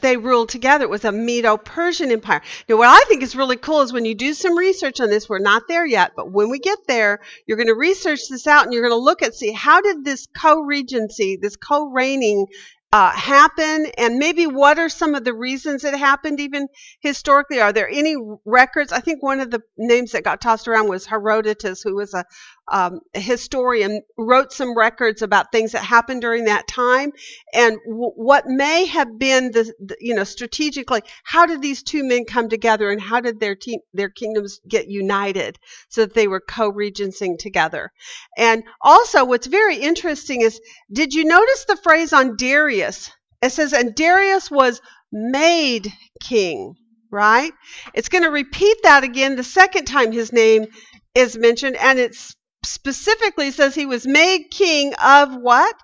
They 0.00 0.16
ruled 0.16 0.48
together. 0.48 0.84
It 0.84 0.90
was 0.90 1.04
a 1.04 1.12
Medo 1.12 1.56
Persian 1.58 2.10
empire. 2.10 2.40
Now, 2.68 2.76
what 2.76 2.88
I 2.88 3.04
think 3.06 3.22
is 3.22 3.36
really 3.36 3.56
cool 3.56 3.82
is 3.82 3.92
when 3.92 4.06
you 4.06 4.14
do 4.14 4.32
some 4.32 4.56
research 4.56 4.98
on 5.00 5.10
this, 5.10 5.28
we're 5.28 5.38
not 5.38 5.68
there 5.68 5.84
yet, 5.84 6.12
but 6.16 6.32
when 6.32 6.48
we 6.48 6.58
get 6.58 6.78
there, 6.88 7.20
you're 7.46 7.58
going 7.58 7.68
to 7.68 7.74
research 7.74 8.20
this 8.30 8.46
out 8.46 8.64
and 8.64 8.72
you're 8.72 8.82
going 8.82 8.98
to 8.98 9.04
look 9.04 9.22
at 9.22 9.34
see 9.34 9.52
how 9.52 9.82
did 9.82 10.04
this 10.04 10.26
co 10.34 10.60
regency, 10.60 11.38
this 11.40 11.56
co 11.56 11.90
reigning, 11.90 12.46
uh, 12.94 13.10
happen 13.10 13.86
and 13.98 14.18
maybe 14.18 14.46
what 14.46 14.78
are 14.78 14.88
some 14.88 15.16
of 15.16 15.24
the 15.24 15.34
reasons 15.34 15.82
it 15.82 15.96
happened 15.96 16.38
even 16.38 16.68
historically 17.00 17.58
are 17.60 17.72
there 17.72 17.88
any 17.88 18.14
records 18.44 18.92
i 18.92 19.00
think 19.00 19.20
one 19.20 19.40
of 19.40 19.50
the 19.50 19.60
names 19.76 20.12
that 20.12 20.22
got 20.22 20.40
tossed 20.40 20.68
around 20.68 20.88
was 20.88 21.04
herodotus 21.04 21.82
who 21.82 21.96
was 21.96 22.14
a, 22.14 22.24
um, 22.72 23.00
historian 23.12 24.02
wrote 24.16 24.52
some 24.52 24.76
records 24.76 25.20
about 25.20 25.52
things 25.52 25.72
that 25.72 25.84
happened 25.84 26.22
during 26.22 26.44
that 26.44 26.66
time. 26.66 27.12
And 27.52 27.76
w- 27.86 28.12
what 28.14 28.46
may 28.46 28.86
have 28.86 29.18
been 29.18 29.50
the, 29.52 29.72
the 29.78 29.96
you 30.00 30.14
know 30.14 30.24
strategically 30.24 31.02
how 31.24 31.44
did 31.46 31.60
these 31.60 31.82
two 31.82 32.04
men 32.04 32.24
come 32.24 32.48
together 32.48 32.90
and 32.90 33.00
how 33.00 33.20
did 33.20 33.38
their 33.38 33.56
their 33.92 34.08
kingdoms 34.08 34.60
get 34.66 34.88
united 34.88 35.58
so 35.88 36.02
that 36.02 36.14
they 36.14 36.26
were 36.26 36.40
co-regencing 36.40 37.38
together? 37.38 37.90
And 38.38 38.64
also 38.80 39.24
what's 39.24 39.46
very 39.46 39.76
interesting 39.76 40.40
is 40.40 40.60
did 40.90 41.12
you 41.12 41.24
notice 41.24 41.66
the 41.66 41.76
phrase 41.76 42.12
on 42.12 42.36
darius? 42.36 43.10
It 43.42 43.50
says 43.50 43.74
and 43.74 43.94
darius 43.94 44.50
was 44.50 44.80
made 45.12 45.92
king 46.22 46.74
right? 47.10 47.52
It's 47.94 48.08
going 48.08 48.24
to 48.24 48.30
repeat 48.30 48.76
that 48.82 49.04
again 49.04 49.36
the 49.36 49.44
second 49.44 49.84
time 49.84 50.10
his 50.10 50.32
name 50.32 50.66
is 51.14 51.36
mentioned 51.36 51.76
and 51.76 52.00
it's 52.00 52.34
specifically 52.64 53.50
says 53.50 53.74
he 53.74 53.86
was 53.86 54.06
made 54.06 54.50
king 54.50 54.94
of 54.94 55.34
what? 55.34 55.76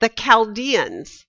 The 0.00 0.08
Chaldeans. 0.08 1.24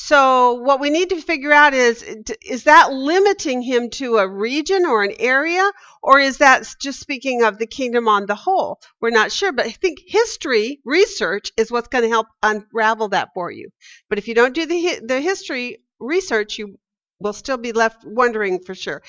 So 0.00 0.54
what 0.54 0.78
we 0.78 0.90
need 0.90 1.08
to 1.08 1.20
figure 1.20 1.52
out 1.52 1.74
is 1.74 2.04
is 2.42 2.64
that 2.64 2.92
limiting 2.92 3.62
him 3.62 3.90
to 3.90 4.18
a 4.18 4.28
region 4.28 4.86
or 4.86 5.02
an 5.02 5.14
area 5.18 5.72
or 6.02 6.20
is 6.20 6.38
that 6.38 6.72
just 6.80 7.00
speaking 7.00 7.42
of 7.42 7.58
the 7.58 7.66
kingdom 7.66 8.06
on 8.06 8.26
the 8.26 8.36
whole? 8.36 8.80
We're 9.00 9.10
not 9.10 9.32
sure, 9.32 9.50
but 9.50 9.66
I 9.66 9.70
think 9.70 9.98
history 10.06 10.80
research 10.84 11.50
is 11.56 11.72
what's 11.72 11.88
going 11.88 12.04
to 12.04 12.08
help 12.08 12.28
unravel 12.44 13.08
that 13.08 13.30
for 13.34 13.50
you. 13.50 13.70
But 14.08 14.18
if 14.18 14.28
you 14.28 14.34
don't 14.34 14.54
do 14.54 14.66
the 14.66 15.00
the 15.04 15.20
history 15.20 15.78
research, 15.98 16.58
you 16.58 16.78
will 17.18 17.32
still 17.32 17.58
be 17.58 17.72
left 17.72 18.04
wondering 18.04 18.62
for 18.62 18.76
sure. 18.76 19.02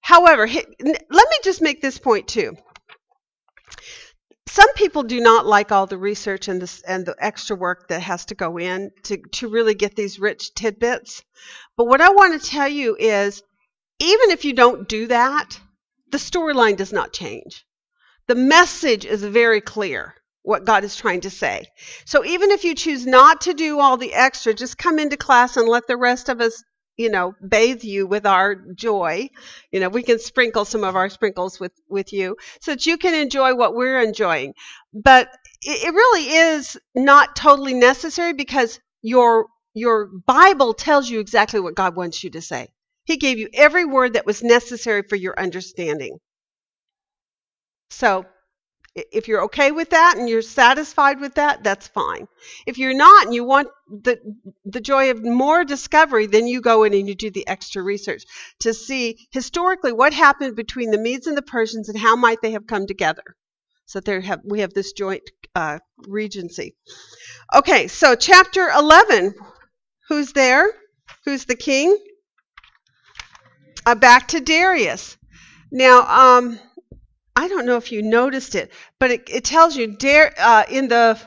However, 0.00 0.48
let 0.48 1.30
me 1.30 1.38
just 1.44 1.62
make 1.62 1.80
this 1.80 1.98
point 1.98 2.26
too 2.26 2.56
some 4.54 4.72
people 4.74 5.02
do 5.02 5.18
not 5.18 5.46
like 5.46 5.72
all 5.72 5.88
the 5.88 5.98
research 5.98 6.46
and 6.46 6.62
the, 6.62 6.82
and 6.86 7.04
the 7.04 7.16
extra 7.18 7.56
work 7.56 7.88
that 7.88 8.00
has 8.02 8.24
to 8.26 8.36
go 8.36 8.56
in 8.56 8.92
to, 9.02 9.16
to 9.32 9.48
really 9.48 9.74
get 9.74 9.96
these 9.96 10.20
rich 10.20 10.54
tidbits. 10.54 11.24
But 11.76 11.86
what 11.86 12.00
I 12.00 12.10
want 12.10 12.40
to 12.40 12.48
tell 12.48 12.68
you 12.68 12.94
is 12.96 13.42
even 13.98 14.30
if 14.30 14.44
you 14.44 14.52
don't 14.52 14.88
do 14.88 15.08
that, 15.08 15.58
the 16.12 16.18
storyline 16.18 16.76
does 16.76 16.92
not 16.92 17.12
change. 17.12 17.64
The 18.28 18.36
message 18.36 19.04
is 19.04 19.24
very 19.24 19.60
clear 19.60 20.14
what 20.42 20.64
God 20.64 20.84
is 20.84 20.94
trying 20.94 21.22
to 21.22 21.30
say. 21.30 21.66
So 22.04 22.24
even 22.24 22.52
if 22.52 22.62
you 22.62 22.76
choose 22.76 23.04
not 23.04 23.40
to 23.40 23.54
do 23.54 23.80
all 23.80 23.96
the 23.96 24.14
extra, 24.14 24.54
just 24.54 24.78
come 24.78 25.00
into 25.00 25.16
class 25.16 25.56
and 25.56 25.66
let 25.66 25.88
the 25.88 25.96
rest 25.96 26.28
of 26.28 26.40
us 26.40 26.62
you 26.96 27.10
know 27.10 27.34
bathe 27.46 27.84
you 27.84 28.06
with 28.06 28.26
our 28.26 28.54
joy. 28.54 29.28
You 29.72 29.80
know 29.80 29.88
we 29.88 30.02
can 30.02 30.18
sprinkle 30.18 30.64
some 30.64 30.84
of 30.84 30.96
our 30.96 31.08
sprinkles 31.08 31.58
with 31.60 31.72
with 31.88 32.12
you 32.12 32.36
so 32.60 32.72
that 32.72 32.86
you 32.86 32.96
can 32.98 33.14
enjoy 33.14 33.54
what 33.54 33.74
we're 33.74 34.00
enjoying. 34.00 34.54
But 34.92 35.28
it, 35.62 35.88
it 35.88 35.94
really 35.94 36.28
is 36.54 36.76
not 36.94 37.36
totally 37.36 37.74
necessary 37.74 38.32
because 38.32 38.80
your 39.02 39.46
your 39.74 40.06
bible 40.26 40.72
tells 40.74 41.10
you 41.10 41.20
exactly 41.20 41.60
what 41.60 41.74
god 41.74 41.96
wants 41.96 42.22
you 42.24 42.30
to 42.30 42.42
say. 42.42 42.68
He 43.04 43.16
gave 43.18 43.38
you 43.38 43.48
every 43.52 43.84
word 43.84 44.14
that 44.14 44.26
was 44.26 44.42
necessary 44.42 45.02
for 45.02 45.16
your 45.16 45.38
understanding. 45.38 46.18
So 47.90 48.26
if 48.94 49.26
you're 49.26 49.44
okay 49.44 49.72
with 49.72 49.90
that 49.90 50.14
and 50.16 50.28
you're 50.28 50.42
satisfied 50.42 51.20
with 51.20 51.34
that, 51.34 51.64
that's 51.64 51.88
fine. 51.88 52.28
If 52.66 52.78
you're 52.78 52.94
not 52.94 53.26
and 53.26 53.34
you 53.34 53.44
want 53.44 53.68
the 53.88 54.18
the 54.64 54.80
joy 54.80 55.10
of 55.10 55.24
more 55.24 55.64
discovery, 55.64 56.26
then 56.26 56.46
you 56.46 56.60
go 56.60 56.84
in 56.84 56.94
and 56.94 57.08
you 57.08 57.14
do 57.14 57.30
the 57.30 57.46
extra 57.48 57.82
research 57.82 58.24
to 58.60 58.72
see 58.72 59.26
historically 59.30 59.92
what 59.92 60.12
happened 60.12 60.54
between 60.54 60.90
the 60.90 60.98
Medes 60.98 61.26
and 61.26 61.36
the 61.36 61.42
Persians 61.42 61.88
and 61.88 61.98
how 61.98 62.14
might 62.14 62.40
they 62.40 62.52
have 62.52 62.66
come 62.66 62.86
together. 62.86 63.36
So 63.86 64.00
there 64.00 64.20
have 64.20 64.40
we 64.44 64.60
have 64.60 64.72
this 64.72 64.92
joint 64.92 65.22
uh, 65.54 65.78
regency. 66.06 66.74
Okay, 67.54 67.88
so 67.88 68.14
chapter 68.14 68.68
11. 68.68 69.34
Who's 70.08 70.32
there? 70.32 70.70
Who's 71.24 71.44
the 71.44 71.56
king? 71.56 71.96
Uh, 73.86 73.94
back 73.94 74.28
to 74.28 74.40
Darius. 74.40 75.16
Now, 75.70 76.02
um, 76.38 76.58
I 77.36 77.48
don't 77.48 77.66
know 77.66 77.76
if 77.76 77.90
you 77.92 78.02
noticed 78.02 78.54
it, 78.54 78.72
but 78.98 79.10
it, 79.10 79.28
it 79.28 79.44
tells 79.44 79.76
you 79.76 79.96
Dar- 79.96 80.34
uh, 80.38 80.64
in 80.70 80.88
the 80.88 81.18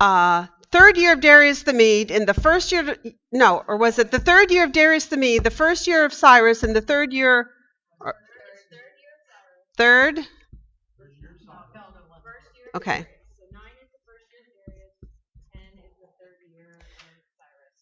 uh, 0.00 0.46
third 0.70 0.96
year 0.96 1.12
of 1.12 1.20
Darius 1.20 1.62
the 1.62 1.72
Mede, 1.72 2.10
in 2.10 2.26
the 2.26 2.34
first 2.34 2.70
year, 2.72 2.96
no, 3.32 3.64
or 3.66 3.76
was 3.76 3.98
it 3.98 4.10
the 4.10 4.18
third 4.18 4.50
year 4.50 4.64
of 4.64 4.72
Darius 4.72 5.06
the 5.06 5.16
Mede, 5.16 5.42
the 5.44 5.50
first 5.50 5.86
year 5.86 6.04
of 6.04 6.12
Cyrus, 6.12 6.62
and 6.62 6.74
the 6.76 6.80
third 6.80 7.12
year, 7.12 7.50
third? 9.76 10.20
Okay. 12.74 13.06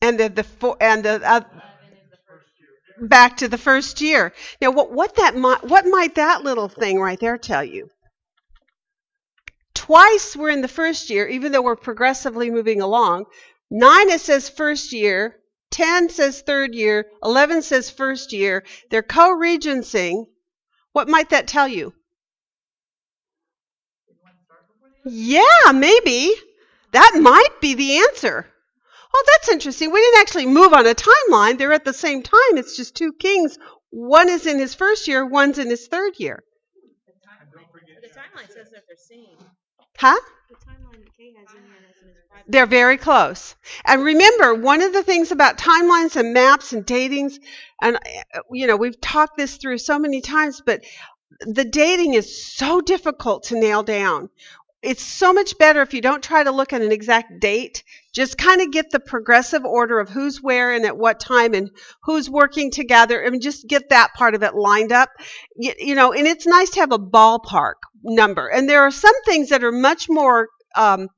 And 0.03 0.19
the, 0.19 0.29
the 0.29 0.43
four, 0.45 0.77
and 0.81 1.05
the 1.05 1.23
uh, 1.25 1.41
back 3.01 3.39
to 3.39 3.49
the 3.49 3.59
first 3.59 4.01
year. 4.01 4.33
Now, 4.61 4.71
what 4.71 4.93
what 4.93 5.17
that 5.17 5.37
might 5.37 5.65
what 5.65 5.87
might 5.87 6.15
that 6.17 6.43
little 6.43 6.69
thing 6.69 7.01
right 7.01 7.19
there 7.19 7.39
tell 7.39 7.65
you? 7.65 7.89
Twice 9.75 10.37
we're 10.37 10.51
in 10.51 10.63
the 10.63 10.69
first 10.69 11.11
year, 11.11 11.27
even 11.27 11.53
though 11.53 11.63
we're 11.63 11.77
progressively 11.77 12.51
moving 12.51 12.81
along. 12.81 13.25
Nine 13.71 14.11
it 14.11 14.21
says 14.21 14.49
first 14.49 14.93
year, 14.93 15.37
ten 15.71 16.11
says 16.11 16.43
third 16.43 16.75
year, 16.75 17.07
eleven 17.23 17.63
says 17.63 17.91
first 17.91 18.33
year. 18.33 18.65
They're 18.91 19.03
co-regencing. 19.03 20.27
What 20.93 21.09
might 21.09 21.31
that 21.31 21.49
tell 21.49 21.67
you? 21.67 21.95
Yeah, 25.05 25.73
maybe. 25.75 26.35
That 26.93 27.19
might 27.21 27.61
be 27.61 27.75
the 27.75 27.99
answer. 27.99 28.47
Oh, 29.15 29.25
that's 29.27 29.49
interesting. 29.51 29.91
We 29.93 30.01
didn't 30.01 30.21
actually 30.21 30.47
move 30.47 30.73
on 30.73 30.87
a 30.87 30.95
timeline. 30.95 31.59
They're 31.59 31.73
at 31.73 31.85
the 31.85 31.93
same 31.93 32.23
time. 32.23 32.57
It's 32.57 32.77
just 32.77 32.97
two 32.97 33.13
kings. 33.13 33.59
One 33.91 34.29
is 34.29 34.47
in 34.47 34.59
his 34.59 34.75
first 34.75 35.07
year, 35.07 35.27
one's 35.27 35.59
in 35.59 35.69
his 35.69 35.87
third 35.87 36.19
year. 36.19 36.43
The 38.01 38.09
timeline 38.09 38.49
says 38.49 38.71
that 38.71 38.85
they're 38.89 38.97
seen. 38.97 39.37
Huh? 39.99 40.17
The 40.49 40.57
timeline 40.57 41.05
that 41.05 41.17
Kay 41.17 41.33
has 41.39 41.55
in 41.55 41.63
here 41.63 41.75
that's 41.87 42.01
in 42.01 42.09
his 42.09 42.17
private. 42.29 42.51
They're 42.51 42.67
very 42.67 42.97
close. 42.97 43.55
And 43.85 44.03
remember, 44.03 44.55
one 44.55 44.81
of 44.81 44.93
the 44.93 45.03
things 45.03 45.31
about 45.31 45.59
timelines 45.59 46.17
and 46.17 46.33
maps 46.33 46.73
and 46.73 46.87
datings, 46.87 47.35
and 47.81 47.97
uh, 47.97 48.41
you 48.51 48.67
know, 48.67 48.77
we've 48.77 49.01
talked 49.01 49.37
this 49.37 49.57
through 49.57 49.79
so 49.79 49.99
many 49.99 50.23
times, 50.23 50.63
but 50.65 50.83
the 51.41 51.65
dating 51.65 52.15
is 52.15 52.55
so 52.55 52.81
difficult 52.81 53.45
to 53.45 53.61
nail 53.61 53.83
down 53.83 54.31
it's 54.83 55.03
so 55.03 55.33
much 55.33 55.57
better 55.59 55.81
if 55.81 55.95
you 55.95 56.01
don't 56.01 56.23
try 56.23 56.43
to 56.43 56.51
look 56.51 56.73
at 56.73 56.83
an 56.83 56.93
exact 56.93 57.41
date. 57.41 57.85
Just 58.13 58.37
kind 58.37 58.61
of 58.61 58.71
get 58.71 58.91
the 58.91 59.01
progressive 59.01 59.65
order 59.65 59.99
of 59.99 60.09
who's 60.09 60.43
where 60.43 60.73
and 60.73 60.85
at 60.85 60.97
what 60.97 61.21
time 61.21 61.55
and 61.55 61.71
who's 62.03 62.29
working 62.29 62.71
together 62.71 63.21
and 63.21 63.41
just 63.41 63.67
get 63.67 63.89
that 63.91 64.15
part 64.15 64.35
of 64.35 64.43
it 64.43 64.55
lined 64.55 64.93
up. 64.93 65.11
You, 65.57 65.73
you 65.79 65.95
know, 65.95 66.13
and 66.13 66.27
it's 66.27 66.47
nice 66.47 66.71
to 66.71 66.81
have 66.81 66.93
a 66.93 66.99
ballpark 66.99 67.75
number. 68.03 68.49
And 68.49 68.69
there 68.69 68.83
are 68.83 68.91
some 68.91 69.15
things 69.25 69.49
that 69.49 69.65
are 69.65 69.73
much 69.73 70.09
more 70.09 70.49
um, 70.77 71.09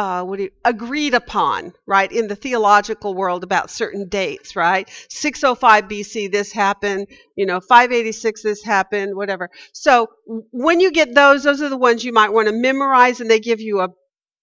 uh, 0.00 0.24
what 0.24 0.40
you, 0.40 0.48
agreed 0.64 1.12
upon, 1.12 1.74
right, 1.86 2.10
in 2.10 2.26
the 2.26 2.34
theological 2.34 3.14
world 3.14 3.44
about 3.44 3.70
certain 3.70 4.08
dates, 4.08 4.56
right? 4.56 4.88
605 5.10 5.84
BC, 5.84 6.32
this 6.32 6.52
happened, 6.52 7.06
you 7.36 7.44
know, 7.44 7.60
586, 7.60 8.42
this 8.42 8.64
happened, 8.64 9.14
whatever. 9.14 9.50
So 9.74 10.08
when 10.52 10.80
you 10.80 10.90
get 10.90 11.14
those, 11.14 11.42
those 11.42 11.60
are 11.60 11.68
the 11.68 11.76
ones 11.76 12.02
you 12.02 12.14
might 12.14 12.32
want 12.32 12.48
to 12.48 12.54
memorize, 12.54 13.20
and 13.20 13.30
they 13.30 13.40
give 13.40 13.60
you 13.60 13.80
a 13.80 13.88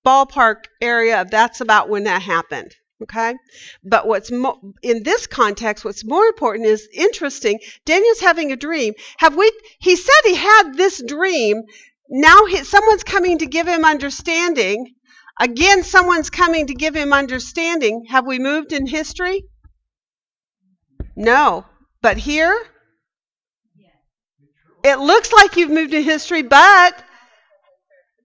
ballpark 0.08 0.66
area 0.82 1.22
of 1.22 1.30
that's 1.30 1.60
about 1.60 1.90
when 1.90 2.06
that 2.06 2.22
happened. 2.22 2.74
Okay? 3.04 3.36
But 3.84 4.08
what's 4.08 4.32
mo- 4.32 4.74
in 4.82 5.04
this 5.04 5.28
context, 5.28 5.86
what's 5.86 6.06
more 6.06 6.26
important 6.26 6.66
is 6.66 6.88
interesting. 6.94 7.60
Daniel's 7.86 8.22
having 8.22 8.52
a 8.52 8.56
dream. 8.56 8.94
Have 9.18 9.36
we? 9.36 9.52
He 9.80 9.96
said 9.96 10.22
he 10.24 10.36
had 10.36 10.74
this 10.76 11.04
dream. 11.04 11.64
Now 12.10 12.46
he, 12.46 12.64
someone's 12.64 13.04
coming 13.04 13.40
to 13.40 13.46
give 13.46 13.68
him 13.68 13.86
understanding. 13.86 14.96
Again, 15.40 15.84
someone's 15.84 16.32
coming 16.32 16.68
to 16.68 16.74
give 16.74 16.96
him 16.96 17.14
understanding. 17.14 18.06
Have 18.10 18.26
we 18.26 18.40
moved 18.40 18.74
in 18.74 18.88
history? 18.88 19.44
No. 21.16 21.66
But 22.02 22.18
here, 22.18 22.58
it 24.84 25.00
looks 25.00 25.32
like 25.32 25.58
you've 25.58 25.70
moved 25.70 25.94
in 25.94 26.04
history, 26.04 26.42
but 26.42 27.04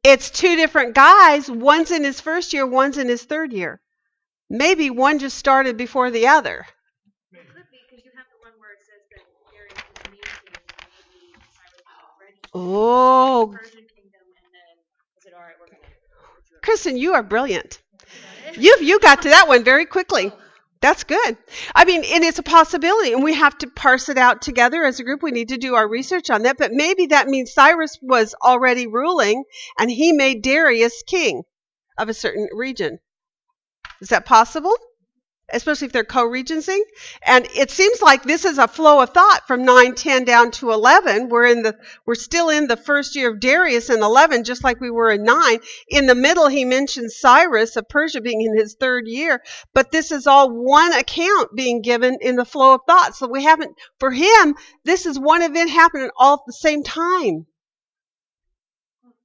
it's 0.04 0.30
two 0.30 0.56
different 0.56 0.94
guys. 0.94 1.50
One's 1.50 1.90
in 1.90 2.04
his 2.04 2.20
first 2.20 2.52
year, 2.52 2.66
one's 2.66 2.98
in 2.98 3.08
his 3.08 3.24
third 3.24 3.52
year. 3.52 3.80
Maybe 4.50 4.90
one 4.90 5.18
just 5.18 5.38
started 5.38 5.76
before 5.76 6.10
the 6.10 6.26
other. 6.28 6.66
It 7.32 7.48
could 7.48 7.64
be, 7.70 7.78
because 7.88 8.04
you 8.04 8.10
have 8.16 8.26
the 8.30 8.38
one 8.42 8.52
where 8.58 8.72
it 8.72 8.80
says 8.80 9.02
that 9.10 9.24
Darius 9.50 9.78
is 9.78 10.06
immune 10.06 10.22
to 10.22 10.60
maybe 11.00 11.32
Cyrus 11.54 11.82
was 11.86 12.12
registered. 12.20 12.50
Oh, 12.54 13.50
Persian 13.54 13.86
kingdom, 13.94 14.20
and 14.44 14.52
then, 14.52 14.76
is 15.18 15.26
it 15.26 15.32
all 15.34 15.40
right, 15.40 15.54
we're 15.60 15.66
gonna. 15.66 15.78
put 15.80 16.50
you 16.50 16.56
up. 16.56 16.62
Kristen, 16.62 16.96
you 16.96 17.14
are 17.14 17.22
brilliant. 17.22 17.80
You 18.58 18.76
you 18.80 19.00
got 19.00 19.22
to 19.22 19.30
that 19.30 19.48
one 19.48 19.64
very 19.64 19.86
quickly. 19.86 20.32
That's 20.82 21.04
good. 21.04 21.38
I 21.76 21.84
mean, 21.84 22.02
and 22.04 22.24
it's 22.24 22.40
a 22.40 22.42
possibility, 22.42 23.12
and 23.12 23.22
we 23.22 23.34
have 23.34 23.56
to 23.58 23.68
parse 23.68 24.08
it 24.08 24.18
out 24.18 24.42
together 24.42 24.84
as 24.84 24.98
a 24.98 25.04
group. 25.04 25.22
We 25.22 25.30
need 25.30 25.50
to 25.50 25.56
do 25.56 25.76
our 25.76 25.88
research 25.88 26.28
on 26.28 26.42
that, 26.42 26.58
but 26.58 26.72
maybe 26.72 27.06
that 27.06 27.28
means 27.28 27.54
Cyrus 27.54 27.96
was 28.02 28.34
already 28.42 28.88
ruling, 28.88 29.44
and 29.78 29.88
he 29.88 30.12
made 30.12 30.42
Darius 30.42 31.04
king 31.06 31.44
of 31.96 32.08
a 32.08 32.14
certain 32.14 32.48
region. 32.52 32.98
Is 34.00 34.08
that 34.08 34.26
possible? 34.26 34.76
Especially 35.50 35.86
if 35.86 35.92
they're 35.92 36.04
co-regency, 36.04 36.80
and 37.26 37.46
it 37.54 37.70
seems 37.70 38.00
like 38.00 38.22
this 38.22 38.46
is 38.46 38.56
a 38.56 38.66
flow 38.66 39.00
of 39.02 39.10
thought 39.10 39.46
from 39.46 39.66
nine, 39.66 39.94
ten 39.94 40.24
down 40.24 40.50
to 40.52 40.72
eleven. 40.72 41.28
We're 41.28 41.46
in 41.46 41.62
the 41.62 41.76
we're 42.06 42.14
still 42.14 42.48
in 42.48 42.68
the 42.68 42.76
first 42.76 43.16
year 43.16 43.30
of 43.30 43.38
Darius 43.38 43.90
in 43.90 44.02
eleven, 44.02 44.44
just 44.44 44.64
like 44.64 44.80
we 44.80 44.90
were 44.90 45.10
in 45.10 45.24
nine. 45.24 45.58
In 45.88 46.06
the 46.06 46.14
middle, 46.14 46.48
he 46.48 46.64
mentions 46.64 47.18
Cyrus 47.18 47.76
of 47.76 47.86
Persia 47.86 48.22
being 48.22 48.40
in 48.40 48.56
his 48.56 48.76
third 48.80 49.06
year, 49.06 49.42
but 49.74 49.90
this 49.90 50.10
is 50.10 50.26
all 50.26 50.50
one 50.50 50.94
account 50.94 51.54
being 51.54 51.82
given 51.82 52.16
in 52.22 52.36
the 52.36 52.46
flow 52.46 52.74
of 52.74 52.80
thought. 52.86 53.14
So 53.14 53.28
we 53.28 53.44
haven't, 53.44 53.76
for 53.98 54.10
him, 54.10 54.54
this 54.84 55.04
is 55.04 55.18
one 55.18 55.42
event 55.42 55.68
happening 55.68 56.08
all 56.16 56.34
at 56.34 56.40
the 56.46 56.54
same 56.54 56.82
time. 56.82 57.44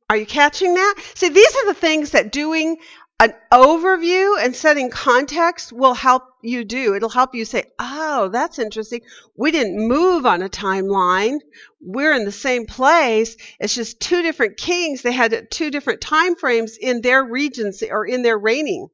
Are 0.10 0.18
you 0.18 0.26
catching 0.26 0.74
that? 0.74 0.96
See, 1.16 1.30
these 1.30 1.56
are 1.56 1.68
the 1.68 1.74
things 1.74 2.12
that 2.12 2.32
doing 2.32 2.78
an 3.20 3.34
overview 3.52 4.38
and 4.40 4.56
setting 4.56 4.92
context 4.92 5.74
will 5.74 5.96
help 5.96 6.24
you 6.44 6.64
do. 6.64 6.94
It'll 6.94 7.10
help 7.10 7.34
you 7.34 7.46
say, 7.46 7.64
oh, 7.80 8.30
that's 8.30 8.60
interesting. 8.60 9.02
We 9.36 9.52
didn't 9.52 9.88
move 9.88 10.28
on 10.28 10.44
a 10.44 10.50
timeline. 10.50 11.40
We're 11.82 12.14
in 12.14 12.26
the 12.26 12.32
same 12.32 12.68
place. 12.68 13.36
It's 13.60 13.74
just 13.74 14.00
two 14.00 14.22
different 14.22 14.58
kings. 14.58 15.02
They 15.02 15.12
had 15.12 15.50
two 15.50 15.72
different 15.72 16.02
time 16.02 16.36
frames 16.36 16.78
in 16.78 17.02
their 17.02 17.24
regions 17.24 17.82
or 17.82 18.06
in 18.06 18.22
their 18.22 18.38
reigning. 18.38 18.90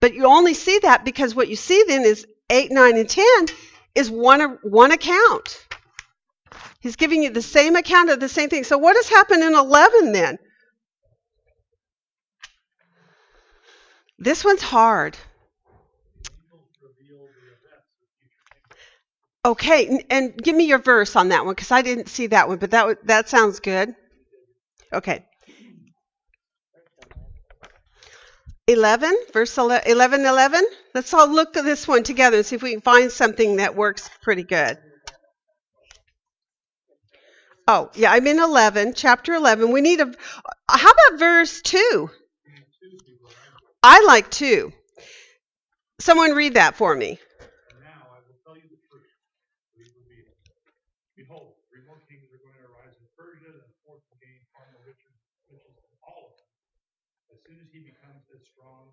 But 0.00 0.14
you 0.14 0.26
only 0.26 0.54
see 0.54 0.80
that 0.80 1.04
because 1.04 1.34
what 1.34 1.48
you 1.48 1.56
see 1.56 1.84
then 1.86 2.02
is 2.02 2.26
8, 2.50 2.72
9, 2.72 2.96
and 2.96 3.08
10 3.08 3.46
is 3.94 4.10
one, 4.10 4.58
one 4.62 4.90
account. 4.90 5.64
He's 6.80 6.96
giving 6.96 7.22
you 7.22 7.30
the 7.30 7.42
same 7.42 7.76
account 7.76 8.10
of 8.10 8.20
the 8.20 8.28
same 8.28 8.48
thing. 8.48 8.64
So 8.64 8.78
what 8.78 8.96
has 8.96 9.08
happened 9.08 9.42
in 9.42 9.54
11 9.54 10.12
then? 10.12 10.38
This 14.18 14.44
one's 14.44 14.62
hard. 14.62 15.16
Okay, 19.44 20.04
and 20.10 20.36
give 20.36 20.56
me 20.56 20.64
your 20.64 20.80
verse 20.80 21.14
on 21.14 21.28
that 21.28 21.44
one 21.44 21.54
because 21.54 21.70
I 21.70 21.82
didn't 21.82 22.08
see 22.08 22.26
that 22.28 22.48
one, 22.48 22.58
but 22.58 22.72
that 22.72 23.06
that 23.06 23.28
sounds 23.28 23.60
good. 23.60 23.94
Okay. 24.92 25.24
11, 28.66 29.16
verse 29.32 29.56
ele- 29.56 29.80
11, 29.86 30.26
11. 30.26 30.66
Let's 30.92 31.14
all 31.14 31.28
look 31.28 31.56
at 31.56 31.64
this 31.64 31.86
one 31.86 32.02
together 32.02 32.38
and 32.38 32.46
see 32.46 32.56
if 32.56 32.62
we 32.62 32.72
can 32.72 32.80
find 32.80 33.12
something 33.12 33.56
that 33.56 33.76
works 33.76 34.10
pretty 34.22 34.42
good. 34.42 34.78
Oh, 37.68 37.90
yeah, 37.94 38.10
I'm 38.12 38.26
in 38.26 38.40
11, 38.40 38.94
chapter 38.94 39.34
11. 39.34 39.70
We 39.70 39.80
need 39.80 40.00
a. 40.00 40.06
Uh, 40.06 40.12
how 40.68 40.90
about 40.90 41.18
verse 41.18 41.62
2? 41.62 42.10
I 43.86 44.02
like 44.02 44.26
2. 44.34 44.74
Someone 46.02 46.34
read 46.34 46.58
that 46.58 46.74
for 46.74 46.90
me. 46.90 47.22
And 47.70 47.78
now 47.86 48.02
I 48.10 48.18
will 48.26 48.34
tell 48.42 48.58
you 48.58 48.66
the 48.66 48.82
truth. 48.82 49.06
Read 49.78 49.86
the 49.94 50.02
reading. 50.10 50.34
Behold, 51.14 51.54
three 51.70 51.86
more 51.86 52.02
kings 52.10 52.26
are 52.34 52.42
going 52.42 52.58
to 52.58 52.66
arise 52.66 52.98
in 52.98 53.06
Persia, 53.14 53.46
and 53.46 53.62
the 53.62 53.78
fourth 53.86 54.02
will 54.10 54.18
gain 54.18 54.42
far 54.50 54.66
more 54.74 54.82
riches, 54.90 55.14
riches 55.46 55.78
all 56.02 56.34
of. 56.34 56.42
As 57.30 57.38
soon 57.46 57.62
as 57.62 57.70
he 57.70 57.78
becomes 57.78 58.26
as 58.34 58.42
strong, 58.42 58.90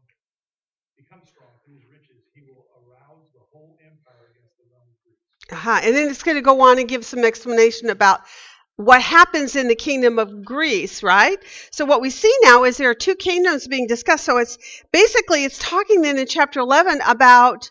becomes 0.94 1.26
strong 1.26 1.50
through 1.66 1.82
his 1.82 1.90
riches, 1.90 2.22
he 2.38 2.46
will 2.46 2.70
arouse 2.86 3.26
the 3.34 3.42
whole 3.50 3.74
empire 3.82 4.30
against 4.30 4.62
the 4.62 4.70
of 4.70 5.58
Uh-huh. 5.58 5.82
And 5.82 5.98
then 5.98 6.06
it's 6.06 6.22
going 6.22 6.38
to 6.38 6.46
go 6.46 6.62
on 6.70 6.78
and 6.78 6.86
give 6.86 7.02
some 7.02 7.26
explanation 7.26 7.90
about 7.90 8.30
what 8.76 9.02
happens 9.02 9.56
in 9.56 9.68
the 9.68 9.76
kingdom 9.76 10.18
of 10.18 10.44
Greece, 10.44 11.04
right? 11.04 11.38
So 11.72 11.86
what 11.86 12.02
we 12.02 12.10
see 12.10 12.34
now 12.42 12.64
is 12.64 12.78
there 12.78 12.90
are 12.90 12.96
two 12.96 13.16
kingdoms 13.16 13.68
being 13.68 13.88
discussed. 13.88 14.26
So 14.26 14.38
it's 14.38 14.58
basically 14.92 15.44
it's 15.44 15.60
talking 15.60 16.02
then 16.02 16.18
in 16.18 16.26
chapter 16.26 16.60
11 16.60 17.02
about 17.06 17.70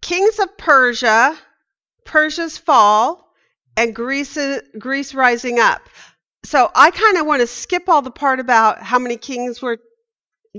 kings 0.00 0.38
of 0.38 0.56
Persia, 0.56 1.36
Persia's 2.04 2.56
fall, 2.56 3.30
and 3.76 3.94
Greece 3.94 4.38
Greece 4.78 5.14
rising 5.14 5.58
up. 5.58 5.82
So 6.44 6.70
I 6.74 6.90
kind 6.90 7.18
of 7.18 7.26
want 7.26 7.40
to 7.40 7.46
skip 7.46 7.88
all 7.88 8.00
the 8.00 8.10
part 8.10 8.40
about 8.40 8.82
how 8.82 8.98
many 8.98 9.16
kings 9.16 9.60
were 9.60 9.78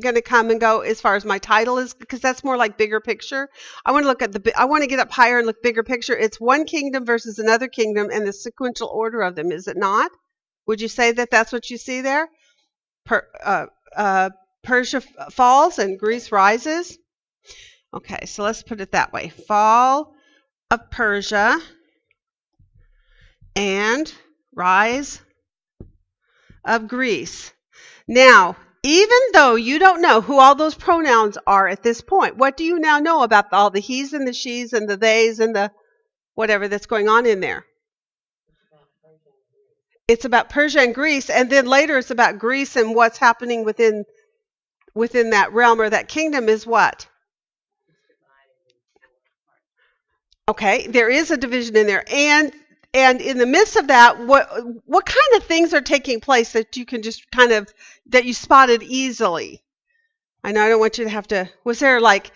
going 0.01 0.15
to 0.15 0.21
come 0.21 0.49
and 0.49 0.59
go 0.59 0.81
as 0.81 1.01
far 1.01 1.15
as 1.15 1.25
my 1.25 1.39
title 1.39 1.77
is 1.77 1.93
because 1.93 2.19
that's 2.19 2.43
more 2.43 2.57
like 2.57 2.77
bigger 2.77 2.99
picture. 2.99 3.49
I 3.85 3.91
want 3.91 4.03
to 4.03 4.07
look 4.07 4.21
at 4.21 4.31
the 4.31 4.53
I 4.59 4.65
want 4.65 4.83
to 4.83 4.87
get 4.87 4.99
up 4.99 5.11
higher 5.11 5.37
and 5.37 5.47
look 5.47 5.61
bigger 5.63 5.83
picture. 5.83 6.15
It's 6.15 6.39
one 6.39 6.65
kingdom 6.65 7.05
versus 7.05 7.39
another 7.39 7.67
kingdom 7.67 8.09
and 8.11 8.27
the 8.27 8.33
sequential 8.33 8.87
order 8.87 9.21
of 9.21 9.35
them, 9.35 9.51
is 9.51 9.67
it 9.67 9.77
not? 9.77 10.11
Would 10.67 10.81
you 10.81 10.87
say 10.87 11.11
that 11.13 11.31
that's 11.31 11.51
what 11.51 11.69
you 11.69 11.77
see 11.77 12.01
there? 12.01 12.29
Per, 13.05 13.27
uh, 13.43 13.65
uh, 13.95 14.29
Persia 14.63 15.01
falls 15.31 15.79
and 15.79 15.97
Greece 15.97 16.31
rises. 16.31 16.97
Okay, 17.93 18.25
so 18.25 18.43
let's 18.43 18.61
put 18.61 18.81
it 18.81 18.91
that 18.91 19.11
way. 19.11 19.29
Fall 19.29 20.13
of 20.69 20.91
Persia 20.91 21.59
and 23.55 24.13
rise 24.53 25.21
of 26.63 26.87
Greece. 26.87 27.51
Now, 28.07 28.55
even 28.83 29.19
though 29.33 29.55
you 29.55 29.79
don't 29.79 30.01
know 30.01 30.21
who 30.21 30.39
all 30.39 30.55
those 30.55 30.75
pronouns 30.75 31.37
are 31.45 31.67
at 31.67 31.83
this 31.83 32.01
point, 32.01 32.37
what 32.37 32.55
do 32.55 32.63
you 32.63 32.79
now 32.79 32.99
know 32.99 33.23
about 33.23 33.51
all 33.51 33.69
the 33.69 33.79
he's 33.79 34.13
and 34.13 34.27
the 34.27 34.33
she's 34.33 34.73
and 34.73 34.87
the 34.87 34.97
they's 34.97 35.39
and 35.39 35.55
the 35.55 35.71
whatever 36.35 36.67
that's 36.67 36.85
going 36.85 37.09
on 37.09 37.25
in 37.25 37.39
there? 37.39 37.65
It's 40.07 40.25
about 40.25 40.49
Persia 40.49 40.81
and 40.81 40.95
Greece, 40.95 41.29
and 41.29 41.51
then 41.51 41.67
later 41.67 41.97
it's 41.97 42.09
about 42.09 42.39
Greece 42.39 42.75
and 42.75 42.95
what's 42.95 43.19
happening 43.19 43.63
within 43.63 44.05
within 44.95 45.31
that 45.31 45.53
realm 45.53 45.79
or 45.79 45.89
that 45.89 46.07
kingdom 46.07 46.49
is 46.49 46.65
what? 46.65 47.07
Okay, 50.47 50.87
there 50.87 51.09
is 51.09 51.29
a 51.29 51.37
division 51.37 51.77
in 51.77 51.85
there, 51.85 52.03
and 52.11 52.51
and 52.93 53.21
in 53.21 53.37
the 53.37 53.45
midst 53.45 53.75
of 53.75 53.87
that, 53.87 54.19
what 54.19 54.49
what 54.85 55.05
kind 55.05 55.37
of 55.37 55.43
things 55.43 55.73
are 55.73 55.81
taking 55.81 56.19
place 56.19 56.53
that 56.53 56.75
you 56.75 56.85
can 56.85 57.01
just 57.01 57.29
kind 57.31 57.51
of 57.51 57.71
that 58.07 58.25
you 58.25 58.33
spotted 58.33 58.81
easily? 58.83 59.63
I 60.43 60.51
know 60.51 60.63
I 60.63 60.69
don't 60.69 60.79
want 60.79 60.97
you 60.97 61.03
to 61.03 61.09
have 61.09 61.27
to. 61.27 61.49
Was 61.63 61.79
there 61.79 62.01
like 62.01 62.31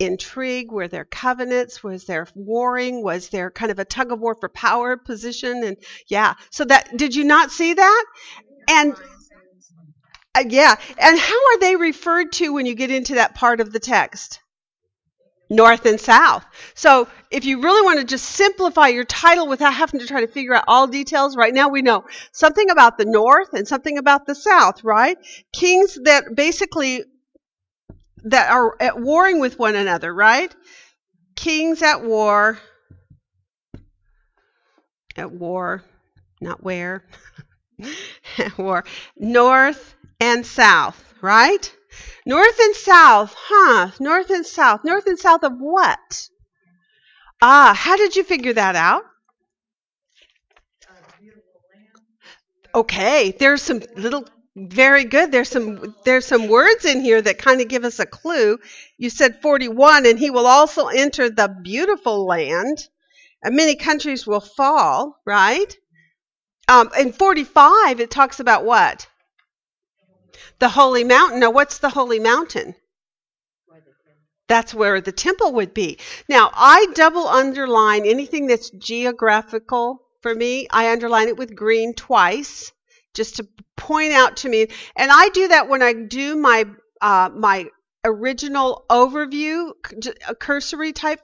intrigue? 0.00 0.72
Were 0.72 0.88
there 0.88 1.04
covenants? 1.04 1.84
Was 1.84 2.04
there 2.04 2.26
warring? 2.34 3.02
Was 3.04 3.28
there 3.28 3.50
kind 3.50 3.70
of 3.70 3.78
a 3.78 3.84
tug 3.84 4.10
of 4.10 4.18
war 4.18 4.34
for 4.34 4.48
power 4.48 4.96
position? 4.96 5.62
And 5.62 5.76
yeah, 6.08 6.34
so 6.50 6.64
that 6.64 6.96
did 6.96 7.14
you 7.14 7.24
not 7.24 7.52
see 7.52 7.74
that? 7.74 8.04
And 8.68 8.96
uh, 10.34 10.44
yeah, 10.48 10.74
and 10.98 11.18
how 11.18 11.46
are 11.52 11.60
they 11.60 11.76
referred 11.76 12.32
to 12.32 12.52
when 12.52 12.66
you 12.66 12.74
get 12.74 12.90
into 12.90 13.14
that 13.14 13.34
part 13.34 13.60
of 13.60 13.72
the 13.72 13.80
text? 13.80 14.40
North 15.52 15.84
and 15.84 16.00
south. 16.00 16.44
So 16.74 17.08
if 17.30 17.44
you 17.44 17.60
really 17.60 17.84
want 17.84 18.00
to 18.00 18.04
just 18.06 18.24
simplify 18.24 18.88
your 18.88 19.04
title 19.04 19.46
without 19.46 19.74
having 19.74 20.00
to 20.00 20.06
try 20.06 20.22
to 20.22 20.26
figure 20.26 20.54
out 20.54 20.64
all 20.66 20.86
details, 20.86 21.36
right 21.36 21.52
now 21.52 21.68
we 21.68 21.82
know 21.82 22.04
something 22.32 22.70
about 22.70 22.96
the 22.96 23.04
north 23.04 23.52
and 23.52 23.68
something 23.68 23.98
about 23.98 24.26
the 24.26 24.34
south, 24.34 24.82
right? 24.82 25.18
Kings 25.52 25.98
that 26.04 26.34
basically 26.34 27.04
that 28.24 28.50
are 28.50 28.76
at 28.80 28.98
warring 28.98 29.40
with 29.40 29.58
one 29.58 29.74
another, 29.76 30.12
right? 30.12 30.54
Kings 31.36 31.82
at 31.82 32.02
war. 32.02 32.58
At 35.16 35.32
war, 35.32 35.84
not 36.40 36.62
where. 36.62 37.04
at 38.38 38.56
war. 38.56 38.84
North 39.16 39.94
and 40.18 40.46
south, 40.46 41.14
right? 41.20 41.70
North 42.26 42.58
and 42.58 42.74
south, 42.74 43.34
huh? 43.36 43.90
North 44.00 44.30
and 44.30 44.46
south. 44.46 44.80
North 44.84 45.06
and 45.06 45.18
south 45.18 45.42
of 45.42 45.52
what? 45.58 46.28
Ah, 47.40 47.74
how 47.76 47.96
did 47.96 48.14
you 48.14 48.24
figure 48.24 48.52
that 48.52 48.76
out? 48.76 49.02
Okay, 52.74 53.32
there's 53.38 53.62
some 53.62 53.82
little 53.96 54.26
very 54.56 55.04
good. 55.04 55.32
There's 55.32 55.48
some 55.48 55.94
there's 56.04 56.26
some 56.26 56.48
words 56.48 56.84
in 56.84 57.00
here 57.00 57.20
that 57.20 57.38
kind 57.38 57.60
of 57.60 57.68
give 57.68 57.84
us 57.84 57.98
a 57.98 58.06
clue. 58.06 58.58
You 58.98 59.10
said 59.10 59.42
41 59.42 60.06
and 60.06 60.18
he 60.18 60.30
will 60.30 60.46
also 60.46 60.86
enter 60.88 61.30
the 61.30 61.54
beautiful 61.62 62.26
land 62.26 62.88
and 63.42 63.56
many 63.56 63.76
countries 63.76 64.26
will 64.26 64.40
fall, 64.40 65.20
right? 65.26 65.74
Um, 66.68 66.90
in 66.98 67.12
45 67.12 68.00
it 68.00 68.10
talks 68.10 68.40
about 68.40 68.64
what? 68.64 69.06
The 70.58 70.68
holy 70.68 71.04
mountain. 71.04 71.40
Now 71.40 71.50
what's 71.50 71.78
the 71.78 71.90
holy 71.90 72.20
mountain? 72.20 72.74
That's 74.48 74.74
where 74.74 75.00
the 75.00 75.12
temple 75.12 75.52
would 75.54 75.72
be. 75.72 75.98
Now, 76.28 76.50
I 76.52 76.86
double 76.94 77.26
underline 77.26 78.04
anything 78.04 78.46
that's 78.46 78.68
geographical 78.68 80.02
for 80.20 80.34
me. 80.34 80.66
I 80.70 80.92
underline 80.92 81.28
it 81.28 81.38
with 81.38 81.56
green 81.56 81.94
twice 81.94 82.72
just 83.14 83.36
to 83.36 83.48
point 83.76 84.12
out 84.12 84.38
to 84.38 84.48
me. 84.48 84.68
And 84.96 85.10
I 85.10 85.28
do 85.30 85.48
that 85.48 85.68
when 85.68 85.82
I 85.82 85.92
do 85.92 86.36
my 86.36 86.66
uh, 87.00 87.30
my 87.34 87.70
original 88.04 88.84
overview, 88.90 89.72
a 90.28 90.34
cursory 90.34 90.92
type. 90.92 91.20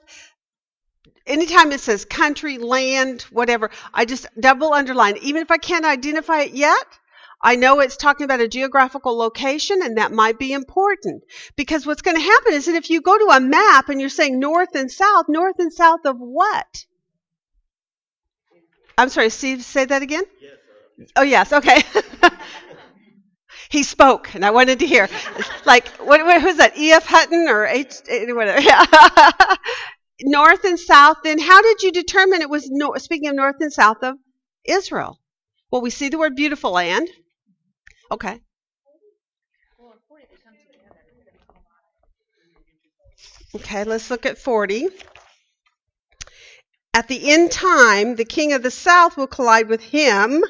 Anytime 1.25 1.71
it 1.71 1.81
says 1.81 2.05
country, 2.05 2.57
land, 2.57 3.21
whatever, 3.23 3.69
I 3.93 4.05
just 4.05 4.25
double 4.39 4.73
underline. 4.73 5.17
Even 5.21 5.41
if 5.41 5.51
I 5.51 5.57
can't 5.57 5.85
identify 5.85 6.41
it 6.41 6.53
yet, 6.53 6.98
I 7.41 7.55
know 7.55 7.79
it's 7.79 7.95
talking 7.95 8.25
about 8.25 8.41
a 8.41 8.47
geographical 8.47 9.17
location, 9.17 9.81
and 9.81 9.97
that 9.97 10.11
might 10.11 10.37
be 10.37 10.51
important. 10.51 11.23
Because 11.55 11.85
what's 11.85 12.01
going 12.01 12.17
to 12.17 12.23
happen 12.23 12.53
is 12.53 12.65
that 12.65 12.75
if 12.75 12.89
you 12.89 13.01
go 13.01 13.17
to 13.17 13.35
a 13.35 13.39
map 13.39 13.89
and 13.89 13.99
you're 14.01 14.09
saying 14.09 14.39
north 14.39 14.75
and 14.75 14.91
south, 14.91 15.25
north 15.29 15.55
and 15.59 15.71
south 15.71 16.01
of 16.05 16.17
what? 16.17 16.85
I'm 18.97 19.09
sorry, 19.09 19.29
Steve, 19.29 19.63
say 19.63 19.85
that 19.85 20.01
again? 20.01 20.23
Yes, 20.41 21.07
Oh, 21.15 21.21
yes, 21.21 21.53
okay. 21.53 21.81
he 23.69 23.83
spoke, 23.83 24.35
and 24.35 24.43
I 24.43 24.51
wanted 24.51 24.79
to 24.79 24.85
hear. 24.85 25.07
Like, 25.65 25.87
what, 25.99 26.25
what, 26.25 26.41
who's 26.41 26.57
that? 26.57 26.77
E.F. 26.77 27.05
Hutton 27.05 27.47
or 27.47 27.65
H, 27.65 27.93
eh, 28.09 28.25
whatever. 28.33 28.61
north 30.21 30.65
and 30.65 30.77
south. 30.77 31.17
Then 31.23 31.39
how 31.39 31.61
did 31.61 31.83
you 31.83 31.93
determine 31.93 32.41
it 32.41 32.49
was, 32.49 32.69
no, 32.69 32.93
speaking 32.97 33.29
of 33.29 33.35
north 33.35 33.55
and 33.61 33.71
south 33.71 34.03
of 34.03 34.17
Israel? 34.65 35.19
Well, 35.71 35.81
we 35.81 35.89
see 35.89 36.09
the 36.09 36.17
word 36.17 36.35
beautiful 36.35 36.71
land. 36.71 37.07
Okay. 38.11 38.41
Okay, 43.55 43.83
let's 43.83 44.11
look 44.11 44.25
at 44.25 44.37
40. 44.37 44.87
At 46.93 47.07
the 47.07 47.31
end 47.31 47.51
time, 47.51 48.15
the 48.15 48.25
king 48.25 48.53
of 48.53 48.61
the 48.61 48.71
south 48.71 49.15
will 49.15 49.27
collide 49.27 49.69
with 49.69 49.81
him, 49.81 50.43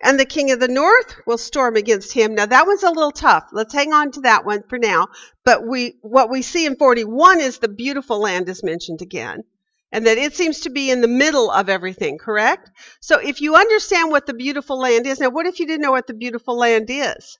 and 0.00 0.18
the 0.18 0.24
king 0.24 0.50
of 0.50 0.58
the 0.60 0.68
north 0.68 1.14
will 1.26 1.38
storm 1.38 1.76
against 1.76 2.12
him. 2.12 2.34
Now 2.34 2.46
that 2.46 2.66
one's 2.66 2.82
a 2.82 2.90
little 2.90 3.12
tough. 3.12 3.48
Let's 3.52 3.74
hang 3.74 3.92
on 3.92 4.12
to 4.12 4.20
that 4.22 4.44
one 4.44 4.62
for 4.68 4.78
now. 4.78 5.08
But 5.44 5.66
we 5.66 5.98
what 6.00 6.30
we 6.30 6.42
see 6.42 6.64
in 6.64 6.76
41 6.76 7.40
is 7.40 7.58
the 7.58 7.68
beautiful 7.68 8.20
land 8.20 8.48
is 8.48 8.62
mentioned 8.62 9.02
again. 9.02 9.44
And 9.92 10.06
that 10.06 10.18
it 10.18 10.34
seems 10.34 10.60
to 10.60 10.70
be 10.70 10.90
in 10.90 11.00
the 11.00 11.08
middle 11.08 11.50
of 11.50 11.68
everything, 11.68 12.18
correct? 12.18 12.70
So 13.00 13.18
if 13.18 13.40
you 13.40 13.56
understand 13.56 14.10
what 14.10 14.26
the 14.26 14.34
beautiful 14.34 14.78
land 14.78 15.06
is, 15.06 15.18
now 15.18 15.30
what 15.30 15.46
if 15.46 15.58
you 15.58 15.66
didn't 15.66 15.82
know 15.82 15.90
what 15.90 16.06
the 16.06 16.14
beautiful 16.14 16.56
land 16.56 16.86
is? 16.88 17.38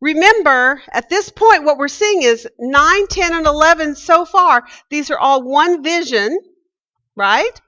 Remember, 0.00 0.82
at 0.92 1.08
this 1.08 1.30
point, 1.30 1.64
what 1.64 1.78
we're 1.78 1.88
seeing 1.88 2.22
is 2.22 2.48
9, 2.58 3.06
10, 3.06 3.34
and 3.34 3.46
11 3.46 3.94
so 3.94 4.24
far, 4.24 4.64
these 4.90 5.10
are 5.10 5.18
all 5.18 5.42
one 5.42 5.82
vision, 5.82 6.38
right? 7.14 7.60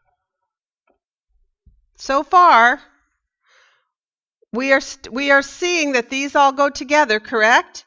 So 1.97 2.25
far, 2.25 2.81
we 4.53 4.73
are 4.73 4.81
we 5.11 5.31
are 5.31 5.43
seeing 5.43 5.93
that 5.93 6.11
these 6.11 6.35
all 6.35 6.53
go 6.53 6.71
together, 6.71 7.21
correct? 7.21 7.85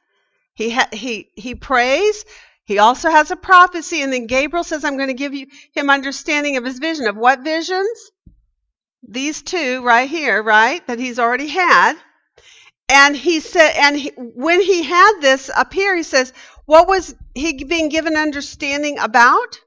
He 0.54 0.72
ha- 0.72 0.90
he 0.92 1.30
he 1.36 1.56
prays. 1.56 2.26
He 2.68 2.80
also 2.80 3.10
has 3.10 3.32
a 3.32 3.38
prophecy, 3.38 4.02
and 4.02 4.12
then 4.12 4.28
Gabriel 4.28 4.64
says, 4.64 4.84
"I'm 4.84 4.98
going 4.98 5.08
to 5.08 5.14
give 5.14 5.34
you 5.34 5.48
him 5.74 5.90
understanding 5.90 6.58
of 6.58 6.66
his 6.66 6.80
vision 6.80 7.08
of 7.08 7.16
what 7.16 7.40
visions? 7.40 8.12
These 9.08 9.42
two 9.42 9.84
right 9.84 10.10
here, 10.10 10.44
right? 10.44 10.86
That 10.88 11.00
he's 11.00 11.18
already 11.18 11.48
had." 11.48 11.96
And 12.90 13.16
he 13.16 13.40
said, 13.40 13.72
and 13.78 13.98
he, 13.98 14.12
when 14.18 14.62
he 14.62 14.84
had 14.84 15.20
this 15.20 15.50
up 15.50 15.74
here, 15.74 15.96
he 15.96 16.04
says, 16.04 16.34
"What 16.66 16.88
was 16.88 17.16
he 17.34 17.64
being 17.64 17.90
given 17.90 18.16
understanding 18.16 19.00
about?" 19.00 19.60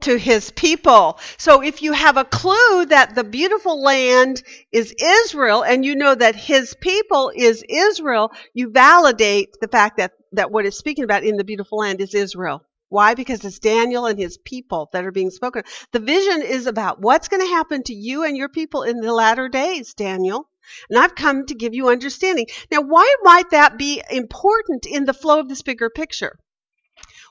to 0.00 0.16
his 0.16 0.52
people. 0.52 1.18
So 1.38 1.60
if 1.60 1.82
you 1.82 1.92
have 1.92 2.16
a 2.16 2.24
clue 2.24 2.86
that 2.86 3.16
the 3.16 3.24
beautiful 3.24 3.82
land 3.82 4.42
is 4.70 4.94
Israel 4.96 5.64
and 5.64 5.84
you 5.84 5.96
know 5.96 6.14
that 6.14 6.36
his 6.36 6.76
people 6.80 7.32
is 7.34 7.64
Israel, 7.68 8.30
you 8.54 8.70
validate 8.70 9.56
the 9.60 9.66
fact 9.66 9.96
that, 9.96 10.12
that 10.32 10.50
what 10.50 10.66
it's 10.66 10.78
speaking 10.78 11.04
about 11.04 11.24
in 11.24 11.36
the 11.36 11.44
beautiful 11.44 11.78
land 11.78 12.00
is 12.00 12.14
Israel. 12.14 12.62
Why? 12.90 13.14
Because 13.14 13.44
it's 13.44 13.58
Daniel 13.58 14.06
and 14.06 14.18
his 14.18 14.38
people 14.38 14.88
that 14.92 15.04
are 15.04 15.12
being 15.12 15.30
spoken. 15.30 15.62
The 15.92 15.98
vision 15.98 16.42
is 16.42 16.66
about 16.66 17.00
what's 17.00 17.28
going 17.28 17.42
to 17.42 17.54
happen 17.54 17.82
to 17.84 17.94
you 17.94 18.24
and 18.24 18.36
your 18.36 18.48
people 18.48 18.82
in 18.82 19.00
the 19.00 19.12
latter 19.12 19.48
days, 19.48 19.92
Daniel. 19.94 20.48
And 20.88 20.98
I've 20.98 21.14
come 21.14 21.46
to 21.46 21.54
give 21.54 21.74
you 21.74 21.88
understanding. 21.88 22.46
Now, 22.70 22.80
why 22.80 23.14
might 23.22 23.50
that 23.50 23.78
be 23.78 24.02
important 24.10 24.86
in 24.86 25.04
the 25.04 25.14
flow 25.14 25.40
of 25.40 25.48
this 25.48 25.62
bigger 25.62 25.90
picture? 25.90 26.38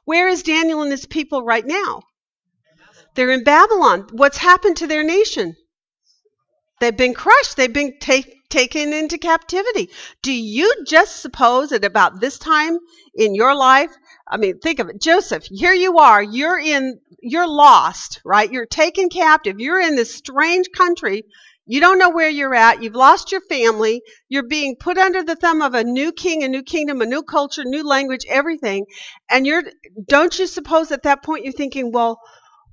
Where 0.06 0.28
is 0.28 0.44
Daniel 0.44 0.82
and 0.82 0.92
his 0.92 1.06
people 1.06 1.44
right 1.44 1.66
now? 1.66 2.02
They're 3.16 3.32
in 3.32 3.44
Babylon. 3.44 4.08
What's 4.12 4.38
happened 4.38 4.78
to 4.78 4.88
their 4.88 5.04
nation? 5.04 5.56
They've 6.80 6.96
been 6.96 7.14
crushed. 7.16 7.58
They've 7.58 7.74
been 7.74 7.98
ta- 8.00 8.22
taken 8.50 8.94
into 8.94 9.18
captivity. 9.18 9.90
Do 10.22 10.32
you 10.32 10.72
just 10.86 11.22
suppose 11.22 11.70
that 11.70 11.86
about 11.86 12.20
this 12.20 12.38
time 12.38 12.78
in 13.16 13.36
your 13.36 13.56
life, 13.56 13.92
I 14.28 14.38
mean, 14.38 14.60
think 14.60 14.80
of 14.80 14.90
it. 14.90 15.02
Joseph, 15.02 15.46
here 15.50 15.74
you 15.74 15.98
are. 15.98 16.22
You're 16.22 16.60
in, 16.60 17.00
you're 17.22 17.48
lost, 17.48 18.22
right? 18.24 18.52
You're 18.52 18.66
taken 18.66 19.10
captive. 19.10 19.60
You're 19.60 19.82
in 19.82 19.96
this 19.96 20.14
strange 20.14 20.68
country. 20.76 21.24
You 21.66 21.82
don't 21.82 22.00
know 22.00 22.12
where 22.12 22.30
you're 22.30 22.56
at. 22.56 22.82
You've 22.82 22.96
lost 22.96 23.32
your 23.32 23.42
family. 23.42 24.02
You're 24.30 24.48
being 24.48 24.78
put 24.80 24.98
under 24.98 25.24
the 25.24 25.36
thumb 25.36 25.62
of 25.62 25.74
a 25.74 25.84
new 25.84 26.14
king, 26.14 26.44
a 26.44 26.48
new 26.48 26.64
kingdom, 26.64 27.02
a 27.02 27.06
new 27.06 27.24
culture, 27.24 27.64
new 27.66 27.86
language, 27.86 28.26
everything. 28.30 28.86
And 29.30 29.46
you're, 29.46 29.64
don't 30.08 30.38
you 30.40 30.48
suppose 30.48 30.92
at 30.92 31.04
that 31.04 31.24
point 31.24 31.44
you're 31.44 31.52
thinking, 31.52 31.92
well, 31.92 32.22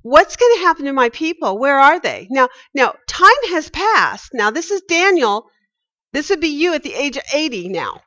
what's 0.03 0.37
going 0.37 0.55
to 0.57 0.65
happen 0.65 0.85
to 0.85 0.93
my 0.93 1.09
people? 1.09 1.59
Where 1.59 1.79
are 1.79 1.99
they? 1.99 2.29
Now, 2.31 2.49
now 2.73 2.95
time 3.09 3.31
has 3.49 3.69
passed. 3.71 4.31
Now 4.33 4.51
this 4.51 4.71
is 4.71 4.83
Daniel. 4.83 5.47
This 6.15 6.31
would 6.31 6.41
be 6.41 6.47
you 6.47 6.74
at 6.74 6.85
the 6.85 6.95
age 6.95 7.16
of 7.16 7.24
80 7.32 7.70
now. 7.70 8.01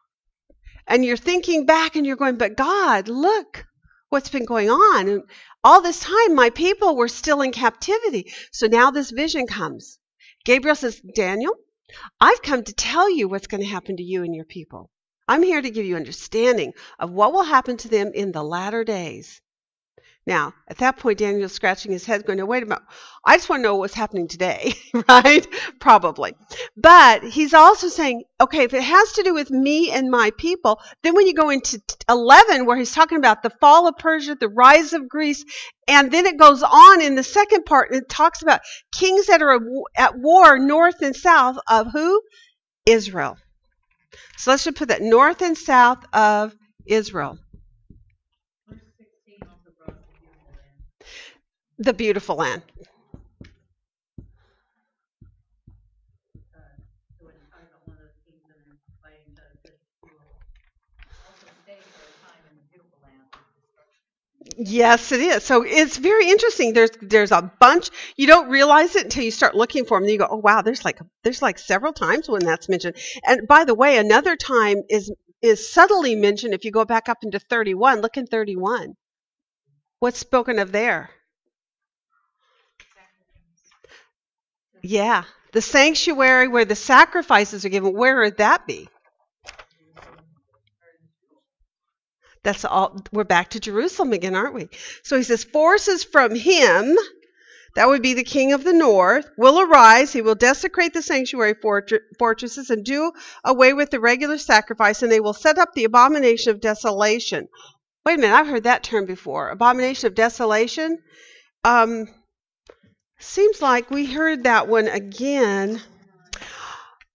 And 0.88 1.03
you're 1.03 1.17
thinking 1.17 1.65
back 1.65 1.97
and 1.97 2.05
you're 2.05 2.15
going, 2.15 2.38
but 2.38 2.55
God, 2.55 3.09
look 3.09 3.65
what's 4.07 4.29
been 4.29 4.45
going 4.45 4.69
on. 4.69 5.09
And 5.09 5.23
all 5.61 5.81
this 5.81 5.99
time, 5.99 6.34
my 6.34 6.49
people 6.49 6.95
were 6.95 7.09
still 7.09 7.41
in 7.41 7.51
captivity. 7.51 8.31
So 8.53 8.67
now 8.67 8.91
this 8.91 9.11
vision 9.11 9.45
comes. 9.45 9.99
Gabriel 10.45 10.77
says, 10.77 11.01
Daniel, 11.15 11.53
I've 12.21 12.41
come 12.41 12.63
to 12.63 12.73
tell 12.73 13.09
you 13.13 13.27
what's 13.27 13.47
going 13.47 13.61
to 13.61 13.67
happen 13.67 13.97
to 13.97 14.03
you 14.03 14.23
and 14.23 14.34
your 14.34 14.45
people. 14.45 14.89
I'm 15.27 15.43
here 15.43 15.61
to 15.61 15.69
give 15.69 15.85
you 15.85 15.97
understanding 15.97 16.71
of 16.99 17.11
what 17.11 17.34
will 17.34 17.43
happen 17.43 17.75
to 17.75 17.89
them 17.89 18.13
in 18.13 18.31
the 18.31 18.41
latter 18.41 18.85
days. 18.85 19.41
Now, 20.27 20.53
at 20.67 20.79
that 20.79 20.97
point, 20.97 21.19
Daniel's 21.19 21.53
scratching 21.53 21.93
his 21.93 22.05
head, 22.05 22.25
going, 22.25 22.45
wait 22.45 22.61
a 22.61 22.65
minute. 22.65 22.83
I 23.25 23.37
just 23.37 23.47
want 23.47 23.61
to 23.61 23.63
know 23.63 23.77
what's 23.77 23.93
happening 23.93 24.27
today, 24.27 24.73
right? 25.09 25.47
Probably. 25.79 26.33
But 26.75 27.23
he's 27.23 27.53
also 27.53 27.87
saying, 27.87 28.25
okay, 28.41 28.63
if 28.63 28.73
it 28.73 28.83
has 28.83 29.13
to 29.13 29.23
do 29.23 29.33
with 29.33 29.49
me 29.49 29.89
and 29.89 30.11
my 30.11 30.31
people, 30.37 30.81
then 31.01 31.15
when 31.15 31.27
you 31.27 31.33
go 31.33 31.49
into 31.49 31.81
11, 32.09 32.65
where 32.65 32.75
he's 32.75 32.91
talking 32.91 33.17
about 33.17 33.41
the 33.41 33.51
fall 33.61 33.87
of 33.87 33.95
Persia, 33.97 34.35
the 34.35 34.49
rise 34.49 34.91
of 34.91 35.07
Greece, 35.07 35.45
and 35.87 36.11
then 36.11 36.25
it 36.25 36.37
goes 36.37 36.61
on 36.61 37.01
in 37.01 37.15
the 37.15 37.23
second 37.23 37.65
part, 37.65 37.91
and 37.91 38.01
it 38.01 38.09
talks 38.09 38.41
about 38.41 38.59
kings 38.93 39.27
that 39.27 39.41
are 39.41 39.57
at 39.95 40.17
war 40.17 40.59
north 40.59 41.01
and 41.01 41.15
south 41.15 41.57
of 41.69 41.87
who? 41.93 42.21
Israel. 42.85 43.37
So 44.35 44.51
let's 44.51 44.65
just 44.65 44.75
put 44.75 44.89
that 44.89 45.01
north 45.01 45.41
and 45.41 45.57
south 45.57 46.03
of 46.11 46.53
Israel. 46.85 47.37
Land 52.35 52.63
Beautiful 62.71 62.99
destruction. 63.55 64.57
Yes, 64.57 65.11
it 65.11 65.19
is. 65.19 65.43
So 65.43 65.63
it's 65.63 65.97
very 65.97 66.29
interesting. 66.29 66.73
There's 66.73 66.91
there's 67.01 67.31
a 67.31 67.41
bunch. 67.59 67.89
You 68.15 68.27
don't 68.27 68.49
realize 68.49 68.95
it 68.95 69.03
until 69.05 69.23
you 69.23 69.31
start 69.31 69.55
looking 69.55 69.85
for 69.85 69.97
them. 69.97 70.03
And 70.03 70.11
you 70.11 70.17
go, 70.19 70.27
oh 70.29 70.37
wow, 70.37 70.61
there's 70.61 70.85
like 70.85 70.99
there's 71.23 71.41
like 71.41 71.59
several 71.59 71.93
times 71.93 72.29
when 72.29 72.43
that's 72.45 72.69
mentioned. 72.69 72.95
And 73.25 73.47
by 73.47 73.65
the 73.65 73.75
way, 73.75 73.97
another 73.97 74.35
time 74.35 74.83
is 74.89 75.11
is 75.41 75.71
subtly 75.71 76.15
mentioned 76.15 76.53
if 76.53 76.65
you 76.65 76.71
go 76.71 76.85
back 76.85 77.09
up 77.09 77.19
into 77.23 77.39
31. 77.39 78.01
Look 78.01 78.17
in 78.17 78.27
31. 78.27 78.95
What's 79.99 80.19
spoken 80.19 80.59
of 80.59 80.71
there? 80.71 81.11
Yeah, 84.89 85.26
the 85.51 85.61
sanctuary 85.61 86.47
where 86.47 86.64
the 86.64 86.73
sacrifices 86.73 87.65
are 87.65 87.69
given. 87.69 87.93
Where 87.93 88.22
would 88.22 88.38
that 88.38 88.65
be? 88.65 88.88
That's 92.41 92.64
all. 92.64 93.03
We're 93.11 93.26
back 93.26 93.49
to 93.49 93.59
Jerusalem 93.59 94.14
again, 94.14 94.34
aren't 94.34 94.53
we? 94.53 94.69
So 95.03 95.18
he 95.18 95.23
says, 95.23 95.43
forces 95.43 96.05
from 96.05 96.34
him, 96.34 96.97
that 97.76 97.89
would 97.89 98.01
be 98.01 98.14
the 98.14 98.23
king 98.23 98.53
of 98.53 98.64
the 98.64 98.72
north, 98.72 99.30
will 99.38 99.59
arise. 99.59 100.14
He 100.14 100.22
will 100.22 100.35
desecrate 100.35 100.93
the 100.93 101.01
sanctuary 101.01 101.55
fortr- 101.55 101.99
fortresses 102.18 102.69
and 102.69 102.85
do 102.85 103.11
away 103.43 103.73
with 103.73 103.89
the 103.89 103.99
regular 103.99 104.38
sacrifice, 104.38 105.03
and 105.03 105.11
they 105.11 105.19
will 105.19 105.34
set 105.34 105.57
up 105.57 105.73
the 105.73 105.84
abomination 105.84 106.51
of 106.51 106.61
desolation. 106.61 107.49
Wait 108.05 108.18
a 108.18 108.22
minute, 108.22 108.34
I've 108.34 108.47
heard 108.47 108.64
that 108.64 108.84
term 108.84 109.05
before. 109.05 109.49
Abomination 109.49 110.07
of 110.07 110.15
desolation. 110.15 110.99
Um, 111.65 112.07
seems 113.19 113.61
like 113.61 113.89
we 113.89 114.06
heard 114.06 114.44
that 114.44 114.68
one 114.68 114.88
again. 114.88 115.81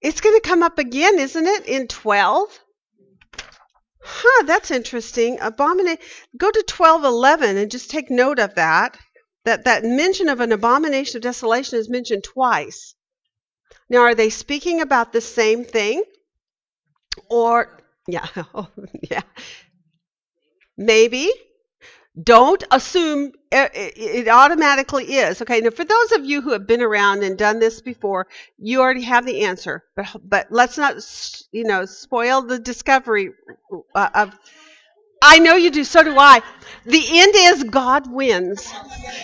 It's 0.01 0.21
going 0.21 0.35
to 0.35 0.49
come 0.49 0.63
up 0.63 0.79
again, 0.79 1.19
isn't 1.19 1.47
it, 1.47 1.67
in 1.67 1.87
12? 1.87 2.61
Huh, 4.05 4.43
that's 4.47 4.71
interesting. 4.73 5.39
Abominate. 5.41 6.01
Go 6.37 6.51
to 6.51 6.65
12:11 6.67 7.57
and 7.57 7.71
just 7.71 7.91
take 7.91 8.11
note 8.11 8.41
of 8.41 8.57
that. 8.57 8.99
That 9.45 9.65
that 9.65 9.85
mention 9.85 10.29
of 10.29 10.41
an 10.41 10.53
abomination 10.53 11.19
of 11.19 11.23
desolation 11.23 11.79
is 11.79 11.89
mentioned 11.89 12.25
twice. 12.25 12.95
Now, 13.89 14.01
are 14.01 14.15
they 14.15 14.31
speaking 14.31 14.81
about 14.81 15.13
the 15.13 15.21
same 15.21 15.65
thing? 15.65 16.03
Or 17.29 17.81
yeah, 18.09 18.27
oh, 18.55 18.69
yeah. 19.09 19.23
Maybe. 20.77 21.31
Don't 22.21 22.63
assume 22.71 23.33
it, 23.51 23.71
it 23.75 24.29
automatically 24.29 25.15
is. 25.15 25.41
Okay, 25.41 25.61
now 25.61 25.71
for 25.71 25.85
those 25.85 26.13
of 26.13 26.27
you 26.27 26.43
who 26.43 26.53
have 26.53 26.67
been 26.67 26.83
around 26.83 27.23
and 27.23 27.39
done 27.39 27.59
this 27.59 27.81
before, 27.81 28.27
you 28.59 28.83
already 28.83 29.01
have 29.03 29.25
the 29.25 29.45
answer. 29.45 29.85
But, 29.97 30.15
but 30.23 30.47
let's 30.51 30.77
not, 30.77 30.97
you 31.53 31.65
know, 31.65 31.87
spoil 31.87 32.43
the 32.43 32.59
discovery 32.59 33.31
uh, 33.95 34.11
of. 34.15 34.39
I 35.23 35.39
know 35.39 35.55
you 35.57 35.71
do. 35.71 35.85
So 35.85 36.03
do 36.03 36.19
I. 36.19 36.43
The 36.85 37.05
end 37.21 37.33
is 37.37 37.65
God 37.65 38.13
wins. 38.13 38.71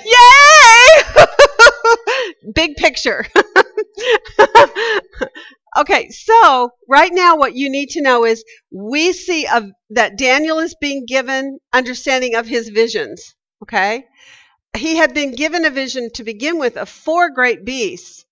Yay! 0.06 1.24
Big 2.55 2.77
picture. 2.77 3.27
okay, 5.77 6.11
so 6.11 6.70
right 6.89 7.12
now, 7.12 7.36
what 7.36 7.55
you 7.55 7.70
need 7.70 7.90
to 7.90 8.03
know 8.03 8.24
is 8.24 8.45
we 8.70 9.12
see 9.12 9.47
a, 9.47 9.70
that 9.90 10.19
Daniel 10.19 10.59
is 10.59 10.74
being 10.81 11.07
given 11.07 11.59
understanding 11.73 12.35
of 12.35 12.47
his 12.47 12.69
visions. 12.69 13.35
Okay, 13.62 14.05
he 14.77 14.97
had 14.97 15.15
been 15.15 15.35
given 15.35 15.65
a 15.65 15.70
vision 15.70 16.11
to 16.15 16.24
begin 16.24 16.59
with 16.59 16.77
of 16.77 16.89
four 16.89 17.31
great 17.31 17.65
beasts, 17.65 18.24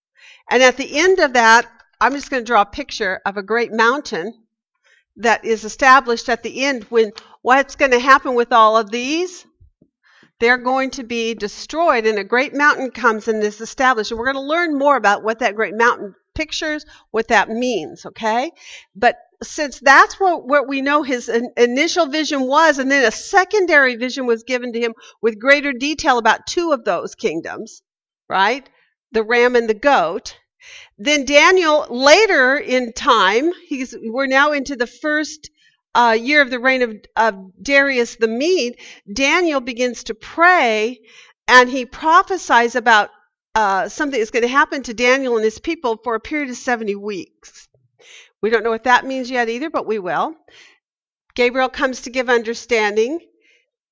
and 0.51 0.63
at 0.63 0.77
the 0.77 0.99
end 0.99 1.19
of 1.19 1.35
that, 1.35 1.67
I'm 2.01 2.13
just 2.13 2.31
going 2.31 2.43
to 2.43 2.47
draw 2.47 2.63
a 2.63 2.67
picture 2.67 3.21
of 3.27 3.37
a 3.37 3.43
great 3.43 3.73
mountain 3.73 4.33
that 5.17 5.45
is 5.45 5.65
established 5.65 6.29
at 6.29 6.43
the 6.43 6.65
end. 6.65 6.85
When 6.85 7.13
what's 7.43 7.77
going 7.77 7.93
to 7.93 8.01
happen 8.01 8.35
with 8.35 8.53
all 8.53 8.77
of 8.77 8.91
these? 8.91 9.47
they're 10.39 10.59
going 10.59 10.91
to 10.91 11.03
be 11.03 11.35
destroyed 11.35 12.07
and 12.07 12.19
a 12.19 12.25
great 12.25 12.55
mountain 12.55 12.91
comes 12.91 13.29
and 13.29 13.43
is 13.43 13.61
established 13.61 14.11
and 14.11 14.19
we're 14.19 14.31
going 14.31 14.35
to 14.35 14.41
learn 14.41 14.77
more 14.77 14.97
about 14.97 15.23
what 15.23 15.39
that 15.39 15.57
great 15.57 15.75
mountain 15.75 16.15
pictures 16.37 16.87
what 17.11 17.29
that 17.29 17.49
means 17.49 18.07
okay? 18.07 18.53
But 18.95 19.17
since 19.43 19.81
that's 19.81 20.21
what, 20.21 20.47
what 20.47 20.69
we 20.69 20.81
know 20.83 21.03
his 21.03 21.29
in- 21.29 21.53
initial 21.57 22.07
vision 22.07 22.47
was 22.47 22.79
and 22.79 22.91
then 22.91 23.05
a 23.05 23.11
secondary 23.11 23.97
vision 23.97 24.27
was 24.27 24.45
given 24.45 24.73
to 24.73 24.81
him 24.81 24.95
with 25.21 25.41
greater 25.41 25.73
detail 25.73 26.19
about 26.19 26.47
two 26.47 26.73
of 26.73 26.85
those 26.85 27.15
kingdoms 27.15 27.83
right? 28.29 28.69
The 29.13 29.23
ram 29.23 29.57
and 29.57 29.69
the 29.69 29.75
goat. 29.75 30.37
Then 30.99 31.25
daniel 31.25 31.87
later 31.91 32.57
in 32.57 32.93
time 32.93 33.53
he's 33.69 33.95
we're 34.01 34.27
now 34.27 34.53
into 34.53 34.77
the 34.77 34.87
first 34.87 35.51
uh, 35.95 36.17
year 36.19 36.43
of 36.43 36.51
the 36.51 36.59
reign 36.59 36.83
of, 36.83 36.95
of 37.17 37.35
Darius 37.63 38.17
the 38.17 38.29
Mede, 38.29 38.79
Daniel 39.11 39.61
begins 39.61 40.05
to 40.05 40.15
pray 40.15 41.01
and 41.49 41.71
he 41.71 41.87
prophesies 41.87 42.75
about 42.75 43.11
uh, 43.57 43.89
something 43.89 44.21
is 44.21 44.31
going 44.31 44.43
to 44.43 44.49
happen 44.49 44.83
to 44.83 44.93
Daniel 44.93 45.37
and 45.37 45.45
his 45.45 45.59
people 45.59 45.97
for 46.05 46.15
a 46.15 46.21
period 46.21 46.51
of 46.51 46.57
70 46.57 46.95
weeks. 46.97 47.69
We 48.43 48.51
don't 48.51 48.63
know 48.63 48.71
what 48.71 48.85
that 48.85 49.07
means 49.07 49.31
yet 49.31 49.49
either, 49.49 49.71
but 49.71 49.87
we 49.87 49.99
will. 49.99 50.37
Gabriel 51.35 51.71
comes 51.71 52.03
to 52.03 52.11
give 52.11 52.29
understanding. 52.29 53.19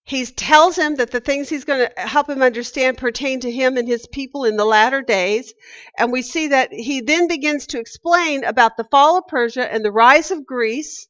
He 0.04 0.26
tells 0.26 0.76
him 0.76 0.96
that 0.96 1.12
the 1.12 1.20
things 1.20 1.48
he's 1.48 1.64
going 1.64 1.88
to 1.88 2.00
help 2.00 2.28
him 2.28 2.42
understand 2.42 2.98
pertain 2.98 3.40
to 3.40 3.50
him 3.50 3.78
and 3.78 3.88
his 3.88 4.06
people 4.06 4.44
in 4.44 4.58
the 4.58 4.66
latter 4.66 5.00
days. 5.00 5.54
And 5.98 6.12
we 6.12 6.20
see 6.20 6.48
that 6.48 6.70
he 6.70 7.00
then 7.00 7.26
begins 7.26 7.68
to 7.68 7.80
explain 7.80 8.44
about 8.44 8.76
the 8.76 8.84
fall 8.84 9.16
of 9.16 9.28
Persia 9.28 9.72
and 9.72 9.82
the 9.82 9.90
rise 9.90 10.30
of 10.30 10.44
Greece 10.44 11.08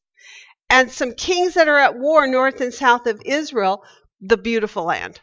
and 0.71 0.93
some 0.93 1.13
kings 1.15 1.55
that 1.55 1.67
are 1.67 1.79
at 1.79 1.99
war 1.99 2.29
north 2.29 2.61
and 2.61 2.73
south 2.73 3.09
of 3.09 3.21
Israel, 3.25 3.83
the 4.21 4.37
beautiful 4.37 4.85
land. 4.85 5.21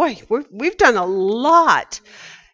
Boy, 0.00 0.16
we're, 0.30 0.44
we've 0.50 0.78
done 0.78 0.96
a 0.96 1.04
lot. 1.04 2.00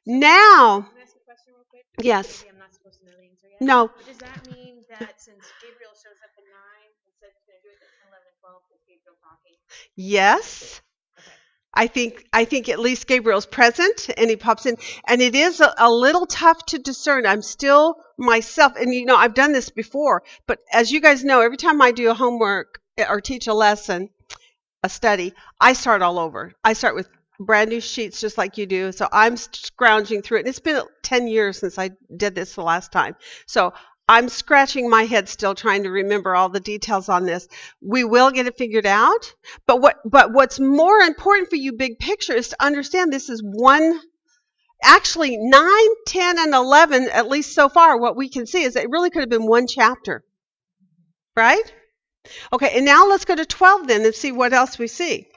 Now, 0.05 0.81
Can 0.81 0.99
I 0.99 1.03
ask 1.03 1.15
a 1.15 1.25
question 1.25 1.53
real 1.55 1.65
quick? 1.71 1.85
yes, 2.03 2.45
I'm 2.51 2.59
not 2.59 2.75
supposed 2.75 2.99
to 2.99 3.07
know 3.07 3.13
the 3.13 3.23
answer 3.23 3.47
yet. 3.49 3.61
no, 3.61 3.89
does 4.05 4.19
that 4.19 4.51
mean 4.51 4.83
that 4.91 5.23
since 5.23 5.45
Gabriel 5.63 5.93
shows 5.95 6.19
up 6.25 6.31
at 6.37 6.43
nine 6.43 6.91
and 7.07 7.15
said 7.21 7.31
he's 7.33 7.47
gonna 7.47 7.63
do 7.63 7.69
it 7.71 7.79
at 7.79 7.87
10, 8.03 8.09
11, 8.11 8.27
12, 8.41 8.63
is 8.75 8.81
Gabriel 8.89 9.15
talking? 9.23 9.55
yes. 9.95 10.81
Okay. 11.17 11.31
I 11.73 11.87
think 11.87 12.27
I 12.33 12.47
think 12.47 12.69
at 12.69 12.81
least 12.81 13.07
Gabriel's 13.07 13.47
present 13.47 14.11
and 14.17 14.29
he 14.29 14.35
pops 14.35 14.67
in 14.67 14.77
and 15.07 15.23
it 15.23 15.37
is 15.37 15.61
a, 15.61 15.73
a 15.79 15.89
little 15.89 16.27
tough 16.27 16.67
to 16.67 16.81
discern. 16.81 17.27
I'm 17.27 17.43
still 17.43 17.95
myself 18.19 18.73
and 18.75 18.93
you 18.93 19.07
know 19.07 19.15
I've 19.15 19.35
done 19.35 19.53
this 19.53 19.71
before, 19.71 20.25
but 20.49 20.59
as 20.73 20.91
you 20.91 21.01
guys 21.01 21.23
know, 21.23 21.43
every 21.43 21.59
time 21.59 21.81
I 21.81 21.93
do 21.93 22.11
a 22.11 22.15
homework 22.15 22.81
eh, 22.99 23.07
or 23.09 23.21
teach 23.21 23.47
a 23.47 23.55
lesson, 23.55 24.11
a 24.83 24.89
study, 24.89 25.33
I 25.61 25.75
start 25.75 26.03
all 26.03 26.19
over. 26.19 26.53
I 26.65 26.73
start 26.73 26.97
with 26.97 27.09
brand 27.41 27.71
new 27.71 27.81
sheets 27.81 28.21
just 28.21 28.39
like 28.39 28.59
you 28.59 28.67
do. 28.67 28.93
So 28.93 29.09
I'm 29.13 29.37
scrounging 29.37 30.23
through 30.23 30.39
it. 30.39 30.41
And 30.41 30.49
it's 30.49 30.61
been 30.61 30.83
10 31.03 31.29
years 31.29 31.59
since 31.59 31.79
I 31.79 31.91
did 32.17 32.35
this 32.35 32.55
the 32.55 32.63
last 32.63 32.93
time. 32.93 33.17
So 33.47 33.75
I'm 34.09 34.29
scratching 34.29 34.89
my 34.89 35.05
head 35.05 35.29
still 35.29 35.55
trying 35.55 35.83
to 35.85 35.91
remember 35.91 36.35
all 36.35 36.49
the 36.49 36.61
details 36.61 37.09
on 37.09 37.27
this. 37.27 37.49
We 37.81 38.05
will 38.05 38.31
get 38.31 38.47
it 38.47 38.57
figured 38.57 38.87
out. 38.87 39.35
But 39.67 39.81
what 39.81 39.97
but 40.05 40.33
what's 40.33 40.61
more 40.61 40.99
important 40.99 41.51
for 41.51 41.57
you 41.57 41.73
big 41.73 41.99
picture 41.99 42.35
is 42.35 42.49
to 42.51 42.65
understand 42.65 43.13
this 43.13 43.29
is 43.29 43.43
one 43.43 44.01
actually 44.83 45.37
9, 45.39 45.71
10 46.07 46.39
and 46.39 46.55
11 46.55 47.09
at 47.11 47.29
least 47.29 47.55
so 47.55 47.69
far 47.69 47.99
what 47.99 48.17
we 48.17 48.29
can 48.29 48.47
see 48.47 48.63
is 48.63 48.75
that 48.75 48.85
it 48.85 48.91
really 48.91 49.11
could 49.11 49.23
have 49.23 49.31
been 49.31 49.47
one 49.47 49.67
chapter. 49.67 50.23
Right? 51.35 51.73
Okay, 52.53 52.77
and 52.77 52.85
now 52.85 53.07
let's 53.07 53.25
go 53.25 53.35
to 53.35 53.45
12 53.45 53.87
then 53.87 54.05
and 54.05 54.15
see 54.15 54.33
what 54.33 54.53
else 54.53 54.79
we 54.79 54.87
see. 54.89 55.29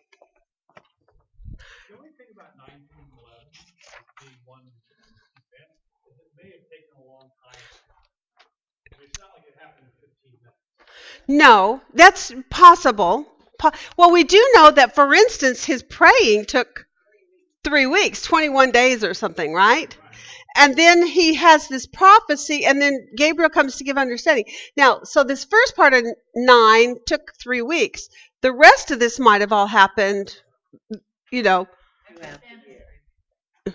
The 1.89 1.97
only 1.97 2.09
thing 2.17 2.27
about 2.33 2.57
nineteen 2.57 2.89
and 2.97 3.13
eleven, 3.13 3.49
being 4.21 4.39
one 4.45 4.65
event, 5.37 5.69
is 6.09 6.17
it 6.17 6.31
may 6.37 6.49
have 6.51 6.65
taken 6.69 6.93
a 6.97 7.05
long 7.05 7.29
time. 7.43 7.61
I 8.89 8.97
mean, 8.97 9.09
it's 9.09 9.19
not 9.19 9.31
like 9.37 9.45
it 9.45 9.57
happened 9.59 9.85
in 9.85 9.93
fifteen 10.01 10.33
minutes. 10.33 10.57
No, 11.29 11.81
that's 11.93 12.33
possible. 12.49 13.25
Po- 13.59 13.71
well, 13.97 14.11
we 14.11 14.23
do 14.25 14.51
know 14.55 14.71
that, 14.71 14.95
for 14.95 15.13
instance, 15.13 15.63
his 15.63 15.83
praying 15.83 16.45
took 16.45 16.87
three 17.63 17.85
weeks, 17.85 18.23
21 18.23 18.71
days 18.71 19.03
or 19.03 19.13
something, 19.13 19.53
right? 19.53 19.95
And 20.57 20.75
then 20.75 21.05
he 21.05 21.35
has 21.35 21.67
this 21.67 21.85
prophecy, 21.85 22.65
and 22.65 22.81
then 22.81 23.09
Gabriel 23.15 23.49
comes 23.51 23.77
to 23.77 23.83
give 23.83 23.97
understanding. 23.97 24.45
Now, 24.75 25.01
so 25.03 25.23
this 25.23 25.45
first 25.45 25.75
part 25.75 25.93
of 25.93 26.03
nine 26.35 26.97
took 27.05 27.33
three 27.39 27.61
weeks. 27.61 28.09
The 28.41 28.51
rest 28.51 28.91
of 28.91 28.99
this 28.99 29.19
might 29.19 29.41
have 29.41 29.53
all 29.53 29.67
happened, 29.67 30.35
you 31.31 31.43
know. 31.43 31.67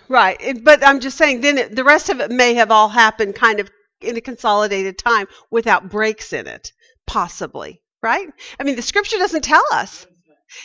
Right, 0.07 0.63
but 0.63 0.85
I'm 0.85 0.99
just 0.99 1.17
saying. 1.17 1.41
Then 1.41 1.57
it, 1.57 1.75
the 1.75 1.83
rest 1.83 2.09
of 2.09 2.19
it 2.19 2.31
may 2.31 2.55
have 2.55 2.71
all 2.71 2.89
happened 2.89 3.35
kind 3.35 3.59
of 3.59 3.69
in 4.01 4.17
a 4.17 4.21
consolidated 4.21 4.97
time 4.97 5.27
without 5.49 5.89
breaks 5.89 6.33
in 6.33 6.47
it, 6.47 6.71
possibly. 7.07 7.81
Right? 8.01 8.27
I 8.59 8.63
mean, 8.63 8.75
the 8.75 8.81
scripture 8.81 9.17
doesn't 9.17 9.43
tell 9.43 9.65
us. 9.71 10.05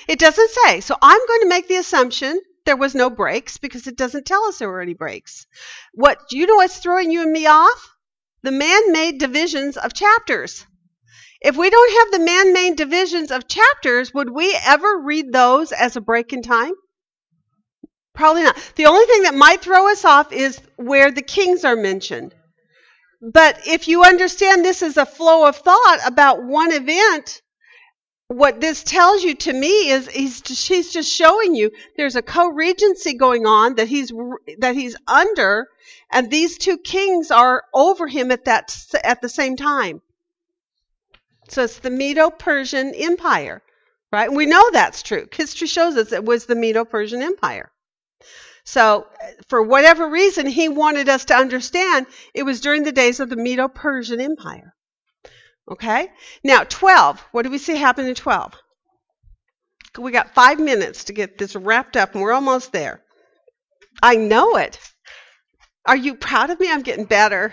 It 0.06 0.18
doesn't 0.18 0.50
say. 0.50 0.80
So 0.80 0.94
I'm 1.00 1.26
going 1.26 1.40
to 1.42 1.48
make 1.48 1.68
the 1.68 1.76
assumption 1.76 2.38
there 2.66 2.76
was 2.76 2.94
no 2.94 3.08
breaks 3.08 3.56
because 3.58 3.86
it 3.86 3.96
doesn't 3.96 4.26
tell 4.26 4.44
us 4.44 4.58
there 4.58 4.68
were 4.68 4.82
any 4.82 4.94
breaks. 4.94 5.46
What 5.94 6.20
you 6.32 6.46
know 6.46 6.56
what's 6.56 6.78
throwing 6.78 7.10
you 7.10 7.22
and 7.22 7.32
me 7.32 7.46
off? 7.46 7.96
The 8.42 8.50
man-made 8.50 9.18
divisions 9.18 9.76
of 9.76 9.94
chapters. 9.94 10.66
If 11.40 11.56
we 11.56 11.70
don't 11.70 11.98
have 11.98 12.20
the 12.20 12.26
man-made 12.26 12.76
divisions 12.76 13.30
of 13.30 13.48
chapters, 13.48 14.12
would 14.12 14.28
we 14.28 14.56
ever 14.66 14.98
read 14.98 15.32
those 15.32 15.72
as 15.72 15.96
a 15.96 16.00
break 16.00 16.32
in 16.34 16.42
time? 16.42 16.74
Probably 18.14 18.42
not. 18.42 18.58
The 18.76 18.86
only 18.86 19.06
thing 19.06 19.22
that 19.22 19.34
might 19.34 19.62
throw 19.62 19.90
us 19.90 20.04
off 20.04 20.32
is 20.32 20.60
where 20.76 21.10
the 21.10 21.22
kings 21.22 21.64
are 21.64 21.76
mentioned. 21.76 22.34
But 23.20 23.66
if 23.66 23.86
you 23.86 24.02
understand 24.02 24.64
this 24.64 24.82
is 24.82 24.96
a 24.96 25.04
flow 25.04 25.46
of 25.46 25.56
thought 25.56 25.98
about 26.06 26.42
one 26.42 26.72
event, 26.72 27.42
what 28.28 28.60
this 28.60 28.82
tells 28.82 29.22
you 29.22 29.34
to 29.34 29.52
me 29.52 29.90
is 29.90 30.08
he's 30.08 30.42
she's 30.46 30.92
just 30.92 31.12
showing 31.12 31.54
you 31.54 31.72
there's 31.96 32.16
a 32.16 32.22
co-regency 32.22 33.14
going 33.14 33.44
on 33.44 33.74
that 33.74 33.88
he's 33.88 34.12
that 34.58 34.76
he's 34.76 34.96
under 35.08 35.66
and 36.12 36.30
these 36.30 36.56
two 36.56 36.78
kings 36.78 37.30
are 37.30 37.64
over 37.74 38.06
him 38.06 38.30
at 38.30 38.44
that 38.44 38.74
at 39.02 39.20
the 39.20 39.28
same 39.28 39.56
time. 39.56 40.00
So 41.48 41.64
it's 41.64 41.80
the 41.80 41.90
Medo-Persian 41.90 42.94
Empire, 42.94 43.60
right? 44.12 44.32
We 44.32 44.46
know 44.46 44.70
that's 44.70 45.02
true. 45.02 45.26
History 45.32 45.66
shows 45.66 45.96
us 45.96 46.12
it 46.12 46.24
was 46.24 46.46
the 46.46 46.54
Medo-Persian 46.54 47.22
Empire. 47.22 47.72
So, 48.70 49.08
uh, 49.20 49.26
for 49.48 49.60
whatever 49.60 50.08
reason, 50.08 50.46
he 50.46 50.68
wanted 50.68 51.08
us 51.08 51.24
to 51.24 51.34
understand 51.34 52.06
it 52.32 52.44
was 52.44 52.60
during 52.60 52.84
the 52.84 52.92
days 52.92 53.18
of 53.18 53.28
the 53.28 53.34
Medo 53.34 53.66
Persian 53.66 54.20
Empire. 54.20 54.76
Okay? 55.68 56.08
Now, 56.44 56.62
12. 56.62 57.20
What 57.32 57.42
do 57.42 57.50
we 57.50 57.58
see 57.58 57.74
happen 57.74 58.06
in 58.06 58.14
12? 58.14 58.54
We 59.98 60.12
got 60.12 60.34
five 60.34 60.60
minutes 60.60 61.02
to 61.04 61.12
get 61.12 61.36
this 61.36 61.56
wrapped 61.56 61.96
up, 61.96 62.12
and 62.12 62.22
we're 62.22 62.32
almost 62.32 62.70
there. 62.70 63.02
I 64.04 64.14
know 64.14 64.54
it. 64.54 64.78
Are 65.84 65.96
you 65.96 66.14
proud 66.14 66.50
of 66.50 66.60
me? 66.60 66.70
I'm 66.70 66.82
getting 66.82 67.06
better. 67.06 67.52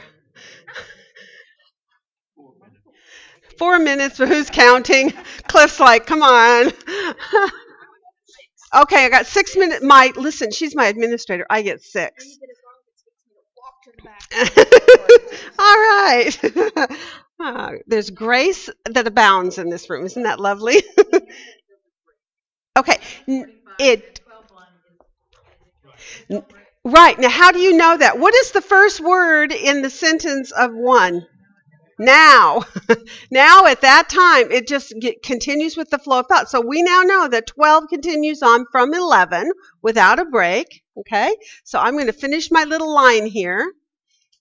Four 3.58 3.80
minutes, 3.80 4.20
but 4.20 4.28
who's 4.28 4.52
counting? 4.52 5.14
Cliff's 5.48 5.80
like, 5.80 6.06
come 6.06 6.22
on. 6.22 6.72
okay, 8.74 9.06
I 9.06 9.10
got 9.10 9.26
six 9.26 9.56
minutes. 9.56 9.84
My 9.84 10.12
listen, 10.16 10.52
she's 10.52 10.76
my 10.76 10.88
administrator. 10.88 11.46
I 11.50 11.62
get 11.62 11.82
six. 11.82 12.38
All 15.60 15.76
right. 15.76 16.38
Ah, 17.40 17.72
there's 17.88 18.10
grace 18.10 18.70
that 18.86 19.08
abounds 19.08 19.58
in 19.58 19.70
this 19.70 19.90
room. 19.90 20.06
Isn't 20.06 20.24
that 20.24 20.40
lovely? 20.40 20.84
okay. 22.78 22.98
It 23.80 24.20
right 26.84 27.20
now. 27.20 27.30
How 27.30 27.52
do 27.52 27.60
you 27.60 27.76
know 27.76 27.98
that? 27.98 28.20
What 28.20 28.34
is 28.34 28.52
the 28.52 28.62
first 28.62 29.00
word 29.02 29.52
in 29.52 29.82
the 29.82 29.90
sentence 29.90 30.52
of 30.52 30.74
one? 30.74 31.26
Now, 32.00 32.64
now 33.32 33.66
at 33.66 33.82
that 33.82 34.10
time, 34.10 34.52
it 34.52 34.68
just 34.68 34.94
get, 35.00 35.24
continues 35.24 35.76
with 35.76 35.90
the 35.90 35.98
flow 35.98 36.20
of 36.20 36.28
thought. 36.28 36.50
So 36.50 36.62
we 36.62 36.84
now 36.84 37.02
know 37.02 37.28
that 37.28 37.48
12 37.48 37.86
continues 37.90 38.44
on 38.44 38.66
from 38.72 38.94
11 38.94 39.52
without 39.82 40.20
a 40.20 40.26
break. 40.26 40.84
Okay, 40.98 41.36
so 41.64 41.80
I'm 41.80 41.94
going 41.94 42.08
to 42.08 42.14
finish 42.14 42.50
my 42.52 42.64
little 42.64 42.94
line 42.94 43.28
here, 43.28 43.72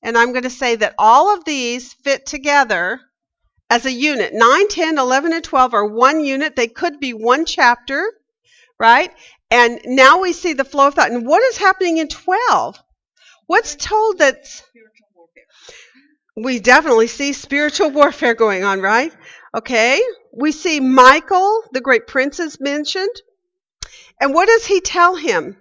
and 0.02 0.16
I'm 0.16 0.32
going 0.32 0.44
to 0.44 0.50
say 0.50 0.76
that 0.76 0.94
all 0.98 1.34
of 1.34 1.44
these 1.44 1.92
fit 1.92 2.24
together 2.24 3.00
as 3.68 3.84
a 3.84 3.92
unit. 3.92 4.32
9, 4.32 4.68
10, 4.68 4.98
11, 4.98 5.32
and 5.32 5.44
12 5.44 5.74
are 5.74 5.86
one 5.86 6.24
unit. 6.24 6.56
They 6.56 6.68
could 6.68 7.00
be 7.00 7.12
one 7.12 7.44
chapter, 7.44 8.10
right? 8.78 9.12
And 9.50 9.80
now 9.84 10.22
we 10.22 10.32
see 10.32 10.54
the 10.54 10.64
flow 10.64 10.88
of 10.88 10.94
thought. 10.94 11.10
And 11.10 11.26
what 11.26 11.42
is 11.42 11.58
happening 11.58 11.98
in 11.98 12.08
12? 12.08 12.78
What's 13.46 13.76
told 13.76 14.18
that 14.18 14.46
Spiritual 14.46 14.82
warfare. 14.84 14.95
We 16.36 16.60
definitely 16.60 17.06
see 17.06 17.32
spiritual 17.32 17.90
warfare 17.90 18.34
going 18.34 18.62
on, 18.62 18.80
right? 18.80 19.12
Okay. 19.54 20.02
We 20.32 20.52
see 20.52 20.80
Michael, 20.80 21.62
the 21.72 21.80
great 21.80 22.06
prince, 22.06 22.38
is 22.40 22.60
mentioned. 22.60 23.14
And 24.20 24.34
what 24.34 24.46
does 24.46 24.66
he 24.66 24.80
tell 24.80 25.16
him? 25.16 25.56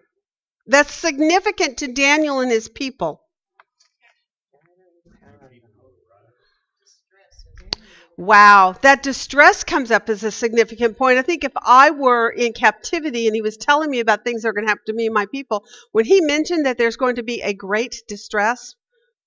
That's 0.67 0.93
significant 0.93 1.77
to 1.77 1.87
Daniel 1.87 2.41
and 2.41 2.51
his 2.51 2.67
people. 2.67 3.21
Wow, 8.17 8.75
that 8.81 9.03
distress 9.03 9.65
comes 9.65 9.91
up 9.91 10.09
as 10.09 10.23
a 10.23 10.31
significant 10.31 10.97
point. 10.97 11.19
I 11.19 11.21
think 11.21 11.43
if 11.43 11.51
I 11.57 11.91
were 11.91 12.29
in 12.29 12.53
captivity 12.53 13.27
and 13.27 13.35
he 13.35 13.41
was 13.41 13.57
telling 13.57 13.91
me 13.91 13.99
about 13.99 14.23
things 14.23 14.41
that 14.41 14.49
are 14.49 14.53
going 14.53 14.65
to 14.65 14.69
happen 14.69 14.85
to 14.85 14.93
me 14.93 15.07
and 15.07 15.13
my 15.13 15.25
people, 15.25 15.65
when 15.91 16.05
he 16.05 16.21
mentioned 16.21 16.65
that 16.65 16.77
there's 16.77 16.95
going 16.95 17.17
to 17.17 17.23
be 17.23 17.41
a 17.41 17.53
great 17.53 18.03
distress 18.07 18.75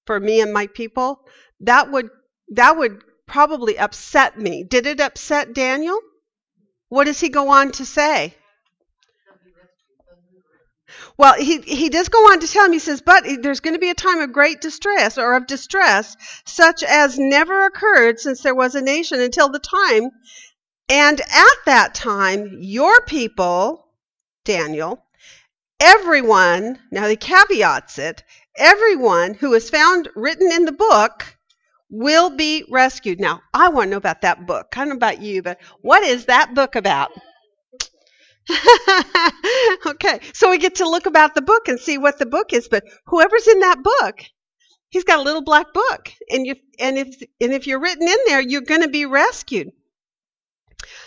for 0.09 0.19
me 0.19 0.41
and 0.41 0.55
my 0.55 0.67
people, 0.69 1.21
that 1.61 1.91
would 1.93 2.09
that 2.55 2.79
would 2.79 3.03
probably 3.27 3.79
upset 3.79 4.39
me. 4.39 4.65
Did 4.65 4.87
it 4.87 5.01
upset 5.01 5.53
Daniel? 5.53 6.01
What 6.89 7.05
does 7.05 7.21
he 7.21 7.29
go 7.29 7.51
on 7.51 7.73
to 7.73 7.85
say? 7.85 8.35
Well, 11.19 11.35
he, 11.35 11.59
he 11.59 11.91
does 11.91 12.09
go 12.09 12.21
on 12.31 12.41
to 12.41 12.47
tell 12.47 12.65
him, 12.65 12.73
he 12.73 12.79
says, 12.79 13.03
but 13.03 13.25
there's 13.43 13.61
going 13.61 13.75
to 13.75 13.81
be 13.81 13.91
a 13.91 13.95
time 13.95 14.21
of 14.21 14.33
great 14.33 14.63
distress 14.63 15.19
or 15.19 15.35
of 15.35 15.47
distress, 15.47 16.17
such 16.47 16.83
as 16.83 17.19
never 17.19 17.67
occurred 17.67 18.19
since 18.19 18.41
there 18.41 18.55
was 18.55 18.75
a 18.75 18.81
nation 18.81 19.21
until 19.21 19.51
the 19.51 19.59
time. 19.59 20.11
And 20.89 21.21
at 21.21 21.59
that 21.67 21.95
time, 21.95 22.57
your 22.61 23.03
people, 23.03 23.85
Daniel, 24.47 25.05
everyone, 25.81 26.79
now 26.91 27.07
he 27.07 27.17
caveats 27.17 27.99
it, 27.99 28.23
everyone 28.59 29.35
who 29.35 29.55
is 29.55 29.71
found 29.71 30.09
written 30.15 30.53
in 30.53 30.65
the 30.65 30.73
book 30.73 31.37
will 31.91 32.31
be 32.31 32.65
rescued. 32.69 33.21
Now, 33.21 33.41
I 33.55 33.69
want 33.69 33.87
to 33.87 33.91
know 33.93 33.97
about 33.97 34.23
that 34.23 34.47
book. 34.47 34.75
I 34.77 34.81
don't 34.81 34.91
know 34.91 34.95
about 34.97 35.23
you, 35.23 35.43
but 35.43 35.59
what 35.81 36.03
is 36.03 36.27
that 36.27 36.55
book 36.55 36.77
about? 36.77 37.11
okay, 39.87 40.21
so 40.33 40.51
we 40.51 40.59
get 40.59 40.77
to 40.77 40.89
look 40.89 41.07
about 41.07 41.35
the 41.35 41.43
book 41.43 41.69
and 41.69 41.79
see 41.79 41.99
what 41.99 42.19
the 42.19 42.27
book 42.27 42.53
is. 42.53 42.69
But 42.69 42.85
whoever's 43.07 43.47
in 43.47 43.61
that 43.61 43.83
book, 43.83 44.23
he's 44.89 45.05
got 45.05 45.19
a 45.19 45.23
little 45.23 45.43
black 45.43 45.73
book, 45.73 46.13
and 46.31 46.47
you 46.47 46.57
and 46.79 46.99
if 46.99 47.23
and 47.41 47.53
if 47.53 47.67
you're 47.67 47.81
written 47.81 48.09
in 48.09 48.17
there, 48.27 48.41
you're 48.41 48.63
going 48.63 48.83
to 48.83 48.89
be 48.89 49.05
rescued. 49.05 49.71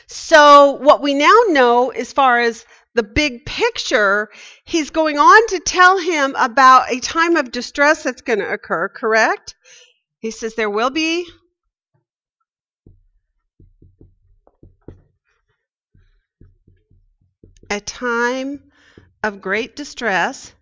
So 0.08 0.74
what 0.74 1.02
we 1.02 1.14
now 1.14 1.36
know, 1.48 1.90
as 1.90 2.14
far 2.14 2.40
as 2.42 2.66
the 2.94 3.04
big 3.04 3.46
picture, 3.46 4.30
he's 4.66 4.90
going 4.90 5.18
on 5.18 5.48
to 5.48 5.60
tell 5.60 5.98
him 5.98 6.36
about 6.38 6.92
a 6.92 7.00
time 7.00 7.38
of 7.38 7.52
distress 7.52 8.04
that's 8.04 8.22
going 8.22 8.40
to 8.40 8.52
occur. 8.52 8.90
Correct? 8.90 9.56
He 10.20 10.32
says 10.32 10.56
there 10.56 10.70
will 10.70 10.90
be 10.90 11.26
a 17.70 17.80
time 17.80 18.62
of 19.24 19.42
great 19.42 19.76
distress. 19.76 20.54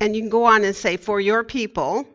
And 0.00 0.14
you 0.14 0.22
can 0.22 0.30
go 0.30 0.44
on 0.44 0.64
and 0.64 0.74
say, 0.74 0.96
for 0.96 1.20
your 1.20 1.44
people. 1.44 2.06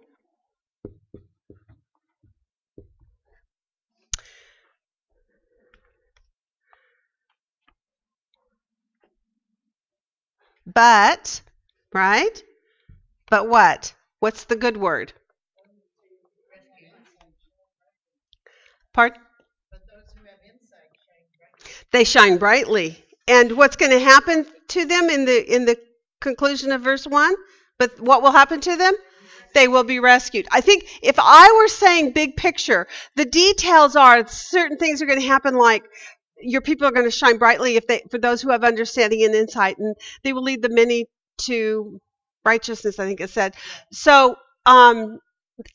But, 10.74 11.42
right? 11.94 12.44
But 13.30 13.48
what? 13.48 13.94
What's 14.20 14.46
the 14.46 14.56
good 14.56 14.78
word? 14.78 15.14
Part? 18.94 19.18
They 21.92 22.04
shine 22.04 22.38
brightly. 22.38 23.04
And 23.28 23.54
what's 23.54 23.76
going 23.76 23.92
to 23.92 24.00
happen 24.00 24.46
to 24.70 24.86
them 24.86 25.10
in 25.10 25.26
the 25.26 25.56
in 25.56 25.66
the 25.66 25.78
conclusion 26.20 26.72
of 26.72 26.82
verse 26.82 27.06
1? 27.06 27.36
But 27.78 28.00
what 28.00 28.22
will 28.22 28.32
happen 28.32 28.60
to 28.62 28.76
them? 28.76 28.94
They 29.54 29.68
will 29.68 29.84
be 29.84 30.00
rescued. 30.00 30.48
I 30.52 30.62
think 30.62 30.86
if 31.04 31.16
I 31.20 31.60
were 31.62 31.68
saying 31.68 32.12
big 32.12 32.36
picture, 32.36 32.88
the 33.16 33.26
details 33.26 33.96
are 33.96 34.28
certain 34.28 34.78
things 34.78 35.02
are 35.02 35.06
going 35.06 35.20
to 35.20 35.28
happen 35.28 35.56
like 35.56 35.84
your 36.42 36.62
people 36.62 36.88
are 36.88 36.92
going 36.92 37.06
to 37.06 37.12
shine 37.12 37.38
brightly 37.38 37.76
if 37.76 37.88
they 37.88 38.04
for 38.10 38.18
those 38.18 38.42
who 38.42 38.50
have 38.50 38.64
understanding 38.64 39.24
and 39.24 39.36
insight 39.36 39.78
and 39.78 39.96
they 40.24 40.34
will 40.34 40.44
lead 40.44 40.62
the 40.62 40.70
many 40.70 41.06
to 41.38 42.00
righteousness 42.46 43.00
i 43.00 43.06
think 43.06 43.22
it 43.22 43.30
said. 43.30 43.56
So 43.92 44.36
um 44.66 45.20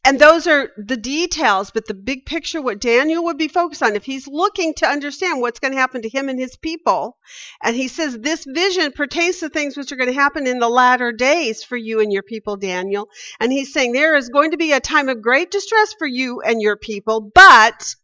and 0.04 0.18
those 0.18 0.48
are 0.48 0.70
the 0.76 0.96
details 0.96 1.70
but 1.70 1.86
the 1.86 1.94
big 1.94 2.26
picture 2.26 2.60
what 2.60 2.80
daniel 2.80 3.24
would 3.24 3.38
be 3.38 3.46
focused 3.46 3.82
on 3.82 3.94
if 3.94 4.04
he's 4.04 4.26
looking 4.26 4.74
to 4.74 4.86
understand 4.86 5.40
what's 5.40 5.60
going 5.60 5.72
to 5.72 5.78
happen 5.78 6.02
to 6.02 6.08
him 6.08 6.28
and 6.28 6.38
his 6.38 6.56
people 6.56 7.16
and 7.62 7.76
he 7.76 7.86
says 7.86 8.18
this 8.18 8.44
vision 8.44 8.90
pertains 8.90 9.38
to 9.38 9.48
things 9.48 9.76
which 9.76 9.92
are 9.92 9.96
going 9.96 10.08
to 10.08 10.14
happen 10.14 10.48
in 10.48 10.58
the 10.58 10.68
latter 10.68 11.12
days 11.12 11.62
for 11.62 11.76
you 11.76 12.00
and 12.00 12.12
your 12.12 12.24
people 12.24 12.56
daniel. 12.56 13.08
And 13.38 13.52
he's 13.52 13.72
saying 13.72 13.92
there 13.92 14.16
is 14.16 14.30
going 14.30 14.50
to 14.50 14.56
be 14.56 14.72
a 14.72 14.80
time 14.80 15.08
of 15.08 15.22
great 15.22 15.52
distress 15.52 15.94
for 15.96 16.06
you 16.06 16.40
and 16.40 16.60
your 16.60 16.76
people 16.76 17.30
but 17.32 17.94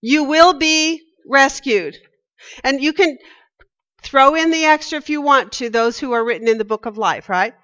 you 0.00 0.24
will 0.24 0.54
be 0.54 1.02
rescued. 1.30 1.96
And 2.64 2.82
you 2.82 2.92
can 2.92 3.18
throw 4.02 4.34
in 4.34 4.50
the 4.50 4.64
extra 4.64 4.98
if 4.98 5.08
you 5.10 5.20
want 5.20 5.52
to 5.52 5.70
those 5.70 5.98
who 5.98 6.12
are 6.12 6.24
written 6.24 6.48
in 6.48 6.58
the 6.58 6.64
book 6.64 6.86
of 6.86 6.98
life, 6.98 7.28
right? 7.28 7.54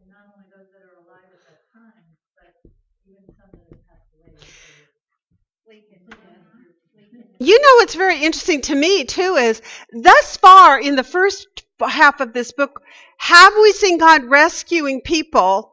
And 0.00 0.10
not 0.10 0.26
only 0.34 0.46
those 0.56 0.68
that 0.72 0.82
are 0.82 0.96
alive 1.04 1.30
at 1.32 1.42
that 1.48 1.60
time, 1.72 2.16
but 2.34 2.70
even 3.06 3.24
some 3.28 3.50
that 3.52 3.68
have 3.70 3.86
passed 3.86 4.10
away. 4.18 4.34
We 5.68 5.82
can, 5.82 6.00
we 6.06 6.12
can 6.12 7.26
You 7.38 7.60
know 7.60 7.74
what's 7.76 7.94
very 7.94 8.16
interesting 8.22 8.62
to 8.62 8.74
me 8.74 9.04
too 9.04 9.36
is 9.36 9.60
thus 9.92 10.36
far 10.38 10.80
in 10.80 10.96
the 10.96 11.04
first 11.04 11.46
half 11.86 12.20
of 12.20 12.32
this 12.32 12.52
book, 12.52 12.80
have 13.18 13.54
we 13.54 13.72
seen 13.72 13.98
God 13.98 14.24
rescuing 14.24 15.02
people? 15.02 15.72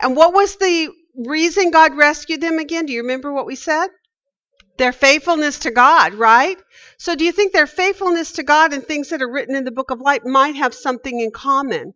And 0.00 0.16
what 0.16 0.34
was 0.34 0.56
the 0.56 0.92
reason 1.26 1.70
God 1.70 1.96
rescued 1.96 2.40
them 2.40 2.58
again? 2.58 2.86
Do 2.86 2.92
you 2.92 3.02
remember 3.02 3.32
what 3.32 3.46
we 3.46 3.56
said? 3.56 3.88
Their 4.78 4.92
faithfulness 4.92 5.60
to 5.60 5.70
God, 5.70 6.14
right? 6.14 6.56
So 6.98 7.14
do 7.14 7.24
you 7.24 7.32
think 7.32 7.52
their 7.52 7.66
faithfulness 7.66 8.32
to 8.32 8.42
God 8.42 8.72
and 8.72 8.84
things 8.84 9.10
that 9.10 9.22
are 9.22 9.30
written 9.30 9.54
in 9.54 9.64
the 9.64 9.70
book 9.70 9.90
of 9.90 10.00
life 10.00 10.24
might 10.24 10.56
have 10.56 10.74
something 10.74 11.20
in 11.20 11.30
common? 11.30 11.94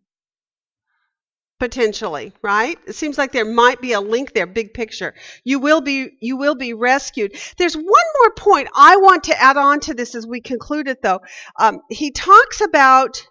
Potentially, 1.58 2.32
right? 2.42 2.78
It 2.86 2.94
seems 2.94 3.16
like 3.16 3.32
there 3.32 3.44
might 3.44 3.80
be 3.80 3.92
a 3.92 4.00
link 4.00 4.34
there, 4.34 4.46
big 4.46 4.74
picture. 4.74 5.14
You 5.44 5.60
will 5.60 5.80
be 5.80 6.10
you 6.20 6.36
will 6.36 6.56
be 6.56 6.74
rescued. 6.74 7.36
There's 7.56 7.76
one 7.76 7.86
more 7.86 8.30
point 8.36 8.68
I 8.74 8.96
want 8.96 9.24
to 9.24 9.40
add 9.40 9.56
on 9.56 9.80
to 9.80 9.94
this 9.94 10.14
as 10.14 10.26
we 10.26 10.40
conclude 10.40 10.88
it 10.88 11.00
though. 11.00 11.20
Um, 11.58 11.80
he 11.88 12.10
talks 12.10 12.60
about 12.60 13.26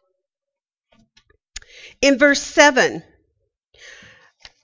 in 2.01 2.17
verse 2.17 2.41
7 2.41 3.03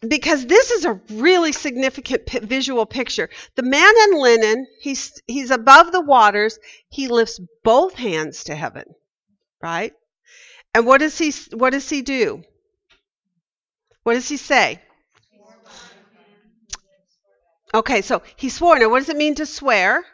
because 0.08 0.46
this 0.46 0.72
is 0.72 0.86
a 0.86 1.00
really 1.12 1.52
significant 1.52 2.26
pi- 2.26 2.40
visual 2.40 2.86
picture. 2.86 3.30
The 3.56 3.64
man 3.64 3.94
in 4.06 4.20
linen, 4.20 4.68
he's 4.82 5.22
he's 5.28 5.52
above 5.52 5.92
the 5.92 6.02
waters. 6.02 6.58
He 6.90 7.08
lifts 7.08 7.40
both 7.64 7.96
hands 7.96 8.46
to 8.46 8.56
heaven, 8.56 8.86
right? 9.62 9.94
And 10.74 10.86
what 10.86 11.00
does 11.00 11.18
he 11.18 11.34
what 11.56 11.72
does 11.72 11.90
he 11.90 12.02
do? 12.02 12.44
What 14.04 14.14
does 14.16 14.30
he 14.30 14.38
say? 14.38 14.82
Okay, 17.74 18.02
so 18.02 18.22
he 18.36 18.50
swore. 18.50 18.80
Now, 18.80 18.90
what 18.90 19.00
does 19.00 19.10
it 19.10 19.18
mean 19.18 19.36
to 19.36 19.46
swear? 19.46 20.06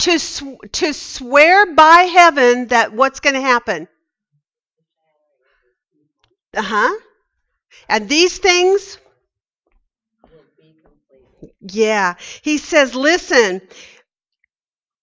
To 0.00 0.18
sw- 0.18 0.60
to 0.72 0.92
swear 0.92 1.74
by 1.74 2.02
heaven 2.02 2.68
that 2.68 2.92
what's 2.92 3.20
going 3.20 3.34
to 3.34 3.40
happen? 3.40 3.88
Uh 6.56 6.62
huh. 6.62 6.98
And 7.88 8.08
these 8.08 8.38
things. 8.38 8.98
Yeah. 11.60 12.14
He 12.42 12.58
says, 12.58 12.94
listen, 12.94 13.60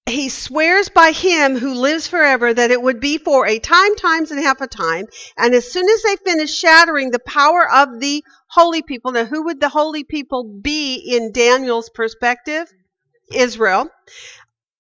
he 0.08 0.30
swears 0.30 0.90
by 0.90 1.12
him 1.12 1.58
who 1.58 1.74
lives 1.74 2.08
forever 2.08 2.54
that 2.54 2.72
it 2.72 2.82
would 2.82 3.00
be 3.00 3.18
for 3.18 3.48
a 3.48 3.60
time, 3.60 3.96
times, 3.96 4.32
and 4.32 4.40
half 4.44 4.62
a 4.62 4.68
time. 4.68 5.06
And 5.38 5.54
as 5.54 5.72
soon 5.72 5.88
as 5.88 6.04
they 6.04 6.16
finish 6.18 6.54
shattering 6.54 7.12
the 7.12 7.20
power 7.20 7.70
of 7.72 8.00
the 8.00 8.24
holy 8.50 8.82
people, 8.82 9.12
now 9.12 9.26
who 9.26 9.44
would 9.46 9.60
the 9.60 9.70
holy 9.70 10.04
people 10.04 10.44
be 10.62 10.96
in 10.96 11.32
Daniel's 11.32 11.90
perspective? 11.90 12.72
Israel. 13.34 13.90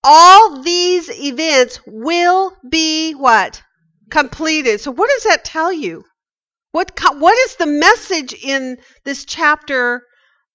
All 0.03 0.61
these 0.61 1.09
events 1.09 1.79
will 1.85 2.55
be 2.67 3.13
what? 3.13 3.61
Completed. 4.09 4.81
So 4.81 4.91
what 4.91 5.09
does 5.09 5.23
that 5.23 5.45
tell 5.45 5.71
you? 5.71 6.03
What 6.71 6.99
what 7.17 7.37
is 7.39 7.55
the 7.57 7.65
message 7.67 8.33
in 8.33 8.77
this 9.05 9.25
chapter 9.25 10.03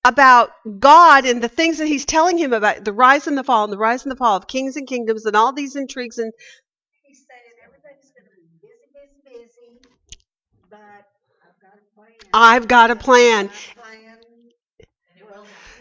about 0.05 0.51
God 0.78 1.27
and 1.27 1.43
the 1.43 1.48
things 1.48 1.78
that 1.78 1.89
he's 1.89 2.05
telling 2.06 2.39
him 2.39 2.52
about 2.52 2.85
the 2.85 2.93
rise 2.93 3.27
and 3.27 3.36
the 3.36 3.44
fall 3.44 3.64
and 3.64 3.73
the 3.73 3.78
rise 3.78 4.05
and 4.05 4.12
the 4.12 4.16
fall 4.16 4.36
of 4.36 4.47
kings 4.48 4.77
and 4.77 4.86
kingdoms 4.86 5.27
and 5.27 5.36
all 5.36 5.52
these 5.52 5.77
intrigues 5.77 6.18
and 6.18 6.32
He's 7.05 7.24
saying 7.28 7.55
everything's 7.64 8.12
gonna 8.12 8.31
be 8.36 8.48
busy, 8.60 8.89
busy, 8.94 9.47
busy, 9.47 9.81
but 10.70 10.78
I've 11.44 11.60
got 11.60 11.78
a 11.78 11.94
plan. 11.94 12.16
I've 12.35 12.68
got 12.68 12.90
a 12.90 12.97
plan. 12.97 13.51
My 13.77 13.97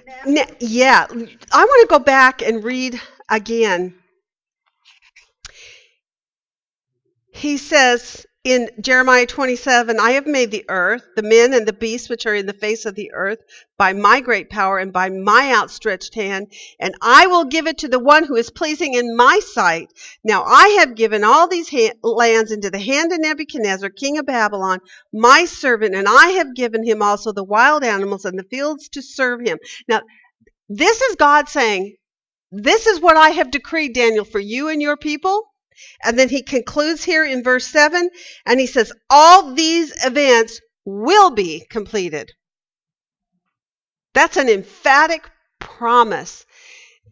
Plan. 0.06 0.34
Now, 0.34 0.46
yeah, 0.60 1.08
I 1.10 1.66
want 1.66 1.82
to 1.82 1.88
go 1.90 2.00
back 2.00 2.42
and 2.42 2.64
read 2.64 3.00
again. 3.30 3.96
He 7.34 7.58
says 7.58 8.26
in 8.46 8.70
Jeremiah 8.80 9.26
27, 9.26 10.00
I 10.00 10.12
have 10.12 10.28
made 10.28 10.52
the 10.52 10.66
earth, 10.70 11.04
the 11.16 11.24
men 11.24 11.52
and 11.52 11.68
the 11.68 11.74
beasts 11.74 12.10
which 12.10 12.28
are 12.28 12.36
in 12.36 12.46
the 12.46 12.54
face 12.54 12.86
of 12.86 12.94
the 12.94 13.12
earth, 13.12 13.40
by 13.76 13.92
my 13.94 14.22
great 14.22 14.52
power 14.52 14.78
and 14.78 14.94
by 14.94 15.10
my 15.10 15.52
outstretched 15.52 16.14
hand, 16.14 16.54
and 16.80 16.94
I 17.02 17.26
will 17.26 17.46
give 17.46 17.66
it 17.66 17.80
to 17.80 17.88
the 17.88 18.00
one 18.00 18.24
who 18.24 18.36
is 18.36 18.52
pleasing 18.52 18.94
in 18.94 19.16
my 19.16 19.40
sight. 19.40 19.92
Now 20.24 20.44
I 20.44 20.78
have 20.80 20.96
given 20.96 21.24
all 21.24 21.48
these 21.48 21.70
ha- 21.70 21.98
lands 22.04 22.52
into 22.52 22.70
the 22.70 22.80
hand 22.80 23.12
of 23.12 23.20
Nebuchadnezzar, 23.20 23.90
king 23.90 24.20
of 24.20 24.28
Babylon, 24.28 24.80
my 25.12 25.46
servant, 25.46 25.96
and 25.96 26.08
I 26.08 26.28
have 26.38 26.56
given 26.56 26.86
him 26.86 27.02
also 27.02 27.32
the 27.32 27.44
wild 27.44 27.84
animals 27.84 28.26
and 28.26 28.38
the 28.38 28.44
fields 28.44 28.90
to 28.90 29.02
serve 29.02 29.42
him. 29.42 29.58
Now, 29.88 30.04
this 30.70 31.02
is 31.02 31.16
God 31.16 31.50
saying, 31.50 31.96
This 32.52 32.88
is 32.88 33.00
what 33.00 33.18
I 33.18 33.30
have 33.30 33.52
decreed, 33.52 33.94
Daniel, 33.94 34.26
for 34.26 34.40
you 34.40 34.70
and 34.70 34.82
your 34.82 34.98
people. 34.98 35.52
And 36.04 36.18
then 36.18 36.30
he 36.30 36.42
concludes 36.42 37.04
here 37.04 37.26
in 37.26 37.44
verse 37.44 37.68
7 37.68 38.10
and 38.46 38.60
he 38.60 38.68
says, 38.68 38.94
All 39.10 39.54
these 39.54 39.94
events 40.06 40.62
will 40.86 41.32
be 41.32 41.66
completed. 41.70 42.32
That's 44.14 44.38
an 44.38 44.48
emphatic 44.48 45.30
promise. 45.60 46.46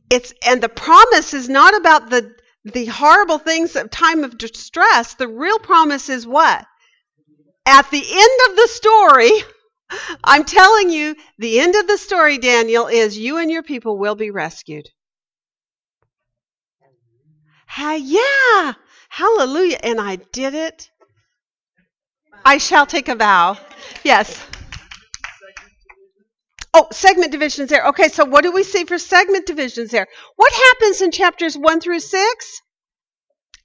It's 0.10 0.34
and 0.46 0.62
the 0.62 0.70
promise 0.70 1.34
is 1.34 1.50
not 1.50 1.76
about 1.76 2.10
the 2.10 2.34
the 2.64 2.86
horrible 2.86 3.40
things 3.40 3.76
of 3.76 3.90
time 3.90 4.24
of 4.24 4.38
distress. 4.38 5.16
The 5.16 5.28
real 5.28 5.60
promise 5.60 6.08
is 6.08 6.26
what? 6.26 6.66
At 7.66 7.90
the 7.92 7.98
end 7.98 8.50
of 8.50 8.56
the 8.56 8.70
story, 8.72 9.32
I'm 10.24 10.46
telling 10.46 10.90
you, 10.90 11.16
the 11.38 11.60
end 11.60 11.76
of 11.76 11.88
the 11.88 11.98
story, 11.98 12.38
Daniel, 12.38 12.88
is 12.88 13.18
you 13.18 13.38
and 13.38 13.52
your 13.52 13.64
people 13.64 13.98
will 13.98 14.16
be 14.16 14.32
rescued. 14.32 14.88
Yeah, 17.78 18.74
hallelujah. 19.10 19.80
And 19.84 20.00
I 20.00 20.18
did 20.18 20.54
it. 20.54 20.90
I 22.46 22.58
shall 22.58 22.86
take 22.86 23.10
a 23.10 23.16
vow. 23.16 23.58
Yes. 24.04 24.46
Oh, 26.74 26.88
segment 26.92 27.32
divisions 27.32 27.70
there. 27.70 27.86
Okay, 27.88 28.08
so 28.08 28.26
what 28.26 28.44
do 28.44 28.52
we 28.52 28.64
see 28.64 28.84
for 28.86 28.98
segment 28.98 29.46
divisions 29.46 29.92
there? 29.92 30.08
What 30.36 30.52
happens 30.54 31.02
in 31.02 31.12
chapters 31.12 31.56
1 31.56 31.80
through 31.82 32.00
6? 32.00 32.62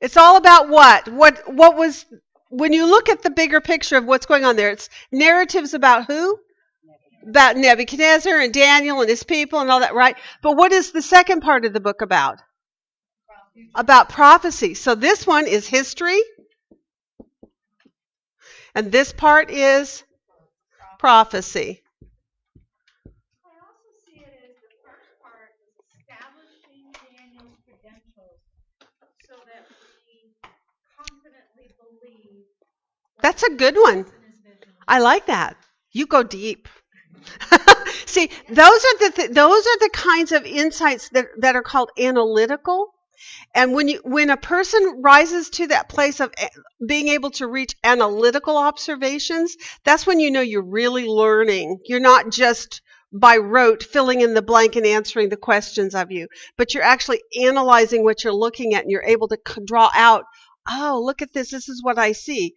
It's 0.00 0.16
all 0.16 0.36
about 0.36 0.68
what? 0.68 1.08
What 1.08 1.52
what 1.52 1.76
was 1.76 2.04
when 2.50 2.72
you 2.72 2.86
look 2.86 3.08
at 3.08 3.22
the 3.22 3.30
bigger 3.30 3.60
picture 3.60 3.96
of 3.96 4.04
what's 4.04 4.26
going 4.26 4.44
on 4.44 4.56
there, 4.56 4.70
it's 4.70 4.88
narratives 5.10 5.74
about 5.74 6.06
who? 6.06 6.38
About 7.26 7.56
Nebuchadnezzar 7.56 8.38
and 8.38 8.52
Daniel 8.52 9.00
and 9.00 9.10
his 9.10 9.24
people 9.24 9.60
and 9.60 9.70
all 9.70 9.80
that, 9.80 9.94
right? 9.94 10.16
But 10.42 10.56
what 10.56 10.72
is 10.72 10.92
the 10.92 11.02
second 11.02 11.40
part 11.40 11.64
of 11.64 11.72
the 11.72 11.80
book 11.80 12.00
about? 12.00 12.38
About 13.74 14.08
prophecy. 14.08 14.74
So 14.74 14.94
this 14.94 15.26
one 15.26 15.46
is 15.46 15.66
history. 15.66 16.20
And 18.74 18.90
this 18.92 19.12
part 19.12 19.50
is 19.50 20.04
prophecy. 20.98 21.82
I 23.44 23.50
also 23.64 23.88
see 24.06 24.20
it 24.20 24.32
as 24.44 24.54
the 24.62 24.70
first 24.84 25.10
part 25.22 25.54
establishing 25.98 26.92
Daniel's 26.92 27.56
credentials 27.64 28.40
so 29.26 29.34
that 29.46 29.66
we 30.06 30.34
confidently 30.96 31.74
believe 31.78 32.44
That's 33.22 33.42
a 33.42 33.50
good 33.54 33.76
one. 33.76 33.98
in 33.98 34.04
his 34.04 34.38
vision. 34.44 34.74
I 34.86 35.00
like 35.00 35.26
that. 35.26 35.56
You 35.92 36.06
go 36.06 36.22
deep. 36.22 36.68
See, 38.06 38.30
those 38.48 38.84
are 38.84 38.98
the 38.98 39.12
th- 39.16 39.30
those 39.30 39.66
are 39.66 39.78
the 39.80 39.90
kinds 39.92 40.32
of 40.32 40.44
insights 40.44 41.08
that 41.10 41.26
that 41.38 41.56
are 41.56 41.62
called 41.62 41.90
analytical. 41.98 42.94
And 43.54 43.72
when 43.72 43.88
you 43.88 44.00
when 44.04 44.30
a 44.30 44.36
person 44.36 45.00
rises 45.02 45.50
to 45.50 45.68
that 45.68 45.88
place 45.88 46.20
of 46.20 46.32
being 46.86 47.08
able 47.08 47.30
to 47.32 47.46
reach 47.46 47.74
analytical 47.84 48.56
observations, 48.56 49.56
that's 49.84 50.06
when 50.06 50.20
you 50.20 50.30
know 50.30 50.40
you're 50.40 50.62
really 50.62 51.06
learning. 51.06 51.78
You're 51.84 52.00
not 52.00 52.30
just 52.30 52.82
by 53.12 53.38
rote 53.38 53.82
filling 53.82 54.20
in 54.20 54.34
the 54.34 54.42
blank 54.42 54.76
and 54.76 54.86
answering 54.86 55.30
the 55.30 55.36
questions 55.36 55.94
of 55.94 56.10
you, 56.10 56.28
but 56.56 56.74
you're 56.74 56.82
actually 56.82 57.22
analyzing 57.42 58.04
what 58.04 58.22
you're 58.22 58.34
looking 58.34 58.74
at 58.74 58.82
and 58.82 58.90
you're 58.90 59.02
able 59.02 59.28
to 59.28 59.38
draw 59.64 59.90
out, 59.94 60.24
oh, 60.70 61.00
look 61.02 61.22
at 61.22 61.32
this. 61.32 61.50
This 61.50 61.68
is 61.68 61.82
what 61.82 61.98
I 61.98 62.12
see. 62.12 62.54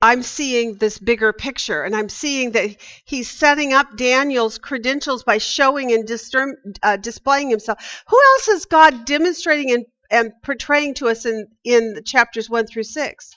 I'm 0.00 0.24
seeing 0.24 0.78
this 0.78 0.98
bigger 0.98 1.32
picture, 1.32 1.84
and 1.84 1.94
I'm 1.94 2.08
seeing 2.08 2.50
that 2.52 2.76
he's 3.04 3.30
setting 3.30 3.72
up 3.72 3.96
Daniel's 3.96 4.58
credentials 4.58 5.22
by 5.22 5.38
showing 5.38 5.92
and 5.92 6.04
disturm, 6.04 6.54
uh, 6.82 6.96
displaying 6.96 7.50
himself. 7.50 8.02
Who 8.08 8.18
else 8.32 8.48
is 8.48 8.64
God 8.64 9.04
demonstrating 9.04 9.70
and, 9.70 9.86
and 10.12 10.32
portraying 10.42 10.94
to 10.94 11.08
us 11.08 11.26
in, 11.26 11.48
in 11.64 12.02
chapters 12.04 12.48
1 12.48 12.66
through 12.66 12.84
6? 12.84 13.34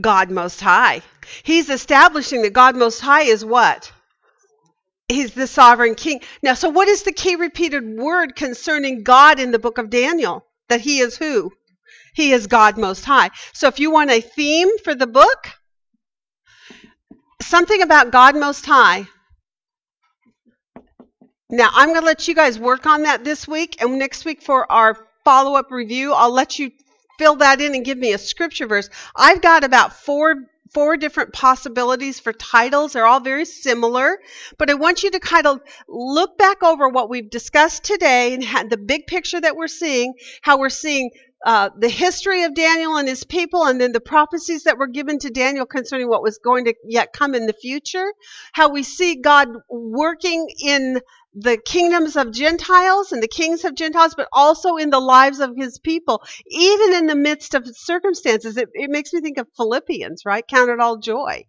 God 0.00 0.30
Most 0.30 0.60
High. 0.60 1.02
He's 1.42 1.68
establishing 1.68 2.42
that 2.42 2.52
God 2.52 2.76
Most 2.76 3.00
High 3.00 3.22
is 3.22 3.44
what? 3.44 3.92
He's 5.08 5.32
the 5.32 5.46
sovereign 5.46 5.94
king. 5.94 6.20
Now, 6.42 6.54
so 6.54 6.68
what 6.68 6.88
is 6.88 7.02
the 7.02 7.12
key 7.12 7.36
repeated 7.36 7.98
word 7.98 8.36
concerning 8.36 9.04
God 9.04 9.38
in 9.40 9.50
the 9.50 9.58
book 9.58 9.78
of 9.78 9.90
Daniel? 9.90 10.44
That 10.68 10.80
he 10.80 10.98
is 10.98 11.16
who? 11.16 11.52
He 12.14 12.32
is 12.32 12.46
God 12.46 12.76
Most 12.76 13.04
High. 13.04 13.30
So 13.52 13.68
if 13.68 13.80
you 13.80 13.90
want 13.90 14.10
a 14.10 14.20
theme 14.20 14.76
for 14.78 14.94
the 14.94 15.06
book, 15.06 15.50
something 17.40 17.80
about 17.82 18.10
God 18.10 18.36
Most 18.36 18.66
High. 18.66 19.06
Now, 21.50 21.70
I'm 21.72 21.88
going 21.88 22.00
to 22.00 22.06
let 22.06 22.28
you 22.28 22.34
guys 22.34 22.58
work 22.58 22.84
on 22.84 23.04
that 23.04 23.24
this 23.24 23.48
week, 23.48 23.80
and 23.80 23.98
next 23.98 24.26
week 24.26 24.42
for 24.42 24.70
our 24.70 24.96
follow 25.24 25.58
up 25.58 25.70
review, 25.70 26.12
I'll 26.12 26.32
let 26.32 26.58
you 26.58 26.70
fill 27.18 27.36
that 27.36 27.60
in 27.62 27.74
and 27.74 27.84
give 27.84 27.96
me 27.96 28.12
a 28.12 28.18
scripture 28.18 28.66
verse. 28.66 28.90
I've 29.16 29.40
got 29.40 29.64
about 29.64 29.94
four 29.94 30.34
four 30.74 30.98
different 30.98 31.32
possibilities 31.32 32.20
for 32.20 32.34
titles. 32.34 32.92
They're 32.92 33.06
all 33.06 33.20
very 33.20 33.46
similar, 33.46 34.18
but 34.58 34.68
I 34.68 34.74
want 34.74 35.02
you 35.02 35.10
to 35.12 35.18
kind 35.18 35.46
of 35.46 35.60
look 35.88 36.36
back 36.36 36.62
over 36.62 36.90
what 36.90 37.08
we've 37.08 37.30
discussed 37.30 37.84
today 37.84 38.34
and 38.34 38.70
the 38.70 38.76
big 38.76 39.06
picture 39.06 39.40
that 39.40 39.56
we're 39.56 39.68
seeing, 39.68 40.12
how 40.42 40.58
we're 40.58 40.68
seeing 40.68 41.10
uh, 41.46 41.70
the 41.78 41.88
history 41.88 42.42
of 42.42 42.54
Daniel 42.54 42.98
and 42.98 43.08
his 43.08 43.24
people, 43.24 43.64
and 43.64 43.80
then 43.80 43.92
the 43.92 44.00
prophecies 44.00 44.64
that 44.64 44.76
were 44.76 44.88
given 44.88 45.18
to 45.20 45.30
Daniel 45.30 45.64
concerning 45.64 46.10
what 46.10 46.22
was 46.22 46.38
going 46.38 46.66
to 46.66 46.74
yet 46.84 47.14
come 47.14 47.34
in 47.34 47.46
the 47.46 47.54
future, 47.54 48.12
how 48.52 48.68
we 48.68 48.82
see 48.82 49.16
God 49.16 49.48
working 49.70 50.50
in 50.62 51.00
the 51.40 51.56
kingdoms 51.56 52.16
of 52.16 52.32
Gentiles 52.32 53.12
and 53.12 53.22
the 53.22 53.28
kings 53.28 53.64
of 53.64 53.74
Gentiles, 53.74 54.14
but 54.16 54.28
also 54.32 54.76
in 54.76 54.90
the 54.90 55.00
lives 55.00 55.38
of 55.38 55.56
his 55.56 55.78
people, 55.78 56.22
even 56.46 56.94
in 56.94 57.06
the 57.06 57.14
midst 57.14 57.54
of 57.54 57.66
circumstances. 57.76 58.56
It, 58.56 58.68
it 58.74 58.90
makes 58.90 59.12
me 59.12 59.20
think 59.20 59.38
of 59.38 59.46
Philippians, 59.56 60.24
right? 60.24 60.44
Count 60.46 60.70
it 60.70 60.80
all 60.80 60.98
joy. 60.98 61.44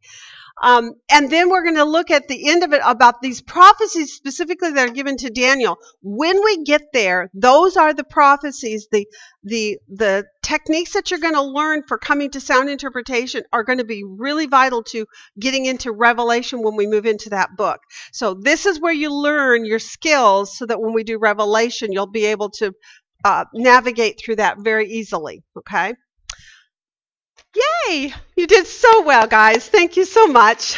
Um, 0.62 0.94
and 1.12 1.30
then 1.30 1.50
we're 1.50 1.64
going 1.64 1.76
to 1.76 1.86
look 1.86 2.12
at 2.12 2.28
the 2.28 2.50
end 2.50 2.64
of 2.64 2.74
it 2.74 2.82
about 2.86 3.22
these 3.22 3.42
prophecies 3.42 4.14
specifically 4.14 4.72
that 4.72 4.90
are 4.90 4.94
given 4.94 5.18
to 5.18 5.30
Daniel. 5.30 5.78
When 6.02 6.44
we 6.44 6.64
get 6.64 6.82
there, 6.94 7.30
those 7.34 7.78
are 7.78 7.94
the 7.94 8.04
prophecies, 8.04 8.88
the 8.92 9.08
the 9.44 9.80
the 9.88 10.26
techniques 10.44 10.94
that 10.94 11.12
you're 11.12 11.20
going 11.20 11.34
to 11.34 11.42
learn 11.42 11.84
for 11.88 11.98
coming 11.98 12.30
to 12.32 12.42
sound 12.42 12.70
interpretation 12.70 13.44
are 13.54 13.64
going 13.64 13.78
to 13.78 13.86
be 13.86 14.04
really 14.04 14.48
vital 14.48 14.84
to 14.84 15.06
getting 15.40 15.66
into 15.66 15.92
revelation 15.92 16.62
when 16.62 16.76
we 16.76 16.88
move 16.88 17.06
into 17.06 17.30
that 17.30 17.56
book. 17.56 17.80
So 18.12 18.34
this 18.34 18.66
is 18.66 18.80
where 18.82 18.94
you 18.94 19.14
learn 19.14 19.66
your 19.66 19.80
skills 19.80 20.58
so 20.58 20.66
that 20.66 20.82
when 20.82 20.94
we 20.94 21.04
do 21.04 21.18
revelation, 21.20 21.92
you'll 21.92 22.08
be 22.08 22.26
able 22.26 22.50
to 22.52 22.74
uh, 23.24 23.46
navigate 23.54 24.20
through 24.20 24.38
that 24.38 24.58
very 24.60 24.90
easily. 24.90 25.44
Okay. 25.58 25.94
Yay! 27.56 28.14
You 28.36 28.48
did 28.48 28.68
so 28.68 29.02
well, 29.04 29.28
guys. 29.28 29.68
Thank 29.68 29.98
you 29.98 30.06
so 30.06 30.28
much. 30.28 30.76